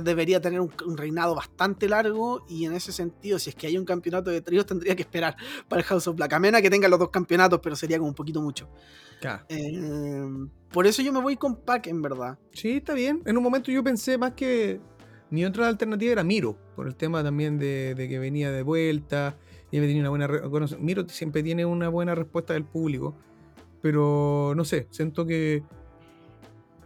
debería 0.00 0.40
tener 0.40 0.60
un, 0.60 0.70
reinado 0.96 1.34
bastante 1.34 1.88
largo 1.88 2.44
y 2.48 2.64
en 2.64 2.74
ese 2.74 2.92
sentido, 2.92 3.38
si 3.38 3.50
es 3.50 3.56
que 3.56 3.66
hay 3.66 3.78
un 3.78 3.84
campeonato 3.84 4.30
de 4.30 4.40
tríos, 4.40 4.66
tendría 4.66 4.94
que 4.94 5.02
esperar 5.02 5.36
para 5.68 5.80
el 5.80 5.86
House 5.86 6.06
of 6.06 6.16
Black. 6.16 6.32
A 6.32 6.62
que 6.62 6.70
tenga 6.70 6.88
los 6.88 6.98
dos 6.98 7.10
campeonatos, 7.10 7.60
pero 7.62 7.76
sería 7.76 7.98
como 7.98 8.08
un 8.08 8.14
poquito 8.14 8.40
mucho. 8.40 8.68
Eh, 9.48 10.24
por 10.70 10.86
eso 10.86 11.02
yo 11.02 11.12
me 11.12 11.20
voy 11.20 11.36
con 11.36 11.56
Pac, 11.56 11.86
en 11.88 12.02
verdad. 12.02 12.38
Sí, 12.52 12.76
está 12.76 12.94
bien. 12.94 13.22
En 13.24 13.36
un 13.36 13.42
momento 13.42 13.70
yo 13.72 13.82
pensé 13.82 14.16
más 14.18 14.32
que 14.32 14.80
mi 15.30 15.44
otra 15.44 15.68
alternativa 15.68 16.12
era 16.12 16.24
Miro, 16.24 16.56
por 16.74 16.86
el 16.86 16.94
tema 16.94 17.22
también 17.22 17.58
de, 17.58 17.94
que 18.08 18.18
venía 18.18 18.50
de 18.50 18.62
vuelta 18.62 19.36
y 19.70 19.78
tenía 19.78 20.00
una 20.10 20.10
buena. 20.10 20.28
Miro 20.78 21.08
siempre 21.08 21.42
tiene 21.42 21.66
una 21.66 21.88
buena 21.88 22.14
respuesta 22.14 22.54
del 22.54 22.64
público, 22.64 23.14
pero 23.82 24.54
no 24.56 24.64
sé, 24.64 24.86
siento 24.90 25.26
que, 25.26 25.62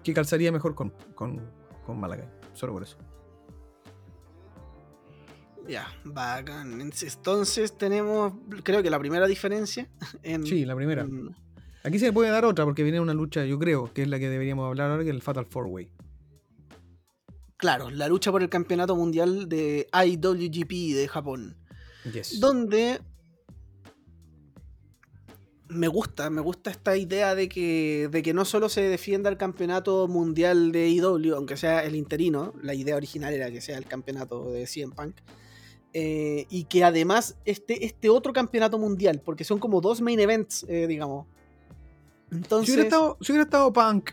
que 0.02 0.12
calzaría 0.12 0.50
mejor 0.50 0.74
con, 0.74 0.92
con, 1.14 1.40
con 1.86 2.00
Malaga, 2.00 2.28
solo 2.52 2.72
por 2.72 2.82
eso. 2.82 2.96
Ya, 5.68 5.86
bacán. 6.04 6.80
Entonces 6.80 7.78
tenemos, 7.78 8.34
creo 8.64 8.82
que 8.82 8.90
la 8.90 8.98
primera 8.98 9.26
diferencia. 9.26 9.88
En, 10.22 10.44
sí, 10.44 10.64
la 10.64 10.74
primera. 10.74 11.06
Aquí 11.84 11.98
se 11.98 12.12
puede 12.12 12.30
dar 12.30 12.44
otra 12.44 12.64
porque 12.64 12.82
viene 12.82 13.00
una 13.00 13.14
lucha, 13.14 13.44
yo 13.44 13.58
creo, 13.58 13.92
que 13.92 14.02
es 14.02 14.08
la 14.08 14.18
que 14.18 14.28
deberíamos 14.28 14.68
hablar 14.68 14.90
ahora, 14.90 15.02
que 15.02 15.10
es 15.10 15.14
el 15.14 15.22
Fatal 15.22 15.46
Four 15.46 15.66
Way. 15.66 15.90
Claro, 17.62 17.90
la 17.90 18.08
lucha 18.08 18.32
por 18.32 18.42
el 18.42 18.48
campeonato 18.48 18.96
mundial 18.96 19.48
de 19.48 19.86
IWGP 19.92 20.96
de 20.96 21.06
Japón. 21.06 21.56
Donde 22.40 23.00
me 25.68 25.86
gusta, 25.86 26.28
me 26.28 26.40
gusta 26.40 26.72
esta 26.72 26.96
idea 26.96 27.36
de 27.36 27.48
que, 27.48 28.08
de 28.10 28.20
que 28.20 28.34
no 28.34 28.44
solo 28.44 28.68
se 28.68 28.80
defienda 28.80 29.30
el 29.30 29.36
campeonato 29.36 30.08
mundial 30.08 30.72
de 30.72 30.88
IW, 30.88 31.36
aunque 31.36 31.56
sea 31.56 31.84
el 31.84 31.94
interino, 31.94 32.52
la 32.60 32.74
idea 32.74 32.96
original 32.96 33.32
era 33.32 33.48
que 33.52 33.60
sea 33.60 33.78
el 33.78 33.86
campeonato 33.86 34.50
de 34.50 34.66
CM 34.66 34.92
Punk, 34.92 35.18
eh, 35.92 36.46
y 36.50 36.64
que 36.64 36.82
además 36.82 37.36
este, 37.44 37.86
este 37.86 38.10
otro 38.10 38.32
campeonato 38.32 38.76
mundial, 38.76 39.22
porque 39.24 39.44
son 39.44 39.60
como 39.60 39.80
dos 39.80 40.00
main 40.00 40.18
events, 40.18 40.66
eh, 40.68 40.88
digamos. 40.88 41.28
Entonces, 42.32 42.66
si 42.66 42.72
hubiera, 42.72 42.88
estado, 42.88 43.18
si 43.20 43.30
hubiera 43.30 43.44
estado 43.44 43.72
Punk, 43.72 44.10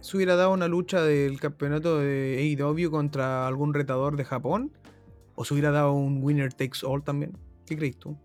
se 0.00 0.16
hubiera 0.16 0.36
dado 0.36 0.52
una 0.52 0.68
lucha 0.68 1.02
del 1.02 1.38
campeonato 1.40 1.98
de 1.98 2.56
AEW 2.58 2.90
contra 2.90 3.46
algún 3.46 3.74
retador 3.74 4.16
de 4.16 4.24
Japón, 4.24 4.72
o 5.34 5.44
se 5.44 5.54
hubiera 5.54 5.70
dado 5.70 5.92
un 5.92 6.22
winner 6.22 6.52
takes 6.52 6.80
all 6.84 7.02
también. 7.02 7.36
¿Qué 7.66 7.76
crees 7.76 7.96
tú? 7.98 8.16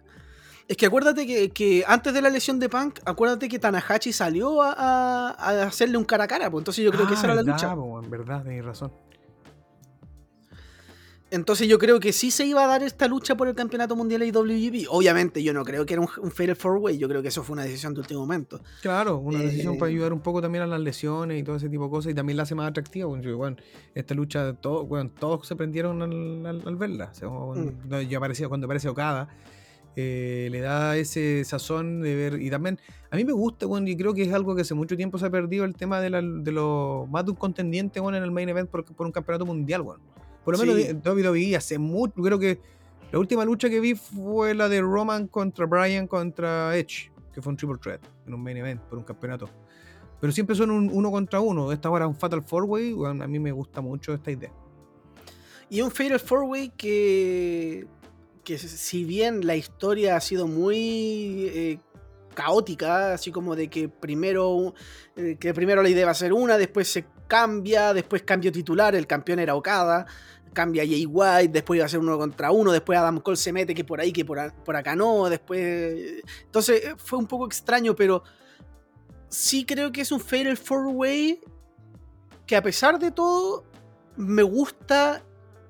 Es 0.68 0.78
que 0.78 0.88
acuérdate 0.88 1.50
que, 1.52 1.84
antes 1.88 2.14
de 2.14 2.22
la 2.22 2.30
lesión 2.30 2.60
de 2.60 2.70
Punk, 2.70 3.00
acuérdate 3.06 3.48
que 3.48 3.60
Tanahashi 3.60 4.12
salió 4.12 4.62
a, 4.64 5.30
hacerle 5.64 5.98
un 5.98 6.06
cara 6.06 6.24
a 6.24 6.28
cara, 6.28 6.50
pues 6.50 6.62
entonces 6.62 6.84
yo 6.84 6.92
creo 6.92 7.08
que 7.08 7.14
esa 7.14 7.26
era 7.26 7.36
la 7.36 7.44
lucha. 7.44 7.72
en 7.72 8.10
verdad, 8.10 8.44
tienes 8.44 8.66
razón. 8.66 8.92
Entonces 11.36 11.68
yo 11.68 11.78
creo 11.78 12.00
que 12.00 12.14
sí 12.14 12.32
se 12.32 12.46
iba 12.46 12.64
a 12.64 12.68
dar 12.68 12.82
esta 12.82 13.10
lucha 13.10 13.36
por 13.36 13.50
el 13.50 13.56
campeonato 13.56 13.94
mundial 13.96 14.24
IWGP. 14.24 14.88
Obviamente 14.90 15.44
yo 15.44 15.54
no 15.54 15.66
creo 15.66 15.86
que 15.86 15.94
era 15.94 16.02
un, 16.02 16.08
un 16.22 16.32
Fatal 16.32 16.56
Four 16.56 16.78
Way, 16.78 16.98
yo 16.98 17.10
creo 17.10 17.22
que 17.22 17.28
eso 17.28 17.44
fue 17.44 17.56
una 17.56 17.64
decisión 17.64 17.94
de 17.94 18.00
último 18.00 18.22
momento. 18.22 18.62
Claro, 18.82 19.18
una 19.18 19.40
decisión 19.40 19.78
para 19.78 19.92
eh, 19.92 19.96
ayudar 19.96 20.14
un 20.14 20.22
poco 20.22 20.42
también 20.42 20.64
a 20.64 20.68
las 20.68 20.80
lesiones 20.80 21.38
y 21.38 21.44
todo 21.44 21.58
ese 21.58 21.68
tipo 21.68 21.84
de 21.84 21.90
cosas 21.90 22.14
y 22.14 22.16
también 22.16 22.38
la 22.38 22.44
hace 22.44 22.56
más 22.56 22.70
atractiva. 22.70 23.08
Bueno, 23.08 23.58
esta 23.94 24.14
lucha, 24.14 24.54
todo, 24.54 24.86
bueno, 24.86 25.12
todos 25.20 25.46
se 25.46 25.58
prendieron 25.58 26.02
al, 26.02 26.76
verla. 26.78 27.12
Mm. 27.22 28.00
ya 28.08 28.18
aparecía, 28.18 28.48
cuando 28.48 28.66
aparece 28.66 28.88
Okada, 28.88 29.28
eh, 29.98 30.48
le 30.52 30.62
da 30.62 30.96
ese 30.96 31.44
sazón 31.44 32.02
de 32.02 32.16
ver. 32.16 32.42
Y 32.42 32.50
también, 32.50 32.80
a 33.12 33.18
mí 33.18 33.26
me 33.26 33.34
gusta, 33.34 33.66
bueno, 33.66 33.90
y 33.90 33.98
creo 33.98 34.14
que 34.14 34.24
es 34.24 34.32
algo 34.32 34.56
que 34.56 34.62
hace 34.62 34.74
mucho 34.74 34.96
tiempo 34.96 35.18
se 35.18 35.26
ha 35.26 35.30
perdido 35.30 35.66
el 35.66 35.76
tema 35.76 36.00
de, 36.00 36.10
la, 36.10 36.22
de 36.22 36.52
lo 36.54 37.08
más 37.10 37.26
de 37.26 37.32
un 37.32 37.38
contendiente 37.38 38.00
bueno, 38.00 38.18
en 38.18 38.24
el 38.24 38.32
main 38.32 38.48
event 38.48 38.70
por, 38.70 38.86
por 38.86 39.06
un 39.06 39.12
campeonato 39.12 39.46
mundial, 39.46 39.82
bueno. 39.82 40.02
Por 40.46 40.58
lo 40.58 40.66
menos 40.66 40.82
sí. 40.82 40.94
WWE 40.94 41.56
hace 41.58 41.78
mucho, 41.78 42.14
creo 42.22 42.40
que 42.40 42.62
la 43.12 43.20
última 43.20 43.44
lucha 43.44 43.70
que 43.70 43.80
vi 43.80 43.96
fue 43.96 44.54
la 44.54 44.70
de 44.70 44.80
Roman 44.80 45.28
contra 45.28 45.66
Bryan 45.66 46.08
contra 46.08 46.78
Edge, 46.78 47.12
que 47.34 47.42
fue 47.42 47.52
un 47.52 47.58
triple 47.58 47.78
threat 47.78 48.02
en 48.26 48.34
un 48.34 48.42
main 48.42 48.56
event 48.56 48.82
por 48.84 48.98
un 48.98 49.04
campeonato. 49.04 49.50
Pero 50.22 50.32
siempre 50.32 50.56
son 50.56 50.72
un 50.72 50.90
uno 50.92 51.12
contra 51.12 51.42
uno. 51.42 51.72
Esta 51.72 51.90
hora 51.90 52.08
un 52.08 52.16
Fatal 52.16 52.42
Four 52.42 52.64
Way, 52.64 52.94
bueno, 52.94 53.24
a 53.24 53.28
mí 53.28 53.40
me 53.40 53.52
gusta 53.52 53.82
mucho 53.82 54.14
esta 54.14 54.32
idea. 54.32 54.52
Y 55.70 55.82
un 55.82 55.92
Fatal 55.92 56.20
Four 56.20 56.44
Way 56.44 56.70
que 56.78 57.88
que 58.46 58.58
si 58.58 59.04
bien 59.04 59.46
la 59.46 59.58
historia 59.58 60.16
ha 60.16 60.22
sido 60.22 60.48
muy 60.48 61.50
eh, 61.54 61.80
caótica, 62.34 63.14
así 63.14 63.32
como 63.32 63.56
de 63.56 63.70
que 63.70 63.90
primero, 63.90 64.74
eh, 65.18 65.36
que 65.38 65.54
primero 65.54 65.82
la 65.82 65.90
idea 65.90 66.06
va 66.06 66.12
a 66.12 66.16
ser 66.16 66.32
una, 66.32 66.58
después 66.58 66.88
se 66.88 67.06
cambia, 67.28 67.94
después 67.94 68.22
cambio 68.22 68.52
titular, 68.52 68.96
el 68.96 69.08
campeón 69.08 69.40
era 69.40 69.56
Okada, 69.56 70.06
cambia 70.56 70.84
Jay 70.84 71.06
White, 71.06 71.50
después 71.50 71.78
iba 71.78 71.86
a 71.86 71.90
ser 71.90 72.00
uno 72.00 72.18
contra 72.18 72.50
uno, 72.50 72.72
después 72.72 72.98
Adam 72.98 73.20
Cole 73.20 73.38
se 73.38 73.54
mete 73.54 73.76
que 73.76 73.84
por 73.84 74.02
ahí, 74.02 74.12
que 74.12 74.26
por, 74.26 74.40
acá 74.40 74.96
no, 74.96 75.30
después... 75.30 76.24
Entonces 76.46 76.84
eh, 76.84 76.96
fue 76.98 77.20
un 77.20 77.28
poco 77.28 77.46
extraño, 77.46 77.96
pero 77.96 78.24
sí 79.30 79.66
creo 79.66 79.92
que 79.92 80.02
es 80.02 80.12
un 80.12 80.20
Fatal 80.20 80.58
Four 80.58 80.88
Way 80.88 81.42
que 82.48 82.56
a 82.56 82.64
pesar 82.64 82.98
de 82.98 83.12
todo 83.12 83.66
me 84.16 84.44
gusta 84.44 85.24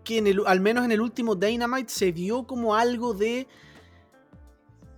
que 0.04 0.20
en 0.20 0.28
el, 0.28 0.42
al 0.46 0.62
menos 0.62 0.86
en 0.86 0.92
el 0.92 1.02
último 1.02 1.36
Dynamite 1.36 1.92
se 1.92 2.12
vio 2.12 2.46
como 2.46 2.76
algo 2.76 3.14
de 3.14 3.48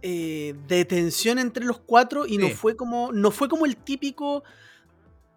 eh, 0.02 0.54
de 0.68 0.86
tensión 0.86 1.40
entre 1.40 1.66
los 1.66 1.80
cuatro 1.80 2.28
y 2.28 2.38
no 2.38 2.50
fue 2.50 2.76
como 2.76 3.12
no 3.12 3.32
fue 3.32 3.48
como 3.48 3.66
el 3.66 3.78
típico 3.78 4.44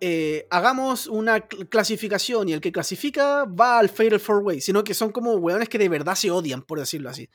eh, 0.01 0.47
hagamos 0.51 1.07
una 1.07 1.41
clasificación 1.41 2.49
y 2.49 2.53
el 2.53 2.61
que 2.61 2.73
clasifica 2.73 3.45
va 3.45 3.79
al 3.79 3.89
Fatal 3.89 4.21
Four 4.21 4.43
Way, 4.43 4.61
sino 4.61 4.83
que 4.83 4.95
son 4.95 5.13
como 5.13 5.35
weones 5.35 5.69
que 5.69 5.79
de 5.79 5.89
verdad 5.89 6.15
se 6.15 6.31
odian, 6.31 6.63
por 6.63 6.79
decirlo 6.79 7.11
así. 7.11 7.29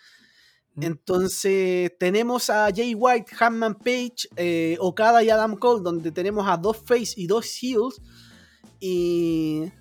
Entonces 0.82 1.92
tenemos 1.98 2.50
a 2.50 2.70
Jay 2.76 2.96
White, 2.96 3.32
Hanman 3.40 3.76
Page, 3.76 4.28
eh, 4.36 4.78
Okada 4.80 5.24
y 5.24 5.30
Adam 5.30 5.56
Cole, 5.56 5.82
donde 5.84 6.12
tenemos 6.12 6.48
a 6.50 6.58
dos 6.58 6.78
face 6.78 7.14
y 7.16 7.28
dos 7.28 7.46
heels. 7.62 8.02
Y 8.80 9.72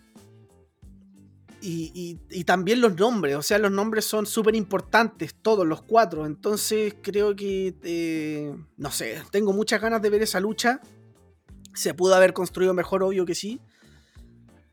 y, 1.67 2.45
también 2.45 2.83
los 2.83 2.95
nombres, 2.97 3.37
o 3.37 3.43
sea, 3.43 3.59
los 3.59 3.73
nombres 3.73 4.05
son 4.05 4.27
súper 4.27 4.55
importantes, 4.55 5.35
todos 5.41 5.67
los 5.67 5.81
cuatro. 5.81 6.27
Entonces 6.27 6.95
creo 7.01 7.35
que, 7.35 7.75
eh, 7.83 8.55
no 8.77 8.91
sé, 8.91 9.23
tengo 9.31 9.55
muchas 9.55 9.81
ganas 9.81 10.03
de 10.03 10.11
ver 10.11 10.23
esa 10.23 10.41
lucha. 10.41 10.81
Se 11.75 11.95
pudo 11.95 12.15
haber 12.15 12.33
construido 12.33 12.73
mejor, 12.75 13.03
obvio 13.03 13.27
que 13.27 13.35
sí. 13.35 13.61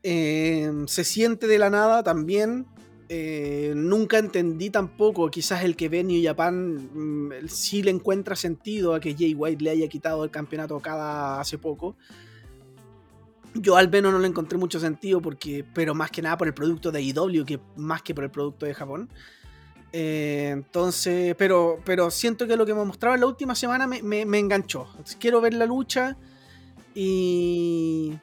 Eh, 0.02 0.70
se 0.86 1.04
siente 1.04 1.46
de 1.46 1.58
la 1.58 1.70
nada 1.70 2.02
también. 2.02 2.66
Eh, 3.08 3.74
nunca 3.76 4.18
entendí 4.18 4.70
tampoco, 4.70 5.30
quizás 5.30 5.64
el 5.64 5.76
que 5.76 5.90
ve 5.90 6.02
New 6.02 6.22
Japan 6.24 6.88
mm, 6.94 7.46
sí 7.46 7.82
le 7.82 7.90
encuentra 7.90 8.34
sentido 8.34 8.94
a 8.94 9.00
que 9.00 9.14
Jay 9.14 9.34
White 9.34 9.62
le 9.62 9.68
haya 9.68 9.86
quitado 9.86 10.24
el 10.24 10.30
campeonato 10.30 10.80
cada 10.80 11.38
hace 11.38 11.58
poco. 11.58 11.94
Yo 13.54 13.76
al 13.76 13.90
menos 13.90 14.14
no 14.14 14.18
le 14.18 14.28
encontré 14.28 14.56
mucho 14.56 14.80
sentido 14.80 15.20
porque, 15.20 15.62
pero 15.74 15.94
más 15.94 16.10
que 16.10 16.22
nada 16.22 16.38
por 16.38 16.46
el 16.46 16.54
producto 16.54 16.90
de 16.90 17.02
IW 17.02 17.44
que 17.44 17.60
más 17.76 18.00
que 18.00 18.14
por 18.14 18.24
el 18.24 18.30
producto 18.30 18.64
de 18.64 18.72
Japón. 18.72 19.10
Eh, 19.92 20.48
entonces, 20.50 21.34
pero, 21.36 21.80
pero 21.84 22.10
siento 22.10 22.46
que 22.46 22.56
lo 22.56 22.64
que 22.64 22.72
me 22.72 22.82
mostraba 22.82 23.14
en 23.14 23.20
la 23.20 23.26
última 23.26 23.54
semana 23.54 23.86
me, 23.86 24.02
me, 24.02 24.38
enganchó. 24.38 24.88
Quiero 25.20 25.42
ver 25.42 25.52
la 25.52 25.66
lucha 25.66 26.16
y, 26.94 28.18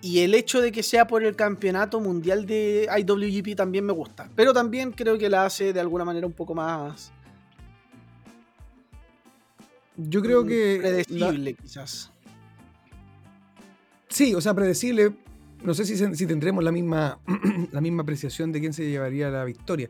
y 0.00 0.20
el 0.20 0.34
hecho 0.34 0.60
de 0.60 0.70
que 0.70 0.82
sea 0.82 1.06
por 1.06 1.24
el 1.24 1.34
campeonato 1.34 2.00
mundial 2.00 2.46
de 2.46 2.88
IWGP 2.98 3.56
también 3.56 3.86
me 3.86 3.92
gusta. 3.92 4.28
Pero 4.36 4.52
también 4.52 4.92
creo 4.92 5.16
que 5.16 5.28
la 5.30 5.46
hace 5.46 5.72
de 5.72 5.80
alguna 5.80 6.04
manera 6.04 6.26
un 6.26 6.32
poco 6.32 6.54
más... 6.54 7.10
Yo 9.96 10.20
creo 10.20 10.44
que... 10.44 10.78
Predecible, 10.80 11.54
quizás. 11.54 12.10
Sí, 14.08 14.34
o 14.34 14.40
sea, 14.40 14.52
predecible. 14.52 15.12
No 15.62 15.72
sé 15.72 15.84
si, 15.84 15.96
si 15.96 16.26
tendremos 16.26 16.62
la 16.62 16.72
misma, 16.72 17.18
la 17.72 17.80
misma 17.80 18.02
apreciación 18.02 18.52
de 18.52 18.60
quién 18.60 18.72
se 18.72 18.88
llevaría 18.88 19.30
la 19.30 19.44
victoria. 19.44 19.88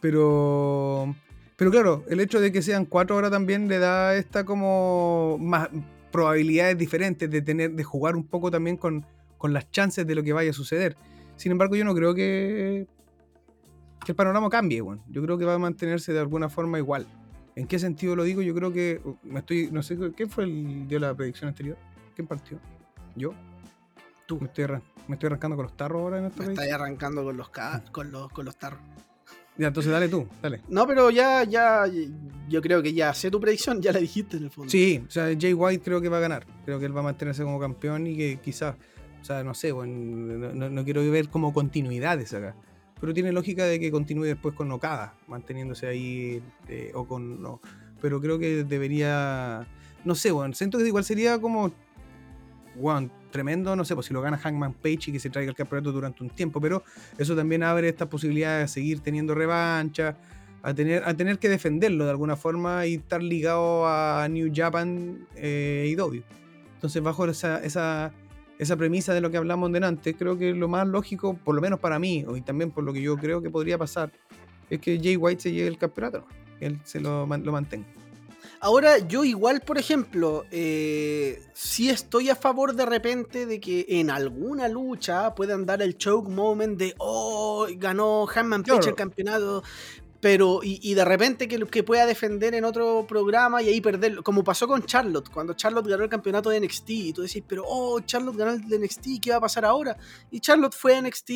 Pero, 0.00 1.14
pero 1.56 1.70
claro, 1.70 2.04
el 2.08 2.20
hecho 2.20 2.40
de 2.40 2.52
que 2.52 2.62
sean 2.62 2.84
cuatro 2.84 3.16
horas 3.16 3.30
también 3.30 3.68
le 3.68 3.78
da 3.78 4.14
esta 4.16 4.44
como 4.44 5.38
más 5.40 5.68
probabilidades 6.12 6.78
diferentes 6.78 7.28
de 7.28 7.42
tener, 7.42 7.72
de 7.72 7.82
jugar 7.82 8.14
un 8.14 8.24
poco 8.24 8.50
también 8.50 8.76
con, 8.76 9.04
con 9.38 9.52
las 9.52 9.70
chances 9.70 10.06
de 10.06 10.14
lo 10.14 10.22
que 10.22 10.32
vaya 10.32 10.50
a 10.50 10.54
suceder. 10.54 10.96
Sin 11.36 11.50
embargo, 11.50 11.74
yo 11.74 11.84
no 11.84 11.94
creo 11.94 12.14
que, 12.14 12.86
que 14.04 14.12
el 14.12 14.16
panorama 14.16 14.48
cambie, 14.48 14.80
bueno. 14.80 15.02
Yo 15.08 15.22
creo 15.22 15.38
que 15.38 15.44
va 15.44 15.54
a 15.54 15.58
mantenerse 15.58 16.12
de 16.12 16.20
alguna 16.20 16.48
forma 16.48 16.78
igual. 16.78 17.06
¿En 17.56 17.66
qué 17.66 17.78
sentido 17.78 18.14
lo 18.16 18.24
digo? 18.24 18.42
Yo 18.42 18.54
creo 18.54 18.72
que 18.72 19.00
me 19.24 19.40
estoy, 19.40 19.70
no 19.70 19.82
sé, 19.82 19.98
¿qué 20.16 20.26
fue 20.26 20.44
el 20.44 20.86
dio 20.86 20.98
la 20.98 21.14
predicción 21.14 21.48
anterior? 21.48 21.76
¿Quién 22.14 22.26
partió? 22.26 22.58
¿Yo? 23.16 23.34
Tú. 24.26 24.38
Me 24.40 24.46
estoy, 24.46 24.66
me 25.08 25.14
estoy 25.14 25.26
arrancando 25.26 25.56
con 25.56 25.64
los 25.64 25.76
tarros 25.76 26.00
ahora 26.00 26.18
en 26.18 26.26
esta 26.26 26.44
Me 26.44 26.52
estoy 26.52 26.68
arrancando 26.68 27.24
con 27.24 27.36
los, 27.36 27.50
con 27.90 28.12
los, 28.12 28.32
con 28.32 28.44
los 28.44 28.56
tarros. 28.56 28.80
Ya, 29.58 29.68
entonces 29.68 29.92
dale 29.92 30.08
tú, 30.08 30.26
dale. 30.40 30.60
No, 30.68 30.86
pero 30.86 31.10
ya, 31.10 31.44
ya, 31.44 31.84
yo 32.48 32.62
creo 32.62 32.82
que 32.82 32.94
ya 32.94 33.12
sé 33.12 33.30
tu 33.30 33.40
predicción, 33.40 33.82
ya 33.82 33.92
la 33.92 33.98
dijiste 33.98 34.36
en 34.38 34.44
el 34.44 34.50
fondo. 34.50 34.70
Sí, 34.70 35.02
o 35.06 35.10
sea, 35.10 35.26
Jay 35.38 35.52
White 35.52 35.84
creo 35.84 36.00
que 36.00 36.08
va 36.08 36.18
a 36.18 36.20
ganar. 36.20 36.46
Creo 36.64 36.78
que 36.78 36.86
él 36.86 36.96
va 36.96 37.00
a 37.00 37.04
mantenerse 37.04 37.42
como 37.42 37.60
campeón 37.60 38.06
y 38.06 38.16
que 38.16 38.38
quizás, 38.42 38.76
o 39.20 39.24
sea, 39.24 39.44
no 39.44 39.52
sé, 39.52 39.72
bueno, 39.72 40.52
no, 40.54 40.84
quiero 40.84 41.08
ver 41.10 41.28
como 41.28 41.52
continuidades 41.52 42.32
acá. 42.32 42.54
Pero 43.00 43.12
tiene 43.12 43.32
lógica 43.32 43.64
de 43.66 43.78
que 43.78 43.90
continúe 43.90 44.24
después 44.24 44.54
con 44.54 44.70
Okada, 44.72 45.14
manteniéndose 45.26 45.86
ahí, 45.86 46.42
eh, 46.68 46.92
o 46.94 47.06
con, 47.06 47.42
no. 47.42 47.60
Pero 48.00 48.20
creo 48.20 48.38
que 48.38 48.64
debería, 48.64 49.66
no 50.04 50.14
sé, 50.14 50.30
bueno, 50.30 50.54
siento 50.54 50.78
que 50.78 50.86
igual 50.86 51.04
sería 51.04 51.40
como 51.40 51.72
wow, 52.76 53.10
tremendo, 53.32 53.74
no 53.74 53.84
sé, 53.84 53.96
pues 53.96 54.06
si 54.06 54.14
lo 54.14 54.22
gana 54.22 54.38
Hangman 54.38 54.74
Page 54.74 55.08
y 55.08 55.12
que 55.12 55.18
se 55.18 55.28
traiga 55.28 55.50
el 55.50 55.56
campeonato 55.56 55.90
durante 55.90 56.22
un 56.22 56.30
tiempo, 56.30 56.60
pero 56.60 56.84
eso 57.18 57.34
también 57.34 57.64
abre 57.64 57.88
esta 57.88 58.08
posibilidad 58.08 58.60
de 58.60 58.68
seguir 58.68 59.00
teniendo 59.00 59.34
revancha, 59.34 60.16
a 60.62 60.72
tener, 60.72 61.02
a 61.04 61.14
tener 61.14 61.40
que 61.40 61.48
defenderlo 61.48 62.04
de 62.04 62.10
alguna 62.10 62.36
forma 62.36 62.86
y 62.86 62.94
estar 62.94 63.20
ligado 63.20 63.88
a 63.88 64.28
New 64.28 64.52
Japan 64.54 65.26
eh, 65.34 65.88
y 65.90 65.96
W. 65.96 66.22
Entonces, 66.74 67.02
bajo 67.02 67.24
esa, 67.26 67.58
esa, 67.64 68.12
esa 68.58 68.76
premisa 68.76 69.12
de 69.12 69.20
lo 69.20 69.30
que 69.30 69.38
hablamos 69.38 69.72
delante, 69.72 70.14
creo 70.14 70.38
que 70.38 70.52
lo 70.52 70.68
más 70.68 70.86
lógico, 70.86 71.34
por 71.34 71.54
lo 71.56 71.60
menos 71.60 71.80
para 71.80 71.98
mí, 71.98 72.24
y 72.36 72.40
también 72.42 72.70
por 72.70 72.84
lo 72.84 72.92
que 72.92 73.02
yo 73.02 73.16
creo 73.16 73.42
que 73.42 73.50
podría 73.50 73.76
pasar, 73.78 74.12
es 74.70 74.80
que 74.80 74.98
Jay 75.02 75.16
White 75.16 75.42
se 75.42 75.52
lleve 75.52 75.68
el 75.68 75.78
campeonato, 75.78 76.24
él 76.60 76.78
se 76.84 77.00
lo, 77.00 77.26
lo 77.26 77.52
mantenga. 77.52 77.86
Ahora, 78.64 78.98
yo 78.98 79.24
igual, 79.24 79.60
por 79.62 79.76
ejemplo, 79.76 80.44
eh, 80.52 81.42
sí 81.52 81.90
estoy 81.90 82.30
a 82.30 82.36
favor 82.36 82.76
de 82.76 82.86
repente 82.86 83.44
de 83.44 83.58
que 83.58 83.84
en 83.88 84.08
alguna 84.08 84.68
lucha 84.68 85.34
puedan 85.34 85.66
dar 85.66 85.82
el 85.82 85.98
choke 85.98 86.28
moment 86.28 86.78
de, 86.78 86.94
oh, 86.98 87.66
ganó 87.74 88.24
Hanman 88.32 88.62
Page 88.62 88.90
el 88.90 88.94
campeonato. 88.94 89.64
pero 90.20 90.60
y, 90.62 90.94
de 90.94 91.04
repente 91.04 91.48
que, 91.48 91.58
que 91.66 91.82
pueda 91.82 92.06
defender 92.06 92.54
en 92.54 92.64
otro 92.64 93.04
programa 93.04 93.60
y 93.62 93.68
ahí 93.68 93.80
perderlo, 93.80 94.22
como 94.22 94.44
pasó 94.44 94.68
con 94.68 94.84
Charlotte, 94.84 95.28
cuando 95.28 95.54
Charlotte 95.54 95.88
ganó 95.88 96.04
el 96.04 96.08
campeonato 96.08 96.48
de 96.48 96.60
NXT 96.60 96.90
y 96.90 97.12
tú 97.12 97.22
decís, 97.22 97.42
pero 97.44 97.64
oh, 97.66 97.98
Charlotte 98.02 98.36
ganó 98.36 98.52
el 98.52 98.68
de 98.68 98.78
NXT, 98.78 99.20
¿qué 99.20 99.32
va 99.32 99.38
a 99.38 99.40
pasar 99.40 99.64
ahora? 99.64 99.96
Y 100.30 100.38
Charlotte 100.38 100.72
fue 100.72 100.94
a 100.94 101.02
NXT, 101.02 101.32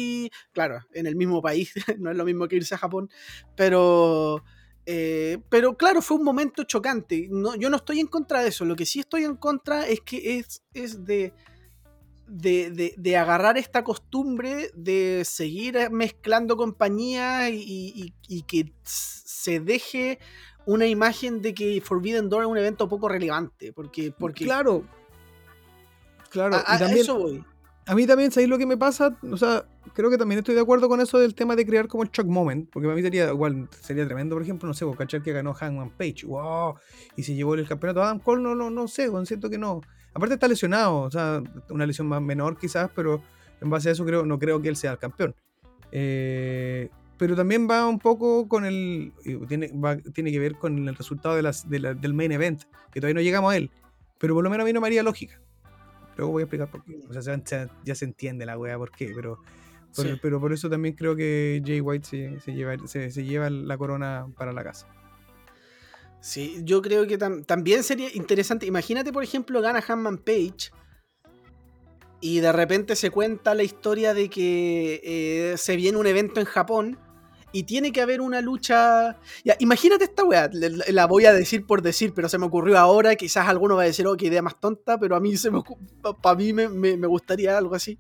claro, 0.53 0.79
en 0.93 1.09
el 1.09 1.17
mismo 1.17 1.43
país, 1.43 1.73
no 1.99 2.09
es 2.09 2.17
lo 2.17 2.25
mismo 2.25 2.47
que 2.47 2.55
irse 2.55 2.77
a 2.77 2.79
Japón, 2.79 3.11
pero... 3.57 4.45
Eh, 4.89 5.39
pero 5.49 5.77
claro, 5.77 6.01
fue 6.01 6.17
un 6.17 6.25
momento 6.25 6.63
chocante. 6.63 7.29
No, 7.31 7.57
yo 7.57 7.69
no 7.69 7.77
estoy 7.77 7.99
en 7.99 8.07
contra 8.07 8.41
de 8.41 8.49
eso. 8.49 8.65
Lo 8.65 8.77
que 8.77 8.87
sí 8.87 9.01
estoy 9.01 9.25
en 9.25 9.37
contra 9.37 9.87
es 9.87 10.01
que 10.01 10.39
es, 10.39 10.63
es 10.75 11.05
de, 11.05 11.35
de, 12.29 13.17
agarrar 13.17 13.59
esta 13.59 13.83
costumbre 13.83 14.71
de 14.75 15.25
seguir 15.25 15.91
mezclando 15.91 16.57
compañías 16.57 17.51
y, 17.53 18.15
que 18.47 18.73
se 18.85 19.59
deje 19.59 20.21
una 20.67 20.87
imagen 20.87 21.43
de 21.43 21.53
que 21.53 21.81
Forbidden 21.81 22.29
Door 22.29 22.43
es 22.45 22.49
un 22.49 22.59
evento 22.59 22.89
poco 22.89 23.09
relevante. 23.09 23.73
Porque, 23.73 24.13
porque 24.17 24.45
claro, 24.45 24.85
claro, 26.31 26.57
a, 26.65 26.79
también, 26.79 27.01
eso 27.01 27.19
voy. 27.19 27.45
A 27.87 27.95
mí 27.97 28.07
también, 28.07 28.31
¿sabéis 28.31 28.51
lo 28.51 28.59
que 28.59 28.67
me 28.67 28.77
pasa? 28.77 29.19
O 29.31 29.37
sea, 29.37 29.67
creo 29.95 30.11
que 30.11 30.19
también 30.19 30.39
estoy 30.39 30.55
de 30.55 30.61
acuerdo 30.61 30.89
con 30.89 31.01
eso 31.01 31.19
del 31.19 31.35
tema 31.35 31.57
de 31.57 31.67
crear 31.67 31.89
como 31.89 32.03
el 32.03 32.11
shock 32.11 32.27
moment, 32.27 32.69
porque 32.71 32.87
para 32.87 32.97
mí 32.97 33.03
sería 33.03 33.29
igual, 33.29 33.69
sería 33.81 34.07
tremendo, 34.07 34.37
por 34.37 34.43
ejemplo, 34.43 34.67
no 34.67 34.75
sé, 34.75 34.85
pues, 34.85 34.97
cachar 34.97 35.23
que 35.23 35.33
ganó 35.33 35.55
Hangman 35.55 35.91
Page, 35.91 36.27
wow, 36.27 36.75
y 37.17 37.23
se 37.23 37.35
llevó 37.35 37.55
el 37.55 37.67
campeonato 37.67 38.03
Adam 38.03 38.19
Cole, 38.19 38.43
no, 38.43 38.55
no, 38.55 38.71
no 38.71 38.89
sé, 38.89 39.09
siento 39.25 39.51
que 39.51 39.59
no. 39.59 39.81
Aparte 40.15 40.35
está 40.35 40.49
lesionado, 40.49 41.01
o 41.01 41.11
sea, 41.11 41.43
una 41.71 41.87
lesión 41.87 42.07
más 42.09 42.23
menor 42.23 42.57
quizás, 42.59 42.91
pero 42.95 43.23
en 43.61 43.71
base 43.71 43.89
a 43.89 43.93
eso 43.93 44.05
creo, 44.05 44.25
no 44.25 44.39
creo 44.39 44.63
que 44.63 44.69
él 44.69 44.77
sea 44.77 44.93
el 44.93 44.99
campeón. 44.99 45.35
Eh, 45.93 46.89
pero 47.19 47.35
también 47.35 47.69
va 47.69 47.87
un 47.87 47.99
poco 47.99 48.49
con 48.49 48.65
el. 48.65 49.13
Tiene, 49.49 49.73
tiene 50.13 50.33
que 50.33 50.39
ver 50.39 50.57
con 50.57 50.89
el 50.89 50.95
resultado 50.95 51.37
de 51.37 51.43
las, 51.43 51.69
del 51.69 52.15
main 52.15 52.33
event, 52.33 52.65
que 52.93 53.01
todavía 53.01 53.15
no 53.15 53.21
llegamos 53.23 53.53
a 53.53 53.57
él. 53.57 53.71
Pero 54.19 54.35
por 54.35 54.45
lo 54.45 54.51
menos 54.51 54.65
a 54.65 54.67
mí 54.67 54.73
no 54.73 54.81
me 54.81 54.87
haría 54.87 55.03
lógica. 55.03 55.41
Luego 56.17 56.33
voy 56.33 56.43
a 56.43 56.45
explicar 56.45 56.71
por 56.71 56.85
qué. 56.85 56.99
O 57.09 57.23
sea, 57.23 57.37
ya 57.85 57.95
se 57.95 58.05
entiende 58.05 58.47
la 58.47 58.59
wea 58.59 58.77
por 58.77 58.91
qué, 58.91 59.13
pero, 59.15 59.39
pero 60.21 60.41
por 60.41 60.53
eso 60.53 60.69
también 60.69 60.95
creo 60.95 61.17
que 61.17 61.63
Jay 61.65 61.81
White 61.81 62.41
se, 62.41 62.53
lleva, 62.53 62.77
se, 62.87 63.11
lleva 63.25 63.51
la 63.51 63.79
corona 63.79 64.27
para 64.37 64.53
la 64.53 64.65
casa. 64.65 64.87
Sí, 66.21 66.61
yo 66.65 66.83
creo 66.83 67.07
que 67.07 67.19
también 67.19 67.85
sería 67.85 68.09
interesante. 68.15 68.67
Imagínate, 68.67 69.13
por 69.13 69.23
ejemplo, 69.23 69.61
gana 69.61 69.83
Hanman 69.87 70.19
Page 70.19 70.71
y 72.21 72.41
de 72.41 72.53
repente 72.53 72.97
se 72.97 73.11
cuenta 73.11 73.55
la 73.55 73.63
historia 73.63 74.15
de 74.15 74.29
que 74.29 75.01
eh, 75.05 75.57
se 75.57 75.77
viene 75.77 75.99
un 75.99 76.07
evento 76.07 76.41
en 76.41 76.47
Japón 76.47 76.99
y 77.53 77.63
tiene 77.63 77.93
que 77.93 78.01
haber 78.01 78.21
una 78.21 78.41
lucha. 78.41 79.19
Ya, 79.45 79.57
imagínate 79.61 80.05
esta 80.05 80.25
weá, 80.25 80.51
la 80.53 81.07
voy 81.07 81.27
a 81.27 81.33
decir 81.33 81.65
por 81.65 81.83
decir, 81.83 82.13
pero 82.15 82.29
se 82.29 82.39
me 82.39 82.47
ocurrió 82.47 82.79
ahora. 82.79 83.15
Quizás 83.15 83.49
alguno 83.49 83.77
va 83.77 83.83
a 83.83 83.87
decir, 83.87 84.07
oh, 84.07 84.17
qué 84.17 84.27
idea 84.27 84.43
más 84.43 84.59
tonta, 84.59 84.99
pero 84.99 85.17
a 85.17 85.21
mí, 85.21 85.37
se 85.37 85.51
me, 85.51 85.63
para 86.23 86.37
mí 86.37 86.53
me, 86.53 86.69
me 86.69 87.07
gustaría 87.07 87.57
algo 87.57 87.75
así. 87.75 87.99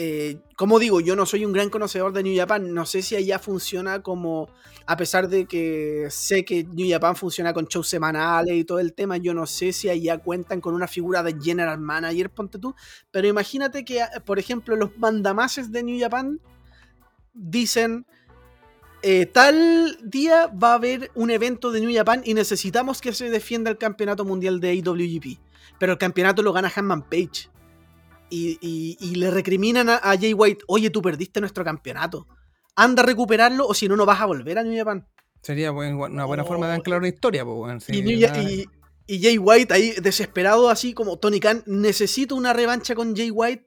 Eh, 0.00 0.38
como 0.54 0.78
digo, 0.78 1.00
yo 1.00 1.16
no 1.16 1.26
soy 1.26 1.44
un 1.44 1.52
gran 1.52 1.70
conocedor 1.70 2.12
de 2.12 2.22
New 2.22 2.36
Japan, 2.36 2.72
no 2.72 2.86
sé 2.86 3.02
si 3.02 3.16
allá 3.16 3.40
funciona 3.40 4.00
como, 4.00 4.48
a 4.86 4.96
pesar 4.96 5.28
de 5.28 5.46
que 5.46 6.06
sé 6.08 6.44
que 6.44 6.62
New 6.62 6.88
Japan 6.88 7.16
funciona 7.16 7.52
con 7.52 7.64
shows 7.64 7.88
semanales 7.88 8.54
y 8.54 8.62
todo 8.62 8.78
el 8.78 8.92
tema, 8.92 9.16
yo 9.16 9.34
no 9.34 9.44
sé 9.44 9.72
si 9.72 9.88
allá 9.88 10.18
cuentan 10.18 10.60
con 10.60 10.76
una 10.76 10.86
figura 10.86 11.24
de 11.24 11.36
general 11.42 11.80
manager, 11.80 12.30
ponte 12.30 12.60
tú, 12.60 12.76
pero 13.10 13.26
imagínate 13.26 13.84
que, 13.84 14.04
por 14.24 14.38
ejemplo, 14.38 14.76
los 14.76 14.96
mandamases 14.98 15.72
de 15.72 15.82
New 15.82 15.98
Japan 15.98 16.40
dicen, 17.34 18.06
eh, 19.02 19.26
tal 19.26 19.98
día 20.04 20.46
va 20.46 20.70
a 20.70 20.74
haber 20.74 21.10
un 21.16 21.32
evento 21.32 21.72
de 21.72 21.80
New 21.80 21.92
Japan 21.92 22.22
y 22.24 22.34
necesitamos 22.34 23.00
que 23.00 23.12
se 23.12 23.30
defienda 23.30 23.68
el 23.68 23.78
campeonato 23.78 24.24
mundial 24.24 24.60
de 24.60 24.76
IWGP, 24.76 25.40
pero 25.80 25.94
el 25.94 25.98
campeonato 25.98 26.44
lo 26.44 26.52
gana 26.52 26.70
Hanman 26.72 27.02
Page 27.02 27.50
y, 28.30 29.14
le 29.16 29.30
recriminan 29.30 29.88
a, 29.88 30.00
Jay 30.18 30.32
White, 30.32 30.64
oye, 30.66 30.90
tú 30.90 31.02
perdiste 31.02 31.40
nuestro 31.40 31.64
campeonato. 31.64 32.26
Anda 32.76 33.02
a 33.02 33.06
recuperarlo 33.06 33.66
o 33.66 33.74
si 33.74 33.88
no, 33.88 33.96
no 33.96 34.06
vas 34.06 34.20
a 34.20 34.26
volver 34.26 34.58
a 34.58 34.62
New 34.62 34.76
Japan. 34.76 35.06
Sería 35.42 35.72
una 35.72 36.24
buena 36.24 36.44
forma 36.44 36.68
de 36.68 36.74
anclar 36.74 36.98
una 36.98 37.08
historia. 37.08 37.44
y, 39.06 39.20
Jay 39.20 39.38
White 39.38 39.72
ahí 39.72 39.94
desesperado 40.02 40.68
así 40.68 40.92
como 40.92 41.18
Tony 41.18 41.40
Khan, 41.40 41.62
necesito 41.66 42.36
una 42.36 42.52
revancha 42.52 42.94
con 42.94 43.16
Jay 43.16 43.30
White, 43.30 43.66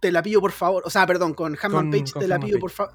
te 0.00 0.12
la 0.12 0.22
pido 0.22 0.40
por 0.40 0.52
favor. 0.52 0.82
O 0.84 0.90
sea, 0.90 1.06
perdón, 1.06 1.32
con 1.32 1.56
Hammond 1.60 1.90
Page, 1.90 2.12
te 2.20 2.28
la 2.28 2.38
pido 2.38 2.58
por 2.58 2.70
favor. 2.70 2.94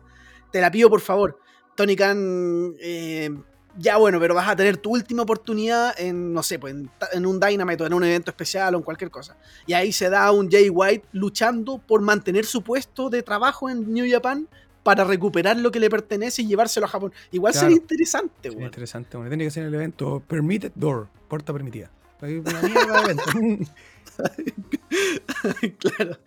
Te 0.52 0.62
la 0.62 0.72
pido 0.72 0.90
por 0.90 1.02
favor. 1.02 1.40
Tony 1.76 1.96
Khan 1.96 2.76
eh, 2.80 3.30
ya 3.78 3.98
bueno, 3.98 4.20
pero 4.20 4.36
vas 4.36 4.48
a 4.48 4.56
tener 4.56 4.78
tu 4.78 4.92
última 4.92 5.24
oportunidad 5.24 5.94
en, 6.00 6.34
no 6.34 6.44
sé, 6.44 6.60
pues 6.60 6.76
en, 7.14 7.26
un 7.26 7.40
Dynamite 7.40 7.84
o 7.84 7.88
en 7.88 7.94
un 7.94 8.04
evento 8.04 8.32
especial 8.32 8.76
o 8.76 8.78
en 8.78 8.84
cualquier 8.84 9.12
cosa. 9.12 9.36
Y 9.66 9.74
ahí 9.74 9.92
se 9.92 10.10
da 10.10 10.32
un 10.32 10.50
Jay 10.50 10.70
White 10.70 11.08
luchando 11.12 11.78
por 11.78 12.02
mantener 12.02 12.46
su 12.46 12.62
puesto 12.62 13.10
de 13.10 13.24
trabajo 13.24 13.70
en 13.70 13.94
New 13.94 14.06
Japan 14.10 14.48
para 14.84 15.04
recuperar 15.04 15.58
lo 15.58 15.72
que 15.72 15.80
le 15.80 15.90
pertenece 15.90 16.42
y 16.42 16.48
llevárselo 16.48 16.86
a 16.86 16.90
Japón. 16.90 17.14
Igual 17.32 17.54
sería 17.54 17.76
interesante, 17.76 18.50
güey. 18.50 18.66
interesante, 18.66 19.18
güey. 19.18 19.30
Tiene 19.30 19.44
que 19.44 19.52
ser 19.52 19.66
el 19.66 19.74
evento 19.74 20.24
Permitted 20.28 20.72
Door, 20.76 21.08
puerta 21.28 21.54
permitida. 21.54 21.92
claro. 25.80 26.18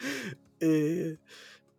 Eh, 0.60 1.16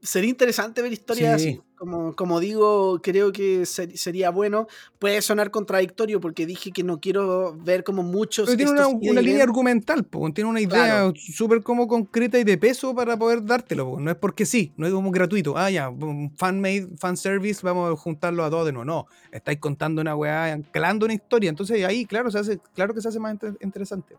sería 0.01 0.29
interesante 0.29 0.81
ver 0.81 0.93
historias 0.93 1.35
así. 1.35 1.61
Como, 1.75 2.15
como 2.15 2.39
digo, 2.39 3.01
creo 3.01 3.31
que 3.31 3.65
sería 3.65 4.29
bueno. 4.29 4.67
Puede 4.99 5.19
sonar 5.23 5.49
contradictorio 5.49 6.21
porque 6.21 6.45
dije 6.45 6.71
que 6.71 6.83
no 6.83 6.99
quiero 6.99 7.57
ver 7.57 7.83
como 7.83 8.03
muchos. 8.03 8.45
Pero 8.45 8.57
tiene 8.57 8.71
una, 9.11 9.21
línea 9.21 9.43
argumental, 9.43 10.05
tiene 10.33 10.49
una 10.49 10.61
idea 10.61 11.11
súper 11.15 11.63
como 11.63 11.87
concreta 11.87 12.37
y 12.37 12.43
de 12.43 12.57
peso 12.59 12.93
para 12.93 13.17
poder 13.17 13.43
dártelo. 13.43 13.99
No 13.99 14.11
es 14.11 14.17
porque 14.17 14.45
sí, 14.45 14.73
no 14.77 14.85
es 14.85 14.93
como 14.93 15.09
gratuito. 15.09 15.57
Ah, 15.57 15.71
ya, 15.71 15.91
fan-made, 16.37 16.89
fan-service, 16.97 17.61
vamos 17.63 17.91
a 17.91 17.95
juntarlo 17.95 18.43
a 18.43 18.51
todos 18.51 18.67
de 18.67 18.73
nuevo. 18.73 18.85
No, 18.85 19.07
estáis 19.31 19.57
contando 19.57 20.01
una 20.01 20.15
weá, 20.15 20.53
anclando 20.53 21.05
una 21.05 21.15
historia. 21.15 21.49
Entonces 21.49 21.83
ahí, 21.83 22.05
claro, 22.05 22.29
se 22.29 22.37
hace, 22.37 22.59
claro 22.75 22.93
que 22.93 23.01
se 23.01 23.07
hace 23.07 23.19
más 23.19 23.35
interesante. 23.59 24.17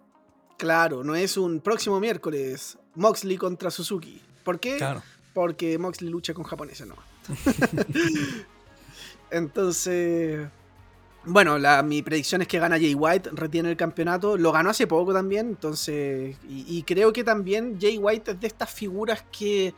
Claro, 0.58 1.04
no 1.04 1.14
es 1.14 1.36
un 1.36 1.60
próximo 1.60 2.00
miércoles 2.00 2.76
Moxley 2.96 3.36
contra 3.36 3.70
Suzuki. 3.70 4.20
¿Por 4.42 4.58
qué? 4.58 4.78
Claro 4.78 5.02
porque 5.32 5.78
Moxley 5.78 6.10
lucha 6.10 6.34
con 6.34 6.44
japoneses, 6.44 6.86
no. 6.86 6.96
Entonces, 9.30 10.48
bueno, 11.24 11.58
la, 11.58 11.82
mi 11.82 12.02
predicción 12.02 12.42
es 12.42 12.48
que 12.48 12.58
gana 12.58 12.76
Jay 12.76 12.94
White, 12.94 13.30
retiene 13.32 13.70
el 13.70 13.76
campeonato. 13.76 14.36
Lo 14.36 14.50
ganó 14.50 14.70
hace 14.70 14.86
poco 14.86 15.12
también, 15.12 15.48
entonces. 15.48 16.36
Y, 16.48 16.82
creo 16.82 17.12
que 17.12 17.22
también 17.22 17.78
Jay 17.80 17.96
White 17.98 18.32
es 18.32 18.40
de 18.40 18.46
estas 18.46 18.70
figuras 18.70 19.24
que. 19.30 19.74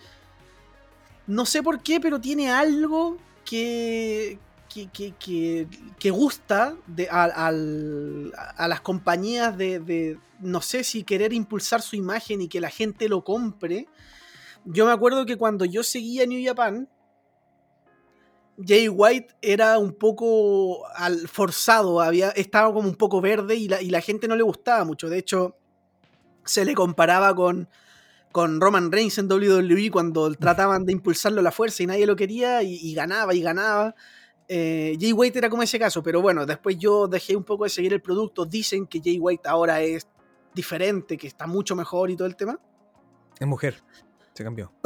No 1.26 1.47
sé 1.47 1.62
por 1.62 1.82
qué, 1.82 2.01
pero 2.01 2.20
tiene 2.20 2.51
algo 2.51 3.18
que. 3.44 4.39
que, 4.68 5.68
que, 5.98 6.10
gusta 6.10 6.74
de, 6.86 7.09
a, 7.10 7.24
a, 7.24 8.68
las 8.68 8.81
compañías 8.81 9.56
de, 9.56 9.81
de. 9.81 10.18
No 10.40 10.62
sé 10.62 10.82
si 10.82 11.05
querer 11.05 11.32
impulsar 11.35 11.82
su 11.82 11.94
imagen 11.94 12.40
y 12.40 12.48
que 12.48 12.60
la 12.60 12.70
gente 12.70 13.09
lo 13.09 13.22
compre 13.22 13.86
yo 14.65 14.86
me 14.86 14.93
acuerdo 14.93 15.27
que 15.27 15.36
cuando 15.36 15.65
yo 15.65 15.82
seguía 15.82 16.27
New 16.27 16.45
Japan, 16.45 16.89
Jay 18.62 18.89
White 18.89 19.35
era 19.43 19.78
un 19.78 19.93
poco 19.93 20.86
al 20.95 21.28
forzado, 21.28 22.01
había, 22.01 22.31
estaba 22.31 22.73
como 22.73 22.89
un 22.89 22.95
poco 22.95 23.20
verde 23.20 23.57
y 23.57 23.69
la, 23.69 24.01
gente 24.01 24.28
no 24.28 24.36
le 24.36 24.43
gustaba 24.43 24.85
mucho. 24.85 25.09
De 25.09 25.19
hecho, 25.19 25.57
se 26.45 26.65
le 26.65 26.74
comparaba 26.74 27.35
con, 27.35 27.69
con 28.32 28.61
Roman 28.61 28.93
Reigns 28.93 29.19
en 29.19 29.31
WWE 29.31 29.91
cuando 29.91 30.32
trataban 30.36 30.85
de 30.85 30.93
impulsarlo 30.93 31.41
a 31.41 31.45
la 31.45 31.53
fuerza 31.53 31.82
y 31.82 31.86
nadie 31.86 32.07
lo 32.07 32.16
quería 32.16 32.62
y, 32.62 32.95
ganaba 32.95 33.35
y 33.35 33.43
ganaba. 33.43 33.95
Eh, 34.47 34.97
Jay 35.01 35.12
White 35.12 35.39
era 35.39 35.49
como 35.49 35.62
ese 35.62 35.78
caso, 35.78 36.03
pero 36.03 36.20
bueno, 36.20 36.47
después 36.47 36.77
yo 36.78 37.09
dejé 37.09 37.35
un 37.35 37.45
poco 37.45 37.65
de 37.65 37.70
seguir 37.70 37.93
el 37.93 38.03
producto. 38.03 38.45
Dicen 38.45 38.86
que 38.86 39.01
Jay 39.03 39.19
White 39.19 39.49
ahora 39.49 39.81
es 39.81 40.07
diferente, 40.55 41.16
que 41.16 41.27
está 41.27 41.47
mucho 41.47 41.74
mejor 41.74 42.11
y 42.11 42.16
todo 42.16 42.28
el 42.28 42.36
tema. 42.36 42.61
Es 43.41 43.47
mujer. 43.47 43.82
Se 44.35 44.44
cambió. 44.44 44.70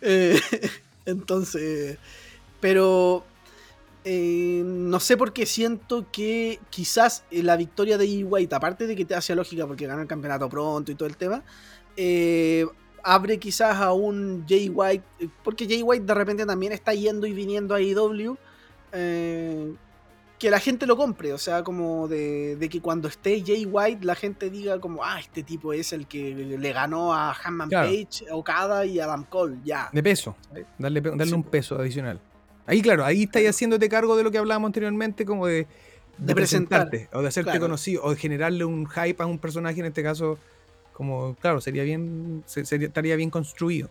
Eh, 0.00 0.40
entonces, 1.06 1.98
pero 2.60 3.24
eh, 4.04 4.62
no 4.64 5.00
sé 5.00 5.16
por 5.16 5.32
qué 5.32 5.44
siento 5.44 6.06
que 6.12 6.60
quizás 6.70 7.24
la 7.30 7.56
victoria 7.56 7.98
de. 7.98 8.22
White, 8.22 8.54
aparte 8.54 8.86
de 8.86 8.94
que 8.94 9.04
te 9.04 9.16
hace 9.16 9.34
lógica 9.34 9.66
porque 9.66 9.86
gana 9.86 10.02
el 10.02 10.08
campeonato 10.08 10.48
pronto 10.48 10.92
y 10.92 10.94
todo 10.94 11.08
el 11.08 11.16
tema, 11.16 11.42
eh, 11.96 12.66
abre 13.02 13.38
quizás 13.38 13.76
a 13.80 13.92
un 13.92 14.44
Jay 14.48 14.68
White, 14.68 15.30
porque 15.42 15.66
Jay 15.66 15.82
White 15.82 16.04
de 16.04 16.14
repente 16.14 16.46
también 16.46 16.72
está 16.72 16.94
yendo 16.94 17.26
y 17.26 17.32
viniendo 17.32 17.74
a 17.74 17.80
IW. 17.80 18.36
E 18.92 19.74
que 20.38 20.50
la 20.50 20.60
gente 20.60 20.86
lo 20.86 20.96
compre, 20.98 21.32
o 21.32 21.38
sea, 21.38 21.62
como 21.62 22.08
de, 22.08 22.58
que 22.70 22.80
cuando 22.82 23.08
esté 23.08 23.42
Jay 23.44 23.64
White 23.64 24.04
la 24.04 24.14
gente 24.14 24.50
diga 24.50 24.78
como, 24.80 25.02
ah, 25.02 25.18
este 25.18 25.42
tipo 25.42 25.72
es 25.72 25.92
el 25.94 26.06
que 26.06 26.34
le 26.34 26.72
ganó 26.72 27.14
a 27.14 27.32
Hanman 27.32 27.70
Page, 27.70 28.26
Okada 28.30 28.84
y 28.84 29.00
Adam 29.00 29.24
Cole, 29.24 29.56
ya. 29.64 29.88
De 29.92 30.02
peso, 30.02 30.36
darle, 30.78 31.00
darle 31.00 31.34
un 31.34 31.42
peso 31.42 31.76
adicional. 31.78 32.20
Ahí, 32.66 32.82
claro, 32.82 33.04
ahí 33.04 33.22
estáis 33.22 33.48
haciéndote 33.48 33.88
cargo 33.88 34.16
de 34.16 34.24
lo 34.24 34.30
que 34.30 34.38
hablábamos 34.38 34.68
anteriormente, 34.68 35.24
como 35.24 35.46
de, 35.46 35.66
De 36.18 36.34
presentar, 36.34 36.88
presentarte, 36.90 37.16
o 37.16 37.22
de 37.22 37.28
hacerte 37.28 37.50
claro. 37.52 37.64
conocido, 37.66 38.02
o 38.04 38.10
de 38.10 38.16
generarle 38.16 38.64
un 38.64 38.86
hype 38.86 39.22
a 39.22 39.26
un 39.26 39.38
personaje, 39.38 39.80
en 39.80 39.86
este 39.86 40.02
caso, 40.02 40.38
como, 40.92 41.34
claro, 41.36 41.60
sería 41.62 41.82
bien, 41.84 42.42
se- 42.46 42.64
sería- 42.66 42.88
estaría 42.88 43.16
bien 43.16 43.30
construido. 43.30 43.88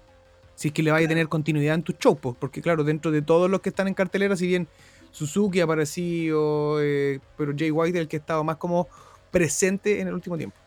Si 0.55 0.67
es 0.69 0.73
que 0.73 0.83
le 0.83 0.91
vaya 0.91 1.05
a 1.05 1.09
tener 1.09 1.27
continuidad 1.27 1.75
en 1.75 1.83
tus 1.83 1.97
shows, 1.97 2.17
porque 2.39 2.61
claro, 2.61 2.83
dentro 2.83 3.11
de 3.11 3.21
todos 3.21 3.49
los 3.49 3.61
que 3.61 3.69
están 3.69 3.87
en 3.87 3.93
cartelera, 3.93 4.35
si 4.37 4.47
bien 4.47 4.67
Suzuki 5.15 5.61
ha 5.61 5.63
aparecido, 5.63 6.81
eh, 6.81 7.21
pero 7.37 7.53
Jay 7.57 7.71
White 7.71 7.97
es 7.97 8.01
el 8.01 8.07
que 8.09 8.17
ha 8.17 8.19
estado 8.19 8.43
más 8.43 8.57
como 8.57 8.89
presente 9.31 10.01
en 10.01 10.09
el 10.09 10.13
último 10.13 10.37
tiempo. 10.37 10.57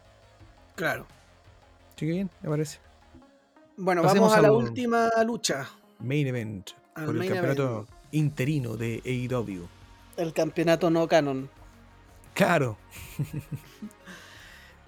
Claro. 0.74 1.06
Que 1.94 2.06
bien, 2.06 2.30
me 2.40 2.48
parece. 2.48 2.78
Bueno, 3.76 4.00
Pasemos 4.02 4.30
vamos 4.30 4.38
a 4.38 4.48
la 4.48 4.52
última 4.52 5.10
lucha. 5.22 5.68
Main 5.98 6.28
event 6.28 6.70
Al 6.94 7.04
por 7.04 7.16
el 7.16 7.28
campeonato 7.28 7.72
event. 7.72 7.88
interino 8.12 8.76
de 8.78 9.02
AEW. 9.04 9.68
El 10.16 10.32
campeonato 10.32 10.88
no 10.88 11.06
canon. 11.06 11.50
Claro, 12.32 12.78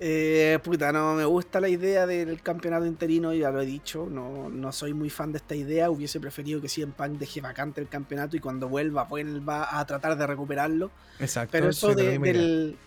Eh, 0.03 0.59
puta, 0.65 0.93
no 0.93 1.15
me 1.15 1.27
gusta 1.27 1.61
la 1.61 1.69
idea 1.69 2.07
del 2.07 2.41
campeonato 2.41 2.87
interino, 2.87 3.35
ya 3.35 3.51
lo 3.51 3.61
he 3.61 3.67
dicho, 3.67 4.09
no, 4.11 4.49
no 4.49 4.73
soy 4.73 4.95
muy 4.95 5.11
fan 5.11 5.31
de 5.31 5.37
esta 5.37 5.55
idea, 5.55 5.91
hubiese 5.91 6.19
preferido 6.19 6.59
que 6.59 6.71
CM 6.71 6.95
Punk 6.97 7.19
deje 7.19 7.43
vacante 7.43 7.83
el 7.83 7.89
campeonato 7.89 8.35
y 8.35 8.41
cuando 8.41 8.67
vuelva, 8.67 9.05
vuelva 9.05 9.79
a 9.79 9.85
tratar 9.85 10.17
de 10.17 10.27
recuperarlo. 10.27 10.91
exacto. 11.19 11.53
Pero 11.53 11.69
eso, 11.69 11.95
de 11.95 12.19
del, 12.19 12.79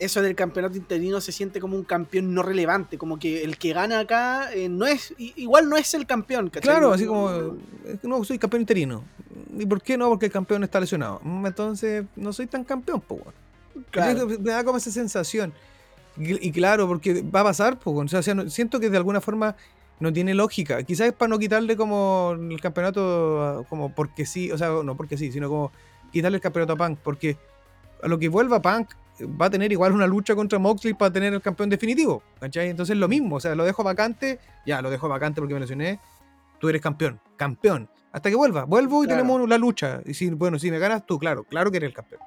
eso 0.00 0.22
del 0.22 0.34
campeonato 0.34 0.76
interino 0.76 1.20
se 1.20 1.30
siente 1.30 1.60
como 1.60 1.76
un 1.76 1.84
campeón 1.84 2.34
no 2.34 2.42
relevante, 2.42 2.98
como 2.98 3.20
que 3.20 3.44
el 3.44 3.56
que 3.56 3.72
gana 3.72 4.00
acá 4.00 4.52
eh, 4.52 4.68
no 4.68 4.86
es, 4.86 5.14
igual 5.18 5.68
no 5.68 5.76
es 5.76 5.94
el 5.94 6.04
campeón, 6.04 6.50
¿cachai? 6.50 6.74
Claro, 6.74 6.92
así 6.92 7.06
como, 7.06 7.58
no, 8.02 8.24
soy 8.24 8.40
campeón 8.40 8.62
interino. 8.62 9.04
¿Y 9.56 9.66
por 9.66 9.80
qué 9.82 9.96
no? 9.96 10.08
Porque 10.08 10.26
el 10.26 10.32
campeón 10.32 10.64
está 10.64 10.80
lesionado. 10.80 11.20
Mm, 11.22 11.46
Entonces, 11.46 12.06
no 12.16 12.32
soy 12.32 12.48
tan 12.48 12.64
campeón, 12.64 13.00
pues, 13.02 13.22
claro. 13.90 14.26
Me 14.40 14.50
da 14.50 14.64
como 14.64 14.78
esa 14.78 14.90
sensación. 14.90 15.52
Y, 16.20 16.52
claro, 16.52 16.86
porque 16.86 17.22
va 17.22 17.40
a 17.40 17.44
pasar, 17.44 17.78
pues, 17.78 18.12
o 18.14 18.22
sea, 18.22 18.34
no- 18.34 18.48
siento 18.50 18.78
que 18.78 18.90
de 18.90 18.96
alguna 18.96 19.20
forma 19.20 19.56
no 20.00 20.12
tiene 20.12 20.34
lógica. 20.34 20.82
Quizás 20.82 21.08
es 21.08 21.12
para 21.12 21.28
no 21.30 21.38
quitarle 21.38 21.76
como 21.76 22.36
el 22.38 22.60
campeonato, 22.60 23.42
a- 23.42 23.64
como 23.64 23.94
porque 23.94 24.26
sí, 24.26 24.50
o 24.50 24.58
sea, 24.58 24.68
no 24.84 24.96
porque 24.96 25.16
sí, 25.16 25.30
sino 25.32 25.48
como 25.48 25.72
quitarle 26.12 26.36
el 26.36 26.42
campeonato 26.42 26.72
a 26.72 26.76
Punk, 26.76 26.98
porque 27.02 27.36
a 28.02 28.08
lo 28.08 28.18
que 28.18 28.28
vuelva 28.28 28.60
Punk 28.60 28.90
eh, 29.18 29.26
va 29.26 29.46
a 29.46 29.50
tener 29.50 29.70
igual 29.72 29.92
una 29.92 30.06
lucha 30.06 30.34
contra 30.34 30.58
Moxley 30.58 30.94
para 30.94 31.12
tener 31.12 31.32
el 31.34 31.40
campeón 31.42 31.68
definitivo, 31.70 32.22
¿cachai? 32.40 32.68
Entonces 32.70 32.96
lo 32.96 33.08
mismo, 33.08 33.36
o 33.36 33.40
sea, 33.40 33.54
lo 33.54 33.64
dejo 33.64 33.82
vacante, 33.84 34.38
ya, 34.66 34.80
lo 34.82 34.90
dejo 34.90 35.08
vacante 35.08 35.40
porque 35.40 35.54
me 35.54 35.60
lesioné, 35.60 36.00
tú 36.58 36.68
eres 36.68 36.80
campeón, 36.82 37.20
campeón, 37.36 37.88
hasta 38.12 38.28
que 38.30 38.36
vuelva, 38.36 38.64
vuelvo 38.64 39.04
y 39.04 39.06
Claro. 39.06 39.22
tenemos 39.22 39.48
la 39.48 39.58
lucha, 39.58 40.00
y 40.06 40.14
si, 40.14 40.30
bueno, 40.30 40.58
si 40.58 40.70
me 40.70 40.78
ganas 40.78 41.04
tú, 41.06 41.18
claro, 41.18 41.44
claro 41.44 41.70
que 41.70 41.76
eres 41.76 41.88
el 41.88 41.94
campeón. 41.94 42.20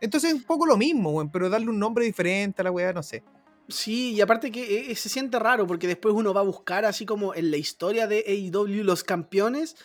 Entonces 0.00 0.30
es 0.30 0.36
un 0.36 0.44
poco 0.44 0.64
lo 0.64 0.76
mismo, 0.76 1.10
weón, 1.10 1.28
pero 1.30 1.50
darle 1.50 1.68
un 1.68 1.78
nombre 1.78 2.04
diferente 2.04 2.62
a 2.62 2.64
la 2.64 2.70
weá, 2.70 2.92
no 2.92 3.02
sé. 3.02 3.22
Sí, 3.68 4.12
y 4.14 4.20
aparte 4.20 4.50
que 4.50 4.90
eh, 4.90 4.96
se 4.96 5.08
siente 5.08 5.38
raro 5.38 5.66
porque 5.66 5.86
después 5.86 6.14
uno 6.14 6.32
va 6.32 6.40
a 6.40 6.44
buscar 6.44 6.84
así 6.86 7.04
como 7.04 7.34
en 7.34 7.50
la 7.50 7.58
historia 7.58 8.06
de 8.06 8.24
AEW 8.26 8.82
los 8.82 9.04
campeones 9.04 9.76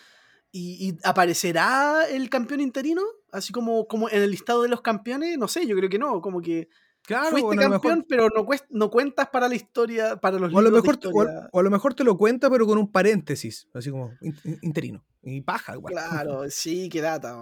y, 0.50 0.88
y 0.88 0.98
aparecerá 1.04 2.08
el 2.08 2.30
campeón 2.30 2.60
interino, 2.60 3.02
así 3.32 3.52
como, 3.52 3.86
como 3.86 4.08
en 4.08 4.22
el 4.22 4.30
listado 4.30 4.62
de 4.62 4.68
los 4.68 4.80
campeones, 4.80 5.36
no 5.36 5.48
sé, 5.48 5.66
yo 5.66 5.76
creo 5.76 5.90
que 5.90 5.98
no, 5.98 6.20
como 6.20 6.40
que 6.40 6.68
Claro, 7.02 7.32
fuiste 7.32 7.44
bueno, 7.44 7.60
campeón 7.72 7.98
mejor- 7.98 8.06
pero 8.08 8.28
no, 8.34 8.46
cuest- 8.46 8.64
no 8.70 8.88
cuentas 8.90 9.28
para 9.28 9.46
la 9.48 9.54
historia, 9.54 10.16
para 10.16 10.38
los 10.38 10.54
O 10.54 10.58
a, 10.58 10.62
lo 10.62 10.70
mejor, 10.70 10.98
de 10.98 11.08
o 11.08 11.10
a- 11.20 11.24
historia. 11.24 11.48
o 11.52 11.60
a 11.60 11.62
lo 11.62 11.70
mejor 11.70 11.92
te 11.94 12.02
lo 12.04 12.16
cuenta, 12.16 12.48
pero 12.48 12.66
con 12.66 12.78
un 12.78 12.90
paréntesis, 12.90 13.68
así 13.74 13.90
como 13.90 14.12
in- 14.22 14.34
in- 14.44 14.58
interino. 14.62 15.04
Y 15.22 15.42
paja, 15.42 15.74
igual. 15.74 15.92
Claro, 15.92 16.48
sí, 16.48 16.88
qué 16.88 17.02
data. 17.02 17.36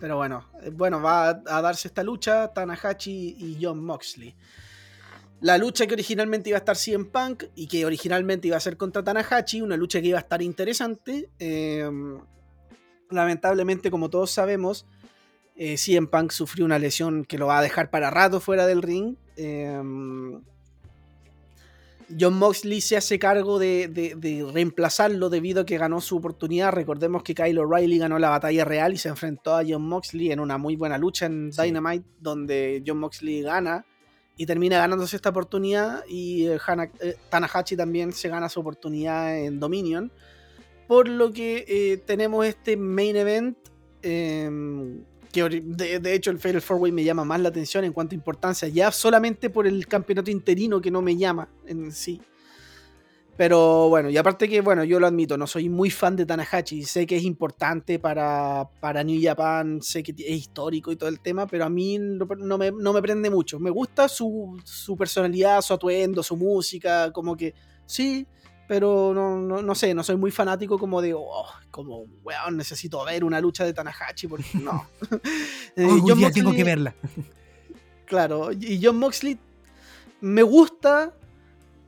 Pero 0.00 0.16
bueno, 0.16 0.48
eh, 0.62 0.70
bueno, 0.72 1.02
va 1.02 1.28
a, 1.28 1.42
a 1.46 1.60
darse 1.60 1.88
esta 1.88 2.02
lucha 2.02 2.54
Tanahashi 2.54 3.36
y 3.38 3.58
John 3.60 3.84
Moxley. 3.84 4.34
La 5.42 5.58
lucha 5.58 5.86
que 5.86 5.94
originalmente 5.94 6.48
iba 6.50 6.56
a 6.56 6.60
estar 6.60 6.76
CM 6.76 7.06
Punk 7.06 7.44
y 7.56 7.66
que 7.66 7.84
originalmente 7.84 8.46
iba 8.48 8.56
a 8.56 8.60
ser 8.60 8.76
contra 8.76 9.02
Tanahashi, 9.02 9.60
una 9.60 9.76
lucha 9.76 10.00
que 10.00 10.06
iba 10.08 10.18
a 10.18 10.22
estar 10.22 10.40
interesante. 10.40 11.28
eh, 11.38 11.88
lamentablemente, 13.10 13.90
como 13.90 14.08
todos 14.08 14.30
sabemos, 14.30 14.86
eh, 15.56 15.76
CM 15.76 16.06
Punk 16.06 16.30
sufrió 16.30 16.64
una 16.64 16.78
lesión 16.78 17.24
que 17.26 17.36
lo 17.38 17.46
va 17.48 17.58
a 17.58 17.62
dejar 17.62 17.90
para 17.90 18.08
rato 18.10 18.40
fuera 18.40 18.66
del 18.66 18.82
ring. 18.82 19.16
eh, 19.36 19.82
John 22.20 22.34
Moxley 22.34 22.80
se 22.82 22.96
hace 22.98 23.18
cargo 23.18 23.58
de, 23.58 23.88
de- 23.88 24.14
de 24.16 24.46
reemplazarlo 24.52 25.30
debido 25.30 25.62
a 25.62 25.66
que 25.66 25.78
ganó 25.78 26.00
su 26.02 26.18
oportunidad. 26.18 26.70
Recordemos 26.72 27.22
que 27.22 27.34
Kyle 27.34 27.58
O'Reilly 27.58 27.96
ganó 27.98 28.18
la 28.18 28.28
batalla 28.28 28.64
real 28.66 28.92
y 28.92 28.98
se 28.98 29.08
enfrentó 29.08 29.56
a 29.56 29.62
John 29.66 29.82
Moxley 29.88 30.30
en 30.30 30.38
una 30.40 30.58
muy 30.58 30.76
buena 30.76 30.98
lucha 30.98 31.24
en 31.26 31.50
Sí. 31.52 31.62
Dynamite, 31.62 32.06
donde 32.20 32.82
John 32.86 32.98
Moxley 32.98 33.40
gana 33.42 33.86
y 34.42 34.46
termina 34.46 34.78
ganándose 34.78 35.14
esta 35.14 35.28
oportunidad. 35.30 36.04
Y 36.08 36.46
eh, 36.48 36.58
Hana- 36.66 36.90
eh, 37.00 37.14
Tanahashi 37.30 37.76
también 37.76 38.12
se 38.12 38.28
gana 38.28 38.48
su 38.48 38.58
oportunidad 38.60 39.38
en 39.38 39.60
Dominion. 39.60 40.10
Por 40.88 41.08
lo 41.08 41.32
que 41.32 41.64
eh, 41.68 41.96
tenemos 41.98 42.44
este 42.44 42.76
main 42.76 43.14
event. 43.16 43.56
eh, 44.02 44.50
que 45.32 45.42
de 45.48 46.12
hecho 46.14 46.30
el 46.30 46.38
Fatal 46.38 46.60
4-Way 46.60 46.92
me 46.92 47.04
llama 47.04 47.24
más 47.24 47.40
la 47.40 47.48
atención 47.48 47.84
en 47.84 47.92
cuanto 47.94 48.14
a 48.14 48.16
importancia, 48.16 48.68
ya 48.68 48.90
solamente 48.90 49.48
por 49.48 49.66
el 49.66 49.86
campeonato 49.86 50.30
interino 50.30 50.78
que 50.82 50.90
no 50.90 51.00
me 51.00 51.16
llama 51.16 51.48
en 51.66 51.90
sí. 51.90 52.20
Pero 53.36 53.88
bueno, 53.88 54.10
y 54.10 54.16
aparte 54.16 54.48
que, 54.48 54.60
bueno, 54.60 54.84
yo 54.84 55.00
lo 55.00 55.06
admito, 55.06 55.38
no 55.38 55.46
soy 55.46 55.68
muy 55.68 55.90
fan 55.90 56.16
de 56.16 56.26
Tanahashi, 56.26 56.84
sé 56.84 57.06
que 57.06 57.16
es 57.16 57.24
importante 57.24 57.98
para, 57.98 58.68
para 58.78 59.02
New 59.02 59.18
Japan, 59.22 59.80
sé 59.80 60.02
que 60.02 60.12
es 60.12 60.36
histórico 60.36 60.92
y 60.92 60.96
todo 60.96 61.08
el 61.08 61.20
tema, 61.20 61.46
pero 61.46 61.64
a 61.64 61.70
mí 61.70 61.98
no, 61.98 62.26
no 62.36 62.58
me, 62.58 62.70
no 62.70 62.92
me 62.92 63.00
prende 63.00 63.30
mucho. 63.30 63.58
Me 63.58 63.70
gusta 63.70 64.06
su, 64.08 64.60
su 64.64 64.96
personalidad, 64.96 65.62
su 65.62 65.72
atuendo, 65.72 66.22
su 66.22 66.36
música, 66.36 67.10
como 67.10 67.34
que 67.34 67.54
sí, 67.86 68.26
pero 68.68 69.12
no, 69.14 69.38
no, 69.38 69.60
no 69.60 69.74
sé, 69.74 69.92
no 69.92 70.02
soy 70.02 70.16
muy 70.16 70.30
fanático 70.30 70.78
como 70.78 71.02
de, 71.02 71.14
oh, 71.14 71.46
como, 71.70 72.04
weón, 72.22 72.56
necesito 72.56 73.04
ver 73.04 73.24
una 73.24 73.40
lucha 73.40 73.64
de 73.64 73.72
Tanahashi, 73.72 74.28
porque 74.28 74.46
no. 74.62 74.86
Eh, 75.74 75.86
Hoy 75.86 76.02
John 76.06 76.18
día 76.18 76.30
tengo 76.30 76.52
que 76.52 76.64
verla. 76.64 76.94
Claro, 78.04 78.50
y 78.52 78.78
John 78.82 78.98
Moxley 78.98 79.38
me 80.20 80.42
gusta, 80.42 81.14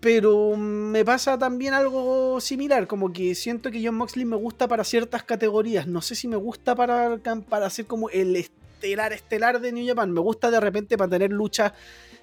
pero 0.04 0.54
me 0.54 1.02
pasa 1.02 1.38
también 1.38 1.72
algo 1.72 2.38
similar, 2.38 2.86
como 2.86 3.10
que 3.10 3.34
siento 3.34 3.70
que 3.70 3.82
John 3.82 3.94
Moxley 3.94 4.26
me 4.26 4.36
gusta 4.36 4.68
para 4.68 4.84
ciertas 4.84 5.22
categorías, 5.22 5.86
no 5.86 6.02
sé 6.02 6.14
si 6.14 6.28
me 6.28 6.36
gusta 6.36 6.74
para, 6.76 7.16
para 7.48 7.70
ser 7.70 7.86
como 7.86 8.10
el 8.10 8.36
estelar 8.36 9.14
estelar 9.14 9.62
de 9.62 9.72
New 9.72 9.86
Japan, 9.86 10.10
me 10.12 10.20
gusta 10.20 10.50
de 10.50 10.60
repente 10.60 10.98
para 10.98 11.08
tener 11.08 11.32
luchas 11.32 11.72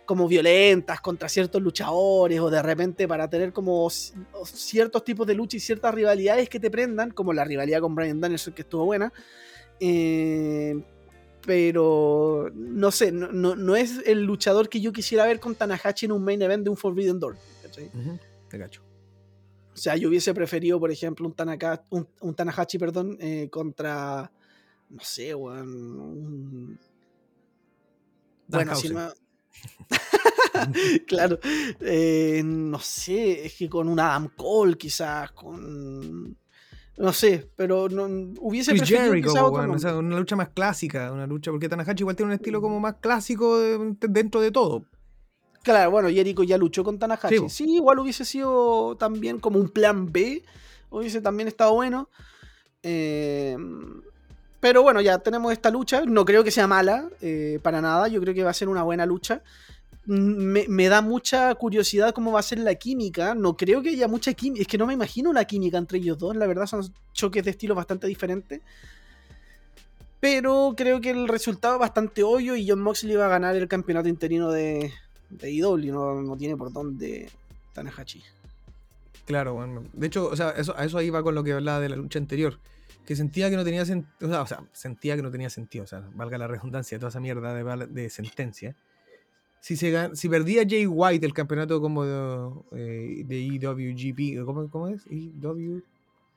como 0.05 0.27
violentas 0.27 1.01
contra 1.01 1.27
ciertos 1.27 1.59
luchadores 1.59 2.39
o 2.39 2.51
de 2.51 2.61
repente 2.61 3.07
para 3.07 3.27
tener 3.27 3.51
como 3.51 3.89
ciertos 3.89 5.03
tipos 5.03 5.25
de 5.25 5.33
lucha 5.33 5.57
y 5.57 5.59
ciertas 5.59 5.91
rivalidades 5.95 6.49
que 6.49 6.59
te 6.59 6.69
prendan, 6.69 7.09
como 7.09 7.33
la 7.33 7.43
rivalidad 7.45 7.79
con 7.81 7.95
Brian 7.95 8.21
Danielson 8.21 8.53
que 8.53 8.61
estuvo 8.61 8.85
buena. 8.85 9.11
Eh, 9.79 10.79
pero 11.43 12.51
no 12.53 12.91
sé, 12.91 13.11
no, 13.11 13.31
no- 13.31 13.55
no 13.55 13.75
es 13.75 14.03
el 14.05 14.21
luchador 14.23 14.69
que 14.69 14.79
yo 14.79 14.91
quisiera 14.93 15.25
ver 15.25 15.39
con 15.39 15.55
Tanahashi 15.55 16.05
en 16.05 16.11
un 16.11 16.23
main 16.23 16.39
event 16.43 16.63
de 16.63 16.69
un 16.69 16.77
Forbidden 16.77 17.19
Door. 17.19 17.35
¿Cachai? 17.89 18.01
Ujú, 18.01 18.19
Te 18.49 18.59
cacho. 18.59 18.81
O 19.73 19.77
sea, 19.77 19.95
yo 19.95 20.09
hubiese 20.09 20.33
preferido, 20.33 20.79
por 20.79 20.91
ejemplo, 20.91 21.25
un, 21.27 21.33
Tanaka, 21.33 21.83
un, 21.91 22.07
un 22.19 22.35
Tanahashi 22.35 22.77
perdón, 22.77 23.17
eh, 23.21 23.47
contra, 23.49 24.29
no 24.89 24.99
sé, 25.01 25.33
weón, 25.33 25.69
un- 25.99 26.79
Bueno, 28.47 28.75
si 28.75 28.89
no... 28.89 29.09
claro, 31.07 31.39
eh, 31.79 32.41
no 32.43 32.79
sé, 32.79 33.45
es 33.45 33.55
que 33.57 33.69
con 33.69 33.87
un 33.87 33.99
Adam 33.99 34.29
Cole 34.35 34.77
quizás, 34.77 35.31
con... 35.31 36.37
No 36.97 37.13
sé, 37.13 37.49
pero 37.55 37.87
no, 37.89 38.03
hubiese 38.41 38.71
Chris 38.71 38.81
preferido 38.81 39.11
Jericho, 39.13 39.29
quizás 39.29 39.41
po, 39.41 39.47
otro 39.47 39.57
weón, 39.59 39.69
o 39.69 39.73
nombre. 39.73 39.89
sea, 39.89 39.97
una 39.97 40.19
lucha 40.19 40.35
más 40.35 40.49
clásica, 40.49 41.11
una 41.11 41.25
lucha, 41.25 41.49
porque 41.49 41.69
Tanahashi 41.69 42.01
igual 42.03 42.15
tiene 42.17 42.27
un 42.31 42.35
estilo 42.35 42.61
como 42.61 42.79
más 42.79 42.95
clásico 42.97 43.57
de- 43.57 43.95
dentro 44.09 44.41
de 44.41 44.51
todo. 44.51 44.85
Claro, 45.63 45.91
bueno, 45.91 46.09
Jericho 46.09 46.43
ya 46.43 46.57
luchó 46.57 46.83
con 46.83 46.97
Tanahashi. 46.97 47.49
Sí, 47.49 47.65
igual 47.75 47.99
hubiese 47.99 48.25
sido 48.25 48.95
también 48.95 49.39
como 49.39 49.59
un 49.59 49.69
plan 49.69 50.11
B. 50.11 50.43
Hubiese 50.89 51.21
también 51.21 51.47
estado 51.47 51.73
bueno. 51.73 52.09
Eh, 52.81 53.55
pero 54.59 54.81
bueno, 54.81 55.01
ya 55.01 55.19
tenemos 55.19 55.51
esta 55.51 55.69
lucha. 55.69 56.03
No 56.05 56.25
creo 56.25 56.43
que 56.43 56.51
sea 56.51 56.67
mala, 56.67 57.09
eh, 57.21 57.59
para 57.61 57.81
nada. 57.81 58.07
Yo 58.07 58.19
creo 58.21 58.33
que 58.33 58.43
va 58.43 58.49
a 58.49 58.55
ser 58.55 58.69
una 58.69 58.83
buena 58.83 59.05
lucha. 59.05 59.43
Me, 60.05 60.65
me 60.67 60.89
da 60.89 61.01
mucha 61.01 61.53
curiosidad 61.55 62.11
cómo 62.13 62.31
va 62.31 62.39
a 62.39 62.43
ser 62.43 62.59
la 62.59 62.73
química. 62.73 63.35
No 63.35 63.55
creo 63.55 63.83
que 63.83 63.89
haya 63.89 64.07
mucha 64.07 64.33
química. 64.33 64.63
Es 64.63 64.67
que 64.67 64.79
no 64.79 64.87
me 64.87 64.93
imagino 64.93 65.31
la 65.31 65.45
química 65.45 65.77
entre 65.77 65.99
ellos 65.99 66.17
dos. 66.17 66.35
La 66.35 66.47
verdad 66.47 66.65
son 66.65 66.91
choques 67.13 67.43
de 67.43 67.51
estilo 67.51 67.75
bastante 67.75 68.07
diferentes. 68.07 68.61
Pero 70.19 70.73
creo 70.75 71.01
que 71.01 71.11
el 71.11 71.27
resultado 71.27 71.75
es 71.75 71.79
bastante 71.79 72.23
obvio 72.23 72.55
y 72.55 72.67
John 72.67 72.81
Moxley 72.81 73.15
va 73.15 73.25
a 73.25 73.29
ganar 73.29 73.55
el 73.55 73.67
campeonato 73.67 74.07
interino 74.07 74.51
de, 74.51 74.91
de 75.31 75.51
IW. 75.51 75.91
No, 75.91 76.21
no 76.21 76.37
tiene 76.37 76.57
por 76.57 76.71
dónde 76.71 77.29
Tanahashi. 77.73 78.21
Claro, 79.25 79.53
bueno. 79.53 79.83
De 79.93 80.07
hecho, 80.07 80.27
o 80.27 80.35
sea, 80.35 80.51
eso, 80.51 80.75
a 80.77 80.85
eso 80.85 80.97
ahí 80.97 81.09
va 81.09 81.23
con 81.23 81.35
lo 81.35 81.43
que 81.43 81.53
hablaba 81.53 81.79
de 81.79 81.89
la 81.89 81.95
lucha 81.95 82.19
anterior. 82.19 82.59
que 83.05 83.15
sentía 83.15 83.49
que 83.49 83.55
no 83.55 83.63
tenía 83.63 83.85
sentido, 83.85 84.41
o 84.41 84.47
sea, 84.47 84.63
sentía 84.73 85.15
que 85.15 85.21
no 85.21 85.31
tenía 85.31 85.49
sentido, 85.49 85.83
o 85.83 85.87
sea, 85.87 86.07
valga 86.13 86.37
la 86.37 86.47
redundancia 86.47 86.97
de 86.97 86.99
toda 86.99 87.09
esa 87.09 87.19
mierda 87.19 87.53
de, 87.53 87.87
de 87.87 88.09
sentencia. 88.09 88.75
Si, 89.61 89.75
se, 89.75 90.15
si 90.15 90.27
perdía 90.27 90.63
Jay 90.67 90.87
White 90.87 91.25
el 91.25 91.33
campeonato 91.33 91.79
como 91.79 92.03
de, 92.03 93.23
de 93.25 93.39
IWGP, 93.39 94.43
¿cómo, 94.43 94.69
¿cómo, 94.69 94.87
es? 94.87 95.05
IWGP. 95.07 95.83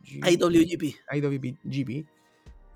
IWGP. 0.04 0.96
IWGP. 1.10 2.06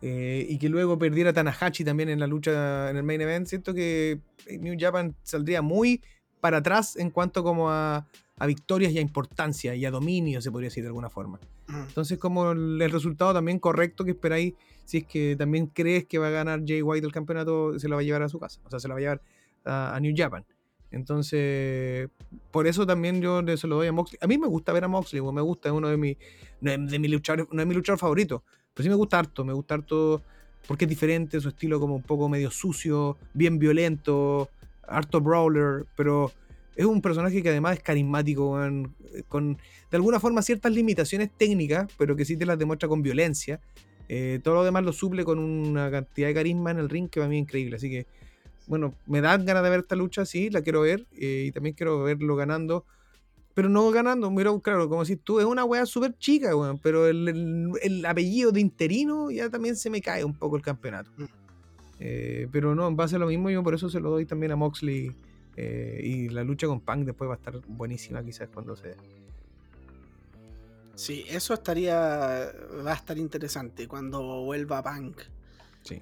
Eh, 0.00 0.46
y 0.48 0.58
que 0.58 0.68
luego 0.68 0.96
perdiera 0.98 1.32
Tanahashi 1.32 1.84
también 1.84 2.08
en 2.08 2.20
la 2.20 2.26
lucha 2.26 2.90
en 2.90 2.96
el 2.96 3.02
main 3.02 3.20
event, 3.20 3.46
siento 3.46 3.74
que 3.74 4.20
New 4.60 4.76
Japan 4.78 5.14
saldría 5.22 5.60
muy 5.60 6.02
para 6.40 6.58
atrás 6.58 6.96
en 6.96 7.10
cuanto 7.10 7.42
como 7.42 7.70
a, 7.70 8.06
a 8.38 8.46
victorias 8.46 8.92
y 8.92 8.98
a 8.98 9.00
importancia 9.00 9.74
y 9.74 9.84
a 9.84 9.90
dominio, 9.90 10.40
se 10.40 10.50
podría 10.50 10.68
decir 10.68 10.84
de 10.84 10.88
alguna 10.88 11.10
forma. 11.10 11.40
Entonces, 11.68 12.18
como 12.18 12.52
el, 12.52 12.90
resultado 12.90 13.34
también 13.34 13.58
correcto 13.58 14.04
que 14.04 14.12
esperáis, 14.12 14.54
si 14.84 14.98
es 14.98 15.04
que 15.04 15.36
también 15.36 15.66
crees 15.66 16.06
que 16.06 16.18
va 16.18 16.28
a 16.28 16.30
ganar 16.30 16.62
Jay 16.66 16.80
White 16.80 17.06
el 17.06 17.12
campeonato, 17.12 17.78
se 17.78 17.88
lo 17.88 17.96
va 17.96 18.00
a 18.00 18.04
llevar 18.04 18.22
a 18.22 18.28
su 18.28 18.38
casa, 18.38 18.60
o 18.64 18.70
sea, 18.70 18.80
se 18.80 18.88
lo 18.88 18.94
va 18.94 18.98
a 18.98 19.00
llevar 19.00 19.22
a, 19.64 19.98
New 20.00 20.14
Japan. 20.16 20.46
Entonces, 20.90 22.08
por 22.50 22.66
eso 22.66 22.86
también 22.86 23.20
yo 23.20 23.42
se 23.58 23.66
lo 23.66 23.76
doy 23.76 23.88
a 23.88 23.92
Moxley. 23.92 24.18
A 24.22 24.26
mí 24.26 24.38
me 24.38 24.46
gusta 24.46 24.72
ver 24.72 24.84
a 24.84 24.88
Moxley, 24.88 25.20
me 25.20 25.42
gusta, 25.42 25.68
es 25.68 25.74
uno 25.74 25.88
de 25.88 25.98
mis, 25.98 26.16
de 26.60 26.98
mis 26.98 27.10
luchadores, 27.10 27.46
no 27.52 27.60
es 27.60 27.68
mi 27.68 27.74
luchador 27.74 27.98
favorito, 27.98 28.44
pero 28.78 28.84
sí 28.84 28.90
me 28.90 28.94
gusta 28.94 29.18
harto, 29.18 29.44
me 29.44 29.52
gusta 29.52 29.74
harto 29.74 30.22
porque 30.68 30.84
es 30.84 30.88
diferente, 30.88 31.40
su 31.40 31.48
estilo 31.48 31.80
como 31.80 31.96
un 31.96 32.02
poco 32.02 32.28
medio 32.28 32.48
sucio, 32.48 33.16
bien 33.34 33.58
violento, 33.58 34.50
harto 34.86 35.20
brawler, 35.20 35.84
pero 35.96 36.30
es 36.76 36.86
un 36.86 37.02
personaje 37.02 37.42
que 37.42 37.48
además 37.48 37.78
es 37.78 37.82
carismático, 37.82 38.56
con 39.26 39.58
de 39.90 39.96
alguna 39.96 40.20
forma 40.20 40.42
ciertas 40.42 40.70
limitaciones 40.70 41.28
técnicas, 41.36 41.88
pero 41.98 42.14
que 42.14 42.24
sí 42.24 42.36
te 42.36 42.46
las 42.46 42.56
demuestra 42.56 42.88
con 42.88 43.02
violencia. 43.02 43.58
Eh, 44.08 44.38
todo 44.44 44.54
lo 44.54 44.64
demás 44.64 44.84
lo 44.84 44.92
suple 44.92 45.24
con 45.24 45.40
una 45.40 45.90
cantidad 45.90 46.28
de 46.28 46.34
carisma 46.34 46.70
en 46.70 46.78
el 46.78 46.88
ring 46.88 47.08
que 47.10 47.18
para 47.18 47.28
mí 47.28 47.38
es 47.38 47.42
increíble. 47.42 47.74
Así 47.74 47.90
que, 47.90 48.06
bueno, 48.68 48.94
me 49.08 49.20
dan 49.20 49.44
ganas 49.44 49.64
de 49.64 49.70
ver 49.70 49.80
esta 49.80 49.96
lucha, 49.96 50.24
sí, 50.24 50.50
la 50.50 50.62
quiero 50.62 50.82
ver 50.82 51.04
eh, 51.18 51.46
y 51.48 51.50
también 51.50 51.74
quiero 51.74 52.04
verlo 52.04 52.36
ganando. 52.36 52.84
Pero 53.58 53.68
no 53.68 53.90
ganando, 53.90 54.32
pero 54.36 54.60
claro, 54.60 54.88
como 54.88 55.04
si 55.04 55.16
tú, 55.16 55.40
es 55.40 55.44
una 55.44 55.64
wea 55.64 55.84
súper 55.84 56.16
chica, 56.16 56.54
weón, 56.54 56.78
pero 56.78 57.08
el, 57.08 58.04
apellido 58.06 58.52
de 58.52 58.60
interino 58.60 59.32
ya 59.32 59.50
también 59.50 59.74
se 59.74 59.90
me 59.90 60.00
cae 60.00 60.22
un 60.22 60.32
poco 60.32 60.54
el 60.54 60.62
campeonato. 60.62 61.10
Mm. 61.16 61.24
Eh, 61.98 62.48
pero 62.52 62.76
no, 62.76 62.86
en 62.86 62.94
base 62.94 63.16
a 63.16 63.18
lo 63.18 63.26
mismo, 63.26 63.50
yo 63.50 63.64
por 63.64 63.74
eso 63.74 63.90
se 63.90 63.98
lo 63.98 64.10
doy 64.10 64.26
también 64.26 64.52
a 64.52 64.54
Moxley 64.54 65.12
eh, 65.56 66.00
y 66.04 66.28
la 66.28 66.44
lucha 66.44 66.68
con 66.68 66.80
Punk 66.80 67.04
después 67.04 67.28
va 67.28 67.34
a 67.34 67.36
estar 67.38 67.60
buenísima 67.66 68.22
quizás 68.22 68.48
cuando 68.48 68.76
se... 68.76 68.94
Sí, 70.94 71.24
eso 71.28 71.52
estaría... 71.52 71.96
va 71.96 72.92
a 72.92 72.94
estar 72.94 73.18
interesante 73.18 73.88
cuando 73.88 74.44
vuelva 74.44 74.84
Punk. 74.84 75.20
Sí. 75.82 76.00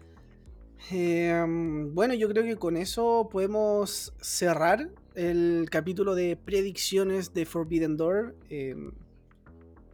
Em, 0.91 1.95
bueno, 1.95 2.12
yo 2.12 2.28
creo 2.28 2.45
que 2.45 2.57
con 2.57 2.77
eso 2.77 3.31
podemos 3.33 4.12
cerrar 4.20 4.91
el 5.17 5.69
capítulo 5.71 6.15
de 6.15 6.37
predicciones 6.37 7.33
de 7.33 7.47
Forbidden 7.47 7.97
Door. 7.97 8.37
Em, 8.51 8.93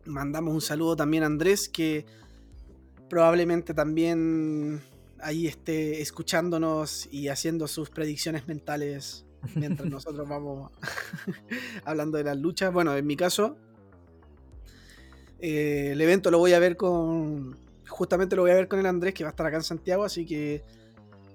mandamos 0.05 0.53
un 0.53 0.61
saludo 0.61 0.97
también 0.97 1.23
a 1.23 1.27
Andrés, 1.27 1.69
que 1.69 2.05
probablemente 3.09 3.73
también 3.73 4.83
ahí 5.21 5.47
esté 5.47 6.03
escuchándonos 6.03 7.09
y 7.13 7.29
haciendo 7.29 7.69
sus 7.69 7.89
predicciones 7.89 8.49
mentales 8.49 9.25
mientras 9.55 9.89
nosotros 9.91 10.29
vamos 10.29 10.73
hablando 11.85 12.19
de 12.19 12.25
las 12.25 12.37
luchas. 12.37 12.73
Bueno, 12.73 12.97
en 12.97 13.07
mi 13.07 13.17
caso, 13.17 13.57
eh, 15.39 15.91
el 15.93 16.01
evento 16.01 16.31
lo 16.33 16.39
voy 16.39 16.53
a 16.53 16.59
ver 16.59 16.77
con. 16.77 17.57
Justamente 17.89 18.35
lo 18.35 18.43
voy 18.43 18.51
a 18.51 18.55
ver 18.55 18.69
con 18.69 18.81
el 18.81 18.87
Andrés, 18.87 19.15
que 19.15 19.23
va 19.23 19.31
a 19.31 19.33
estar 19.33 19.47
acá 19.47 19.57
en 19.59 19.63
Santiago, 19.63 20.03
así 20.03 20.27
que 20.27 20.63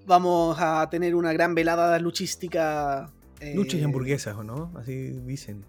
vamos 0.05 0.57
a 0.59 0.89
tener 0.89 1.15
una 1.15 1.31
gran 1.31 1.55
velada 1.55 1.97
luchística. 1.99 3.13
Eh, 3.39 3.53
luchas 3.55 3.79
y 3.79 3.83
hamburguesas, 3.83 4.35
¿o 4.35 4.43
no? 4.43 4.71
Así 4.75 5.11
dicen. 5.25 5.63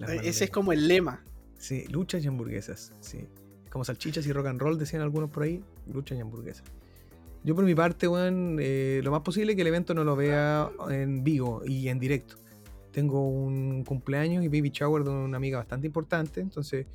Eh, 0.00 0.20
ese 0.24 0.44
es 0.44 0.50
como 0.50 0.72
el 0.72 0.88
lema. 0.88 1.24
Sí, 1.58 1.84
luchas 1.88 2.24
y 2.24 2.28
hamburguesas, 2.28 2.92
sí. 3.00 3.26
Como 3.70 3.84
salchichas 3.84 4.26
y 4.26 4.32
rock 4.32 4.46
and 4.46 4.60
roll, 4.60 4.78
decían 4.78 5.02
algunos 5.02 5.30
por 5.30 5.44
ahí, 5.44 5.62
luchas 5.92 6.18
y 6.18 6.20
hamburguesas. 6.20 6.64
Yo 7.44 7.54
por 7.54 7.64
mi 7.64 7.74
parte, 7.74 8.08
weón, 8.08 8.58
eh, 8.60 9.00
lo 9.04 9.10
más 9.10 9.20
posible 9.20 9.52
es 9.52 9.56
que 9.56 9.62
el 9.62 9.68
evento 9.68 9.94
no 9.94 10.02
lo 10.02 10.16
vea 10.16 10.68
en 10.90 11.22
vivo 11.22 11.62
y 11.64 11.88
en 11.88 12.00
directo. 12.00 12.36
Tengo 12.90 13.28
un 13.28 13.84
cumpleaños 13.84 14.44
y 14.44 14.48
baby 14.48 14.70
shower 14.70 15.04
de 15.04 15.10
una 15.10 15.36
amiga 15.36 15.58
bastante 15.58 15.86
importante, 15.86 16.40
entonces 16.40 16.86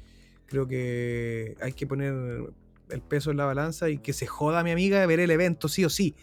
creo 0.48 0.68
que 0.68 1.56
hay 1.62 1.72
que 1.74 1.88
poner 1.88 2.14
el 2.90 3.02
peso 3.02 3.32
en 3.32 3.38
la 3.38 3.46
balanza 3.46 3.90
y 3.90 4.00
que 4.00 4.12
se 4.12 4.28
joda 4.28 4.60
a 4.60 4.64
mi 4.64 4.72
amiga 4.72 5.00
de 5.00 5.08
ver 5.08 5.22
el 5.22 5.32
evento, 5.32 5.70
sí 5.70 5.86
o 5.86 5.90
sí. 5.90 6.16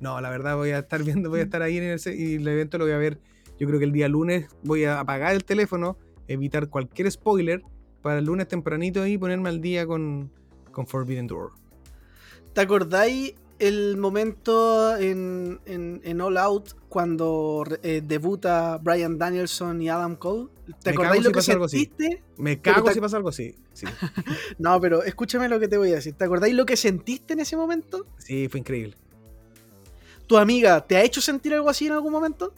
No, 0.00 0.20
la 0.20 0.30
verdad 0.30 0.56
voy 0.56 0.70
a 0.70 0.80
estar 0.80 1.02
viendo, 1.04 1.30
voy 1.30 1.40
a 1.40 1.44
estar 1.44 1.62
ahí 1.62 1.78
en 1.78 1.84
el, 1.84 2.00
y 2.18 2.34
el 2.34 2.48
evento 2.48 2.78
lo 2.78 2.84
voy 2.84 2.94
a 2.94 2.98
ver. 2.98 3.20
Yo 3.58 3.66
creo 3.66 3.78
que 3.78 3.86
el 3.86 3.92
día 3.92 4.08
lunes 4.08 4.48
voy 4.62 4.84
a 4.84 5.00
apagar 5.00 5.34
el 5.34 5.44
teléfono, 5.44 5.96
evitar 6.28 6.68
cualquier 6.68 7.10
spoiler 7.10 7.62
para 8.02 8.18
el 8.18 8.26
lunes 8.26 8.48
tempranito 8.48 9.06
y 9.06 9.18
ponerme 9.18 9.48
al 9.48 9.60
día 9.60 9.86
con, 9.86 10.30
con 10.72 10.86
Forbidden 10.86 11.26
Door. 11.26 11.52
¿Te 12.52 12.60
acordáis 12.60 13.34
el 13.58 13.96
momento 13.96 14.96
en, 14.96 15.60
en, 15.64 16.20
All 16.20 16.36
Out 16.36 16.74
cuando 16.88 17.64
eh, 17.82 18.02
debuta 18.04 18.78
Brian 18.78 19.18
Danielson 19.18 19.80
y 19.82 19.88
Adam 19.88 20.16
Cole? 20.16 20.48
¿Te 20.82 20.90
acordáis 20.90 21.24
lo 21.24 21.32
que 21.32 21.42
sentiste? 21.42 22.22
Me 22.36 22.60
cago 22.60 22.90
si 22.90 23.00
pasa 23.00 23.16
algo 23.16 23.30
así. 23.30 23.56
Sí. 23.72 23.86
no, 24.58 24.80
pero 24.80 25.02
escúchame 25.02 25.48
lo 25.48 25.58
que 25.58 25.68
te 25.68 25.78
voy 25.78 25.92
a 25.92 25.96
decir. 25.96 26.14
¿Te 26.14 26.24
acordáis 26.24 26.54
lo 26.54 26.66
que 26.66 26.76
sentiste 26.76 27.32
en 27.32 27.40
ese 27.40 27.56
momento? 27.56 28.06
Sí, 28.18 28.48
fue 28.48 28.60
increíble. 28.60 28.96
¿Tu 30.26 30.36
amiga 30.36 30.86
te 30.86 30.96
ha 30.96 31.02
hecho 31.02 31.20
sentir 31.20 31.54
algo 31.54 31.70
así 31.70 31.86
en 31.86 31.92
algún 31.92 32.12
momento? 32.12 32.52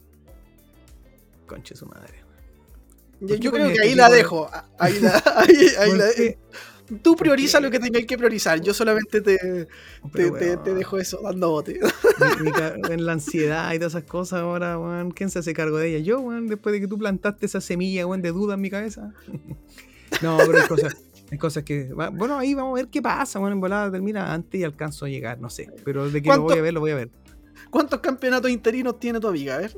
Conche 1.48 1.74
su 1.74 1.86
madre. 1.86 2.28
Yo, 3.20 3.50
creo 3.50 3.72
que 3.72 3.80
ahí 3.80 3.94
la 3.94 4.08
dejo. 4.10 4.48
Ahí 4.78 5.00
la, 5.00 5.22
ahí, 5.78 5.92
la 5.96 6.04
dejo. 6.06 6.38
Tú 7.02 7.16
prioriza 7.16 7.60
lo 7.60 7.70
que 7.70 7.78
tengáis 7.78 8.06
que 8.06 8.16
priorizar. 8.16 8.60
Yo 8.62 8.72
solamente 8.72 9.20
te, 9.20 9.36
te, 10.14 10.74
dejo 10.74 10.98
eso 10.98 11.20
dando 11.22 11.50
bote. 11.50 11.80
en 12.88 13.04
la 13.04 13.12
ansiedad 13.12 13.72
y 13.74 13.78
todas 13.78 13.92
esas 13.92 14.04
cosas, 14.04 14.40
ahora, 14.40 14.78
weón, 14.78 15.10
¿quién 15.10 15.28
se 15.28 15.40
hace 15.40 15.52
cargo 15.52 15.76
de 15.76 15.88
ella? 15.88 15.98
Yo, 15.98 16.20
weón, 16.20 16.46
después 16.46 16.72
de 16.72 16.80
que 16.80 16.88
tú 16.88 16.96
plantaste 16.96 17.44
esa 17.44 17.60
semilla, 17.60 18.06
weón, 18.06 18.22
de 18.22 18.32
duda 18.32 18.54
en 18.54 18.60
mi 18.62 18.70
cabeza. 18.70 19.12
no, 20.22 20.38
pero 20.38 20.62
hay 20.62 20.68
cosas, 20.68 20.96
hay 21.30 21.36
cosas 21.36 21.64
que. 21.64 21.92
Bueno, 21.92 22.38
ahí 22.38 22.54
vamos 22.54 22.78
a 22.78 22.82
ver 22.82 22.88
qué 22.90 23.02
pasa, 23.02 23.38
weón, 23.38 23.52
en 23.52 23.60
volada 23.60 23.90
termina 23.90 24.32
antes 24.32 24.58
y 24.58 24.64
alcanzo 24.64 25.04
a 25.04 25.08
llegar, 25.10 25.40
no 25.40 25.50
sé. 25.50 25.68
Pero 25.84 26.08
de 26.08 26.22
que 26.22 26.28
lo 26.30 26.42
voy 26.42 26.56
a 26.56 26.62
ver, 26.62 26.72
lo 26.72 26.80
voy 26.80 26.92
a 26.92 26.96
ver. 26.96 27.10
¿Cuántos 27.70 28.00
campeonatos 28.00 28.50
interinos 28.50 28.98
tiene 28.98 29.20
tu 29.20 29.28
amiga? 29.28 29.56
A 29.56 29.58
ver. 29.58 29.76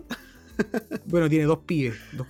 Bueno, 1.06 1.28
tiene 1.28 1.44
dos 1.44 1.60
pibes. 1.60 1.96
Dos, 2.12 2.26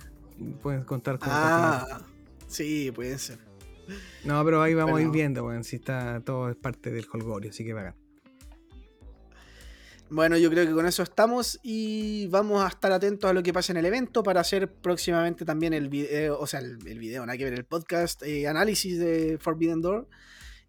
pueden 0.61 0.83
contar 0.83 1.19
con 1.19 1.29
Ah, 1.31 2.01
sí, 2.47 2.91
puede 2.93 3.17
ser. 3.17 3.39
No, 4.23 4.43
pero 4.45 4.61
ahí 4.61 4.73
vamos 4.73 4.99
a 4.99 5.01
ir 5.01 5.09
viendo, 5.09 5.43
bueno, 5.43 5.63
si 5.63 5.77
está 5.77 6.21
todo 6.23 6.49
es 6.49 6.55
parte 6.55 6.91
del 6.91 7.05
holgorio, 7.11 7.49
así 7.49 7.65
que 7.65 7.73
vayan. 7.73 7.95
Bueno, 10.09 10.37
yo 10.37 10.49
creo 10.49 10.65
que 10.65 10.73
con 10.73 10.85
eso 10.85 11.03
estamos 11.03 11.57
y 11.63 12.27
vamos 12.27 12.61
a 12.61 12.67
estar 12.67 12.91
atentos 12.91 13.29
a 13.29 13.33
lo 13.33 13.41
que 13.41 13.53
pasa 13.53 13.71
en 13.71 13.77
el 13.77 13.85
evento 13.85 14.23
para 14.23 14.41
hacer 14.41 14.69
próximamente 14.69 15.45
también 15.45 15.73
el 15.73 15.87
video, 15.87 16.37
o 16.37 16.45
sea, 16.45 16.59
el, 16.59 16.77
video, 16.77 17.25
nada 17.25 17.37
que 17.37 17.45
ver, 17.45 17.53
el 17.53 17.63
podcast, 17.63 18.21
eh, 18.23 18.45
análisis 18.45 18.99
de 18.99 19.37
Forbidden 19.39 19.81
Door. 19.81 20.09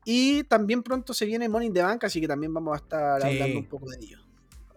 Y 0.05 0.45
también 0.45 0.85
pronto 0.85 1.13
se 1.13 1.27
viene 1.27 1.49
Money 1.49 1.69
in 1.69 1.75
the 1.75 1.83
Bank, 1.83 2.05
así 2.05 2.21
que 2.21 2.29
también 2.29 2.55
vamos 2.55 2.75
a 2.75 2.77
estar 2.77 3.23
hablando 3.23 3.59
un 3.59 3.69
poco 3.69 3.91
de 3.91 3.97
ello. 4.01 4.22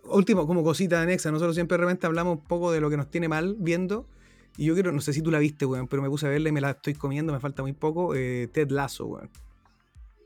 Último, 0.07 0.45
como 0.47 0.63
cosita 0.63 1.01
anexa, 1.01 1.31
nosotros 1.31 1.55
siempre 1.55 1.77
realmente 1.77 2.05
hablamos 2.05 2.37
un 2.37 2.43
poco 2.43 2.71
de 2.71 2.79
lo 2.79 2.89
que 2.89 2.97
nos 2.97 3.09
tiene 3.09 3.27
mal 3.27 3.55
viendo 3.57 4.07
y 4.57 4.65
yo 4.65 4.73
quiero, 4.73 4.91
no 4.91 5.01
sé 5.01 5.11
si 5.11 5.21
tú 5.21 5.31
la 5.31 5.39
viste, 5.39 5.65
weón, 5.65 5.87
pero 5.87 6.01
me 6.01 6.09
puse 6.09 6.27
a 6.27 6.29
verla 6.29 6.49
y 6.49 6.51
me 6.51 6.61
la 6.61 6.71
estoy 6.71 6.93
comiendo, 6.93 7.33
me 7.33 7.39
falta 7.39 7.61
muy 7.61 7.73
poco. 7.73 8.15
Eh, 8.15 8.47
Ted 8.51 8.69
Lasso, 8.71 9.05
weón. 9.05 9.29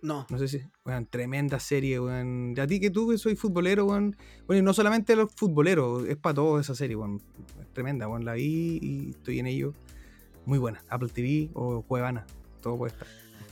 No. 0.02 0.26
No 0.30 0.38
sé 0.38 0.48
si, 0.48 0.62
weón, 0.86 1.08
tremenda 1.08 1.60
serie, 1.60 2.00
weón. 2.00 2.54
A 2.60 2.68
ti 2.68 2.80
que 2.80 2.92
tú 2.92 3.10
que 3.10 3.18
soy 3.18 3.36
futbolero, 3.36 3.86
weón. 3.86 4.16
Bueno, 4.46 4.60
y 4.60 4.64
no 4.64 4.74
solamente 4.74 5.16
los 5.16 5.34
futboleros, 5.34 6.08
es 6.08 6.18
para 6.18 6.36
todos 6.36 6.62
esa 6.62 6.76
serie, 6.76 6.96
weón. 6.96 7.22
Es 7.60 7.74
tremenda, 7.74 8.08
weón. 8.08 8.24
La 8.24 8.34
vi 8.34 8.80
y 8.82 9.10
estoy 9.12 9.40
en 9.40 9.48
ello. 9.48 9.74
Muy 10.46 10.60
buena. 10.60 10.84
Apple 10.90 11.10
TV 11.10 11.50
o 11.54 11.82
Cuevana, 11.82 12.26
todo 12.62 12.78
puede 12.78 12.94
estar. 12.94 13.08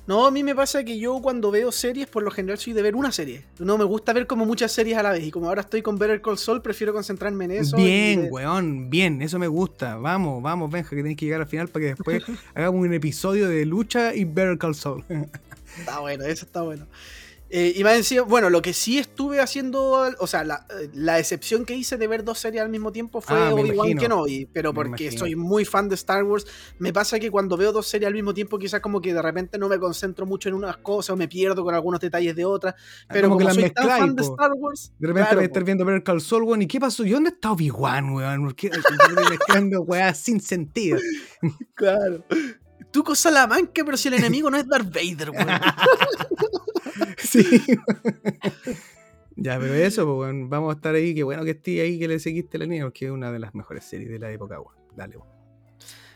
No, 0.07 0.25
a 0.25 0.31
mí 0.31 0.41
me 0.41 0.55
pasa 0.55 0.85
que 0.85 0.97
yo 0.97 1.21
cuando 1.21 1.51
veo 1.51 1.69
series, 1.69 2.07
por 2.07 2.23
lo 2.23 2.31
general 2.31 2.57
soy 2.57 2.71
de 2.71 2.81
ver 2.81 2.95
una 2.95 3.11
serie. 3.11 3.43
No 3.59 3.77
me 3.77 3.83
gusta 3.83 4.13
ver 4.13 4.25
como 4.25 4.45
muchas 4.45 4.71
series 4.71 4.97
a 4.97 5.03
la 5.03 5.11
vez. 5.11 5.25
Y 5.25 5.31
como 5.31 5.49
ahora 5.49 5.61
estoy 5.61 5.81
con 5.81 5.97
Better 5.97 6.21
Call 6.21 6.37
Saul, 6.37 6.61
prefiero 6.61 6.93
concentrarme 6.93 7.43
en 7.43 7.51
eso. 7.51 7.75
Bien, 7.75 8.29
weón, 8.31 8.89
bien, 8.89 9.21
eso 9.21 9.37
me 9.37 9.49
gusta. 9.49 9.97
Vamos, 9.97 10.41
vamos, 10.41 10.71
Benja, 10.71 10.91
que 10.91 11.03
tenés 11.03 11.17
que 11.17 11.25
llegar 11.25 11.41
al 11.41 11.47
final 11.47 11.67
para 11.67 11.83
que 11.83 11.89
después 11.95 12.23
hagamos 12.55 12.79
un 12.79 12.93
episodio 12.93 13.49
de 13.49 13.65
lucha 13.65 14.15
y 14.15 14.23
Better 14.23 14.57
Call 14.57 14.75
Saul. 14.75 15.03
está 15.77 15.99
bueno, 15.99 16.23
eso 16.23 16.45
está 16.45 16.61
bueno. 16.61 16.87
Eh, 17.49 17.73
y 17.75 17.83
más 17.83 17.95
encima, 17.95 18.23
bueno, 18.23 18.49
lo 18.49 18.61
que 18.61 18.73
sí 18.73 18.97
estuve 18.97 19.39
haciendo, 19.39 19.81
o 20.19 20.27
sea, 20.27 20.43
la, 20.43 20.65
la 20.93 21.17
excepción 21.17 21.65
que 21.65 21.75
hice 21.75 21.97
de 21.97 22.07
ver 22.07 22.23
dos 22.25 22.39
series 22.39 22.61
al 22.61 22.69
mismo 22.69 22.91
tiempo 22.91 23.21
fue 23.21 23.37
Ah, 23.37 23.53
Obi-Wan. 23.53 23.97
Kenobi, 23.97 24.45
pero 24.51 24.73
porque 24.73 25.11
soy 25.17 25.35
muy 25.35 25.63
fan 25.63 25.87
de 25.87 25.95
Star 25.95 26.23
Wars, 26.23 26.45
me 26.79 26.91
pasa 26.91 27.19
que 27.19 27.31
cuando 27.31 27.55
veo 27.55 27.71
dos 27.71 27.87
series 27.87 28.07
al 28.07 28.13
mismo 28.13 28.33
tiempo 28.33 28.59
quizás 28.59 28.81
como 28.81 28.99
que 28.99 29.13
de 29.13 29.21
repente 29.21 29.57
no 29.57 29.69
me 29.69 29.79
concentro 29.79 30.25
mucho 30.25 30.49
en 30.49 30.55
unas 30.55 30.77
cosas 30.77 31.11
o 31.11 31.15
me 31.17 31.27
pierdo 31.27 31.63
con 31.63 31.73
algunos 31.73 31.99
detalles 32.01 32.35
de 32.35 32.43
otras, 32.45 32.75
pero 33.07 33.27
Ah, 33.27 33.29
como 33.29 33.37
como, 33.39 33.47
que 33.49 33.53
soy 33.53 33.69
tan 33.71 33.85
mezcláis, 33.85 34.01
fan 34.01 34.15
de 34.15 34.23
po. 34.23 34.29
Star 34.33 34.51
Wars, 34.53 34.91
De 34.99 35.07
repente 35.07 35.25
claro, 35.27 35.35
voy 35.37 35.43
a 35.43 35.47
estar 35.47 35.63
viendo 35.63 35.85
ver 35.85 36.03
Call 36.03 36.21
Saul, 36.21 36.43
weón. 36.43 36.61
¿Y 36.61 36.67
qué 36.67 36.79
pasó? 36.79 37.05
¿Y 37.05 37.11
dónde 37.11 37.29
está 37.29 37.51
Obi-Wan, 37.51 38.09
weón? 38.13 38.43
¿Por 38.43 38.55
qué 38.55 38.71
mezclando 39.29 39.81
weas 39.81 40.17
sin 40.17 40.41
sentido? 40.41 40.99
Claro. 41.75 42.23
Tú 42.91 43.03
con 43.03 43.15
Salamanca, 43.15 43.83
pero 43.85 43.97
si 43.97 44.07
el 44.07 44.15
enemigo 44.15 44.49
no 44.49 44.57
es 44.57 44.67
Darth 44.67 44.93
Vader, 44.93 45.29
weón. 45.31 45.47
Sí. 47.17 47.43
ya, 49.35 49.59
pero 49.59 49.73
eso, 49.73 50.05
pues, 50.05 50.17
weón, 50.29 50.49
vamos 50.49 50.73
a 50.73 50.77
estar 50.77 50.95
ahí. 50.95 51.13
Qué 51.13 51.23
bueno 51.23 51.43
que 51.43 51.51
estés 51.51 51.81
ahí, 51.81 51.99
que 51.99 52.07
le 52.07 52.19
seguiste 52.19 52.57
la 52.57 52.65
línea, 52.65 52.83
porque 52.85 53.05
es 53.05 53.11
una 53.11 53.31
de 53.31 53.39
las 53.39 53.53
mejores 53.53 53.83
series 53.85 54.09
de 54.09 54.19
la 54.19 54.31
época, 54.31 54.59
weón. 54.59 54.75
Dale, 54.95 55.17
weón. 55.17 55.29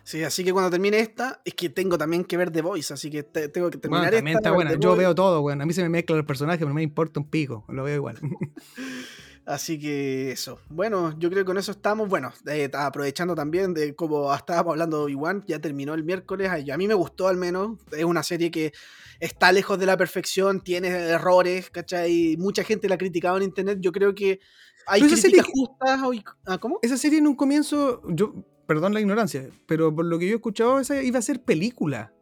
Sí, 0.03 0.23
así 0.23 0.43
que 0.43 0.51
cuando 0.51 0.71
termine 0.71 0.99
esta, 0.99 1.41
es 1.45 1.53
que 1.53 1.69
tengo 1.69 1.97
también 1.97 2.23
que 2.25 2.35
ver 2.35 2.51
The 2.51 2.61
Voice, 2.61 2.93
así 2.93 3.11
que 3.11 3.23
te- 3.23 3.49
tengo 3.49 3.69
que 3.69 3.77
terminar 3.77 4.05
Bueno, 4.05 4.17
también 4.17 4.37
esta. 4.37 4.49
está 4.49 4.55
buena. 4.55 4.73
Yo 4.79 4.95
veo 4.95 5.13
todo, 5.13 5.41
weón. 5.41 5.61
A 5.61 5.65
mí 5.65 5.73
se 5.73 5.83
me 5.83 5.89
mezclan 5.89 6.17
los 6.17 6.25
personajes, 6.25 6.59
pero 6.59 6.69
no 6.69 6.75
me 6.75 6.81
importa 6.83 7.19
un 7.19 7.29
pico. 7.29 7.65
Lo 7.69 7.83
veo 7.83 7.95
igual. 7.95 8.17
Así 9.45 9.79
que 9.79 10.31
eso. 10.31 10.59
Bueno, 10.69 11.17
yo 11.19 11.29
creo 11.29 11.41
que 11.41 11.45
con 11.47 11.57
eso 11.57 11.71
estamos. 11.71 12.07
Bueno, 12.07 12.31
eh, 12.47 12.69
aprovechando 12.73 13.33
también 13.33 13.73
de 13.73 13.95
como 13.95 14.33
estábamos 14.33 14.71
hablando 14.73 14.97
de 14.99 15.03
Obi-Wan, 15.05 15.43
ya 15.47 15.59
terminó 15.59 15.93
el 15.95 16.03
miércoles. 16.03 16.49
A 16.71 16.77
mí 16.77 16.87
me 16.87 16.93
gustó 16.93 17.27
al 17.27 17.37
menos. 17.37 17.77
Es 17.91 18.03
una 18.05 18.21
serie 18.23 18.51
que 18.51 18.71
está 19.19 19.51
lejos 19.51 19.79
de 19.79 19.87
la 19.87 19.97
perfección, 19.97 20.61
tiene 20.61 20.89
errores, 20.89 21.69
¿cachai? 21.71 22.35
Mucha 22.37 22.63
gente 22.63 22.87
la 22.87 22.95
ha 22.95 22.97
criticado 22.99 23.37
en 23.37 23.43
internet. 23.43 23.79
Yo 23.81 23.91
creo 23.91 24.13
que 24.13 24.39
hay 24.85 25.01
críticas 25.01 25.21
serie 25.21 25.41
justas. 25.43 26.01
hoy- 26.03 26.23
¿Ah, 26.45 26.57
¿Cómo? 26.59 26.79
Esa 26.83 26.97
serie 26.97 27.17
en 27.19 27.27
un 27.27 27.35
comienzo, 27.35 28.01
yo, 28.09 28.33
perdón 28.67 28.93
la 28.93 28.99
ignorancia, 29.01 29.49
pero 29.65 29.93
por 29.93 30.05
lo 30.05 30.19
que 30.19 30.27
yo 30.27 30.33
he 30.33 30.35
escuchado, 30.35 30.79
esa 30.79 31.01
iba 31.01 31.17
a 31.19 31.21
ser 31.23 31.41
película. 31.41 32.13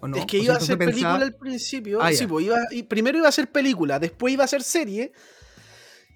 ¿o 0.00 0.06
no? 0.06 0.16
es 0.16 0.26
que 0.26 0.38
O 0.38 0.42
iba 0.44 0.54
sea, 0.54 0.62
a 0.62 0.66
ser 0.66 0.78
pensaba- 0.78 0.94
película 1.18 1.24
al 1.26 1.34
principio. 1.34 1.98
Ah, 2.00 2.12
sí, 2.12 2.24
pues, 2.28 2.46
iba, 2.46 2.56
y 2.70 2.84
primero 2.84 3.18
iba 3.18 3.26
a 3.28 3.32
ser 3.32 3.50
película, 3.50 3.98
después 3.98 4.32
iba 4.32 4.44
a 4.44 4.46
ser 4.46 4.62
serie. 4.62 5.10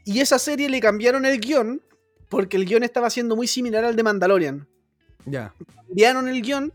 Y 0.05 0.21
esa 0.21 0.39
serie 0.39 0.69
le 0.69 0.81
cambiaron 0.81 1.25
el 1.25 1.41
guion 1.41 1.83
porque 2.29 2.57
el 2.57 2.65
guion 2.65 2.83
estaba 2.83 3.11
siendo 3.11 3.37
muy 3.37 3.47
similar 3.47 3.85
al 3.85 3.95
de 3.95 4.03
Mandalorian. 4.03 4.69
Ya. 5.27 5.55
cambiaron 5.87 6.29
el 6.29 6.43
guion. 6.43 6.73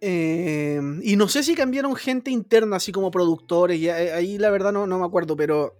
eh, 0.00 0.80
y 1.02 1.16
no 1.16 1.26
sé 1.28 1.42
si 1.42 1.54
cambiaron 1.54 1.96
gente 1.96 2.30
interna, 2.30 2.76
así 2.76 2.92
como 2.92 3.10
productores. 3.10 3.78
y 3.78 3.88
ahí 3.88 4.38
la 4.38 4.50
verdad 4.50 4.72
no, 4.72 4.86
no 4.86 4.98
me 4.98 5.06
acuerdo, 5.06 5.36
pero 5.36 5.74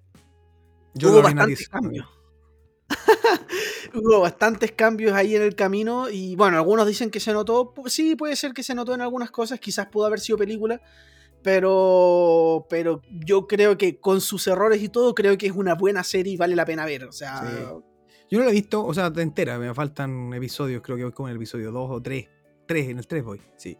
Yo 0.94 1.10
hubo 1.10 1.22
bastantes 1.22 1.68
cambios. 1.68 2.06
hubo 3.94 4.20
bastantes 4.20 4.72
cambios 4.72 5.12
ahí 5.12 5.36
en 5.36 5.42
el 5.42 5.54
camino. 5.54 6.08
Y 6.08 6.34
bueno, 6.36 6.56
algunos 6.56 6.86
dicen 6.86 7.10
que 7.10 7.20
se 7.20 7.32
notó. 7.32 7.74
Sí, 7.86 8.16
puede 8.16 8.36
ser 8.36 8.52
que 8.52 8.62
se 8.62 8.74
notó 8.74 8.94
en 8.94 9.02
algunas 9.02 9.30
cosas. 9.30 9.60
Quizás 9.60 9.86
pudo 9.88 10.06
haber 10.06 10.20
sido 10.20 10.38
película. 10.38 10.80
Pero, 11.46 12.66
pero 12.68 13.02
yo 13.24 13.46
creo 13.46 13.78
que 13.78 14.00
con 14.00 14.20
sus 14.20 14.46
errores 14.48 14.82
y 14.82 14.88
todo, 14.88 15.14
creo 15.14 15.38
que 15.38 15.46
es 15.46 15.52
una 15.52 15.74
buena 15.76 16.02
serie 16.02 16.32
y 16.32 16.36
vale 16.36 16.56
la 16.56 16.66
pena 16.66 16.84
ver. 16.84 17.04
O 17.04 17.12
sea. 17.12 17.72
Yo 18.28 18.38
no 18.38 18.44
la 18.44 18.50
he 18.50 18.54
visto, 18.54 18.84
o 18.84 18.92
sea, 18.92 19.12
entera, 19.16 19.56
me 19.56 19.72
faltan 19.72 20.32
episodios, 20.34 20.82
creo 20.82 20.96
que 20.96 21.04
voy 21.04 21.12
como 21.12 21.28
en 21.28 21.32
el 21.32 21.36
episodio 21.36 21.70
2 21.70 21.90
o 21.92 22.02
3. 22.02 22.28
3, 22.66 22.88
en 22.88 22.98
el 22.98 23.06
3 23.06 23.22
voy, 23.22 23.40
sí. 23.56 23.78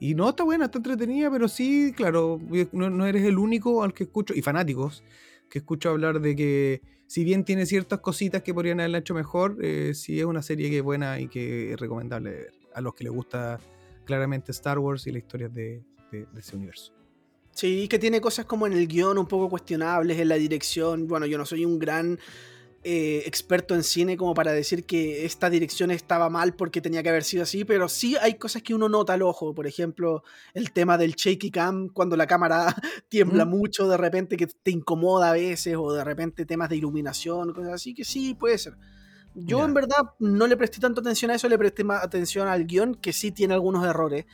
Y 0.00 0.16
no, 0.16 0.28
está 0.30 0.42
buena, 0.42 0.64
está 0.64 0.78
entretenida, 0.78 1.30
pero 1.30 1.46
sí, 1.46 1.92
claro, 1.96 2.40
no, 2.72 3.06
eres 3.06 3.24
el 3.24 3.38
único 3.38 3.84
al 3.84 3.94
que 3.94 4.02
escucho, 4.04 4.34
y 4.34 4.42
fanáticos, 4.42 5.04
que 5.48 5.60
escucho 5.60 5.90
hablar 5.90 6.20
de 6.20 6.34
que 6.34 6.82
si 7.06 7.22
bien 7.22 7.44
tiene 7.44 7.64
ciertas 7.66 8.00
cositas 8.00 8.42
que 8.42 8.52
podrían 8.52 8.80
haberla 8.80 8.98
hecho 8.98 9.14
mejor, 9.14 9.58
eh, 9.62 9.92
sí 9.94 10.18
es 10.18 10.26
una 10.26 10.42
serie 10.42 10.68
que 10.68 10.78
es 10.78 10.82
buena 10.82 11.20
y 11.20 11.28
que 11.28 11.72
es 11.74 11.78
recomendable 11.78 12.30
ver. 12.30 12.52
A 12.74 12.80
los 12.80 12.94
que 12.94 13.04
les 13.04 13.12
gusta 13.12 13.60
claramente 14.04 14.50
Star 14.50 14.80
Wars 14.80 15.06
y 15.06 15.12
las 15.12 15.22
historias 15.22 15.54
de, 15.54 15.84
de- 16.10 16.26
de 16.26 16.40
ese 16.40 16.56
universo. 16.56 16.92
Sí, 17.54 17.86
que 17.88 17.98
tiene 18.00 18.20
cosas 18.20 18.44
como 18.46 18.66
en 18.66 18.72
el 18.72 18.88
guion 18.88 19.16
un 19.16 19.26
poco 19.26 19.48
cuestionables, 19.48 20.18
en 20.18 20.28
la 20.28 20.34
dirección. 20.34 21.06
Bueno, 21.06 21.24
yo 21.26 21.38
no 21.38 21.46
soy 21.46 21.64
un 21.64 21.78
gran 21.78 22.18
eh, 22.82 23.22
experto 23.26 23.74
en 23.74 23.82
cine 23.84 24.16
como 24.16 24.34
para 24.34 24.52
decir 24.52 24.84
que 24.84 25.24
esta 25.24 25.48
dirección 25.48 25.90
estaba 25.90 26.28
mal 26.28 26.54
porque 26.54 26.80
tenía 26.82 27.02
que 27.02 27.08
haber 27.08 27.22
sido 27.24 27.44
así, 27.44 27.64
pero 27.64 27.88
sí 27.88 28.16
hay 28.20 28.34
cosas 28.34 28.62
que 28.62 28.74
uno 28.74 28.88
nota 28.88 29.14
al 29.14 29.22
ojo. 29.22 29.54
Por 29.54 29.66
ejemplo, 29.68 30.22
el 30.52 30.72
tema 30.72 30.98
del 30.98 31.12
shaky 31.14 31.50
cam, 31.50 31.88
cuando 31.88 32.16
la 32.16 32.26
cámara 32.26 32.74
tiembla 33.08 33.44
Mm. 33.44 33.48
mucho 33.50 33.88
de 33.88 33.96
repente, 33.96 34.36
que 34.36 34.48
te 34.48 34.70
incomoda 34.72 35.30
a 35.30 35.32
veces, 35.32 35.76
o 35.78 35.92
de 35.92 36.02
repente 36.04 36.44
temas 36.46 36.68
de 36.68 36.76
iluminación, 36.76 37.54
cosas 37.54 37.72
así, 37.74 37.94
que 37.94 38.04
sí, 38.04 38.34
puede 38.34 38.58
ser. 38.58 38.74
Yo 39.34 39.60
Ya. 39.60 39.64
en 39.64 39.74
verdad 39.74 40.02
no 40.18 40.46
le 40.48 40.56
presté 40.56 40.80
tanto 40.80 41.00
atención 41.00 41.30
a 41.30 41.36
eso, 41.36 41.48
le 41.48 41.56
presté 41.56 41.84
más 41.84 42.02
atención 42.04 42.48
al 42.48 42.66
guion, 42.66 42.96
que 42.96 43.12
sí 43.12 43.30
tiene 43.30 43.54
algunos 43.54 43.86
errores, 43.86 44.26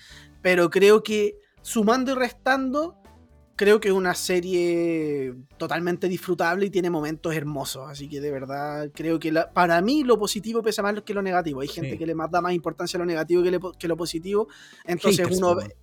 pero 0.43 0.71
creo 0.71 1.03
que 1.03 1.37
sumando 1.63 2.13
y 2.13 2.15
restando, 2.17 3.00
creo 3.61 3.79
que 3.79 3.89
es 3.89 3.95
una 3.95 4.15
serie 4.15 5.35
totalmente 5.59 6.09
disfrutable 6.09 6.65
y 6.65 6.71
tiene 6.71 6.89
momentos 6.89 7.35
hermosos. 7.35 7.91
Así 7.91 8.09
que 8.09 8.19
de 8.19 8.31
verdad 8.31 8.91
creo 8.95 9.19
que 9.19 9.31
la- 9.31 9.53
para 9.53 9.83
mí 9.83 10.03
lo 10.03 10.19
positivo 10.19 10.63
pesa 10.63 10.83
más 10.83 11.03
que 11.03 11.13
lo 11.13 11.21
negativo. 11.21 11.61
Hay 11.61 11.69
gente 11.69 11.91
Sí. 11.93 11.99
que 11.99 12.07
le 12.07 12.15
más 12.15 12.31
da 12.31 12.41
más 12.41 12.55
importancia 12.55 12.97
a 12.97 13.01
lo 13.01 13.05
negativo 13.05 13.43
que, 13.43 13.51
le- 13.51 13.61
que 13.79 13.87
lo 13.87 13.99
positivo. 13.99 14.49
Entonces 14.87 15.21
Haters, 15.27 15.37
uno 15.39 15.57
ve- 15.57 15.77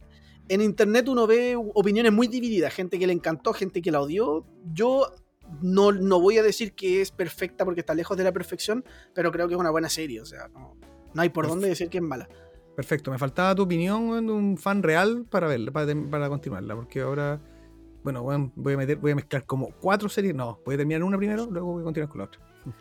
en 0.49 0.61
internet 0.61 1.07
uno 1.07 1.27
ve 1.27 1.55
opiniones 1.55 2.11
muy 2.11 2.27
divididas. 2.27 2.73
Gente 2.73 2.97
que 2.97 3.05
le 3.05 3.13
encantó, 3.13 3.53
gente 3.53 3.79
que 3.83 3.91
la 3.91 4.01
odió. 4.01 4.43
Yo 4.73 5.13
no, 5.61 5.91
no 5.91 6.19
voy 6.19 6.39
a 6.39 6.43
decir 6.43 6.73
que 6.73 7.01
es 7.01 7.11
perfecta 7.11 7.63
porque 7.63 7.81
está 7.81 7.93
lejos 7.93 8.17
de 8.17 8.23
la 8.23 8.31
perfección, 8.31 8.83
pero 9.13 9.31
creo 9.31 9.47
que 9.47 9.53
es 9.53 9.59
una 9.59 9.69
buena 9.69 9.89
serie. 9.89 10.19
O 10.19 10.25
sea, 10.25 10.47
no, 10.47 10.75
no 11.13 11.21
hay 11.21 11.29
por 11.29 11.47
dónde 11.47 11.67
decir 11.69 11.89
que 11.89 11.99
es 11.99 12.03
mala. 12.03 12.27
Perfecto, 12.75 13.11
me 13.11 13.19
faltaba 13.19 13.53
tu 13.53 13.61
opinión 13.61 14.25
de 14.25 14.33
un 14.33 14.57
fan 14.57 14.81
real 14.81 15.25
para 15.29 15.45
verla, 15.47 15.71
para, 15.71 15.93
para 16.09 16.27
continuarla, 16.29 16.75
porque 16.75 17.01
ahora, 17.01 17.39
bueno, 18.11 18.51
voy 18.55 18.73
a 18.73 18.77
meter, 18.77 18.97
voy 18.97 19.11
a 19.11 19.15
mezclar 19.15 19.45
como 19.45 19.69
cuatro 19.81 20.09
series, 20.09 20.33
no, 20.35 20.59
voy 20.65 20.75
a 20.75 20.77
terminar 20.77 21.03
una 21.03 21.17
primero, 21.17 21.47
luego 21.49 21.73
voy 21.73 21.81
a 21.81 21.85
continuar 21.85 22.09
con 22.09 22.19
la 22.19 22.25
otra. 22.25 22.41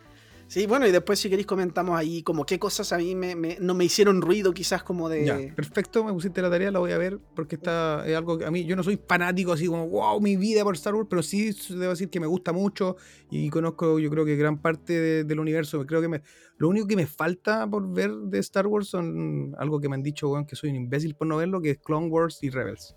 Sí, 0.49 0.65
bueno, 0.69 0.87
y 0.87 0.93
después 0.93 1.19
si 1.19 1.29
queréis 1.29 1.45
comentamos 1.45 1.99
ahí 1.99 2.23
como 2.23 2.47
qué 2.47 2.57
cosas 2.61 2.93
a 2.93 2.99
mí 2.99 3.17
me, 3.17 3.35
me- 3.35 3.59
no 3.61 3.75
me 3.75 3.85
hicieron 3.85 4.23
ruido 4.23 4.55
quizás 4.55 4.85
como 4.85 5.09
de... 5.09 5.27
Ya, 5.27 5.41
perfecto, 5.57 6.05
me 6.05 6.13
pusiste 6.13 6.41
la 6.41 6.49
tarea, 6.49 6.71
la 6.71 6.79
voy 6.79 6.93
a 6.93 6.99
ver, 6.99 7.19
porque 7.35 7.57
está, 7.57 8.05
es 8.07 8.17
algo 8.17 8.39
que 8.39 8.45
a 8.45 8.51
mí, 8.53 8.65
yo 8.65 8.77
no 8.77 8.85
soy 8.85 8.97
fanático 9.09 9.53
así 9.53 9.67
como, 9.67 9.89
wow, 9.89 10.21
mi 10.21 10.37
vida 10.37 10.63
por 10.63 10.77
Star 10.77 10.95
Wars, 10.95 11.09
pero 11.11 11.21
sí 11.25 11.51
debo 11.71 11.91
decir 11.91 12.11
que 12.11 12.21
me 12.21 12.29
gusta 12.29 12.53
mucho 12.53 12.95
y 13.29 13.51
conozco, 13.51 13.99
yo 13.99 14.09
creo 14.09 14.25
que 14.25 14.37
gran 14.37 14.59
parte 14.63 14.93
de- 14.93 15.25
del 15.25 15.41
universo, 15.41 15.85
creo 15.85 16.01
que 16.01 16.07
me, 16.07 16.23
lo 16.59 16.69
único 16.69 16.87
que 16.87 16.95
me 16.95 17.09
falta 17.09 17.69
por 17.69 17.93
ver 17.93 18.13
de 18.13 18.39
Star 18.39 18.69
Wars 18.69 18.87
son 18.87 19.53
algo 19.59 19.81
que 19.81 19.89
me 19.89 19.97
han 19.97 20.03
dicho, 20.05 20.29
weón, 20.31 20.47
que 20.47 20.55
soy 20.55 20.71
un 20.71 20.77
imbécil 20.77 21.17
por 21.17 21.27
no 21.27 21.39
verlo, 21.39 21.61
que 21.61 21.71
es 21.71 21.79
Clone 21.79 22.07
Wars 22.07 22.39
y 22.45 22.51
Rebels. 22.51 22.95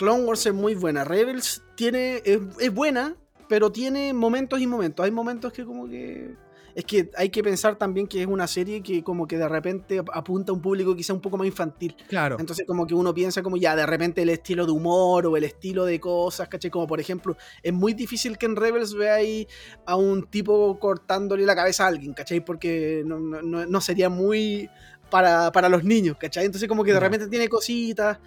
Clone 0.00 0.24
Wars 0.24 0.46
es 0.46 0.54
muy 0.54 0.74
buena. 0.74 1.04
Rebels 1.04 1.62
tiene 1.74 2.22
es, 2.24 2.40
es 2.58 2.72
buena, 2.72 3.16
pero 3.50 3.70
tiene 3.70 4.14
momentos 4.14 4.58
y 4.58 4.66
momentos. 4.66 5.04
Hay 5.04 5.10
momentos 5.10 5.52
que 5.52 5.62
como 5.66 5.86
que... 5.86 6.34
Es 6.74 6.86
que 6.86 7.10
hay 7.18 7.28
que 7.28 7.42
pensar 7.42 7.76
también 7.76 8.06
que 8.06 8.22
es 8.22 8.26
una 8.26 8.46
serie 8.46 8.82
que 8.82 9.04
como 9.04 9.26
que 9.26 9.36
de 9.36 9.46
repente 9.46 10.00
apunta 10.14 10.52
a 10.52 10.54
un 10.54 10.62
público 10.62 10.96
quizá 10.96 11.12
un 11.12 11.20
poco 11.20 11.36
más 11.36 11.46
infantil. 11.46 11.94
Claro. 12.08 12.36
Entonces 12.40 12.64
como 12.66 12.86
que 12.86 12.94
uno 12.94 13.12
piensa 13.12 13.42
como 13.42 13.58
ya 13.58 13.76
de 13.76 13.84
repente 13.84 14.22
el 14.22 14.30
estilo 14.30 14.64
de 14.64 14.72
humor 14.72 15.26
o 15.26 15.36
el 15.36 15.44
estilo 15.44 15.84
de 15.84 16.00
cosas, 16.00 16.48
¿cachai? 16.48 16.70
Como 16.70 16.86
por 16.86 16.98
ejemplo, 16.98 17.36
es 17.62 17.72
muy 17.74 17.92
difícil 17.92 18.38
que 18.38 18.46
en 18.46 18.56
Rebels 18.56 18.94
veáis 18.94 19.48
a 19.84 19.96
un 19.96 20.30
tipo 20.30 20.78
cortándole 20.78 21.44
la 21.44 21.54
cabeza 21.54 21.84
a 21.84 21.88
alguien, 21.88 22.14
¿cachai? 22.14 22.42
Porque 22.42 23.02
no, 23.04 23.18
no- 23.18 23.80
sería 23.82 24.08
muy 24.08 24.70
para, 25.10 25.52
para 25.52 25.68
los 25.68 25.84
niños, 25.84 26.16
¿cachai? 26.18 26.46
Entonces 26.46 26.68
como 26.68 26.84
que 26.84 26.94
de 26.94 27.00
repente 27.00 27.26
tiene 27.26 27.48
cositas, 27.48 28.18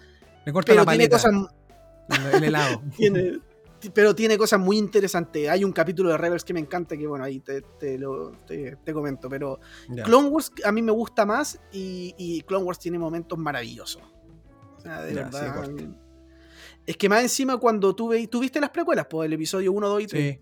corta 0.52 0.72
pero 0.72 0.84
la 0.84 0.92
tiene 0.92 1.08
cosas... 1.08 1.32
el, 2.08 2.34
el 2.36 2.44
helado. 2.44 2.82
tiene- 2.96 3.40
pero 3.92 4.14
tiene 4.14 4.38
cosas 4.38 4.58
muy 4.58 4.78
interesantes. 4.78 5.46
Hay 5.50 5.62
un 5.62 5.70
capítulo 5.72 6.08
de 6.08 6.16
Rebels 6.16 6.42
que 6.42 6.54
me 6.54 6.60
encanta, 6.60 6.96
que 6.96 7.06
bueno, 7.06 7.22
ahí 7.22 7.40
te, 7.40 7.60
te 7.60 7.98
lo, 7.98 8.30
te, 8.46 8.76
te 8.82 8.92
comento. 8.94 9.28
Pero. 9.28 9.60
Clone 10.04 10.28
Wars 10.28 10.52
a 10.64 10.72
mí 10.72 10.80
me 10.80 10.90
gusta 10.92 11.26
más 11.26 11.60
y, 11.70 12.14
y 12.16 12.40
Clone 12.42 12.64
Wars 12.64 12.78
tiene 12.78 12.98
momentos 12.98 13.38
maravillosos. 13.38 14.02
O 14.78 14.80
sea, 14.80 15.02
de 15.02 15.12
verdad. 15.14 15.68
es 16.86 16.96
que 16.96 17.08
más 17.10 17.22
encima 17.22 17.58
cuando 17.58 17.94
tú, 17.94 18.08
ve, 18.08 18.26
tú 18.26 18.40
viste 18.40 18.58
las 18.60 18.70
precuelas, 18.70 19.06
pues 19.08 19.26
el 19.26 19.34
episodio 19.34 19.70
1, 19.72 19.86
2 19.88 20.02
y 20.02 20.06
3. 20.06 20.38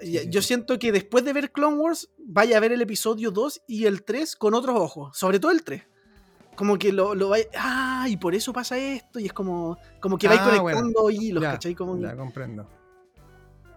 Sí, 0.00 0.12
Ya- 0.12 0.20
sí, 0.22 0.28
Yo 0.30 0.42
siento 0.42 0.78
que 0.78 0.92
después 0.92 1.24
de 1.24 1.32
ver 1.32 1.52
Clone 1.52 1.76
Wars, 1.78 2.10
vaya 2.18 2.58
a 2.58 2.60
ver 2.60 2.72
el 2.72 2.82
episodio 2.82 3.30
2 3.30 3.62
y 3.66 3.86
el 3.86 4.02
3 4.04 4.36
con 4.36 4.52
otros 4.52 4.78
ojos. 4.78 5.16
Sobre 5.16 5.38
todo 5.40 5.52
el 5.52 5.62
3. 5.64 5.84
Como 6.56 6.78
que 6.78 6.92
lo, 6.92 7.14
lo 7.14 7.28
vaya. 7.28 7.44
Ah, 7.56 8.06
y 8.08 8.16
por 8.16 8.34
eso 8.34 8.52
pasa 8.52 8.78
esto. 8.78 9.18
Y 9.20 9.26
es 9.26 9.32
como, 9.32 9.76
como 10.00 10.16
que 10.18 10.26
vais 10.28 10.40
Ah, 10.42 10.58
conectando 10.58 11.10
hilos, 11.10 11.42
Ya, 11.42 11.52
¿cachai? 11.52 11.74
Como, 11.74 11.98
Ya, 11.98 12.16
comprendo. 12.16 12.66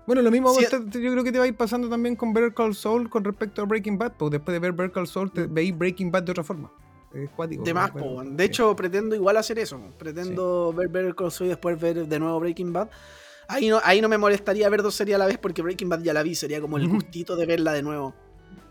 Bueno, 0.07 0.23
lo 0.23 0.31
mismo 0.31 0.51
Sí, 0.53 0.65
te- 0.67 0.79
te- 0.79 1.01
yo 1.01 1.11
creo 1.11 1.23
que 1.23 1.31
te 1.31 1.37
va 1.37 1.43
a 1.43 1.47
ir 1.47 1.55
pasando 1.55 1.87
también 1.87 2.15
con 2.15 2.33
Better 2.33 2.53
Call 2.53 2.73
Saul 2.73 3.09
con 3.09 3.23
respecto 3.23 3.61
a 3.61 3.65
Breaking 3.65 3.97
Bad, 3.99 4.13
porque 4.17 4.37
después 4.37 4.53
de 4.53 4.59
ver 4.59 4.71
Better 4.71 4.91
Call 4.91 5.07
Saul 5.07 5.31
te 5.31 5.45
veis 5.45 5.77
Breaking 5.77 6.09
Bad 6.11 6.23
de 6.23 6.31
otra 6.31 6.43
forma. 6.43 6.71
Es 7.13 7.29
cuático. 7.31 7.63
De 7.63 7.73
más, 7.73 7.93
weón. 7.93 8.35
de 8.35 8.43
sí. 8.45 8.47
hecho, 8.47 8.75
pretendo 8.75 9.15
igual 9.15 9.37
hacer 9.37 9.59
eso. 9.59 9.79
Pretendo 9.99 10.73
ver 10.73 10.87
Better 10.89 11.13
Call 11.15 11.31
Saul 11.31 11.47
y 11.47 11.49
después 11.49 11.79
ver 11.79 12.07
de 12.07 12.19
nuevo 12.19 12.39
Breaking 12.39 12.73
Bad. 12.73 12.89
Ahí 13.47 13.67
no, 13.67 13.79
ahí 13.83 13.99
no 14.01 14.09
me 14.09 14.17
molestaría 14.17 14.67
ver 14.69 14.81
dos 14.83 14.95
series 14.95 15.15
a 15.15 15.19
la 15.19 15.25
vez 15.27 15.37
porque 15.37 15.61
Breaking 15.61 15.89
Bad 15.89 16.01
ya 16.01 16.13
la 16.13 16.23
vi, 16.23 16.33
sería 16.33 16.59
como 16.61 16.77
el 16.77 16.87
gustito 16.87 17.35
de 17.35 17.45
verla 17.45 17.73
de 17.73 17.83
nuevo. 17.83 18.15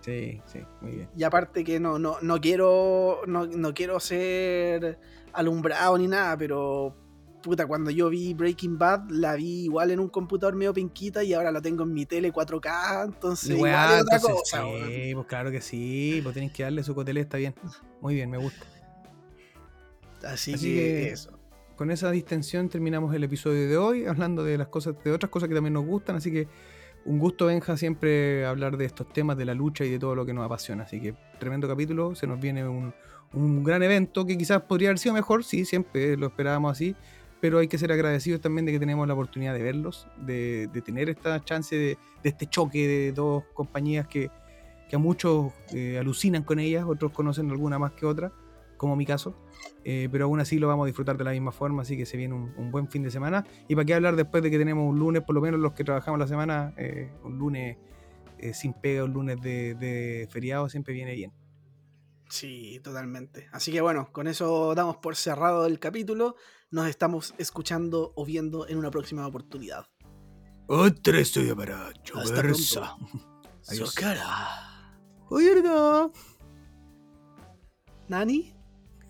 Sí, 0.00 0.40
sí, 0.46 0.60
muy 0.80 0.92
bien. 0.92 1.08
Y 1.16 1.22
aparte 1.24 1.64
que 1.64 1.80
no, 1.80 1.98
no, 1.98 2.16
no 2.22 2.40
quiero. 2.40 3.20
No, 3.26 3.46
no 3.46 3.74
quiero 3.74 4.00
ser 4.00 4.98
alumbrado 5.32 5.98
ni 5.98 6.08
nada, 6.08 6.36
pero. 6.36 6.94
Puta, 7.40 7.66
cuando 7.66 7.92
yo 7.92 8.08
vi 8.08 8.34
Breaking 8.34 8.78
Bad, 8.78 9.10
la 9.10 9.36
vi 9.36 9.64
igual 9.64 9.92
en 9.92 10.00
un 10.00 10.08
computador 10.08 10.56
medio 10.56 10.74
pinquita 10.74 11.22
y 11.22 11.34
ahora 11.34 11.52
la 11.52 11.62
tengo 11.62 11.84
en 11.84 11.94
mi 11.94 12.04
tele 12.04 12.32
4K, 12.32 13.04
entonces 13.06 13.50
igual 13.50 13.72
es 13.94 14.02
otra 14.02 14.16
entonces, 14.16 14.30
cosa, 14.30 14.64
sí, 14.88 15.14
pues 15.14 15.26
claro 15.28 15.50
que 15.52 15.60
sí, 15.60 16.20
pues 16.24 16.34
tenéis 16.34 16.52
que 16.52 16.64
darle 16.64 16.82
su 16.82 16.96
cotele, 16.96 17.20
está 17.20 17.36
bien. 17.36 17.54
Muy 18.00 18.16
bien, 18.16 18.28
me 18.28 18.38
gusta. 18.38 18.66
Así, 20.24 20.54
Así 20.54 20.74
que, 20.74 20.74
que- 20.74 21.08
eso. 21.10 21.38
Con 21.76 21.92
esa 21.92 22.10
distensión 22.10 22.68
terminamos 22.68 23.14
el 23.14 23.22
episodio 23.22 23.68
de 23.68 23.76
hoy, 23.76 24.06
hablando 24.06 24.42
de 24.42 24.58
las 24.58 24.66
cosas, 24.66 24.96
de 25.04 25.12
otras 25.12 25.30
cosas 25.30 25.48
que 25.48 25.54
también 25.54 25.74
nos 25.74 25.86
gustan, 25.86 26.16
así 26.16 26.32
que 26.32 26.48
un 27.09 27.18
gusto, 27.18 27.47
Benja, 27.47 27.76
siempre 27.78 28.44
hablar 28.44 28.76
de 28.76 28.85
estos 28.85 29.10
temas, 29.10 29.39
de 29.39 29.47
la 29.47 29.55
lucha 29.55 29.82
y 29.85 29.90
de 29.90 29.98
todo 29.98 30.14
lo 30.14 30.26
que 30.26 30.35
nos 30.35 30.44
apasiona. 30.44 30.85
Así 30.85 31.01
que 31.01 31.14
tremendo 31.39 31.66
capítulo, 31.66 32.14
se 32.14 32.26
nos 32.26 32.39
viene 32.39 32.68
un, 32.68 32.93
un 33.32 33.64
gran 33.64 33.82
evento 33.82 34.26
que 34.26 34.36
quizás 34.36 34.62
podría 34.62 34.90
haber 34.90 34.98
sido 34.98 35.14
mejor, 35.14 35.43
sí, 35.43 35.64
siempre 35.64 36.18
lo 36.18 36.26
esperábamos 36.26 36.72
así, 36.72 36.94
pero 37.40 37.59
hay 37.59 37.68
que 37.68 37.78
ser 37.78 37.93
agradecidos 37.93 38.43
también 38.43 38.66
de 38.66 38.72
que 38.72 38.78
tenemos 38.78 39.09
la 39.09 39.14
oportunidad 39.14 39.55
de 39.55 39.62
verlos, 39.62 40.06
de, 40.18 40.68
de 40.70 40.82
tener 40.82 41.09
esta 41.09 41.43
chance 41.43 41.74
de, 41.74 41.97
de 42.22 42.28
este 42.28 42.47
choque 42.47 42.86
de 42.86 43.12
dos 43.12 43.43
compañías 43.55 44.06
que, 44.06 44.30
que 44.90 44.97
a 44.97 44.98
muchos 44.98 45.52
eh, 45.72 45.97
alucinan 45.98 46.43
con 46.43 46.59
ellas, 46.59 46.85
otros 46.86 47.12
conocen 47.12 47.51
alguna 47.51 47.78
más 47.78 47.93
que 47.93 48.05
otra, 48.05 48.32
como 48.78 48.96
mi 48.96 49.05
caso. 49.05 49.34
Eh, 49.84 50.09
pero 50.10 50.24
aún 50.24 50.40
así 50.40 50.59
lo 50.59 50.68
vamos 50.68 50.84
a 50.84 50.86
disfrutar 50.86 51.18
de 51.18 51.24
la 51.24 51.32
misma 51.32 51.52
forma, 51.52 51.82
así 51.82 51.96
que 51.98 52.06
se 52.06 52.16
viene 52.16 52.34
un, 52.34 52.55
un 52.56 52.70
buen 52.70 52.88
fin 52.88 53.02
de 53.02 53.10
semana. 53.10 53.44
Y 53.68 53.74
para 53.74 53.84
qué 53.84 53.92
hablar 53.92 54.16
después 54.16 54.42
de 54.42 54.50
que 54.50 54.59
tenemos 54.59 54.88
un 54.88 54.98
lunes, 54.98 55.22
por 55.22 55.34
lo 55.34 55.42
menos 55.42 55.60
los 55.60 55.74
que 55.74 55.84
trabajamos 55.84 56.18
la 56.18 56.26
semana, 56.26 56.72
eh, 56.78 57.12
un 57.22 57.36
lunes 57.36 57.76
eh, 58.38 58.55
sin 58.55 58.72
pega, 58.72 59.05
un 59.05 59.12
lunes 59.12 59.38
de, 59.42 59.74
de 59.74 60.26
feriado, 60.30 60.70
siempre 60.70 60.94
viene 60.94 61.14
bien. 61.14 61.32
Sí, 62.30 62.80
totalmente. 62.82 63.48
Así 63.52 63.72
que 63.72 63.80
bueno, 63.80 64.10
con 64.12 64.26
eso 64.26 64.74
damos 64.74 64.98
por 64.98 65.16
cerrado 65.16 65.66
el 65.66 65.78
capítulo. 65.78 66.36
Nos 66.70 66.86
estamos 66.88 67.34
escuchando 67.38 68.12
o 68.14 68.24
viendo 68.24 68.68
en 68.68 68.78
una 68.78 68.90
próxima 68.90 69.26
oportunidad. 69.26 69.86
Otra 70.66 71.20
historia 71.20 71.56
para 71.56 71.92
Choversa. 72.02 72.96
Adiós. 73.68 73.90
Sokara. 73.90 74.98
Oye, 75.30 75.62
¿Nani? 78.09 78.55